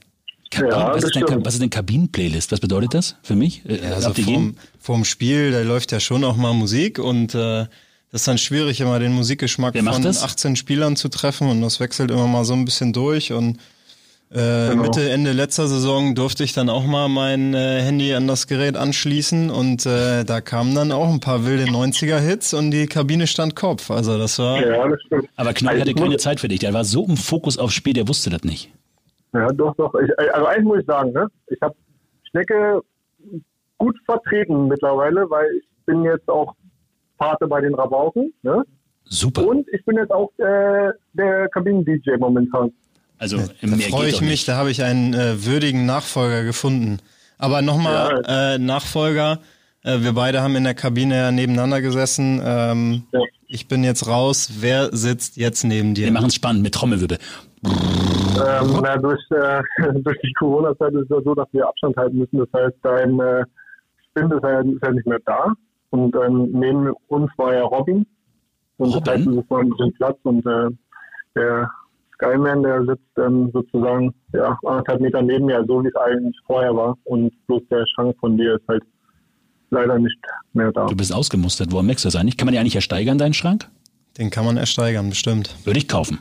Kabin, 0.50 0.70
was, 0.70 1.04
ist 1.04 1.14
denn, 1.16 1.44
was 1.44 1.54
ist 1.54 1.62
denn 1.62 1.70
Kabinen-Playlist? 1.70 2.52
Was 2.52 2.60
bedeutet 2.60 2.94
das 2.94 3.16
für 3.22 3.34
mich? 3.34 3.62
Äh, 3.68 3.80
Also 3.94 4.14
vorm, 4.14 4.54
vorm 4.78 5.04
Spiel, 5.04 5.50
da 5.50 5.60
läuft 5.62 5.92
ja 5.92 6.00
schon 6.00 6.24
auch 6.24 6.36
mal 6.36 6.54
Musik 6.54 6.98
und 6.98 7.34
äh, 7.34 7.66
das 8.12 8.22
ist 8.22 8.28
dann 8.28 8.38
schwierig, 8.38 8.80
immer 8.80 8.98
den 9.00 9.12
Musikgeschmack 9.12 9.74
Wer 9.74 9.82
von 9.82 10.02
das? 10.02 10.22
18 10.22 10.54
Spielern 10.56 10.94
zu 10.96 11.08
treffen 11.08 11.50
und 11.50 11.60
das 11.60 11.80
wechselt 11.80 12.10
immer 12.12 12.28
mal 12.28 12.44
so 12.44 12.54
ein 12.54 12.64
bisschen 12.64 12.92
durch 12.92 13.32
und 13.32 13.58
äh, 14.30 14.70
Genau. 14.70 14.82
Mitte, 14.82 15.08
Ende 15.08 15.32
letzter 15.32 15.68
Saison 15.68 16.14
durfte 16.14 16.42
ich 16.44 16.52
dann 16.52 16.68
auch 16.68 16.84
mal 16.84 17.08
mein 17.08 17.54
äh, 17.54 17.80
Handy 17.80 18.12
an 18.14 18.26
das 18.26 18.46
Gerät 18.46 18.76
anschließen 18.76 19.50
und 19.50 19.86
äh, 19.86 20.24
da 20.24 20.40
kamen 20.40 20.74
dann 20.74 20.92
auch 20.92 21.08
ein 21.08 21.20
paar 21.20 21.46
wilde 21.46 21.64
90er-Hits 21.64 22.54
und 22.54 22.70
die 22.72 22.86
Kabine 22.86 23.26
stand 23.26 23.54
Kopf. 23.54 23.90
Also 23.90 24.18
das 24.18 24.38
war... 24.38 24.60
Ja, 24.60 24.88
das 24.88 25.00
stimmt. 25.02 25.28
Aber 25.36 25.52
Knolli 25.52 25.80
Also 25.80 25.90
hatte 25.90 26.02
keine 26.02 26.16
Zeit 26.16 26.40
für 26.40 26.48
dich. 26.48 26.60
Der 26.60 26.74
war 26.74 26.84
so 26.84 27.04
im 27.06 27.16
Fokus 27.16 27.58
aufs 27.58 27.74
Spiel, 27.74 27.92
der 27.92 28.08
wusste 28.08 28.30
das 28.30 28.42
nicht. 28.42 28.72
Ja, 29.32 29.48
doch, 29.52 29.74
doch. 29.76 29.94
Ich, 29.94 30.10
also 30.34 30.46
eins 30.46 30.64
muss 30.64 30.80
ich 30.80 30.86
sagen, 30.86 31.12
ne? 31.12 31.28
ich 31.48 31.60
habe 31.62 31.74
Schnecke 32.30 32.80
gut 33.78 33.96
vertreten 34.06 34.68
mittlerweile, 34.68 35.28
weil 35.30 35.46
ich 35.58 35.66
bin 35.84 36.02
jetzt 36.02 36.28
auch 36.28 36.54
Pate 37.18 37.46
bei 37.46 37.60
den 37.60 37.74
Rabauken. 37.74 38.32
Ne? 38.42 38.64
Super. 39.04 39.46
Und 39.46 39.68
ich 39.72 39.84
bin 39.84 39.96
jetzt 39.96 40.10
auch 40.10 40.30
äh, 40.38 40.92
der 41.12 41.48
Kabinen-DJ 41.50 42.16
momentan. 42.18 42.72
Also 43.18 43.38
Da 43.38 43.66
mehr 43.66 43.78
freue 43.88 44.08
ich 44.08 44.20
mich, 44.20 44.30
nicht. 44.30 44.48
da 44.48 44.56
habe 44.56 44.70
ich 44.70 44.82
einen 44.82 45.14
äh, 45.14 45.44
würdigen 45.44 45.86
Nachfolger 45.86 46.44
gefunden. 46.44 46.98
Aber 47.38 47.62
nochmal 47.62 48.22
äh, 48.26 48.58
Nachfolger, 48.58 49.40
äh, 49.82 50.00
wir 50.00 50.12
beide 50.12 50.42
haben 50.42 50.56
in 50.56 50.64
der 50.64 50.74
Kabine 50.74 51.16
ja 51.16 51.30
nebeneinander 51.30 51.80
gesessen. 51.80 52.40
Ähm, 52.44 53.04
Ja. 53.12 53.20
Ich 53.48 53.68
bin 53.68 53.84
jetzt 53.84 54.08
raus. 54.08 54.50
Wer 54.58 54.88
sitzt 54.96 55.36
jetzt 55.36 55.62
neben 55.62 55.94
dir? 55.94 56.06
Wir 56.06 56.12
machen 56.12 56.26
es 56.26 56.34
spannend 56.34 56.62
mit 56.64 56.74
Trommelwirbel. 56.74 57.18
Ähm, 57.64 58.80
na, 58.82 58.96
durch, 58.96 59.20
äh, 59.30 59.62
durch 60.02 60.18
die 60.20 60.32
Corona-Zeit 60.38 60.92
ist 60.94 61.02
es 61.04 61.08
ja 61.10 61.22
so, 61.22 61.34
dass 61.34 61.46
wir 61.52 61.66
Abstand 61.66 61.96
halten 61.96 62.18
müssen. 62.18 62.38
Das 62.38 62.48
heißt, 62.52 62.74
dein 62.82 63.20
äh, 63.20 63.44
Spind 64.10 64.32
ist 64.32 64.42
ja, 64.42 64.60
ist 64.60 64.82
ja 64.82 64.90
nicht 64.92 65.06
mehr 65.06 65.20
da. 65.24 65.52
Und 65.90 66.14
ähm, 66.16 66.48
neben 66.52 66.90
uns 67.08 67.30
war 67.36 67.54
ja 67.54 67.62
Robin. 67.62 68.04
Und 68.78 68.94
das 68.94 69.14
heißt, 69.14 69.26
Robin? 69.26 69.38
es 69.38 69.44
ist 69.44 69.50
mal 69.50 69.60
ein 69.60 69.70
bisschen 69.70 69.92
Platz. 69.94 70.18
Und 70.24 70.44
äh, 70.46 70.68
der 71.36 71.70
Skyman, 72.16 72.62
der 72.62 72.84
sitzt 72.84 73.18
ähm, 73.18 73.50
sozusagen 73.52 74.14
ja, 74.32 74.58
anderthalb 74.64 75.00
Meter 75.00 75.22
neben 75.22 75.46
mir, 75.46 75.64
so 75.66 75.82
wie 75.84 75.88
es 75.88 75.96
eigentlich 75.96 76.36
vorher 76.46 76.74
war. 76.74 76.96
Und 77.04 77.32
bloß 77.46 77.62
der 77.70 77.86
Schrank 77.94 78.16
von 78.20 78.36
dir 78.36 78.56
ist 78.56 78.66
halt 78.68 78.82
leider 79.70 79.98
nicht 79.98 80.16
mehr 80.52 80.72
da. 80.72 80.86
Du 80.86 80.96
bist 80.96 81.12
ausgemustert. 81.12 81.70
Woran 81.72 81.86
merkst 81.86 82.04
du 82.04 82.08
das 82.08 82.16
eigentlich? 82.16 82.36
Kann 82.36 82.46
man 82.46 82.52
die 82.52 82.58
eigentlich 82.58 82.74
ersteigern, 82.76 83.18
deinen 83.18 83.34
Schrank? 83.34 83.68
Den 84.18 84.30
kann 84.30 84.44
man 84.46 84.56
ersteigern, 84.56 85.10
bestimmt. 85.10 85.54
Würde 85.64 85.78
ich 85.78 85.88
kaufen. 85.88 86.18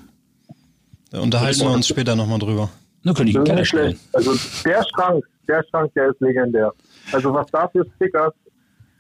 Da 1.12 1.22
unterhalten 1.22 1.62
wir 1.62 1.72
uns 1.72 1.88
später 1.88 2.16
nochmal 2.16 2.40
drüber. 2.40 2.70
Nur 3.04 3.14
könnte 3.16 3.30
ich 3.30 3.38
einen 3.38 3.46
ist 3.46 3.50
Keller 3.50 3.66
stellen. 3.66 4.00
Also 4.14 4.34
der 4.66 4.84
Schrank, 4.94 5.24
der 5.48 5.64
Schrank, 5.70 5.94
der 5.94 6.10
ist 6.10 6.20
legendär. 6.20 6.74
Also 7.14 7.34
was 7.34 7.46
da 7.52 7.68
für 7.70 7.86
Stickers 7.96 8.34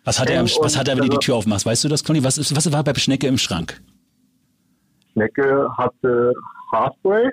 Was 0.06 0.20
hat 0.20 0.30
er, 0.30 0.40
am- 0.40 0.46
was 0.62 0.78
hat 0.78 0.88
er, 0.88 0.96
wenn 0.96 1.04
du 1.04 1.10
die 1.10 1.18
Tür 1.18 1.36
aufmachst? 1.36 1.66
Weißt 1.66 1.84
du 1.84 1.90
das, 1.90 2.04
Conny? 2.04 2.24
Was, 2.24 2.38
ist, 2.38 2.56
was 2.56 2.72
war 2.72 2.84
bei 2.84 2.94
Schnecke 2.94 3.28
im 3.28 3.38
Schrank? 3.38 3.82
Schnecke 5.14 5.68
hatte 5.78 6.34
Haarspray. 6.72 7.26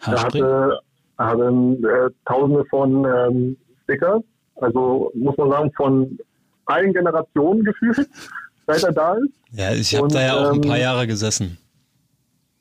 Er 0.00 0.06
Haarspray? 0.06 0.40
hatte, 0.42 0.78
er 1.18 1.26
hatte 1.26 1.42
äh, 1.44 2.10
tausende 2.26 2.64
von 2.66 3.04
ähm, 3.04 3.56
Stickers. 3.84 4.22
Also 4.56 5.10
muss 5.14 5.36
man 5.36 5.50
sagen, 5.50 5.72
von 5.76 6.18
allen 6.66 6.92
Generationen 6.92 7.64
gefühlt, 7.64 8.08
seit 8.66 8.82
er 8.82 8.92
da 8.92 9.14
ist. 9.14 9.32
Ja, 9.52 9.72
ich 9.72 9.94
habe 9.96 10.08
da 10.08 10.22
ja 10.22 10.34
auch 10.36 10.50
ein 10.50 10.56
ähm, 10.56 10.60
paar 10.62 10.78
Jahre 10.78 11.06
gesessen. 11.06 11.58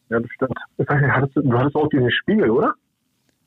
Ja, 0.10 0.20
das 0.20 0.30
stimmt. 0.32 0.54
Du 1.36 1.54
hattest 1.58 1.76
auch 1.76 1.88
diesen 1.90 2.12
Spiegel, 2.12 2.50
oder? 2.50 2.74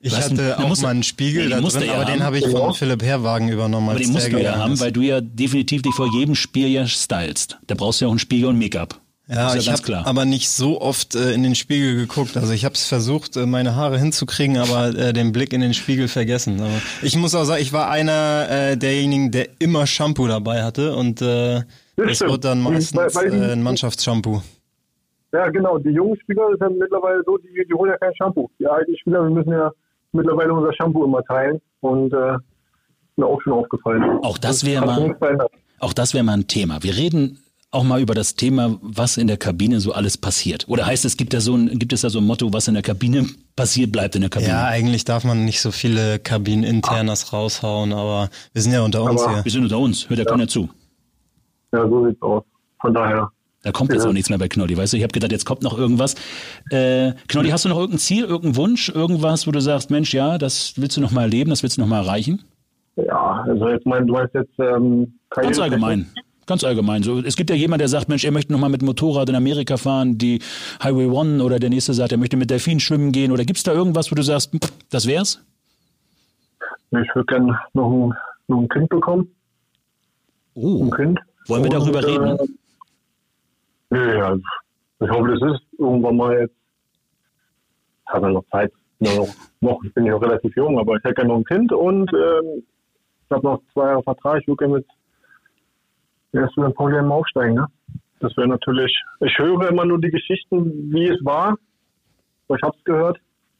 Ich 0.05 0.13
Was, 0.13 0.31
hatte 0.31 0.59
auch 0.59 0.69
musst 0.69 0.83
mal 0.83 0.89
einen 0.89 1.05
Spiegel 1.05 1.49
Ja, 1.49 1.61
da 1.61 1.69
drin, 1.69 1.83
ja 1.87 1.95
aber 1.95 2.05
den 2.05 2.25
habe 2.25 2.37
ich 2.37 2.45
Ja. 2.45 2.51
von 2.51 2.75
Philipp 2.75 3.03
Herwagen 3.05 3.49
übernommen. 3.49 3.89
Aber 3.89 3.99
als 3.99 4.07
den 4.07 4.13
musst 4.13 4.33
du 4.33 4.43
ja 4.43 4.57
haben, 4.59 4.73
ist. 4.73 4.81
weil 4.81 4.91
du 4.91 5.01
ja 5.01 5.21
definitiv 5.21 5.83
dich 5.83 5.95
vor 5.95 6.09
jedem 6.13 6.35
Spiel 6.35 6.69
ja 6.69 6.87
stylst. 6.87 7.59
Da 7.69 7.77
brauchst 7.77 8.01
du 8.01 8.05
ja 8.05 8.09
auch 8.09 8.13
einen 8.13 8.19
Spiegel 8.19 8.49
und 8.49 8.59
Make-up. 8.59 9.01
Ja, 9.29 9.35
ja 9.35 9.55
ich 9.57 9.67
ganz 9.67 9.79
habe 9.79 9.83
klar. 9.83 10.07
aber 10.07 10.25
nicht 10.25 10.51
so 10.51 10.81
oft 10.81 11.15
äh, 11.15 11.33
in 11.33 11.43
den 11.43 11.55
Spiegel 11.55 11.95
geguckt. 11.97 12.37
Also 12.37 12.53
ich 12.53 12.65
habe 12.65 12.75
es 12.75 12.87
versucht, 12.87 13.37
äh, 13.37 13.47
meine 13.47 13.77
Haare 13.77 13.99
hinzukriegen, 13.99 14.59
aber 14.59 14.89
äh, 14.89 15.13
den 15.13 15.33
Blick 15.33 15.53
in 15.53 15.61
den 15.61 15.75
Spiegel 15.75 16.09
vergessen. 16.09 16.61
Aber 16.61 16.81
ich 17.03 17.17
muss 17.17 17.35
auch 17.35 17.45
sagen, 17.45 17.63
ich 17.63 17.73
war 17.73 17.91
einer 17.91 18.49
äh, 18.51 18.77
derjenigen, 18.77 19.31
der 19.31 19.49
immer 19.59 19.87
Shampoo 19.87 20.27
dabei 20.27 20.65
hatte 20.65 20.95
und 20.97 21.23
äh, 21.23 21.63
Das 21.97 22.19
das 22.19 22.21
wird 22.29 22.45
dann 22.45 22.61
meistens 22.61 23.15
weil 23.15 23.33
äh, 23.33 23.53
ein 23.53 23.63
Mannschaftsshampoo. 23.63 24.43
Ja, 25.33 25.49
genau. 25.49 25.79
Die 25.79 25.91
jungen 25.91 26.19
Spieler 26.21 26.49
sind 26.59 26.79
mittlerweile 26.79 27.23
so, 27.25 27.39
die, 27.39 27.65
die 27.67 27.75
holen 27.75 27.91
ja 27.91 27.99
kein 27.99 28.15
Shampoo. 28.17 28.51
Die 28.59 28.67
alten 28.67 28.97
Spieler, 28.99 29.23
wir 29.23 29.31
müssen 29.31 29.53
ja 29.53 29.71
mittlerweile 30.13 30.53
unser 30.53 30.73
Shampoo 30.75 31.05
immer 31.05 31.23
teilen. 31.25 31.61
Und 31.81 32.13
äh, 32.13 32.35
ist 32.35 33.19
mir 33.19 33.27
auch 33.27 33.41
schon 33.43 33.53
aufgefallen. 33.55 34.03
Auch 34.23 34.39
das 34.39 34.65
wäre 34.65 34.85
mal, 34.85 35.17
auch 35.81 35.93
das 35.93 36.15
wäre 36.15 36.25
mal 36.25 36.35
ein 36.35 36.49
Thema. 36.49 36.83
Wir 36.83 36.97
reden 36.97 37.39
auch 37.73 37.83
mal 37.85 38.01
über 38.01 38.15
das 38.15 38.37
Thema, 38.37 38.79
was 38.83 39.17
in 39.17 39.27
der 39.27 39.39
Kabine 39.39 39.81
so 39.81 39.93
alles 39.93 40.19
passiert. 40.19 40.69
Oder 40.69 40.87
heißt 40.87 41.05
es, 41.07 41.17
gibt, 41.17 41.33
da 41.33 41.41
so 41.41 41.55
ein, 41.57 41.79
gibt 41.79 41.93
es 41.95 42.03
da 42.03 42.11
so 42.11 42.19
ein 42.19 42.25
Motto, 42.27 42.53
was 42.53 42.69
in 42.69 42.75
der 42.75 42.83
Kabine 42.83 43.27
passiert, 43.57 43.91
bleibt 43.93 44.15
in 44.15 44.21
der 44.21 44.31
Kabine? 44.31 44.51
Ja, 44.53 44.67
eigentlich 44.67 45.05
darf 45.05 45.25
man 45.25 45.45
nicht 45.45 45.61
so 45.61 45.71
viele 45.71 46.19
Kabineninternas 46.19 47.33
raushauen, 47.33 47.93
aber 47.93 48.29
wir 48.53 48.63
sind 48.63 48.73
ja 48.73 48.83
unter 48.83 49.03
uns 49.03 49.23
Aber- 49.23 49.37
hier. 49.37 49.45
Wir 49.45 49.51
sind 49.53 49.63
unter 49.65 49.79
uns, 49.79 50.09
hört 50.09 50.19
ja 50.19 50.25
keiner 50.27 50.47
zu. 50.49 50.69
Ja, 51.73 51.89
so 51.89 52.07
sieht's 52.07 52.21
aus. 52.23 52.45
Von 52.81 52.93
daher. 52.95 53.31
Da 53.63 53.71
kommt 53.73 53.93
jetzt 53.93 54.03
Ja. 54.03 54.09
auch 54.11 54.13
nichts 54.13 54.29
mehr 54.29 54.39
bei 54.39 54.49
Knolli, 54.49 54.77
weißt 54.77 54.93
du? 54.93 54.97
Ich 54.99 55.03
habe 55.05 55.13
gedacht, 55.13 55.31
jetzt 55.33 55.47
kommt 55.47 55.63
noch 55.63 55.79
irgendwas. 55.79 56.15
Äh, 56.71 57.13
Knolli, 57.29 57.51
hast 57.51 57.65
du 57.65 57.69
noch 57.69 57.79
irgendein 57.79 58.01
Ziel, 58.01 58.25
irgendeinen 58.25 58.57
Wunsch, 58.57 58.89
irgendwas, 58.91 59.47
wo 59.47 59.53
du 59.53 59.61
sagst, 59.61 59.89
Mensch, 59.91 60.13
ja, 60.13 60.37
das 60.37 60.75
willst 60.77 60.97
du 60.97 61.01
noch 61.01 61.13
mal 61.13 61.23
erleben, 61.23 61.49
das 61.51 61.63
willst 61.63 61.77
du 61.79 61.81
noch 61.81 61.89
mal 61.89 62.01
erreichen? 62.03 62.43
Ja, 62.97 63.45
also 63.47 63.69
jetzt 63.69 63.87
mein, 63.87 64.07
du 64.07 64.13
meinst 64.15 64.35
jetzt 64.35 64.53
ähm, 64.59 65.15
Ganz 65.31 65.47
Karriere- 65.57 65.63
allgemein. 65.63 66.11
Ganz 66.53 66.65
allgemein. 66.65 67.03
So, 67.03 67.19
es 67.21 67.37
gibt 67.37 67.49
ja 67.49 67.57
jemand, 67.57 67.81
der 67.81 67.89
sagt, 67.89 68.11
Mensch, 68.11 68.27
er 68.27 68.31
möchte 68.31 68.53
noch 68.53 68.61
mal 68.61 68.69
mit 68.69 68.83
Motorrad 68.83 69.27
in 69.31 69.35
Amerika 69.35 69.79
fahren, 69.79 70.19
die 70.19 70.43
Highway 70.85 71.07
One 71.07 71.43
oder 71.43 71.59
der 71.59 71.71
nächste 71.71 71.95
sagt, 71.95 72.13
er 72.13 72.19
möchte 72.19 72.37
mit 72.37 72.51
Delfinen 72.51 72.79
schwimmen 72.79 73.11
gehen. 73.11 73.33
Oder 73.33 73.47
gibt's 73.47 73.63
da 73.63 73.73
irgendwas, 73.73 74.11
wo 74.13 74.17
du 74.17 74.23
sagst, 74.23 74.53
pff, 74.55 74.71
das 74.91 75.07
wär's? 75.07 75.43
Ich 76.91 77.09
würde 77.15 77.25
gerne 77.25 77.59
noch 77.73 77.91
ein, 77.91 78.13
noch 78.49 78.59
ein 78.59 78.69
Kind 78.69 78.91
bekommen. 78.91 79.35
Oh, 80.53 80.85
Ein 80.85 80.91
Kind. 80.91 81.21
wollen 81.49 81.63
wir 81.63 81.71
darüber 81.71 82.01
Und, 82.01 82.05
reden? 82.05 82.39
Äh, 82.39 82.47
nee, 83.97 84.19
ja, 84.19 84.37
ich 84.37 85.09
hoffe, 85.11 85.29
das 85.29 85.55
ist 85.55 85.63
irgendwann 85.79 86.17
mal 86.19 86.39
jetzt. 86.39 86.55
Ich 88.07 88.13
habe 88.13 88.27
ja 88.27 88.33
noch 88.35 88.45
Zeit. 88.51 88.71
Noch, 88.99 89.83
ich 89.85 89.95
bin 89.95 90.05
ja 90.05 90.13
noch 90.13 90.21
relativ 90.21 90.55
jung, 90.55 90.79
aber 90.79 90.97
ich 90.97 91.05
hätte 91.05 91.15
gerne 91.15 91.31
noch 91.31 91.39
ein 91.39 91.45
Kind 91.45 91.73
und 91.73 92.13
ähm, 92.13 92.63
ich 93.25 93.31
habe 93.31 93.43
noch 93.43 93.63
zwei 93.73 93.87
Jahre 93.87 94.03
Vertrag. 94.03 94.43
Ich 94.43 94.47
würde 94.49 94.59
gerne 94.59 94.75
mit 94.75 94.87
erst 96.33 96.57
mit 96.57 96.75
Pauli 96.75 96.97
einmal 96.99 97.19
aufsteigen. 97.19 97.55
Ne? 97.55 97.67
Das 98.21 98.37
wäre 98.37 98.49
natürlich. 98.49 98.93
Ich 99.21 99.37
höre 99.39 99.69
immer 99.69 99.85
nur 99.85 100.01
die 100.01 100.11
Geschichten, 100.11 100.93
wie 100.93 101.09
es 101.09 101.25
war. 101.25 101.57
Aber 102.49 102.57
Ich 102.57 102.63
habe 102.63 102.77
es 102.79 102.85
gehört. 102.85 103.19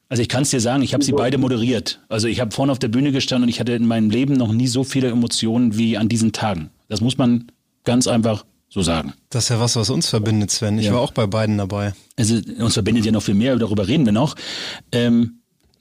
Also 0.09 0.23
ich 0.23 0.29
kann 0.29 0.43
es 0.43 0.51
dir 0.51 0.61
sagen, 0.61 0.83
ich 0.83 0.93
habe 0.93 1.03
sie 1.03 1.13
beide 1.13 1.39
moderiert. 1.39 2.01
Also 2.11 2.29
ich 2.29 2.41
habe 2.41 2.51
vorne 2.51 2.71
auf 2.71 2.79
der 2.79 2.89
Bühne 2.89 3.13
gestanden 3.13 3.45
und 3.45 3.49
ich 3.49 3.61
hatte 3.61 3.73
in 3.73 3.87
meinem 3.87 4.11
Leben 4.11 4.35
noch 4.35 4.53
nie 4.53 4.67
so 4.67 4.85
viele 4.85 5.09
Emotionen 5.09 5.79
wie 5.79 5.97
an 5.97 6.09
diesen 6.11 6.33
Tagen. 6.33 6.69
Das 6.89 7.01
muss 7.01 7.17
man 7.17 7.47
ganz 7.85 8.07
einfach 8.07 8.45
so 8.69 8.83
sagen. 8.83 9.15
Das 9.31 9.45
ist 9.45 9.49
ja 9.49 9.59
was, 9.61 9.75
was 9.77 9.89
uns 9.89 10.11
verbindet, 10.11 10.51
Sven. 10.51 10.79
Ich 10.79 10.87
Ja. 10.87 10.93
war 10.93 11.01
auch 11.01 11.13
bei 11.13 11.27
beiden 11.27 11.57
dabei. 11.57 11.95
Also 12.19 12.35
uns 12.63 12.75
verbindet 12.75 13.07
ja 13.07 13.13
noch 13.13 13.23
viel 13.23 13.35
mehr, 13.35 13.57
darüber 13.57 13.89
reden 13.89 14.05
wir 14.05 14.13
noch. 14.13 14.35
Ähm, 14.93 15.39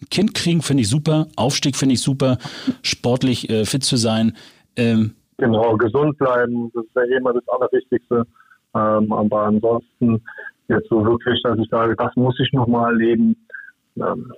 Kind 0.09 0.33
kriegen 0.33 0.61
finde 0.61 0.81
ich 0.83 0.89
super, 0.89 1.27
Aufstieg 1.35 1.75
finde 1.75 1.93
ich 1.95 2.01
super, 2.01 2.37
sportlich 2.83 3.49
äh, 3.49 3.65
fit 3.65 3.83
zu 3.83 3.97
sein. 3.97 4.35
Ähm, 4.77 5.15
Genau, 5.41 5.75
gesund 5.75 6.17
bleiben, 6.19 6.71
das 6.73 6.85
ist 6.85 6.95
ja 6.95 7.17
immer 7.17 7.33
das 7.33 7.43
Allerwichtigste. 7.47 8.25
Ähm, 8.75 9.11
aber 9.11 9.43
ansonsten 9.47 10.21
jetzt 10.67 10.87
so 10.89 11.03
wirklich, 11.03 11.41
dass 11.43 11.57
ich 11.57 11.67
sage, 11.69 11.95
das 11.97 12.15
muss 12.15 12.39
ich 12.39 12.53
nochmal 12.53 12.93
erleben, 12.93 13.35
ähm, 13.97 14.31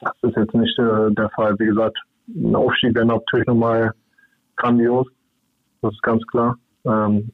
das 0.00 0.12
ist 0.22 0.36
jetzt 0.36 0.54
nicht 0.54 0.78
äh, 0.78 1.10
der 1.12 1.28
Fall. 1.34 1.54
Wie 1.58 1.66
gesagt, 1.66 1.98
ein 2.28 2.54
Aufstieg 2.54 2.94
wäre 2.94 3.04
natürlich 3.04 3.46
nochmal 3.46 3.90
grandios, 4.56 5.06
das 5.82 5.92
ist 5.92 6.02
ganz 6.02 6.22
klar. 6.28 6.56
Ähm, 6.86 7.30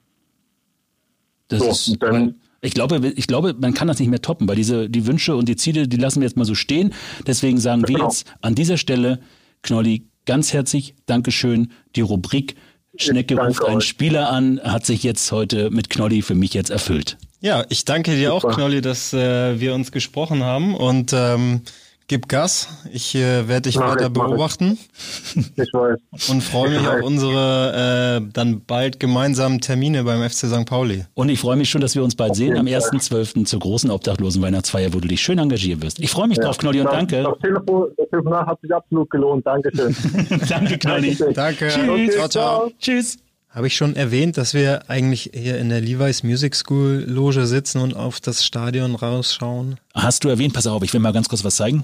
das 1.49 1.59
So, 1.61 1.66
ist, 1.93 2.03
dann- 2.03 2.37
ich 2.62 2.73
glaube, 2.75 2.97
ich 3.16 3.27
glaube, 3.27 3.55
man 3.61 3.75
kann 3.75 3.89
das 3.89 4.01
nicht 4.01 4.09
mehr 4.09 4.21
toppen, 4.23 4.49
weil 4.49 4.57
diese 4.57 4.89
die 4.91 5.07
Wünsche 5.07 5.37
und 5.37 5.49
die 5.49 5.57
Ziele, 5.57 5.89
die 5.89 5.97
lassen 5.97 6.21
wir 6.21 6.27
jetzt 6.29 6.37
mal 6.37 6.45
so 6.45 6.55
stehen. 6.55 6.93
Deswegen 7.27 7.59
sagen 7.59 7.83
wir 7.83 7.95
Genau. 7.95 8.05
jetzt 8.09 8.35
an 8.43 8.55
dieser 8.55 8.77
Stelle, 8.77 9.21
Knolli, 9.62 10.07
ganz 10.27 10.53
herzlich 10.53 10.95
Dankeschön. 11.07 11.71
Die 11.97 12.03
Rubrik 12.03 12.57
Schnecke 13.03 13.34
danke 13.34 13.51
ruft 13.51 13.64
einen 13.64 13.78
euch. 13.78 13.84
Spieler 13.88 14.30
an, 14.30 14.61
hat 14.62 14.86
sich 14.86 15.03
jetzt 15.03 15.30
heute 15.32 15.70
mit 15.70 15.90
Knolli 15.90 16.22
für 16.22 16.34
mich 16.34 16.55
jetzt 16.55 16.70
erfüllt. 16.70 17.16
Ja, 17.40 17.64
ich 17.68 17.84
danke 17.84 18.14
dir 18.14 18.34
auch, 18.34 18.42
Super. 18.42 18.55
Knolli, 18.55 18.80
dass 18.82 19.12
äh, 19.12 19.59
wir 19.59 19.74
uns 19.74 19.92
gesprochen 19.92 20.44
haben 20.44 20.74
und 20.74 21.12
ähm, 21.14 21.62
gib 22.11 22.29
Gas. 22.29 22.69
Ich 22.93 23.15
äh, 23.15 23.47
werde 23.47 23.63
dich 23.63 23.77
Mach 23.77 23.93
weiter 23.93 24.07
ich, 24.07 24.13
mach 24.17 24.25
ich. 24.25 24.31
beobachten 24.31 24.79
ich 25.57 25.73
weiß. 25.73 26.29
und 26.29 26.43
freue 26.43 26.71
mich 26.71 26.87
auf 26.89 27.03
unsere 27.03 28.21
äh, 28.27 28.31
dann 28.33 28.63
bald 28.67 28.99
gemeinsamen 28.99 29.61
Termine 29.61 30.03
beim 30.03 30.21
FC 30.29 30.47
St. 30.49 30.67
Pauli. 30.67 31.05
Und 31.15 31.29
ich 31.29 31.39
freue 31.39 31.57
mich 31.57 31.71
schon, 31.71 31.81
dass 31.81 31.95
wir 31.95 32.03
uns 32.03 32.17
bald 32.17 32.35
sehen 32.35 32.59
am 32.59 32.67
jeden 32.67 32.81
Fall. 32.83 32.99
1.12. 32.99 33.45
zur 33.45 33.61
großen 33.61 33.91
Obdachlosen 33.93 34.43
Weihnachtsfeier, 34.43 34.93
wo 34.93 34.99
du 34.99 35.07
dich 35.07 35.21
schön 35.23 35.39
engagieren 35.39 35.81
wirst. 35.83 36.01
Ich 36.01 36.11
freue 36.11 36.27
mich 36.27 36.39
drauf, 36.39 36.59
Knolli, 36.59 36.81
und 36.81 36.87
Das- 36.87 36.95
danke. 36.95 37.23
Das, 37.23 37.39
Telefon, 37.39 37.91
das 37.97 38.09
Telefonat 38.11 38.47
hat 38.49 38.61
sich 38.61 38.75
absolut 38.75 39.09
gelohnt. 39.09 39.47
Dankeschön. 39.47 39.95
danke, 40.49 40.79
Knolli. 40.79 41.17
Danke. 41.33 41.67
Okay, 41.67 42.11
ciao, 42.11 42.29
ciao. 42.29 42.29
ciao. 42.29 42.73
Tschüss. 42.81 43.19
Habe 43.53 43.66
ich 43.66 43.74
schon 43.74 43.96
erwähnt, 43.96 44.36
dass 44.36 44.55
wir 44.55 44.88
eigentlich 44.88 45.30
hier 45.34 45.59
in 45.59 45.70
der 45.70 45.80
Levi's 45.80 46.22
Music 46.22 46.55
School 46.55 47.05
Loge 47.05 47.48
sitzen 47.48 47.80
und 47.80 47.96
auf 47.96 48.20
das 48.20 48.44
Stadion 48.44 48.94
rausschauen? 48.94 49.80
Hast 49.92 50.22
du 50.22 50.28
erwähnt, 50.28 50.55
pass 50.55 50.68
auf, 50.68 50.84
ich 50.84 50.92
will 50.92 51.01
mal 51.01 51.12
ganz 51.12 51.28
kurz 51.28 51.42
was 51.42 51.57
zeigen. 51.57 51.82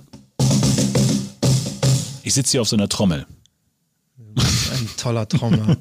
Ich 2.22 2.34
sitze 2.34 2.52
hier 2.52 2.60
auf 2.60 2.68
so 2.68 2.76
einer 2.76 2.88
Trommel. 2.88 3.26
Ein 4.36 4.90
toller 4.96 5.26
Trommler. 5.26 5.76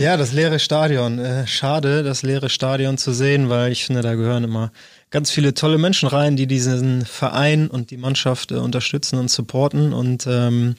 ja, 0.00 0.16
das 0.16 0.32
leere 0.32 0.58
Stadion. 0.58 1.20
Äh, 1.20 1.46
schade, 1.46 2.02
das 2.02 2.24
leere 2.24 2.48
Stadion 2.48 2.98
zu 2.98 3.12
sehen, 3.12 3.48
weil 3.48 3.70
ich 3.70 3.84
finde, 3.84 4.02
da 4.02 4.16
gehören 4.16 4.42
immer 4.42 4.72
ganz 5.10 5.30
viele 5.30 5.54
tolle 5.54 5.78
Menschen 5.78 6.08
rein, 6.08 6.34
die 6.34 6.48
diesen 6.48 7.06
Verein 7.06 7.68
und 7.68 7.92
die 7.92 7.96
Mannschaft 7.96 8.50
äh, 8.50 8.56
unterstützen 8.56 9.20
und 9.20 9.30
supporten. 9.30 9.92
Und 9.92 10.26
ähm, 10.26 10.74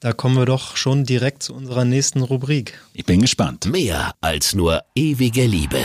da 0.00 0.12
kommen 0.12 0.36
wir 0.36 0.46
doch 0.46 0.76
schon 0.76 1.04
direkt 1.04 1.42
zu 1.42 1.54
unserer 1.54 1.84
nächsten 1.84 2.22
Rubrik. 2.22 2.80
Ich 2.94 3.04
bin 3.04 3.20
gespannt. 3.20 3.66
Mehr 3.70 4.12
als 4.20 4.54
nur 4.54 4.82
ewige 4.94 5.46
Liebe. 5.46 5.80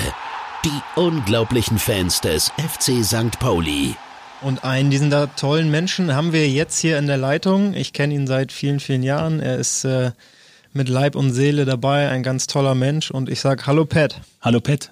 Die 0.65 0.99
unglaublichen 0.99 1.77
Fans 1.77 2.21
des 2.21 2.49
FC 2.51 3.03
St. 3.03 3.39
Pauli. 3.39 3.95
Und 4.41 4.63
einen 4.63 4.89
dieser 4.89 5.35
tollen 5.35 5.69
Menschen 5.71 6.15
haben 6.15 6.33
wir 6.33 6.47
jetzt 6.49 6.79
hier 6.79 6.97
in 6.97 7.07
der 7.07 7.17
Leitung. 7.17 7.73
Ich 7.73 7.93
kenne 7.93 8.13
ihn 8.13 8.27
seit 8.27 8.51
vielen, 8.51 8.79
vielen 8.79 9.03
Jahren. 9.03 9.39
Er 9.39 9.57
ist 9.57 9.85
äh, 9.85 10.11
mit 10.73 10.89
Leib 10.89 11.15
und 11.15 11.31
Seele 11.31 11.65
dabei, 11.65 12.09
ein 12.09 12.23
ganz 12.23 12.47
toller 12.47 12.75
Mensch. 12.75 13.11
Und 13.11 13.29
ich 13.29 13.39
sag 13.39 13.67
Hallo 13.67 13.85
Pat. 13.85 14.19
Hallo 14.41 14.59
Pet. 14.59 14.91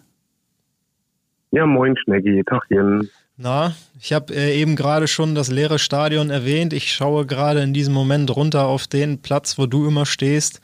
Ja, 1.51 1.65
moin, 1.65 1.95
Schneggi. 1.97 2.43
Tachchen. 2.43 3.09
Na, 3.41 3.71
ich 3.97 4.11
habe 4.11 4.33
äh, 4.33 4.59
eben 4.59 4.75
gerade 4.75 5.07
schon 5.07 5.33
das 5.33 5.49
leere 5.49 5.79
Stadion 5.79 6.29
erwähnt. 6.29 6.73
Ich 6.73 6.91
schaue 6.91 7.25
gerade 7.25 7.61
in 7.61 7.73
diesem 7.73 7.93
Moment 7.93 8.35
runter 8.35 8.67
auf 8.67 8.85
den 8.85 9.21
Platz, 9.21 9.57
wo 9.57 9.65
du 9.65 9.87
immer 9.87 10.05
stehst. 10.05 10.59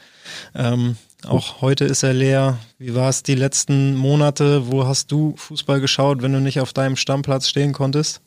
Ähm, 0.54 0.98
auch 1.26 1.62
heute 1.62 1.86
ist 1.86 2.04
er 2.04 2.12
leer. 2.12 2.58
Wie 2.78 2.94
war 2.94 3.08
es 3.08 3.24
die 3.24 3.36
letzten 3.36 3.96
Monate? 3.96 4.70
Wo 4.70 4.86
hast 4.86 5.10
du 5.14 5.36
Fußball 5.38 5.80
geschaut, 5.80 6.22
wenn 6.22 6.34
du 6.34 6.42
nicht 6.42 6.60
auf 6.60 6.74
deinem 6.74 6.98
Stammplatz 6.98 7.48
stehen 7.48 7.72
konntest? 7.72 8.22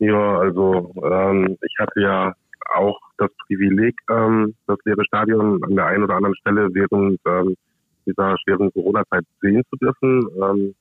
Ja, 0.00 0.38
also 0.40 0.92
ähm, 1.00 1.56
ich 1.62 1.76
hatte 1.78 2.00
ja 2.00 2.34
auch 2.74 2.98
das 3.18 3.30
Privileg, 3.46 3.94
ähm, 4.10 4.56
das 4.66 4.78
leere 4.84 5.04
Stadion 5.04 5.62
an 5.62 5.76
der 5.76 5.86
einen 5.86 6.02
oder 6.02 6.16
anderen 6.16 6.34
Stelle 6.34 6.74
während 6.74 7.20
ähm, 7.24 7.54
dieser 8.04 8.36
schweren 8.42 8.72
Corona-Zeit 8.72 9.24
sehen 9.40 9.62
zu 9.70 9.76
dürfen. 9.76 10.74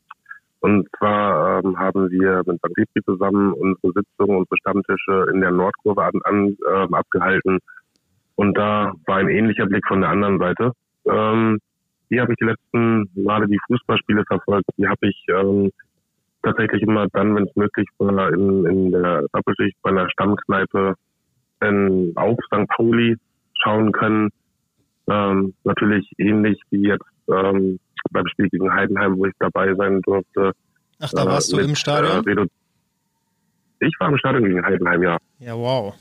Und 0.62 0.88
zwar 0.98 1.64
ähm, 1.64 1.78
haben 1.78 2.10
wir 2.12 2.44
mit. 2.46 2.62
Petri 2.62 3.04
zusammen 3.04 3.54
unsere 3.54 3.94
Sitzungen, 3.94 4.38
unsere 4.38 4.58
Stammtische 4.58 5.26
in 5.34 5.42
der 5.42 5.52
Nordkurve 5.52 6.04
an, 6.04 6.20
an, 6.24 6.58
ähm, 6.72 6.94
abgehalten. 6.94 7.60
Und 8.36 8.58
da 8.58 8.94
war 9.08 9.18
ein 9.18 9.30
ähnlicher 9.30 9.66
Blick 9.66 9.86
von 9.88 10.02
der 10.02 10.12
anderen 10.12 10.38
Seite. 10.38 10.72
Ähm, 11.06 11.60
hier 12.10 12.22
habe 12.22 12.34
ich 12.34 12.38
die 12.38 12.46
letzten 12.46 13.10
Male 13.16 13.48
die 13.48 13.60
Fußballspiele 13.68 14.24
verfolgt. 14.26 14.70
Die 14.78 14.88
habe 14.88 15.08
ich 15.08 15.26
ähm, 15.30 15.72
tatsächlich 16.44 16.84
immer 16.84 17.08
dann, 17.14 17.36
wenn 17.36 17.46
es 17.46 17.56
möglich 17.56 17.88
war, 17.98 18.32
in, 18.32 18.66
in 18.66 18.92
der 18.92 19.28
Doppelschicht 19.34 19.78
bei 19.82 19.90
einer 19.90 20.10
Stammkneipe 20.12 20.96
in, 21.62 22.14
auf 22.16 22.38
St. 22.46 22.68
Pauli 22.68 23.16
schauen 23.64 23.92
können. 23.92 24.30
Ähm, 25.08 25.54
natürlich 25.64 26.08
ähnlich 26.18 26.60
wie 26.70 26.88
jetzt 26.88 27.06
ähm, 27.28 27.80
beim 28.12 28.28
Spiel 28.28 28.50
gegen 28.50 28.72
Heidenheim, 28.74 29.18
wo 29.18 29.26
ich 29.26 29.34
dabei 29.40 29.74
sein 29.76 30.02
durfte. 30.02 30.54
Ach, 31.00 31.10
da 31.12 31.24
Äh, 31.24 31.26
warst 31.28 31.52
du 31.52 31.58
mit, 31.58 31.66
im 31.68 31.76
Stadion? 31.76 32.26
Äh, 32.28 32.46
Ich 33.86 33.96
war 34.00 34.10
im 34.10 34.18
Stadion 34.18 34.44
gegen 34.46 34.64
Heidenheim, 34.66 35.04
ja. 35.04 35.18
Ja, 35.40 35.56
wow. 35.56 35.94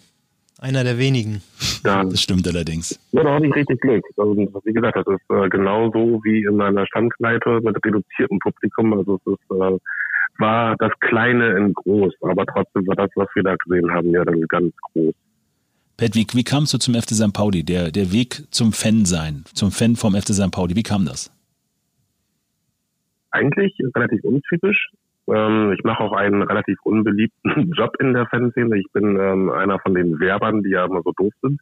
Einer 0.58 0.84
der 0.84 0.98
wenigen. 0.98 1.42
Da, 1.82 2.04
Das 2.10 2.20
stimmt 2.20 2.46
allerdings. 2.46 2.98
ja, 3.12 3.22
da 3.22 3.34
hatte 3.34 3.46
ich 3.46 3.54
richtig 3.54 3.80
Glück. 3.80 4.04
Also, 4.16 4.36
wie 4.36 4.72
gesagt, 4.72 4.96
das 4.96 5.06
ist 5.06 5.30
äh, 5.30 5.48
genauso 5.48 6.20
wie 6.24 6.42
in 6.44 6.60
einer 6.60 6.86
Stammkneipe 6.86 7.60
mit 7.62 7.76
reduziertem 7.84 8.38
Publikum. 8.40 8.92
Also 8.92 9.18
es 9.24 9.32
ist, 9.32 9.50
äh, 9.50 9.78
war 10.38 10.76
das 10.76 10.92
Kleine 11.00 11.56
in 11.56 11.72
groß, 11.72 12.12
aber 12.22 12.44
trotzdem 12.46 12.86
war 12.86 12.96
das, 12.96 13.10
was 13.14 13.28
wir 13.34 13.42
da 13.42 13.56
gesehen 13.56 13.90
haben, 13.90 14.10
ja 14.10 14.24
dann 14.24 14.40
ganz 14.48 14.74
groß. 14.92 15.14
Pat, 15.96 16.14
wie, 16.14 16.26
wie 16.32 16.44
kamst 16.44 16.72
du 16.72 16.78
zum 16.78 16.94
FC 16.94 17.10
St. 17.14 17.32
Pauli? 17.34 17.62
Der, 17.62 17.90
der 17.90 18.10
Weg 18.12 18.44
zum 18.50 18.72
Fan 18.72 19.04
sein, 19.04 19.44
zum 19.54 19.70
Fan 19.70 19.96
vom 19.96 20.14
FC 20.14 20.28
St. 20.34 20.50
Pauli, 20.50 20.74
wie 20.76 20.82
kam 20.82 21.04
das? 21.04 21.30
Eigentlich 23.30 23.76
relativ 23.94 24.24
untypisch. 24.24 24.90
Ähm, 25.28 25.72
ich 25.72 25.84
mache 25.84 26.02
auch 26.02 26.12
einen 26.12 26.42
relativ 26.42 26.78
unbeliebten 26.82 27.72
Job 27.76 27.94
in 28.00 28.14
der 28.14 28.26
Fanszene. 28.26 28.78
Ich 28.78 28.86
bin 28.92 29.16
ähm, 29.18 29.50
einer 29.50 29.78
von 29.80 29.94
den 29.94 30.18
Werbern, 30.18 30.62
die 30.62 30.70
ja 30.70 30.84
immer 30.84 31.02
so 31.02 31.12
doof 31.12 31.32
sind. 31.42 31.60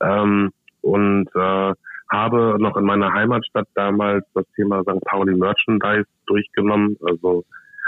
Ähm, 0.00 0.50
und 0.82 1.28
äh, 1.34 1.72
habe 2.10 2.56
noch 2.58 2.76
in 2.76 2.84
meiner 2.84 3.12
Heimatstadt 3.12 3.68
damals 3.74 4.24
das 4.34 4.44
Thema 4.54 4.82
St. 4.82 5.04
Pauli 5.04 5.34
Merchandise 5.34 6.06
durchgenommen. 6.26 6.96
Also 7.06 7.44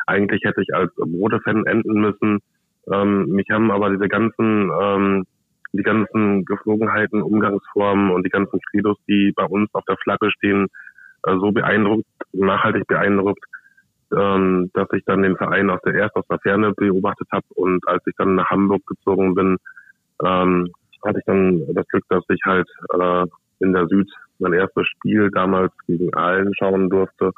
eigentlich 0.07 0.43
hätte 0.45 0.63
ich 0.63 0.75
als 0.75 0.93
Modefan 0.97 1.67
enden 1.67 2.01
müssen. 2.01 2.39
Ähm, 2.91 3.27
mich 3.27 3.49
haben 3.51 3.71
aber 3.71 3.91
diese 3.91 4.09
ganzen 4.09 4.71
ähm, 4.81 5.27
die 5.73 5.83
ganzen 5.83 6.45
Geflogenheiten, 6.45 7.23
Umgangsformen 7.23 8.11
und 8.11 8.25
die 8.25 8.31
ganzen 8.31 8.61
Credos, 8.71 8.97
die 9.09 9.33
bei 9.33 9.45
uns 9.45 9.69
auf 9.75 9.85
der 9.85 9.97
Flagge 9.99 10.31
stehen, 10.31 10.69
so 11.27 11.51
beeindruckt, 11.53 12.07
nachhaltig 12.33 12.87
beeindruckt, 12.87 13.45
ähm, 14.17 14.71
dass 14.75 14.89
ich 14.93 15.05
dann 15.05 15.23
den 15.23 15.37
Verein 15.37 15.71
aus 15.71 15.81
der 15.85 15.95
erst 15.95 16.17
aus 16.17 16.27
der 16.31 16.39
Ferne 16.39 16.73
beobachtet 16.73 17.29
habe 17.33 17.47
und 17.55 17.87
als 17.89 18.03
ich 18.07 18.15
dann 18.17 18.37
nach 18.37 18.51
Hamburg 18.51 18.87
gezogen 18.87 19.35
bin, 19.35 19.57
ähm, 20.25 20.73
hatte 21.05 21.19
ich 21.19 21.25
dann 21.25 21.63
das 21.75 21.87
Glück, 21.89 22.05
dass 22.09 22.25
ich 22.29 22.41
halt 22.45 22.69
äh, 22.95 23.27
in 23.61 23.73
der 23.73 23.87
Süd 23.89 24.11
mein 24.39 24.53
erstes 24.53 24.87
Spiel 24.89 25.31
damals 25.31 25.73
gegen 25.87 26.13
Aalen 26.15 26.53
schauen 26.55 26.91
durfte. 26.91 27.33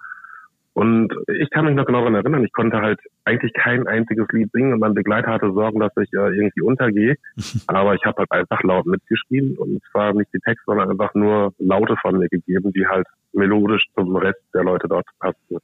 Und 0.79 1.13
ich 1.27 1.51
kann 1.51 1.65
mich 1.65 1.75
noch 1.75 1.87
genau 1.87 2.03
daran 2.03 2.15
erinnern, 2.15 2.45
ich 2.45 2.53
konnte 2.53 2.81
halt 2.81 3.01
eigentlich 3.25 3.53
kein 3.53 3.89
einziges 3.89 4.29
Lied 4.31 4.49
singen 4.53 4.75
und 4.75 4.79
mein 4.79 4.95
Begleiter 4.95 5.33
hatte 5.33 5.53
Sorgen, 5.53 5.81
dass 5.81 5.91
ich 5.97 6.13
äh, 6.13 6.37
irgendwie 6.37 6.61
untergehe. 6.61 7.17
Aber 7.67 7.97
ich 7.97 8.05
habe 8.05 8.19
halt 8.19 8.31
einfach 8.31 8.63
laut 8.63 8.87
mitgeschrieben 8.87 9.59
und 9.59 9.83
zwar 9.91 10.15
nicht 10.15 10.33
die 10.33 10.39
Texte, 10.39 10.63
sondern 10.67 10.89
einfach 10.89 11.13
nur 11.15 11.53
Laute 11.59 11.97
von 12.01 12.19
mir 12.19 12.29
gegeben, 12.29 12.73
die 12.73 12.87
halt 12.87 13.09
melodisch 13.33 13.87
zum 13.97 14.15
Rest 14.15 14.39
der 14.55 14.63
Leute 14.63 14.87
dort 14.87 15.05
passten. 15.19 15.57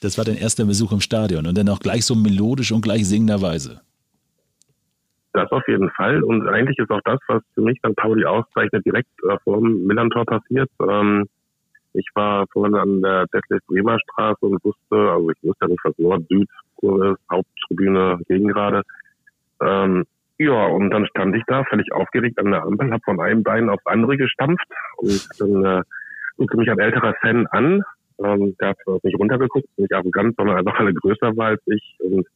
Das 0.00 0.16
war 0.16 0.24
dein 0.24 0.36
erster 0.36 0.64
Besuch 0.64 0.92
im 0.92 1.00
Stadion 1.00 1.48
und 1.48 1.58
dann 1.58 1.68
auch 1.68 1.80
gleich 1.80 2.04
so 2.04 2.14
melodisch 2.14 2.70
und 2.70 2.82
gleich 2.82 3.08
singenderweise. 3.08 3.80
Das 5.32 5.50
auf 5.50 5.66
jeden 5.66 5.90
Fall. 5.90 6.22
Und 6.22 6.46
eigentlich 6.46 6.78
ist 6.78 6.90
auch 6.90 7.02
das, 7.04 7.18
was 7.26 7.42
für 7.54 7.62
mich 7.62 7.80
dann 7.82 7.96
Pauli 7.96 8.24
auszeichnet, 8.24 8.86
direkt 8.86 9.10
äh, 9.28 9.36
vor 9.42 9.58
dem 9.58 9.88
Millantor 9.88 10.24
passiert. 10.24 10.70
Ähm, 10.88 11.26
ich 11.92 12.06
war 12.14 12.46
vorhin 12.52 12.74
an 12.74 13.02
der 13.02 13.26
Detlef 13.26 13.60
Bremer 13.66 13.98
Straße 14.00 14.46
und 14.46 14.64
wusste, 14.64 14.96
also 14.96 15.30
ich 15.30 15.42
wusste 15.42 15.64
ja 15.64 15.68
nicht, 15.68 15.84
was 15.84 15.98
Nord-Süd-Kurve 15.98 17.12
ist, 17.12 17.30
Haupttribüne, 17.30 18.18
Gegengrade. 18.28 18.82
Ähm, 19.60 20.04
ja, 20.38 20.66
und 20.66 20.90
dann 20.90 21.06
stand 21.06 21.36
ich 21.36 21.42
da 21.46 21.64
völlig 21.64 21.92
aufgeregt 21.92 22.38
an 22.38 22.50
der 22.50 22.62
Ampel, 22.62 22.90
habe 22.90 23.02
von 23.04 23.20
einem 23.20 23.42
Bein 23.42 23.68
aufs 23.68 23.84
andere 23.86 24.16
gestampft 24.16 24.66
und 24.96 25.28
dann 25.38 25.64
äh, 25.64 25.82
guckte 26.36 26.56
mich 26.56 26.70
ein 26.70 26.78
älterer 26.78 27.14
Fan 27.20 27.46
an. 27.48 27.82
Ähm, 28.22 28.56
der 28.60 28.70
hat 28.70 28.78
nicht 29.02 29.18
runtergeguckt, 29.18 29.68
nicht 29.76 29.92
arrogant, 29.92 30.36
sondern 30.36 30.56
einfach 30.56 30.78
alle 30.78 30.94
größer 30.94 31.36
war 31.36 31.48
als 31.48 31.62
ich 31.66 31.96
und 32.00 32.26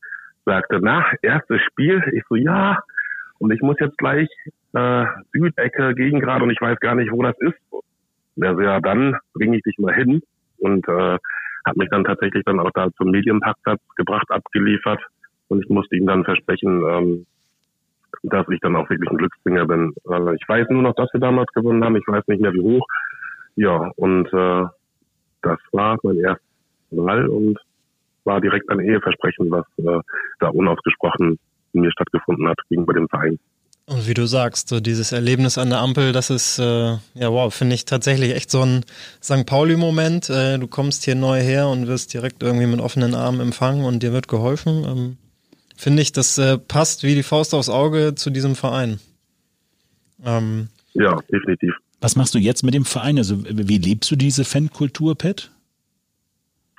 sagte, 0.44 0.80
na, 0.82 1.06
erstes 1.22 1.60
Spiel. 1.62 2.02
Ich 2.12 2.22
so, 2.28 2.36
ja. 2.36 2.78
Und 3.38 3.52
ich 3.52 3.62
muss 3.62 3.76
jetzt 3.80 3.96
gleich 3.98 4.28
äh, 4.74 5.04
Südecke, 5.32 5.94
Gegengrad 5.94 6.42
und 6.42 6.50
ich 6.50 6.60
weiß 6.60 6.78
gar 6.80 6.94
nicht, 6.94 7.10
wo 7.10 7.22
das 7.22 7.36
ist. 7.40 7.58
Der 8.36 8.52
ja, 8.60 8.80
dann 8.80 9.16
bringe 9.34 9.56
ich 9.56 9.62
dich 9.62 9.78
mal 9.78 9.94
hin 9.94 10.22
und 10.58 10.86
äh, 10.88 11.18
hat 11.64 11.76
mich 11.76 11.88
dann 11.90 12.04
tatsächlich 12.04 12.44
dann 12.44 12.60
auch 12.60 12.70
da 12.74 12.88
zum 12.96 13.10
Medienparkplatz 13.10 13.80
gebracht, 13.96 14.30
abgeliefert 14.30 15.00
und 15.48 15.62
ich 15.62 15.70
musste 15.70 15.96
ihm 15.96 16.06
dann 16.06 16.24
versprechen, 16.24 16.82
ähm, 16.88 17.26
dass 18.22 18.48
ich 18.48 18.60
dann 18.60 18.76
auch 18.76 18.88
wirklich 18.88 19.10
ein 19.10 19.16
Glücksbringer 19.18 19.66
bin. 19.66 19.94
Äh, 20.10 20.34
ich 20.34 20.48
weiß 20.48 20.68
nur 20.70 20.82
noch, 20.82 20.94
dass 20.94 21.12
wir 21.12 21.20
damals 21.20 21.52
gewonnen 21.52 21.84
haben, 21.84 21.96
ich 21.96 22.06
weiß 22.06 22.26
nicht 22.28 22.40
mehr 22.40 22.52
wie 22.52 22.60
hoch. 22.60 22.86
Ja, 23.56 23.92
und 23.96 24.26
äh, 24.32 24.64
das 25.42 25.58
war 25.72 25.98
mein 26.02 26.18
erstes 26.18 26.46
Mal 26.90 27.28
und 27.28 27.58
war 28.24 28.40
direkt 28.40 28.70
ein 28.70 28.80
Eheversprechen, 28.80 29.50
was 29.50 29.66
äh, 29.78 30.00
da 30.40 30.48
unausgesprochen 30.48 31.38
in 31.72 31.80
mir 31.80 31.92
stattgefunden 31.92 32.48
hat 32.48 32.58
gegenüber 32.68 32.94
dem 32.94 33.08
Verein. 33.08 33.38
Und 33.86 34.08
wie 34.08 34.14
du 34.14 34.26
sagst, 34.26 34.68
so 34.68 34.80
dieses 34.80 35.12
Erlebnis 35.12 35.58
an 35.58 35.68
der 35.68 35.80
Ampel, 35.80 36.12
das 36.12 36.30
ist, 36.30 36.58
äh, 36.58 36.96
ja 37.14 37.30
wow, 37.30 37.54
finde 37.54 37.74
ich 37.74 37.84
tatsächlich 37.84 38.34
echt 38.34 38.50
so 38.50 38.62
ein 38.62 38.84
St. 39.22 39.44
Pauli-Moment. 39.44 40.30
Äh, 40.30 40.58
du 40.58 40.66
kommst 40.66 41.04
hier 41.04 41.14
neu 41.14 41.40
her 41.40 41.68
und 41.68 41.86
wirst 41.86 42.14
direkt 42.14 42.42
irgendwie 42.42 42.66
mit 42.66 42.80
offenen 42.80 43.14
Armen 43.14 43.40
empfangen 43.40 43.84
und 43.84 44.02
dir 44.02 44.14
wird 44.14 44.26
geholfen. 44.26 44.84
Ähm, 44.86 45.16
finde 45.76 46.00
ich, 46.00 46.12
das 46.12 46.38
äh, 46.38 46.56
passt 46.56 47.02
wie 47.02 47.14
die 47.14 47.22
Faust 47.22 47.52
aufs 47.52 47.68
Auge 47.68 48.14
zu 48.14 48.30
diesem 48.30 48.54
Verein. 48.54 49.00
Ähm, 50.24 50.68
ja, 50.94 51.20
definitiv. 51.30 51.74
Was 52.00 52.16
machst 52.16 52.34
du 52.34 52.38
jetzt 52.38 52.62
mit 52.62 52.72
dem 52.72 52.86
Verein? 52.86 53.18
Also 53.18 53.44
wie 53.44 53.78
lebst 53.78 54.10
du 54.10 54.16
diese 54.16 54.44
Fankultur, 54.44 55.14
Pat? 55.14 55.50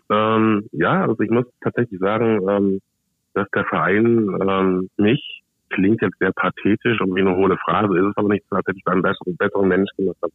Ähm, 0.10 0.68
ja, 0.72 1.04
also 1.04 1.20
ich 1.20 1.30
muss 1.30 1.46
tatsächlich 1.62 2.00
sagen, 2.00 2.48
ähm, 2.50 2.82
dass 3.34 3.48
der 3.54 3.66
Verein 3.66 4.36
ähm, 4.42 4.90
mich 4.98 5.44
klingt 5.76 6.02
jetzt 6.02 6.18
sehr 6.20 6.32
pathetisch 6.32 7.00
und 7.02 7.16
wie 7.16 7.22
eine 7.22 7.36
hohle 7.36 7.58
Phrase, 7.58 7.98
ist 7.98 8.06
es 8.06 8.18
aber 8.18 8.30
nicht 8.30 8.46
hätte 8.52 8.72
ich 8.76 8.88
einen 8.88 9.02
besseren, 9.02 9.36
besseren 9.38 9.68
Menschen 9.68 9.98
gemacht. 9.98 10.34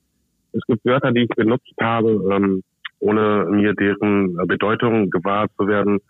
Es 0.52 0.62
gibt 0.66 0.84
Wörter, 0.84 1.12
die 1.12 1.22
ich 1.22 1.28
benutzt 1.28 1.72
habe, 1.80 2.10
ähm, 2.30 2.62
ohne 2.98 3.46
mir 3.50 3.72
deren 3.74 4.36
Bedeutung 4.46 5.10
gewahr 5.10 5.46
zu 5.56 5.66
werden, 5.66 6.00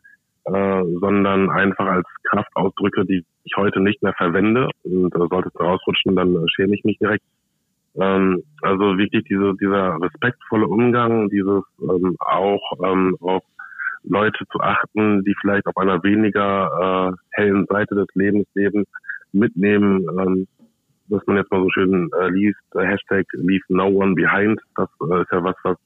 äh, 0.44 0.82
sondern 1.00 1.50
einfach 1.50 1.86
als 1.86 2.06
Kraftausdrücke, 2.24 3.04
die 3.04 3.24
ich 3.44 3.56
heute 3.56 3.80
nicht 3.80 4.02
mehr 4.02 4.14
verwende. 4.14 4.68
Und 4.84 5.14
äh, 5.14 5.26
sollte 5.30 5.50
es 5.52 5.60
rausrutschen, 5.60 6.16
dann 6.16 6.34
äh, 6.34 6.48
schäme 6.54 6.74
ich 6.74 6.84
mich 6.84 6.98
direkt. 6.98 7.24
Ähm, 7.96 8.42
also 8.62 8.98
wirklich 8.98 9.24
diese, 9.24 9.54
dieser 9.60 10.00
respektvolle 10.00 10.66
Umgang, 10.66 11.28
dieses 11.28 11.62
ähm, 11.80 12.16
auch 12.18 12.62
ähm, 12.84 13.16
auf 13.20 13.42
Leute 14.04 14.44
zu 14.50 14.60
achten, 14.60 15.22
die 15.24 15.34
vielleicht 15.40 15.66
auf 15.66 15.76
einer 15.76 16.02
weniger 16.02 17.12
äh, 17.12 17.16
hellen 17.32 17.66
Seite 17.66 17.94
des 17.94 18.06
Lebens 18.14 18.46
leben, 18.54 18.86
mitnehmen, 19.32 20.06
ähm, 20.18 20.46
was 21.08 21.26
man 21.26 21.36
jetzt 21.36 21.50
mal 21.50 21.62
so 21.62 21.70
schön 21.70 22.10
äh, 22.20 22.28
liest, 22.28 22.60
äh, 22.74 22.84
Hashtag 22.84 23.26
Leave 23.32 23.64
No 23.68 23.86
One 23.86 24.14
Behind, 24.14 24.60
das 24.76 24.88
äh, 25.10 25.22
ist 25.22 25.32
ja 25.32 25.42
was, 25.42 25.56
was 25.64 25.76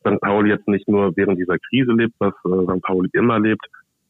St. 0.00 0.20
Pauli 0.20 0.50
jetzt 0.50 0.68
nicht 0.68 0.88
nur 0.88 1.16
während 1.16 1.38
dieser 1.38 1.58
Krise 1.58 1.92
lebt, 1.92 2.14
was 2.18 2.34
äh, 2.44 2.64
St. 2.64 2.82
Pauli 2.82 3.08
immer 3.12 3.40
lebt. 3.40 3.66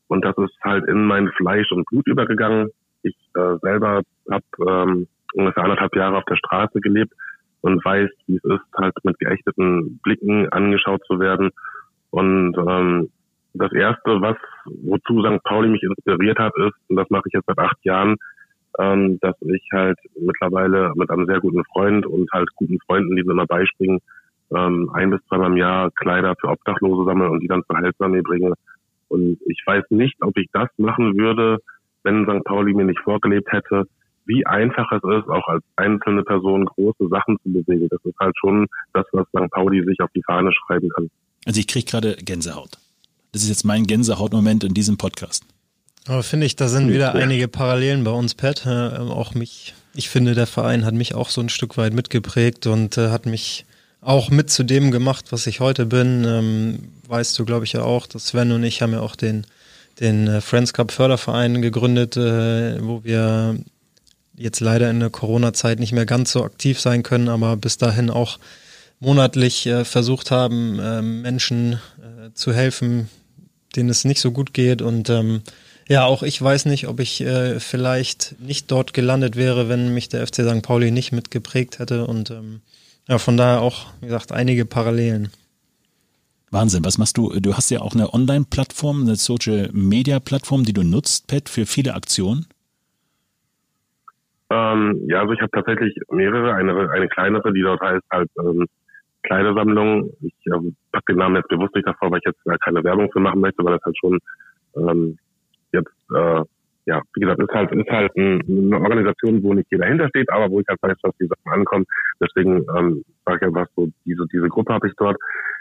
Und 0.08 0.24
das 0.24 0.36
ist 0.38 0.54
halt 0.62 0.86
in 0.86 1.04
mein 1.04 1.28
Fleisch 1.36 1.70
und 1.72 1.86
Blut 1.86 2.06
übergegangen. 2.06 2.68
Ich 3.02 3.16
äh, 3.34 3.57
selber 3.62 4.03
habe 4.30 4.45
ähm, 4.68 5.08
ungefähr 5.34 5.64
anderthalb 5.64 5.95
Jahre 5.96 6.18
auf 6.18 6.24
der 6.24 6.36
Straße 6.36 6.80
gelebt 6.80 7.12
und 7.62 7.84
weiß, 7.84 8.08
wie 8.26 8.36
es 8.36 8.45
ist, 8.45 8.64
halt 8.76 8.95
mit 9.03 9.18
geächteten 9.18 9.99
Blicken 10.03 10.49
angeschaut 10.50 11.03
zu 11.07 11.18
werden. 11.18 11.50
Und 12.11 12.57
ähm, 12.57 13.11
das 13.54 13.72
erste, 13.72 14.20
was 14.20 14.36
wozu 14.66 15.22
St. 15.22 15.42
Pauli 15.45 15.68
mich 15.68 15.82
inspiriert 15.82 16.38
hat, 16.38 16.53
ist, 16.57 16.74
und 16.88 16.96
das 16.96 17.11
mache 17.11 17.24
ich 17.26 17.34
jetzt 17.34 17.46
seit 17.46 17.58
acht 17.58 17.84
Jahren, 17.84 18.16
ähm, 18.78 19.18
dass 19.20 19.34
ich 19.42 19.68
halt 19.72 19.98
mittlerweile 20.20 20.92
mit 20.96 21.11
einem 21.11 21.26
sehr 21.26 21.40
guten 21.40 21.64
Freund 21.64 22.07
und 22.07 22.30
halt 22.32 22.48
guten 22.57 22.78
Freunden, 22.86 23.16
die 23.16 23.22
mir 23.22 23.32
immer 23.32 23.46
beispringen, 23.46 24.00
ähm, 24.54 24.90
ein 24.92 25.11
bis 25.11 25.20
zweimal 25.28 25.50
im 25.50 25.57
Jahr 25.57 25.90
Kleider 25.92 26.34
für 26.40 26.48
Obdachlose 26.48 27.04
sammle 27.04 27.30
und 27.30 27.40
die 27.40 27.48
dann 27.48 27.64
zur 27.66 27.78
Heilsarmee 27.78 28.22
bringe. 28.22 28.54
Und 29.08 29.38
ich 29.46 29.62
weiß 29.64 29.84
nicht, 29.90 30.16
ob 30.20 30.36
ich 30.36 30.48
das 30.53 30.68
machen 30.76 31.16
würde, 31.16 31.58
wenn 32.03 32.24
St. 32.24 32.44
Pauli 32.44 32.74
mir 32.74 32.84
nicht 32.84 33.00
vorgelebt 33.00 33.50
hätte, 33.53 33.84
wie 34.26 34.44
einfach 34.44 34.90
es 34.92 35.03
ist, 35.03 35.28
auch 35.28 35.46
als 35.46 35.62
einzelne 35.76 36.22
Person 36.22 36.64
große 36.64 37.08
Sachen 37.08 37.38
zu 37.42 37.53
bewegen. 37.53 37.88
Das 37.88 38.04
ist 38.04 38.18
halt 38.18 38.36
schon 38.38 38.66
das, 38.92 39.07
was 39.12 39.26
St. 39.28 39.50
Pauli 39.50 39.84
sich 39.84 40.00
auf 40.00 40.11
die 40.14 40.22
Fahne 40.24 40.50
schreiben 40.53 40.88
kann. 40.90 41.08
Also 41.46 41.61
ich 41.61 41.68
kriege 41.68 41.86
gerade 41.86 42.16
Gänsehaut. 42.16 42.78
Das 43.32 43.42
ist 43.42 43.48
jetzt 43.48 43.64
mein 43.64 43.84
Gänsehautmoment 43.84 44.64
in 44.64 44.74
diesem 44.74 44.96
Podcast. 44.96 45.44
Aber 46.07 46.22
finde 46.22 46.46
ich, 46.46 46.57
da 46.57 46.68
sind 46.68 46.88
wieder 46.92 47.14
einige 47.14 47.49
Parallelen 47.49 48.04
bei 48.04 48.12
uns, 48.12 48.34
Pat. 48.34 48.64
Äh, 48.64 48.68
auch 48.68 49.34
mich, 49.34 49.74
ich 49.95 50.08
finde, 50.08 50.34
der 50.34 50.46
Verein 50.46 50.84
hat 50.84 50.95
mich 50.95 51.14
auch 51.14 51.30
so 51.30 51.41
ein 51.41 51.49
Stück 51.49 51.76
weit 51.76 51.92
mitgeprägt 51.92 52.66
und 52.66 52.96
äh, 52.96 53.11
hat 53.11 53.26
mich 53.26 53.64
auch 54.00 54.30
mit 54.30 54.50
zu 54.50 54.62
dem 54.62 54.92
gemacht, 54.92 55.26
was 55.30 55.49
ich 55.49 55.58
heute 55.58 55.87
bin. 55.87 56.24
Ähm, 56.24 56.92
weißt 57.08 57.37
du, 57.38 57.45
glaube 57.45 57.64
ich, 57.64 57.72
ja 57.72 57.83
auch, 57.83 58.07
dass 58.07 58.28
Sven 58.28 58.53
und 58.53 58.62
ich 58.62 58.83
haben 58.83 58.92
ja 58.92 59.00
auch 59.00 59.16
den, 59.16 59.46
den 59.99 60.28
äh, 60.28 60.41
Friends 60.41 60.72
Cup 60.72 60.92
Förderverein 60.92 61.61
gegründet, 61.61 62.16
äh, 62.16 62.80
wo 62.80 63.03
wir 63.03 63.58
jetzt 64.37 64.61
leider 64.61 64.91
in 64.91 65.00
der 65.00 65.11
Corona-Zeit 65.11 65.80
nicht 65.80 65.92
mehr 65.92 66.07
ganz 66.07 66.30
so 66.30 66.45
aktiv 66.45 66.78
sein 66.78 67.03
können, 67.03 67.28
aber 67.28 67.57
bis 67.57 67.78
dahin 67.78 68.11
auch 68.11 68.38
monatlich 69.00 69.66
äh, 69.66 69.84
versucht 69.84 70.30
haben, 70.30 70.78
äh, 70.78 71.03
Menschen 71.03 71.80
zu 72.34 72.53
helfen, 72.53 73.08
denen 73.76 73.88
es 73.88 74.04
nicht 74.04 74.20
so 74.20 74.30
gut 74.30 74.53
geht. 74.53 74.83
Und 74.83 75.08
ähm, 75.11 75.42
Ja, 75.88 76.04
auch 76.04 76.25
ich 76.25 76.42
weiß 76.42 76.67
nicht, 76.67 76.88
ob 76.88 76.99
ich 76.99 77.21
äh, 77.21 77.61
vielleicht 77.61 78.41
nicht 78.41 78.71
dort 78.72 78.92
gelandet 78.92 79.37
wäre, 79.37 79.68
wenn 79.68 79.95
mich 79.95 80.08
der 80.08 80.26
FC 80.26 80.42
St. 80.42 80.63
Pauli 80.63 80.91
nicht 80.91 81.13
mitgeprägt 81.13 81.79
hätte. 81.79 82.07
Und 82.07 82.30
ähm, 82.30 82.61
ja, 83.07 83.18
von 83.18 83.37
daher 83.37 83.61
auch, 83.61 83.87
wie 84.00 84.07
gesagt, 84.07 84.33
einige 84.33 84.64
Parallelen. 84.64 85.30
Wahnsinn, 86.50 86.84
was 86.84 86.99
machst 86.99 87.17
du? 87.18 87.38
Du 87.41 87.54
hast 87.54 87.71
ja 87.71 87.80
auch 87.80 87.95
eine 87.95 88.13
Online-Plattform, 88.13 89.03
eine 89.03 89.14
Social-Media-Plattform, 89.14 90.64
die 90.64 90.72
du 90.72 90.83
nutzt, 90.83 91.29
Pat, 91.29 91.49
für 91.49 91.67
viele 91.67 91.95
Aktionen. 91.95 92.46
Ähm, 94.50 95.03
ja, 95.08 95.21
also 95.21 95.33
ich 95.33 95.41
habe 95.41 95.50
tatsächlich 95.50 95.95
mehrere. 96.11 96.54
Eine, 96.54 96.91
eine 96.91 97.08
kleinere, 97.08 97.53
die 97.53 97.63
dort 97.63 97.80
heißt 97.80 98.04
halt 98.11 98.30
ähm, 98.38 98.67
Kleidersammlung. 99.22 100.11
Ich 100.21 100.34
ähm, 100.53 100.75
packe 100.91 101.13
den 101.13 101.18
Namen 101.18 101.37
jetzt 101.37 101.49
bewusst 101.49 101.75
nicht 101.75 101.87
davor, 101.87 102.11
weil 102.11 102.18
ich 102.18 102.26
jetzt 102.26 102.45
äh, 102.46 102.57
keine 102.64 102.83
Werbung 102.83 103.11
für 103.13 103.21
machen 103.21 103.41
möchte, 103.41 103.64
weil 103.64 103.75
das 103.75 103.84
halt 103.84 103.99
schon 103.99 104.18
ähm, 104.76 105.18
jetzt, 105.76 106.12
äh, 106.14 106.42
ja, 106.86 107.03
wie 107.14 107.20
gesagt, 107.20 107.40
ist 107.40 107.53
halt, 107.53 107.72
ist 107.72 107.90
halt 107.90 108.16
ein, 108.16 108.42
eine 108.48 108.80
Organisation, 108.80 109.42
wo 109.42 109.54
nicht 109.54 109.70
jeder 109.70 109.86
hintersteht, 109.86 110.30
aber 110.30 110.50
wo 110.50 110.61
ich 110.61 110.66
halt 110.68 110.82
weiß, 110.82 110.96
dass 111.03 111.16
die 111.18 111.26
Sachen 111.26 111.53
ankommen. 111.61 111.86
Deswegen 112.20 112.64
ähm, 112.76 113.04
sage 113.24 113.38
ich 113.40 113.46
einfach 113.48 113.66
so, 113.74 113.88
diese, 114.04 114.24
diese 114.32 114.48
Gruppe 114.48 114.74
habe 114.74 114.86
ich 114.88 114.94
dort. 114.96 115.16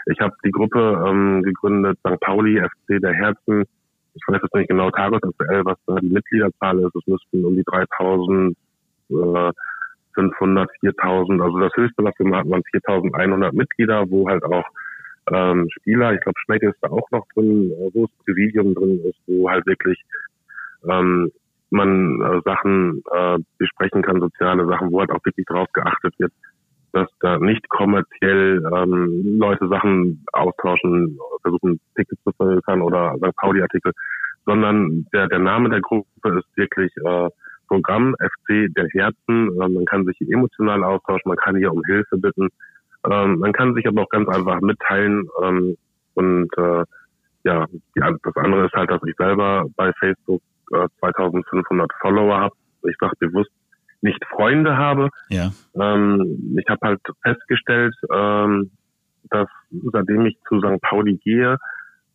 Ich 0.07 0.19
habe 0.19 0.35
die 0.45 0.51
Gruppe 0.51 1.03
ähm, 1.07 1.41
gegründet, 1.41 1.97
St. 1.99 2.19
Pauli, 2.19 2.61
FC 2.61 3.01
der 3.01 3.13
Herzen. 3.13 3.63
Ich 4.13 4.21
weiß 4.27 4.39
jetzt 4.41 4.55
nicht 4.55 4.69
genau 4.69 4.91
tagesaktuell, 4.91 5.65
was 5.65 5.77
da 5.87 5.95
die 5.95 6.09
Mitgliederzahl 6.09 6.79
ist. 6.79 6.95
Es 6.95 7.07
müssten 7.07 7.43
um 7.43 7.55
die 7.55 7.63
3000 7.63 8.55
äh, 9.09 9.51
500, 10.15 10.69
4000, 10.79 11.41
also 11.41 11.59
das 11.59 11.75
höchste, 11.75 12.03
was 12.03 12.13
wir 12.17 12.35
hatten, 12.35 12.49
waren 12.49 12.63
4100 12.71 13.53
Mitglieder, 13.53 14.09
wo 14.09 14.27
halt 14.29 14.43
auch 14.43 14.63
ähm, 15.31 15.67
Spieler, 15.71 16.13
ich 16.13 16.21
glaube 16.21 16.39
Schnecke 16.45 16.69
ist 16.69 16.79
da 16.81 16.89
auch 16.89 17.09
noch 17.11 17.25
drin, 17.33 17.71
wo 17.93 18.07
das 18.07 18.25
Präsidium 18.25 18.75
drin 18.75 18.99
ist, 19.03 19.19
wo 19.27 19.49
halt 19.49 19.65
wirklich 19.65 19.99
ähm, 20.89 21.31
man 21.69 22.21
äh, 22.21 22.41
Sachen 22.45 23.03
äh, 23.11 23.37
besprechen 23.57 24.01
kann, 24.01 24.19
soziale 24.19 24.65
Sachen, 24.67 24.91
wo 24.91 24.99
halt 24.99 25.11
auch 25.11 25.23
wirklich 25.25 25.45
drauf 25.45 25.67
geachtet 25.73 26.13
wird, 26.19 26.31
dass 26.91 27.09
da 27.19 27.37
nicht 27.39 27.67
kommerziell 27.69 28.63
ähm, 28.73 29.37
Leute 29.39 29.67
Sachen 29.67 30.23
austauschen, 30.31 31.17
versuchen 31.41 31.79
Tickets 31.95 32.21
zu 32.23 32.31
verkaufen 32.31 32.81
oder 32.81 33.15
St. 33.17 33.35
Pauli-Artikel, 33.35 33.91
sondern 34.45 35.05
der, 35.11 35.27
der 35.27 35.39
Name 35.39 35.69
der 35.69 35.81
Gruppe 35.81 36.39
ist 36.39 36.57
wirklich 36.57 36.91
äh, 37.03 37.29
Programm 37.67 38.15
FC 38.19 38.73
der 38.75 38.87
Herzen. 38.93 39.49
Ähm, 39.61 39.73
man 39.73 39.85
kann 39.85 40.05
sich 40.05 40.19
emotional 40.21 40.83
austauschen, 40.83 41.29
man 41.29 41.37
kann 41.37 41.57
hier 41.57 41.73
um 41.73 41.81
Hilfe 41.85 42.17
bitten. 42.17 42.49
Ähm, 43.09 43.39
man 43.39 43.53
kann 43.53 43.73
sich 43.73 43.87
aber 43.87 44.03
auch 44.03 44.09
ganz 44.09 44.27
einfach 44.29 44.61
mitteilen. 44.61 45.27
Ähm, 45.43 45.77
und 46.13 46.49
äh, 46.57 46.83
ja, 47.43 47.67
das 47.95 48.35
andere 48.35 48.65
ist 48.65 48.73
halt, 48.73 48.89
dass 48.89 49.01
ich 49.05 49.15
selber 49.17 49.65
bei 49.75 49.91
Facebook 49.99 50.41
äh, 50.73 50.87
2500 50.99 51.91
Follower 52.01 52.39
habe. 52.39 52.55
Ich 52.83 52.95
sage 52.99 53.13
bewusst 53.19 53.51
nicht 54.01 54.23
Freunde 54.25 54.77
habe. 54.77 55.09
Ja. 55.29 55.51
Ähm, 55.79 56.55
ich 56.59 56.67
habe 56.69 56.87
halt 56.87 57.01
festgestellt, 57.23 57.95
ähm, 58.13 58.71
dass 59.29 59.47
seitdem 59.91 60.25
ich 60.27 60.37
zu 60.47 60.59
St. 60.59 60.81
Pauli 60.81 61.17
gehe, 61.23 61.57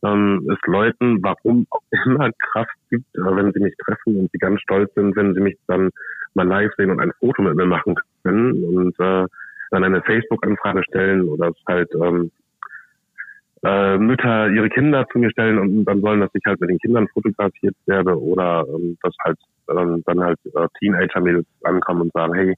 ähm, 0.03 0.49
es 0.51 0.59
Leuten, 0.67 1.23
warum 1.23 1.67
auch 1.71 1.83
immer 2.07 2.31
Kraft 2.53 2.75
gibt, 2.89 3.05
äh, 3.15 3.37
wenn 3.37 3.53
sie 3.53 3.61
mich 3.61 3.75
treffen 3.85 4.17
und 4.17 4.31
sie 4.33 4.39
ganz 4.39 4.61
stolz 4.61 4.93
sind, 4.95 5.15
wenn 5.17 5.35
sie 5.35 5.41
mich 5.41 5.59
dann 5.67 5.91
mal 6.35 6.47
live 6.47 6.73
sehen 6.77 6.91
und 6.91 7.01
ein 7.01 7.13
Foto 7.19 7.43
mit 7.43 7.57
mir 7.57 7.67
machen 7.67 7.97
können 8.23 8.65
und 8.65 8.99
äh, 8.99 9.27
dann 9.71 9.85
eine 9.85 10.03
Facebook-Anfrage 10.03 10.83
stellen 10.85 11.29
oder 11.29 11.49
es 11.49 11.57
halt 11.67 11.91
ähm, 11.95 12.31
äh, 13.63 13.99
Mütter 13.99 14.49
ihre 14.49 14.69
Kinder 14.71 15.07
zu 15.13 15.19
mir 15.19 15.31
stellen 15.31 15.59
und 15.59 15.85
dann 15.85 16.03
wollen, 16.03 16.21
dass 16.21 16.31
ich 16.35 16.43
halt 16.47 16.61
mit 16.61 16.71
den 16.71 16.79
Kindern 16.79 17.09
fotografiert 17.09 17.77
werde 17.87 18.19
oder 18.19 18.65
ähm, 18.69 18.97
dass 19.03 19.15
halt 19.25 19.39
ähm, 19.71 20.03
dann 20.07 20.21
halt 20.21 20.39
äh, 20.47 20.67
Teenager-Mädels 20.79 21.47
ankommen 21.65 22.03
und 22.03 22.13
sagen, 22.13 22.35
hey, 22.35 22.55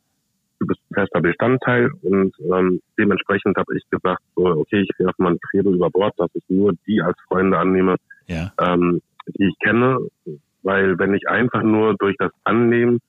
du 0.60 0.66
bist 0.66 0.80
ein 0.90 0.94
fester 0.94 1.20
Bestandteil 1.20 1.90
und 2.02 2.34
ähm, 2.52 2.80
dementsprechend 2.98 3.56
habe 3.56 3.76
ich 3.76 3.82
gesagt, 3.90 4.22
so, 4.36 4.46
okay, 4.46 4.80
ich 4.80 4.98
werfe 4.98 5.20
mal 5.22 5.32
ein 5.32 5.40
Credo 5.50 5.72
über 5.72 5.90
Bord, 5.90 6.14
dass 6.18 6.30
ich 6.34 6.44
nur 6.48 6.72
die 6.86 7.02
als 7.02 7.18
Freunde 7.26 7.58
annehme, 7.58 7.96
ja. 8.26 8.52
ähm, 8.60 9.02
die 9.26 9.48
ich 9.48 9.58
kenne, 9.58 9.98
weil 10.62 10.98
wenn 10.98 11.14
ich 11.14 11.28
einfach 11.28 11.62
nur 11.62 11.96
durch 11.96 12.16
das 12.18 12.30
Annehmen 12.44 13.00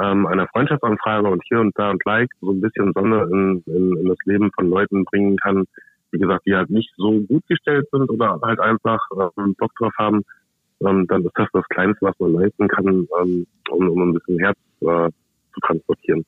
ähm, 0.00 0.26
einer 0.26 0.46
Freundschaftsanfrage 0.48 1.28
und 1.28 1.42
hier 1.48 1.60
und 1.60 1.76
da 1.78 1.90
und 1.90 2.04
like 2.04 2.30
so 2.40 2.52
ein 2.52 2.60
bisschen 2.60 2.92
Sonne 2.94 3.28
in, 3.30 3.62
in, 3.66 3.96
in 3.96 4.08
das 4.08 4.18
Leben 4.24 4.50
von 4.54 4.68
Leuten 4.68 5.04
bringen 5.04 5.36
kann, 5.36 5.64
wie 6.12 6.18
gesagt, 6.18 6.46
die 6.46 6.54
halt 6.54 6.70
nicht 6.70 6.90
so 6.96 7.20
gut 7.20 7.46
gestellt 7.48 7.86
sind 7.92 8.08
oder 8.10 8.40
halt 8.42 8.60
einfach 8.60 9.00
ähm, 9.36 9.54
Bock 9.56 9.72
drauf 9.78 9.92
haben, 9.98 10.24
ähm, 10.86 11.06
dann 11.08 11.24
ist 11.24 11.32
das 11.34 11.48
das 11.52 11.64
Kleinste, 11.68 12.06
was 12.06 12.14
man 12.18 12.34
leisten 12.34 12.68
kann, 12.68 13.08
ähm, 13.20 13.46
um, 13.70 13.88
um 13.88 14.02
ein 14.02 14.14
bisschen 14.14 14.38
Herz 14.38 14.58
äh, 14.80 15.10
zu 15.54 15.60
transportieren. 15.66 16.24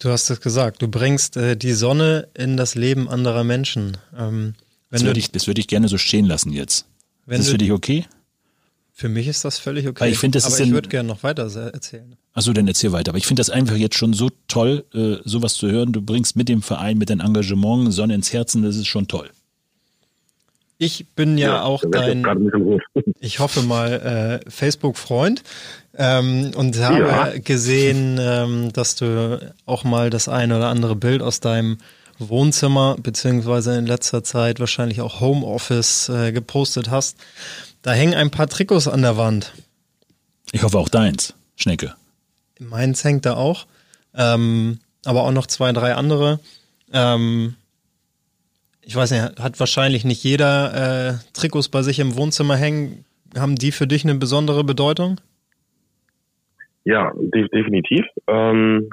Du 0.00 0.08
hast 0.08 0.30
es 0.30 0.40
gesagt, 0.40 0.82
du 0.82 0.88
bringst 0.88 1.36
äh, 1.36 1.56
die 1.56 1.72
Sonne 1.72 2.28
in 2.34 2.56
das 2.56 2.74
Leben 2.74 3.08
anderer 3.08 3.44
Menschen. 3.44 3.96
Ähm, 4.16 4.54
das 4.90 5.04
würde 5.04 5.18
ich, 5.18 5.30
das 5.32 5.46
würde 5.46 5.60
ich 5.60 5.68
gerne 5.68 5.88
so 5.88 5.98
stehen 5.98 6.26
lassen 6.26 6.52
jetzt. 6.52 6.88
Wenn 7.26 7.40
ist 7.40 7.46
das 7.46 7.52
für 7.52 7.58
dich 7.58 7.72
okay? 7.72 8.06
Für 8.96 9.08
mich 9.08 9.26
ist 9.26 9.44
das 9.44 9.58
völlig 9.58 9.88
okay. 9.88 10.00
Weil 10.02 10.12
ich 10.12 10.20
das 10.30 10.44
Aber 10.44 10.54
ist 10.54 10.60
ich 10.60 10.72
würde 10.72 10.88
gerne 10.88 11.08
noch 11.08 11.24
weiter 11.24 11.50
erzählen. 11.72 12.16
Achso, 12.32 12.52
dann 12.52 12.68
erzähl 12.68 12.92
weiter. 12.92 13.10
Aber 13.10 13.18
ich 13.18 13.26
finde 13.26 13.40
das 13.40 13.50
einfach 13.50 13.74
jetzt 13.74 13.96
schon 13.96 14.12
so 14.12 14.30
toll, 14.46 14.84
äh, 14.94 15.16
sowas 15.24 15.54
zu 15.54 15.68
hören. 15.68 15.92
Du 15.92 16.00
bringst 16.00 16.36
mit 16.36 16.48
dem 16.48 16.62
Verein, 16.62 16.96
mit 16.96 17.10
deinem 17.10 17.20
Engagement 17.26 17.92
Sonne 17.92 18.14
ins 18.14 18.32
Herzen, 18.32 18.62
das 18.62 18.76
ist 18.76 18.86
schon 18.86 19.08
toll. 19.08 19.30
Ich 20.78 21.06
bin 21.16 21.38
ja, 21.38 21.62
auch 21.62 21.82
werd 21.82 22.14
ich 22.14 22.22
dein, 22.22 22.80
ich 23.20 23.38
hoffe 23.40 23.62
mal, 23.62 24.40
äh, 24.44 24.50
Facebook-Freund 24.50 25.42
ähm, 25.96 26.52
und 26.54 26.76
habe 26.78 27.00
Ja. 27.00 27.32
gesehen, 27.38 28.18
ähm, 28.20 28.72
dass 28.72 28.94
du 28.94 29.40
auch 29.66 29.82
mal 29.82 30.10
das 30.10 30.28
eine 30.28 30.56
oder 30.56 30.68
andere 30.68 30.94
Bild 30.94 31.20
aus 31.20 31.40
deinem 31.40 31.78
Wohnzimmer 32.20 32.96
beziehungsweise 33.02 33.76
in 33.76 33.86
letzter 33.86 34.22
Zeit 34.22 34.60
wahrscheinlich 34.60 35.00
auch 35.00 35.20
Homeoffice 35.20 36.08
äh, 36.10 36.30
gepostet 36.32 36.90
hast. 36.90 37.16
Da 37.84 37.92
hängen 37.92 38.14
ein 38.14 38.30
paar 38.30 38.46
Trikots 38.46 38.88
an 38.88 39.02
der 39.02 39.18
Wand. 39.18 39.52
Ich 40.52 40.62
hoffe 40.62 40.78
auch 40.78 40.88
deins, 40.88 41.36
Schnecke. 41.54 41.94
Meins 42.58 43.04
hängt 43.04 43.26
da 43.26 43.34
auch, 43.34 43.66
ähm, 44.14 44.78
aber 45.04 45.24
auch 45.24 45.32
noch 45.32 45.46
zwei, 45.46 45.70
drei 45.72 45.94
andere. 45.94 46.40
Ähm, 46.94 47.56
ich 48.80 48.96
weiß 48.96 49.10
nicht, 49.10 49.38
hat 49.38 49.60
wahrscheinlich 49.60 50.06
nicht 50.06 50.24
jeder 50.24 51.10
äh, 51.10 51.14
Trikots 51.34 51.68
bei 51.68 51.82
sich 51.82 51.98
im 51.98 52.16
Wohnzimmer 52.16 52.56
hängen. 52.56 53.04
Haben 53.36 53.56
die 53.56 53.70
für 53.70 53.86
dich 53.86 54.04
eine 54.04 54.14
besondere 54.14 54.64
Bedeutung? 54.64 55.20
Ja, 56.84 57.12
de 57.14 57.48
definitiv. 57.48 58.06
Ähm, 58.28 58.88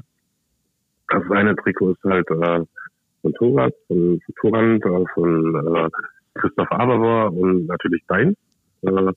das 1.07 1.23
eine 1.31 1.55
Trikot 1.55 1.91
ist 1.91 2.03
halt 2.03 2.29
äh, 2.29 2.65
von 3.21 3.33
Thoras, 3.35 3.71
von 3.87 4.19
Torand, 4.41 4.83
äh, 4.83 5.05
von 5.13 5.55
äh, 5.77 5.89
Christoph 6.33 6.71
Aberbohr 6.73 7.31
und 7.31 7.67
natürlich 7.67 8.03
dein. 8.09 8.35
Äh, 8.83 9.13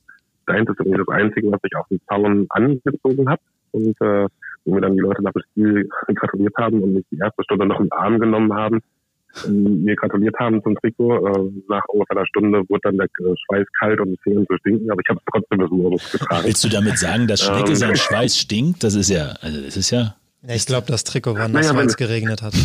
deins 0.47 0.69
ist 0.70 0.78
irgendwie 0.81 0.99
das 0.99 1.09
Einzige, 1.09 1.51
was 1.53 1.61
ich 1.65 1.77
auf 1.77 1.86
dem 1.89 2.01
Zaun 2.09 2.47
angezogen 2.51 3.28
habe 3.28 3.41
und 3.73 4.01
äh, 4.01 4.27
wo 4.65 4.74
mir 4.74 4.81
dann 4.81 4.95
die 4.95 5.01
Leute 5.01 5.23
nach 5.23 5.32
dem 5.32 5.43
Spiel 5.51 5.89
gratuliert 6.15 6.55
haben 6.59 6.82
und 6.82 6.95
mich 6.95 7.05
die 7.11 7.19
erste 7.19 7.43
Stunde 7.45 7.66
noch 7.66 7.81
im 7.81 7.93
Arm 7.93 8.19
genommen 8.19 8.53
haben 8.55 8.81
und 9.47 9.82
mir 9.85 9.97
gratuliert 9.97 10.36
haben 10.39 10.62
zum 10.62 10.77
Trikot. 10.77 11.27
Äh, 11.27 11.51
nach 11.69 11.82
ungefähr 11.89 12.16
einer 12.19 12.27
Stunde 12.27 12.62
wurde 12.69 12.81
dann 12.85 12.97
der 12.99 13.07
äh, 13.07 13.35
Schweiß 13.47 13.66
kalt 13.81 14.01
und 14.01 14.11
die 14.12 14.19
Finger 14.23 14.45
zu 14.47 14.57
stinken, 14.59 14.91
aber 14.91 15.01
ich 15.01 15.09
habe 15.09 15.19
es 15.19 15.24
trotzdem 15.32 15.59
bis 15.59 15.70
morgens 15.70 16.12
getragen. 16.12 16.45
Willst 16.47 16.62
du 16.65 16.69
damit 16.69 16.99
sagen, 16.99 17.27
dass 17.27 17.43
Schnecke 17.43 17.70
Ähm. 17.70 17.74
sein 17.77 17.97
Schweiß 17.97 18.39
stinkt? 18.39 18.85
Das 18.85 18.95
ist 18.95 19.09
ja, 19.11 19.35
also 19.41 19.61
das 19.62 19.77
ist 19.77 19.91
ja. 19.91 20.15
Ja, 20.47 20.55
ich 20.55 20.66
glaube, 20.66 20.86
das 20.89 21.05
Trikot 21.05 21.35
war 21.36 21.49
nass, 21.49 21.53
Naja, 21.66 21.70
weil 21.70 21.81
wenn- 21.81 21.86
es 21.89 21.97
geregnet 21.97 22.43
hat. 22.43 22.55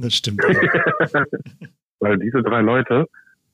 Das 0.00 0.14
stimmt. 0.14 0.40
weil 2.00 2.18
diese 2.18 2.40
drei 2.42 2.60
Leute, 2.60 3.06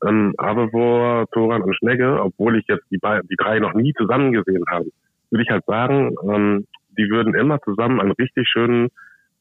ähm, 0.07 0.35
Abevor, 0.37 1.27
Toran 1.33 1.63
und 1.63 1.77
Schnegge, 1.77 2.21
obwohl 2.21 2.59
ich 2.59 2.67
jetzt 2.69 2.85
die, 2.91 2.99
die 2.99 3.37
drei 3.37 3.59
noch 3.59 3.75
nie 3.75 3.93
zusammen 3.95 4.33
gesehen 4.33 4.65
habe, 4.69 4.87
würde 5.31 5.43
ich 5.43 5.51
halt 5.51 5.65
sagen, 5.67 6.15
ähm, 6.29 6.67
die 6.97 7.09
würden 7.11 7.35
immer 7.35 7.61
zusammen 7.63 8.01
einen 8.01 8.13
richtig 8.13 8.49
schönen 8.49 8.89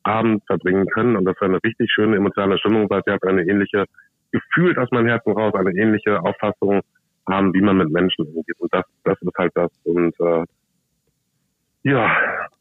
Abend 0.04 0.44
verbringen 0.46 0.88
können 0.88 1.16
und 1.16 1.26
das 1.26 1.36
wäre 1.36 1.52
eine 1.52 1.64
richtig 1.64 1.92
schöne 1.92 2.18
emotionale 2.18 2.58
Stimmung, 2.58 2.90
weil 2.90 3.02
sie 3.06 3.12
halt 3.12 3.24
eine 3.24 3.44
ähnliche, 3.44 3.86
gefühlt 4.32 4.78
aus 4.78 4.90
meinem 4.92 5.08
Herzen 5.08 5.32
raus, 5.32 5.54
eine 5.56 5.72
ähnliche 5.72 6.20
Auffassung 6.20 6.82
haben, 7.30 7.54
wie 7.54 7.62
man 7.62 7.78
mit 7.78 7.90
Menschen 7.90 8.26
umgeht. 8.26 8.60
Und 8.60 8.74
das, 8.74 8.84
das 9.04 9.22
ist 9.22 9.38
halt 9.38 9.52
das. 9.56 9.72
Und 9.86 10.14
äh, 10.20 10.46
ja, 11.84 12.10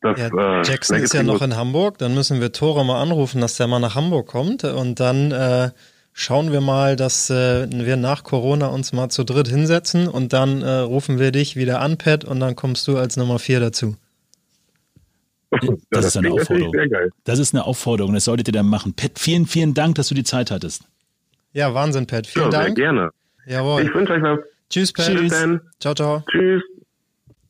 das 0.00 0.18
Ja, 0.18 0.60
äh, 0.60 0.62
Jackson 0.62 0.98
ist 0.98 1.14
ja 1.14 1.22
noch 1.22 1.42
in 1.42 1.56
Hamburg, 1.56 1.98
dann 1.98 2.14
müssen 2.14 2.40
wir 2.40 2.52
Tore 2.52 2.84
mal 2.84 3.00
anrufen, 3.00 3.40
dass 3.40 3.56
der 3.56 3.66
mal 3.66 3.80
nach 3.80 3.94
Hamburg 3.94 4.26
kommt 4.28 4.64
und 4.64 5.00
dann 5.00 5.32
äh, 5.32 5.70
schauen 6.12 6.52
wir 6.52 6.60
mal, 6.60 6.96
dass 6.96 7.30
äh, 7.30 7.66
wir 7.70 7.96
nach 7.96 8.24
Corona 8.24 8.68
uns 8.68 8.92
mal 8.92 9.08
zu 9.08 9.24
dritt 9.24 9.48
hinsetzen 9.48 10.08
und 10.08 10.32
dann 10.32 10.62
äh, 10.62 10.78
rufen 10.78 11.18
wir 11.18 11.32
dich 11.32 11.56
wieder 11.56 11.80
an, 11.80 11.98
Pat, 11.98 12.24
und 12.24 12.40
dann 12.40 12.56
kommst 12.56 12.86
du 12.88 12.96
als 12.96 13.16
Nummer 13.16 13.38
vier 13.38 13.60
dazu. 13.60 13.96
Das 15.90 16.06
ist 16.06 16.16
eine 16.16 16.28
klingt 16.28 16.40
Aufforderung. 16.40 16.72
Sehr 16.72 16.88
geil. 16.88 17.10
Das 17.24 17.38
ist 17.38 17.54
eine 17.54 17.64
Aufforderung, 17.64 18.14
das 18.14 18.24
solltet 18.24 18.48
ihr 18.48 18.52
dann 18.52 18.66
machen. 18.66 18.94
Pat, 18.94 19.18
vielen, 19.18 19.46
vielen 19.46 19.74
Dank, 19.74 19.96
dass 19.96 20.08
du 20.08 20.14
die 20.14 20.24
Zeit 20.24 20.50
hattest. 20.50 20.84
Ja, 21.52 21.74
Wahnsinn, 21.74 22.06
Pat. 22.06 22.26
Vielen 22.26 22.46
ja, 22.46 22.50
sehr 22.50 22.60
Dank. 22.64 22.76
gerne. 22.76 23.10
Jawohl. 23.46 23.82
Ich 23.82 23.94
wünsche 23.94 24.14
euch 24.14 24.22
was. 24.22 24.38
Tschüss, 24.70 24.92
Pat. 24.92 25.06
Tschüss. 25.06 25.32
Ciao, 25.80 25.94
ciao. 25.94 26.24
Tschüss. 26.30 26.62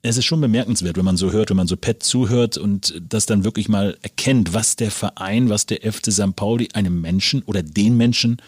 Es 0.05 0.17
ist 0.17 0.25
schon 0.25 0.41
bemerkenswert, 0.41 0.97
wenn 0.97 1.05
man 1.05 1.17
so 1.17 1.31
hört, 1.31 1.51
wenn 1.51 1.57
man 1.57 1.69
so 1.69 1.77
Pet 1.77 2.03
zuhört 2.03 2.59
und 2.59 3.01
das 3.09 3.25
dann 3.27 3.45
wirklich 3.45 3.69
mal 3.69 3.97
erkennt, 4.03 4.53
was 4.53 4.75
der 4.75 4.91
Verein, 4.91 5.49
was 5.49 5.67
der 5.67 5.79
FC 5.93 6.13
St. 6.13 6.35
Pauli 6.35 6.69
einem 6.75 7.01
Menschen 7.01 7.43
oder 7.45 7.63
den 7.63 7.97
Menschen 7.97 8.43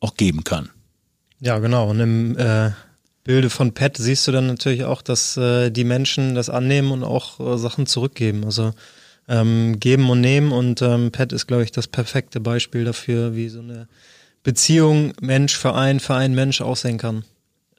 auch 0.00 0.16
geben 0.16 0.42
kann. 0.42 0.70
Ja, 1.38 1.60
genau. 1.60 1.90
Und 1.90 2.00
im 2.00 2.36
äh, 2.36 2.70
Bilde 3.22 3.50
von 3.50 3.72
Pet 3.72 3.96
siehst 3.96 4.26
du 4.26 4.32
dann 4.32 4.48
natürlich 4.48 4.84
auch, 4.84 5.00
dass 5.00 5.36
äh, 5.36 5.70
die 5.70 5.84
Menschen 5.84 6.34
das 6.34 6.50
annehmen 6.50 6.90
und 6.90 7.04
auch 7.04 7.38
äh, 7.38 7.56
Sachen 7.56 7.86
zurückgeben. 7.86 8.44
Also 8.44 8.72
ähm, 9.28 9.78
geben 9.78 10.10
und 10.10 10.20
nehmen 10.20 10.50
und 10.50 10.82
ähm, 10.82 11.12
Pet 11.12 11.32
ist, 11.32 11.46
glaube 11.46 11.62
ich, 11.62 11.72
das 11.72 11.86
perfekte 11.86 12.40
Beispiel 12.40 12.84
dafür, 12.84 13.34
wie 13.34 13.48
so 13.48 13.60
eine 13.60 13.88
Beziehung 14.42 15.12
Mensch, 15.20 15.56
Verein, 15.56 16.00
Verein, 16.00 16.34
Mensch 16.34 16.60
aussehen 16.60 16.98
kann. 16.98 17.24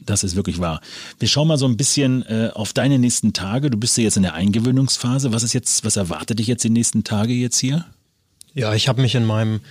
Das 0.03 0.23
ist 0.23 0.35
wirklich 0.35 0.59
wahr. 0.59 0.81
Wir 1.19 1.27
schauen 1.27 1.47
mal 1.47 1.57
so 1.57 1.65
ein 1.65 1.77
bisschen 1.77 2.23
äh, 2.23 2.51
auf 2.53 2.71
deine 2.71 2.99
nächsten 2.99 3.33
Tage. 3.33 3.69
Du 3.71 3.77
bist 3.77 3.97
ja 3.97 4.03
jetzt 4.03 4.17
in 4.17 4.23
der 4.23 4.35
Eingewöhnungsphase. 4.35 5.33
Was 5.33 5.43
ist 5.43 5.53
jetzt, 5.53 5.83
was 5.83 5.95
erwartet 5.95 6.39
dich 6.39 6.47
jetzt 6.47 6.63
die 6.63 6.69
nächsten 6.69 7.03
Tage 7.03 7.33
jetzt 7.33 7.57
hier? 7.57 7.85
Ja, 8.53 8.73
ich 8.73 8.87
habe 8.87 9.01
mich 9.01 9.15
in 9.15 9.25
meinem 9.25 9.61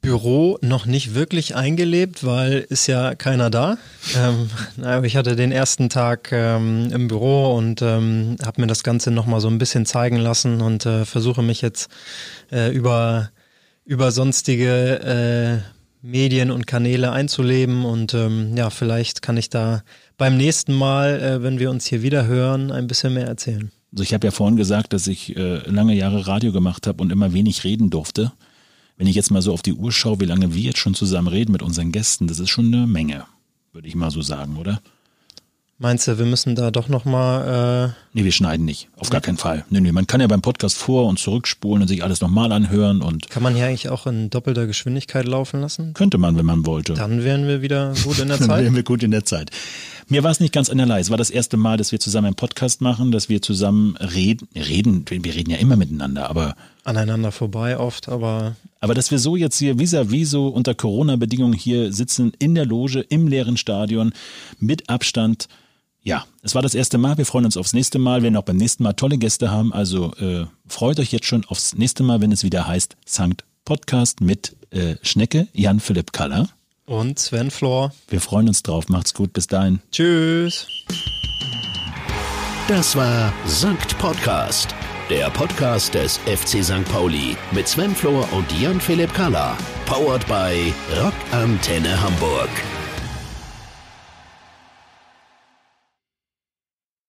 Büro 0.00 0.58
noch 0.62 0.86
nicht 0.86 1.14
wirklich 1.14 1.54
eingelebt, 1.54 2.24
weil 2.24 2.66
ist 2.68 2.86
ja 2.86 3.14
keiner 3.14 3.50
da. 3.50 3.76
Ähm, 4.16 4.48
ich 5.04 5.16
hatte 5.16 5.36
den 5.36 5.52
ersten 5.52 5.88
Tag 5.90 6.32
ähm, 6.32 6.90
im 6.92 7.08
Büro 7.08 7.54
und 7.56 7.82
ähm, 7.82 8.36
habe 8.44 8.62
mir 8.62 8.66
das 8.66 8.82
Ganze 8.82 9.10
nochmal 9.10 9.40
so 9.40 9.48
ein 9.48 9.58
bisschen 9.58 9.86
zeigen 9.86 10.16
lassen 10.16 10.60
und 10.60 10.86
äh, 10.86 11.04
versuche 11.04 11.42
mich 11.42 11.60
jetzt 11.60 11.90
äh, 12.50 12.72
über, 12.74 13.30
über 13.84 14.10
sonstige 14.10 15.62
äh, 15.62 15.79
Medien 16.02 16.50
und 16.50 16.66
Kanäle 16.66 17.12
einzuleben 17.12 17.84
und 17.84 18.14
ähm, 18.14 18.56
ja, 18.56 18.70
vielleicht 18.70 19.22
kann 19.22 19.36
ich 19.36 19.50
da 19.50 19.82
beim 20.16 20.36
nächsten 20.36 20.72
Mal, 20.72 21.20
äh, 21.20 21.42
wenn 21.42 21.58
wir 21.58 21.70
uns 21.70 21.86
hier 21.86 22.02
wieder 22.02 22.26
hören, 22.26 22.72
ein 22.72 22.86
bisschen 22.86 23.14
mehr 23.14 23.26
erzählen. 23.26 23.70
Also 23.92 24.04
ich 24.04 24.14
habe 24.14 24.26
ja 24.26 24.30
vorhin 24.30 24.56
gesagt, 24.56 24.92
dass 24.92 25.06
ich 25.06 25.36
äh, 25.36 25.58
lange 25.68 25.94
Jahre 25.94 26.26
Radio 26.26 26.52
gemacht 26.52 26.86
habe 26.86 27.02
und 27.02 27.12
immer 27.12 27.32
wenig 27.32 27.64
reden 27.64 27.90
durfte. 27.90 28.32
Wenn 28.96 29.06
ich 29.06 29.16
jetzt 29.16 29.30
mal 29.30 29.42
so 29.42 29.52
auf 29.52 29.62
die 29.62 29.72
Uhr 29.72 29.92
schaue, 29.92 30.20
wie 30.20 30.26
lange 30.26 30.54
wir 30.54 30.62
jetzt 30.62 30.78
schon 30.78 30.94
zusammen 30.94 31.28
reden 31.28 31.52
mit 31.52 31.62
unseren 31.62 31.90
Gästen, 31.90 32.26
das 32.26 32.38
ist 32.38 32.50
schon 32.50 32.66
eine 32.66 32.86
Menge, 32.86 33.24
würde 33.72 33.88
ich 33.88 33.94
mal 33.94 34.10
so 34.10 34.22
sagen, 34.22 34.56
oder? 34.56 34.80
Meinst 35.82 36.06
du, 36.06 36.18
wir 36.18 36.26
müssen 36.26 36.56
da 36.56 36.70
doch 36.70 36.88
nochmal. 36.88 37.88
Äh 37.88 37.92
nee, 38.12 38.24
wir 38.24 38.32
schneiden 38.32 38.66
nicht. 38.66 38.90
Auf 38.98 39.08
gar 39.08 39.22
keinen 39.22 39.38
Fall. 39.38 39.64
Nee, 39.70 39.80
nee, 39.80 39.92
man 39.92 40.06
kann 40.06 40.20
ja 40.20 40.26
beim 40.26 40.42
Podcast 40.42 40.76
vor- 40.76 41.06
und 41.06 41.18
zurückspulen 41.18 41.80
und 41.80 41.88
sich 41.88 42.04
alles 42.04 42.20
nochmal 42.20 42.52
anhören 42.52 43.00
und. 43.00 43.30
Kann 43.30 43.42
man 43.42 43.54
hier 43.54 43.64
eigentlich 43.64 43.88
auch 43.88 44.06
in 44.06 44.28
doppelter 44.28 44.66
Geschwindigkeit 44.66 45.24
laufen 45.26 45.62
lassen? 45.62 45.94
Könnte 45.94 46.18
man, 46.18 46.36
wenn 46.36 46.44
man 46.44 46.66
wollte. 46.66 46.92
Dann 46.92 47.24
wären 47.24 47.48
wir 47.48 47.62
wieder 47.62 47.94
gut 48.04 48.18
in 48.18 48.28
der 48.28 48.36
Zeit. 48.38 48.50
Dann 48.50 48.62
wären 48.62 48.76
wir 48.76 48.82
gut 48.82 49.02
in 49.02 49.10
der 49.10 49.24
Zeit. 49.24 49.52
Mir 50.06 50.22
war 50.22 50.30
es 50.30 50.38
nicht 50.38 50.52
ganz 50.52 50.68
einerlei. 50.68 51.00
Es 51.00 51.08
war 51.08 51.16
das 51.16 51.30
erste 51.30 51.56
Mal, 51.56 51.78
dass 51.78 51.92
wir 51.92 51.98
zusammen 51.98 52.26
einen 52.26 52.36
Podcast 52.36 52.82
machen, 52.82 53.10
dass 53.10 53.30
wir 53.30 53.40
zusammen 53.40 53.96
reden. 53.96 54.48
Reden, 54.54 55.06
wir 55.08 55.34
reden 55.34 55.50
ja 55.50 55.56
immer 55.56 55.76
miteinander, 55.76 56.28
aber. 56.28 56.56
Aneinander 56.84 57.32
vorbei 57.32 57.78
oft, 57.78 58.10
aber. 58.10 58.54
Aber 58.80 58.92
dass 58.92 59.10
wir 59.10 59.18
so 59.18 59.34
jetzt 59.34 59.56
hier 59.56 59.78
vis-à-vis 59.78 60.26
-vis 60.26 60.30
so 60.30 60.48
unter 60.48 60.74
Corona-Bedingungen 60.74 61.54
hier 61.54 61.90
sitzen, 61.90 62.32
in 62.38 62.54
der 62.54 62.66
Loge, 62.66 63.00
im 63.00 63.28
leeren 63.28 63.56
Stadion, 63.56 64.12
mit 64.58 64.90
Abstand, 64.90 65.48
ja, 66.02 66.24
es 66.42 66.54
war 66.54 66.62
das 66.62 66.74
erste 66.74 66.98
Mal. 66.98 67.18
Wir 67.18 67.26
freuen 67.26 67.44
uns 67.44 67.56
aufs 67.56 67.72
nächste 67.72 67.98
Mal. 67.98 68.20
Wir 68.20 68.24
werden 68.24 68.36
auch 68.36 68.42
beim 68.44 68.56
nächsten 68.56 68.82
Mal 68.82 68.94
tolle 68.94 69.18
Gäste 69.18 69.50
haben. 69.50 69.72
Also 69.72 70.14
äh, 70.14 70.46
freut 70.66 70.98
euch 70.98 71.12
jetzt 71.12 71.26
schon 71.26 71.44
aufs 71.46 71.74
nächste 71.74 72.02
Mal, 72.02 72.20
wenn 72.20 72.32
es 72.32 72.42
wieder 72.42 72.66
heißt 72.66 72.96
Sankt 73.04 73.44
Podcast 73.64 74.20
mit 74.20 74.56
äh, 74.70 74.96
Schnecke, 75.02 75.48
Jan-Philipp 75.52 76.12
Kaller. 76.12 76.48
Und 76.86 77.18
Sven 77.18 77.50
Flor. 77.50 77.92
Wir 78.08 78.20
freuen 78.20 78.48
uns 78.48 78.62
drauf. 78.62 78.88
Macht's 78.88 79.14
gut. 79.14 79.32
Bis 79.32 79.46
dahin. 79.46 79.80
Tschüss. 79.92 80.66
Das 82.66 82.96
war 82.96 83.32
Sankt 83.46 83.96
Podcast. 83.98 84.74
Der 85.08 85.28
Podcast 85.30 85.94
des 85.94 86.18
FC 86.18 86.64
St. 86.64 86.84
Pauli 86.90 87.36
mit 87.52 87.68
Sven 87.68 87.94
Flor 87.94 88.26
und 88.32 88.50
Jan-Philipp 88.60 89.12
Kaller. 89.12 89.56
Powered 89.86 90.26
by 90.26 90.72
Rock 91.00 91.14
Antenne 91.32 92.00
Hamburg. 92.00 92.48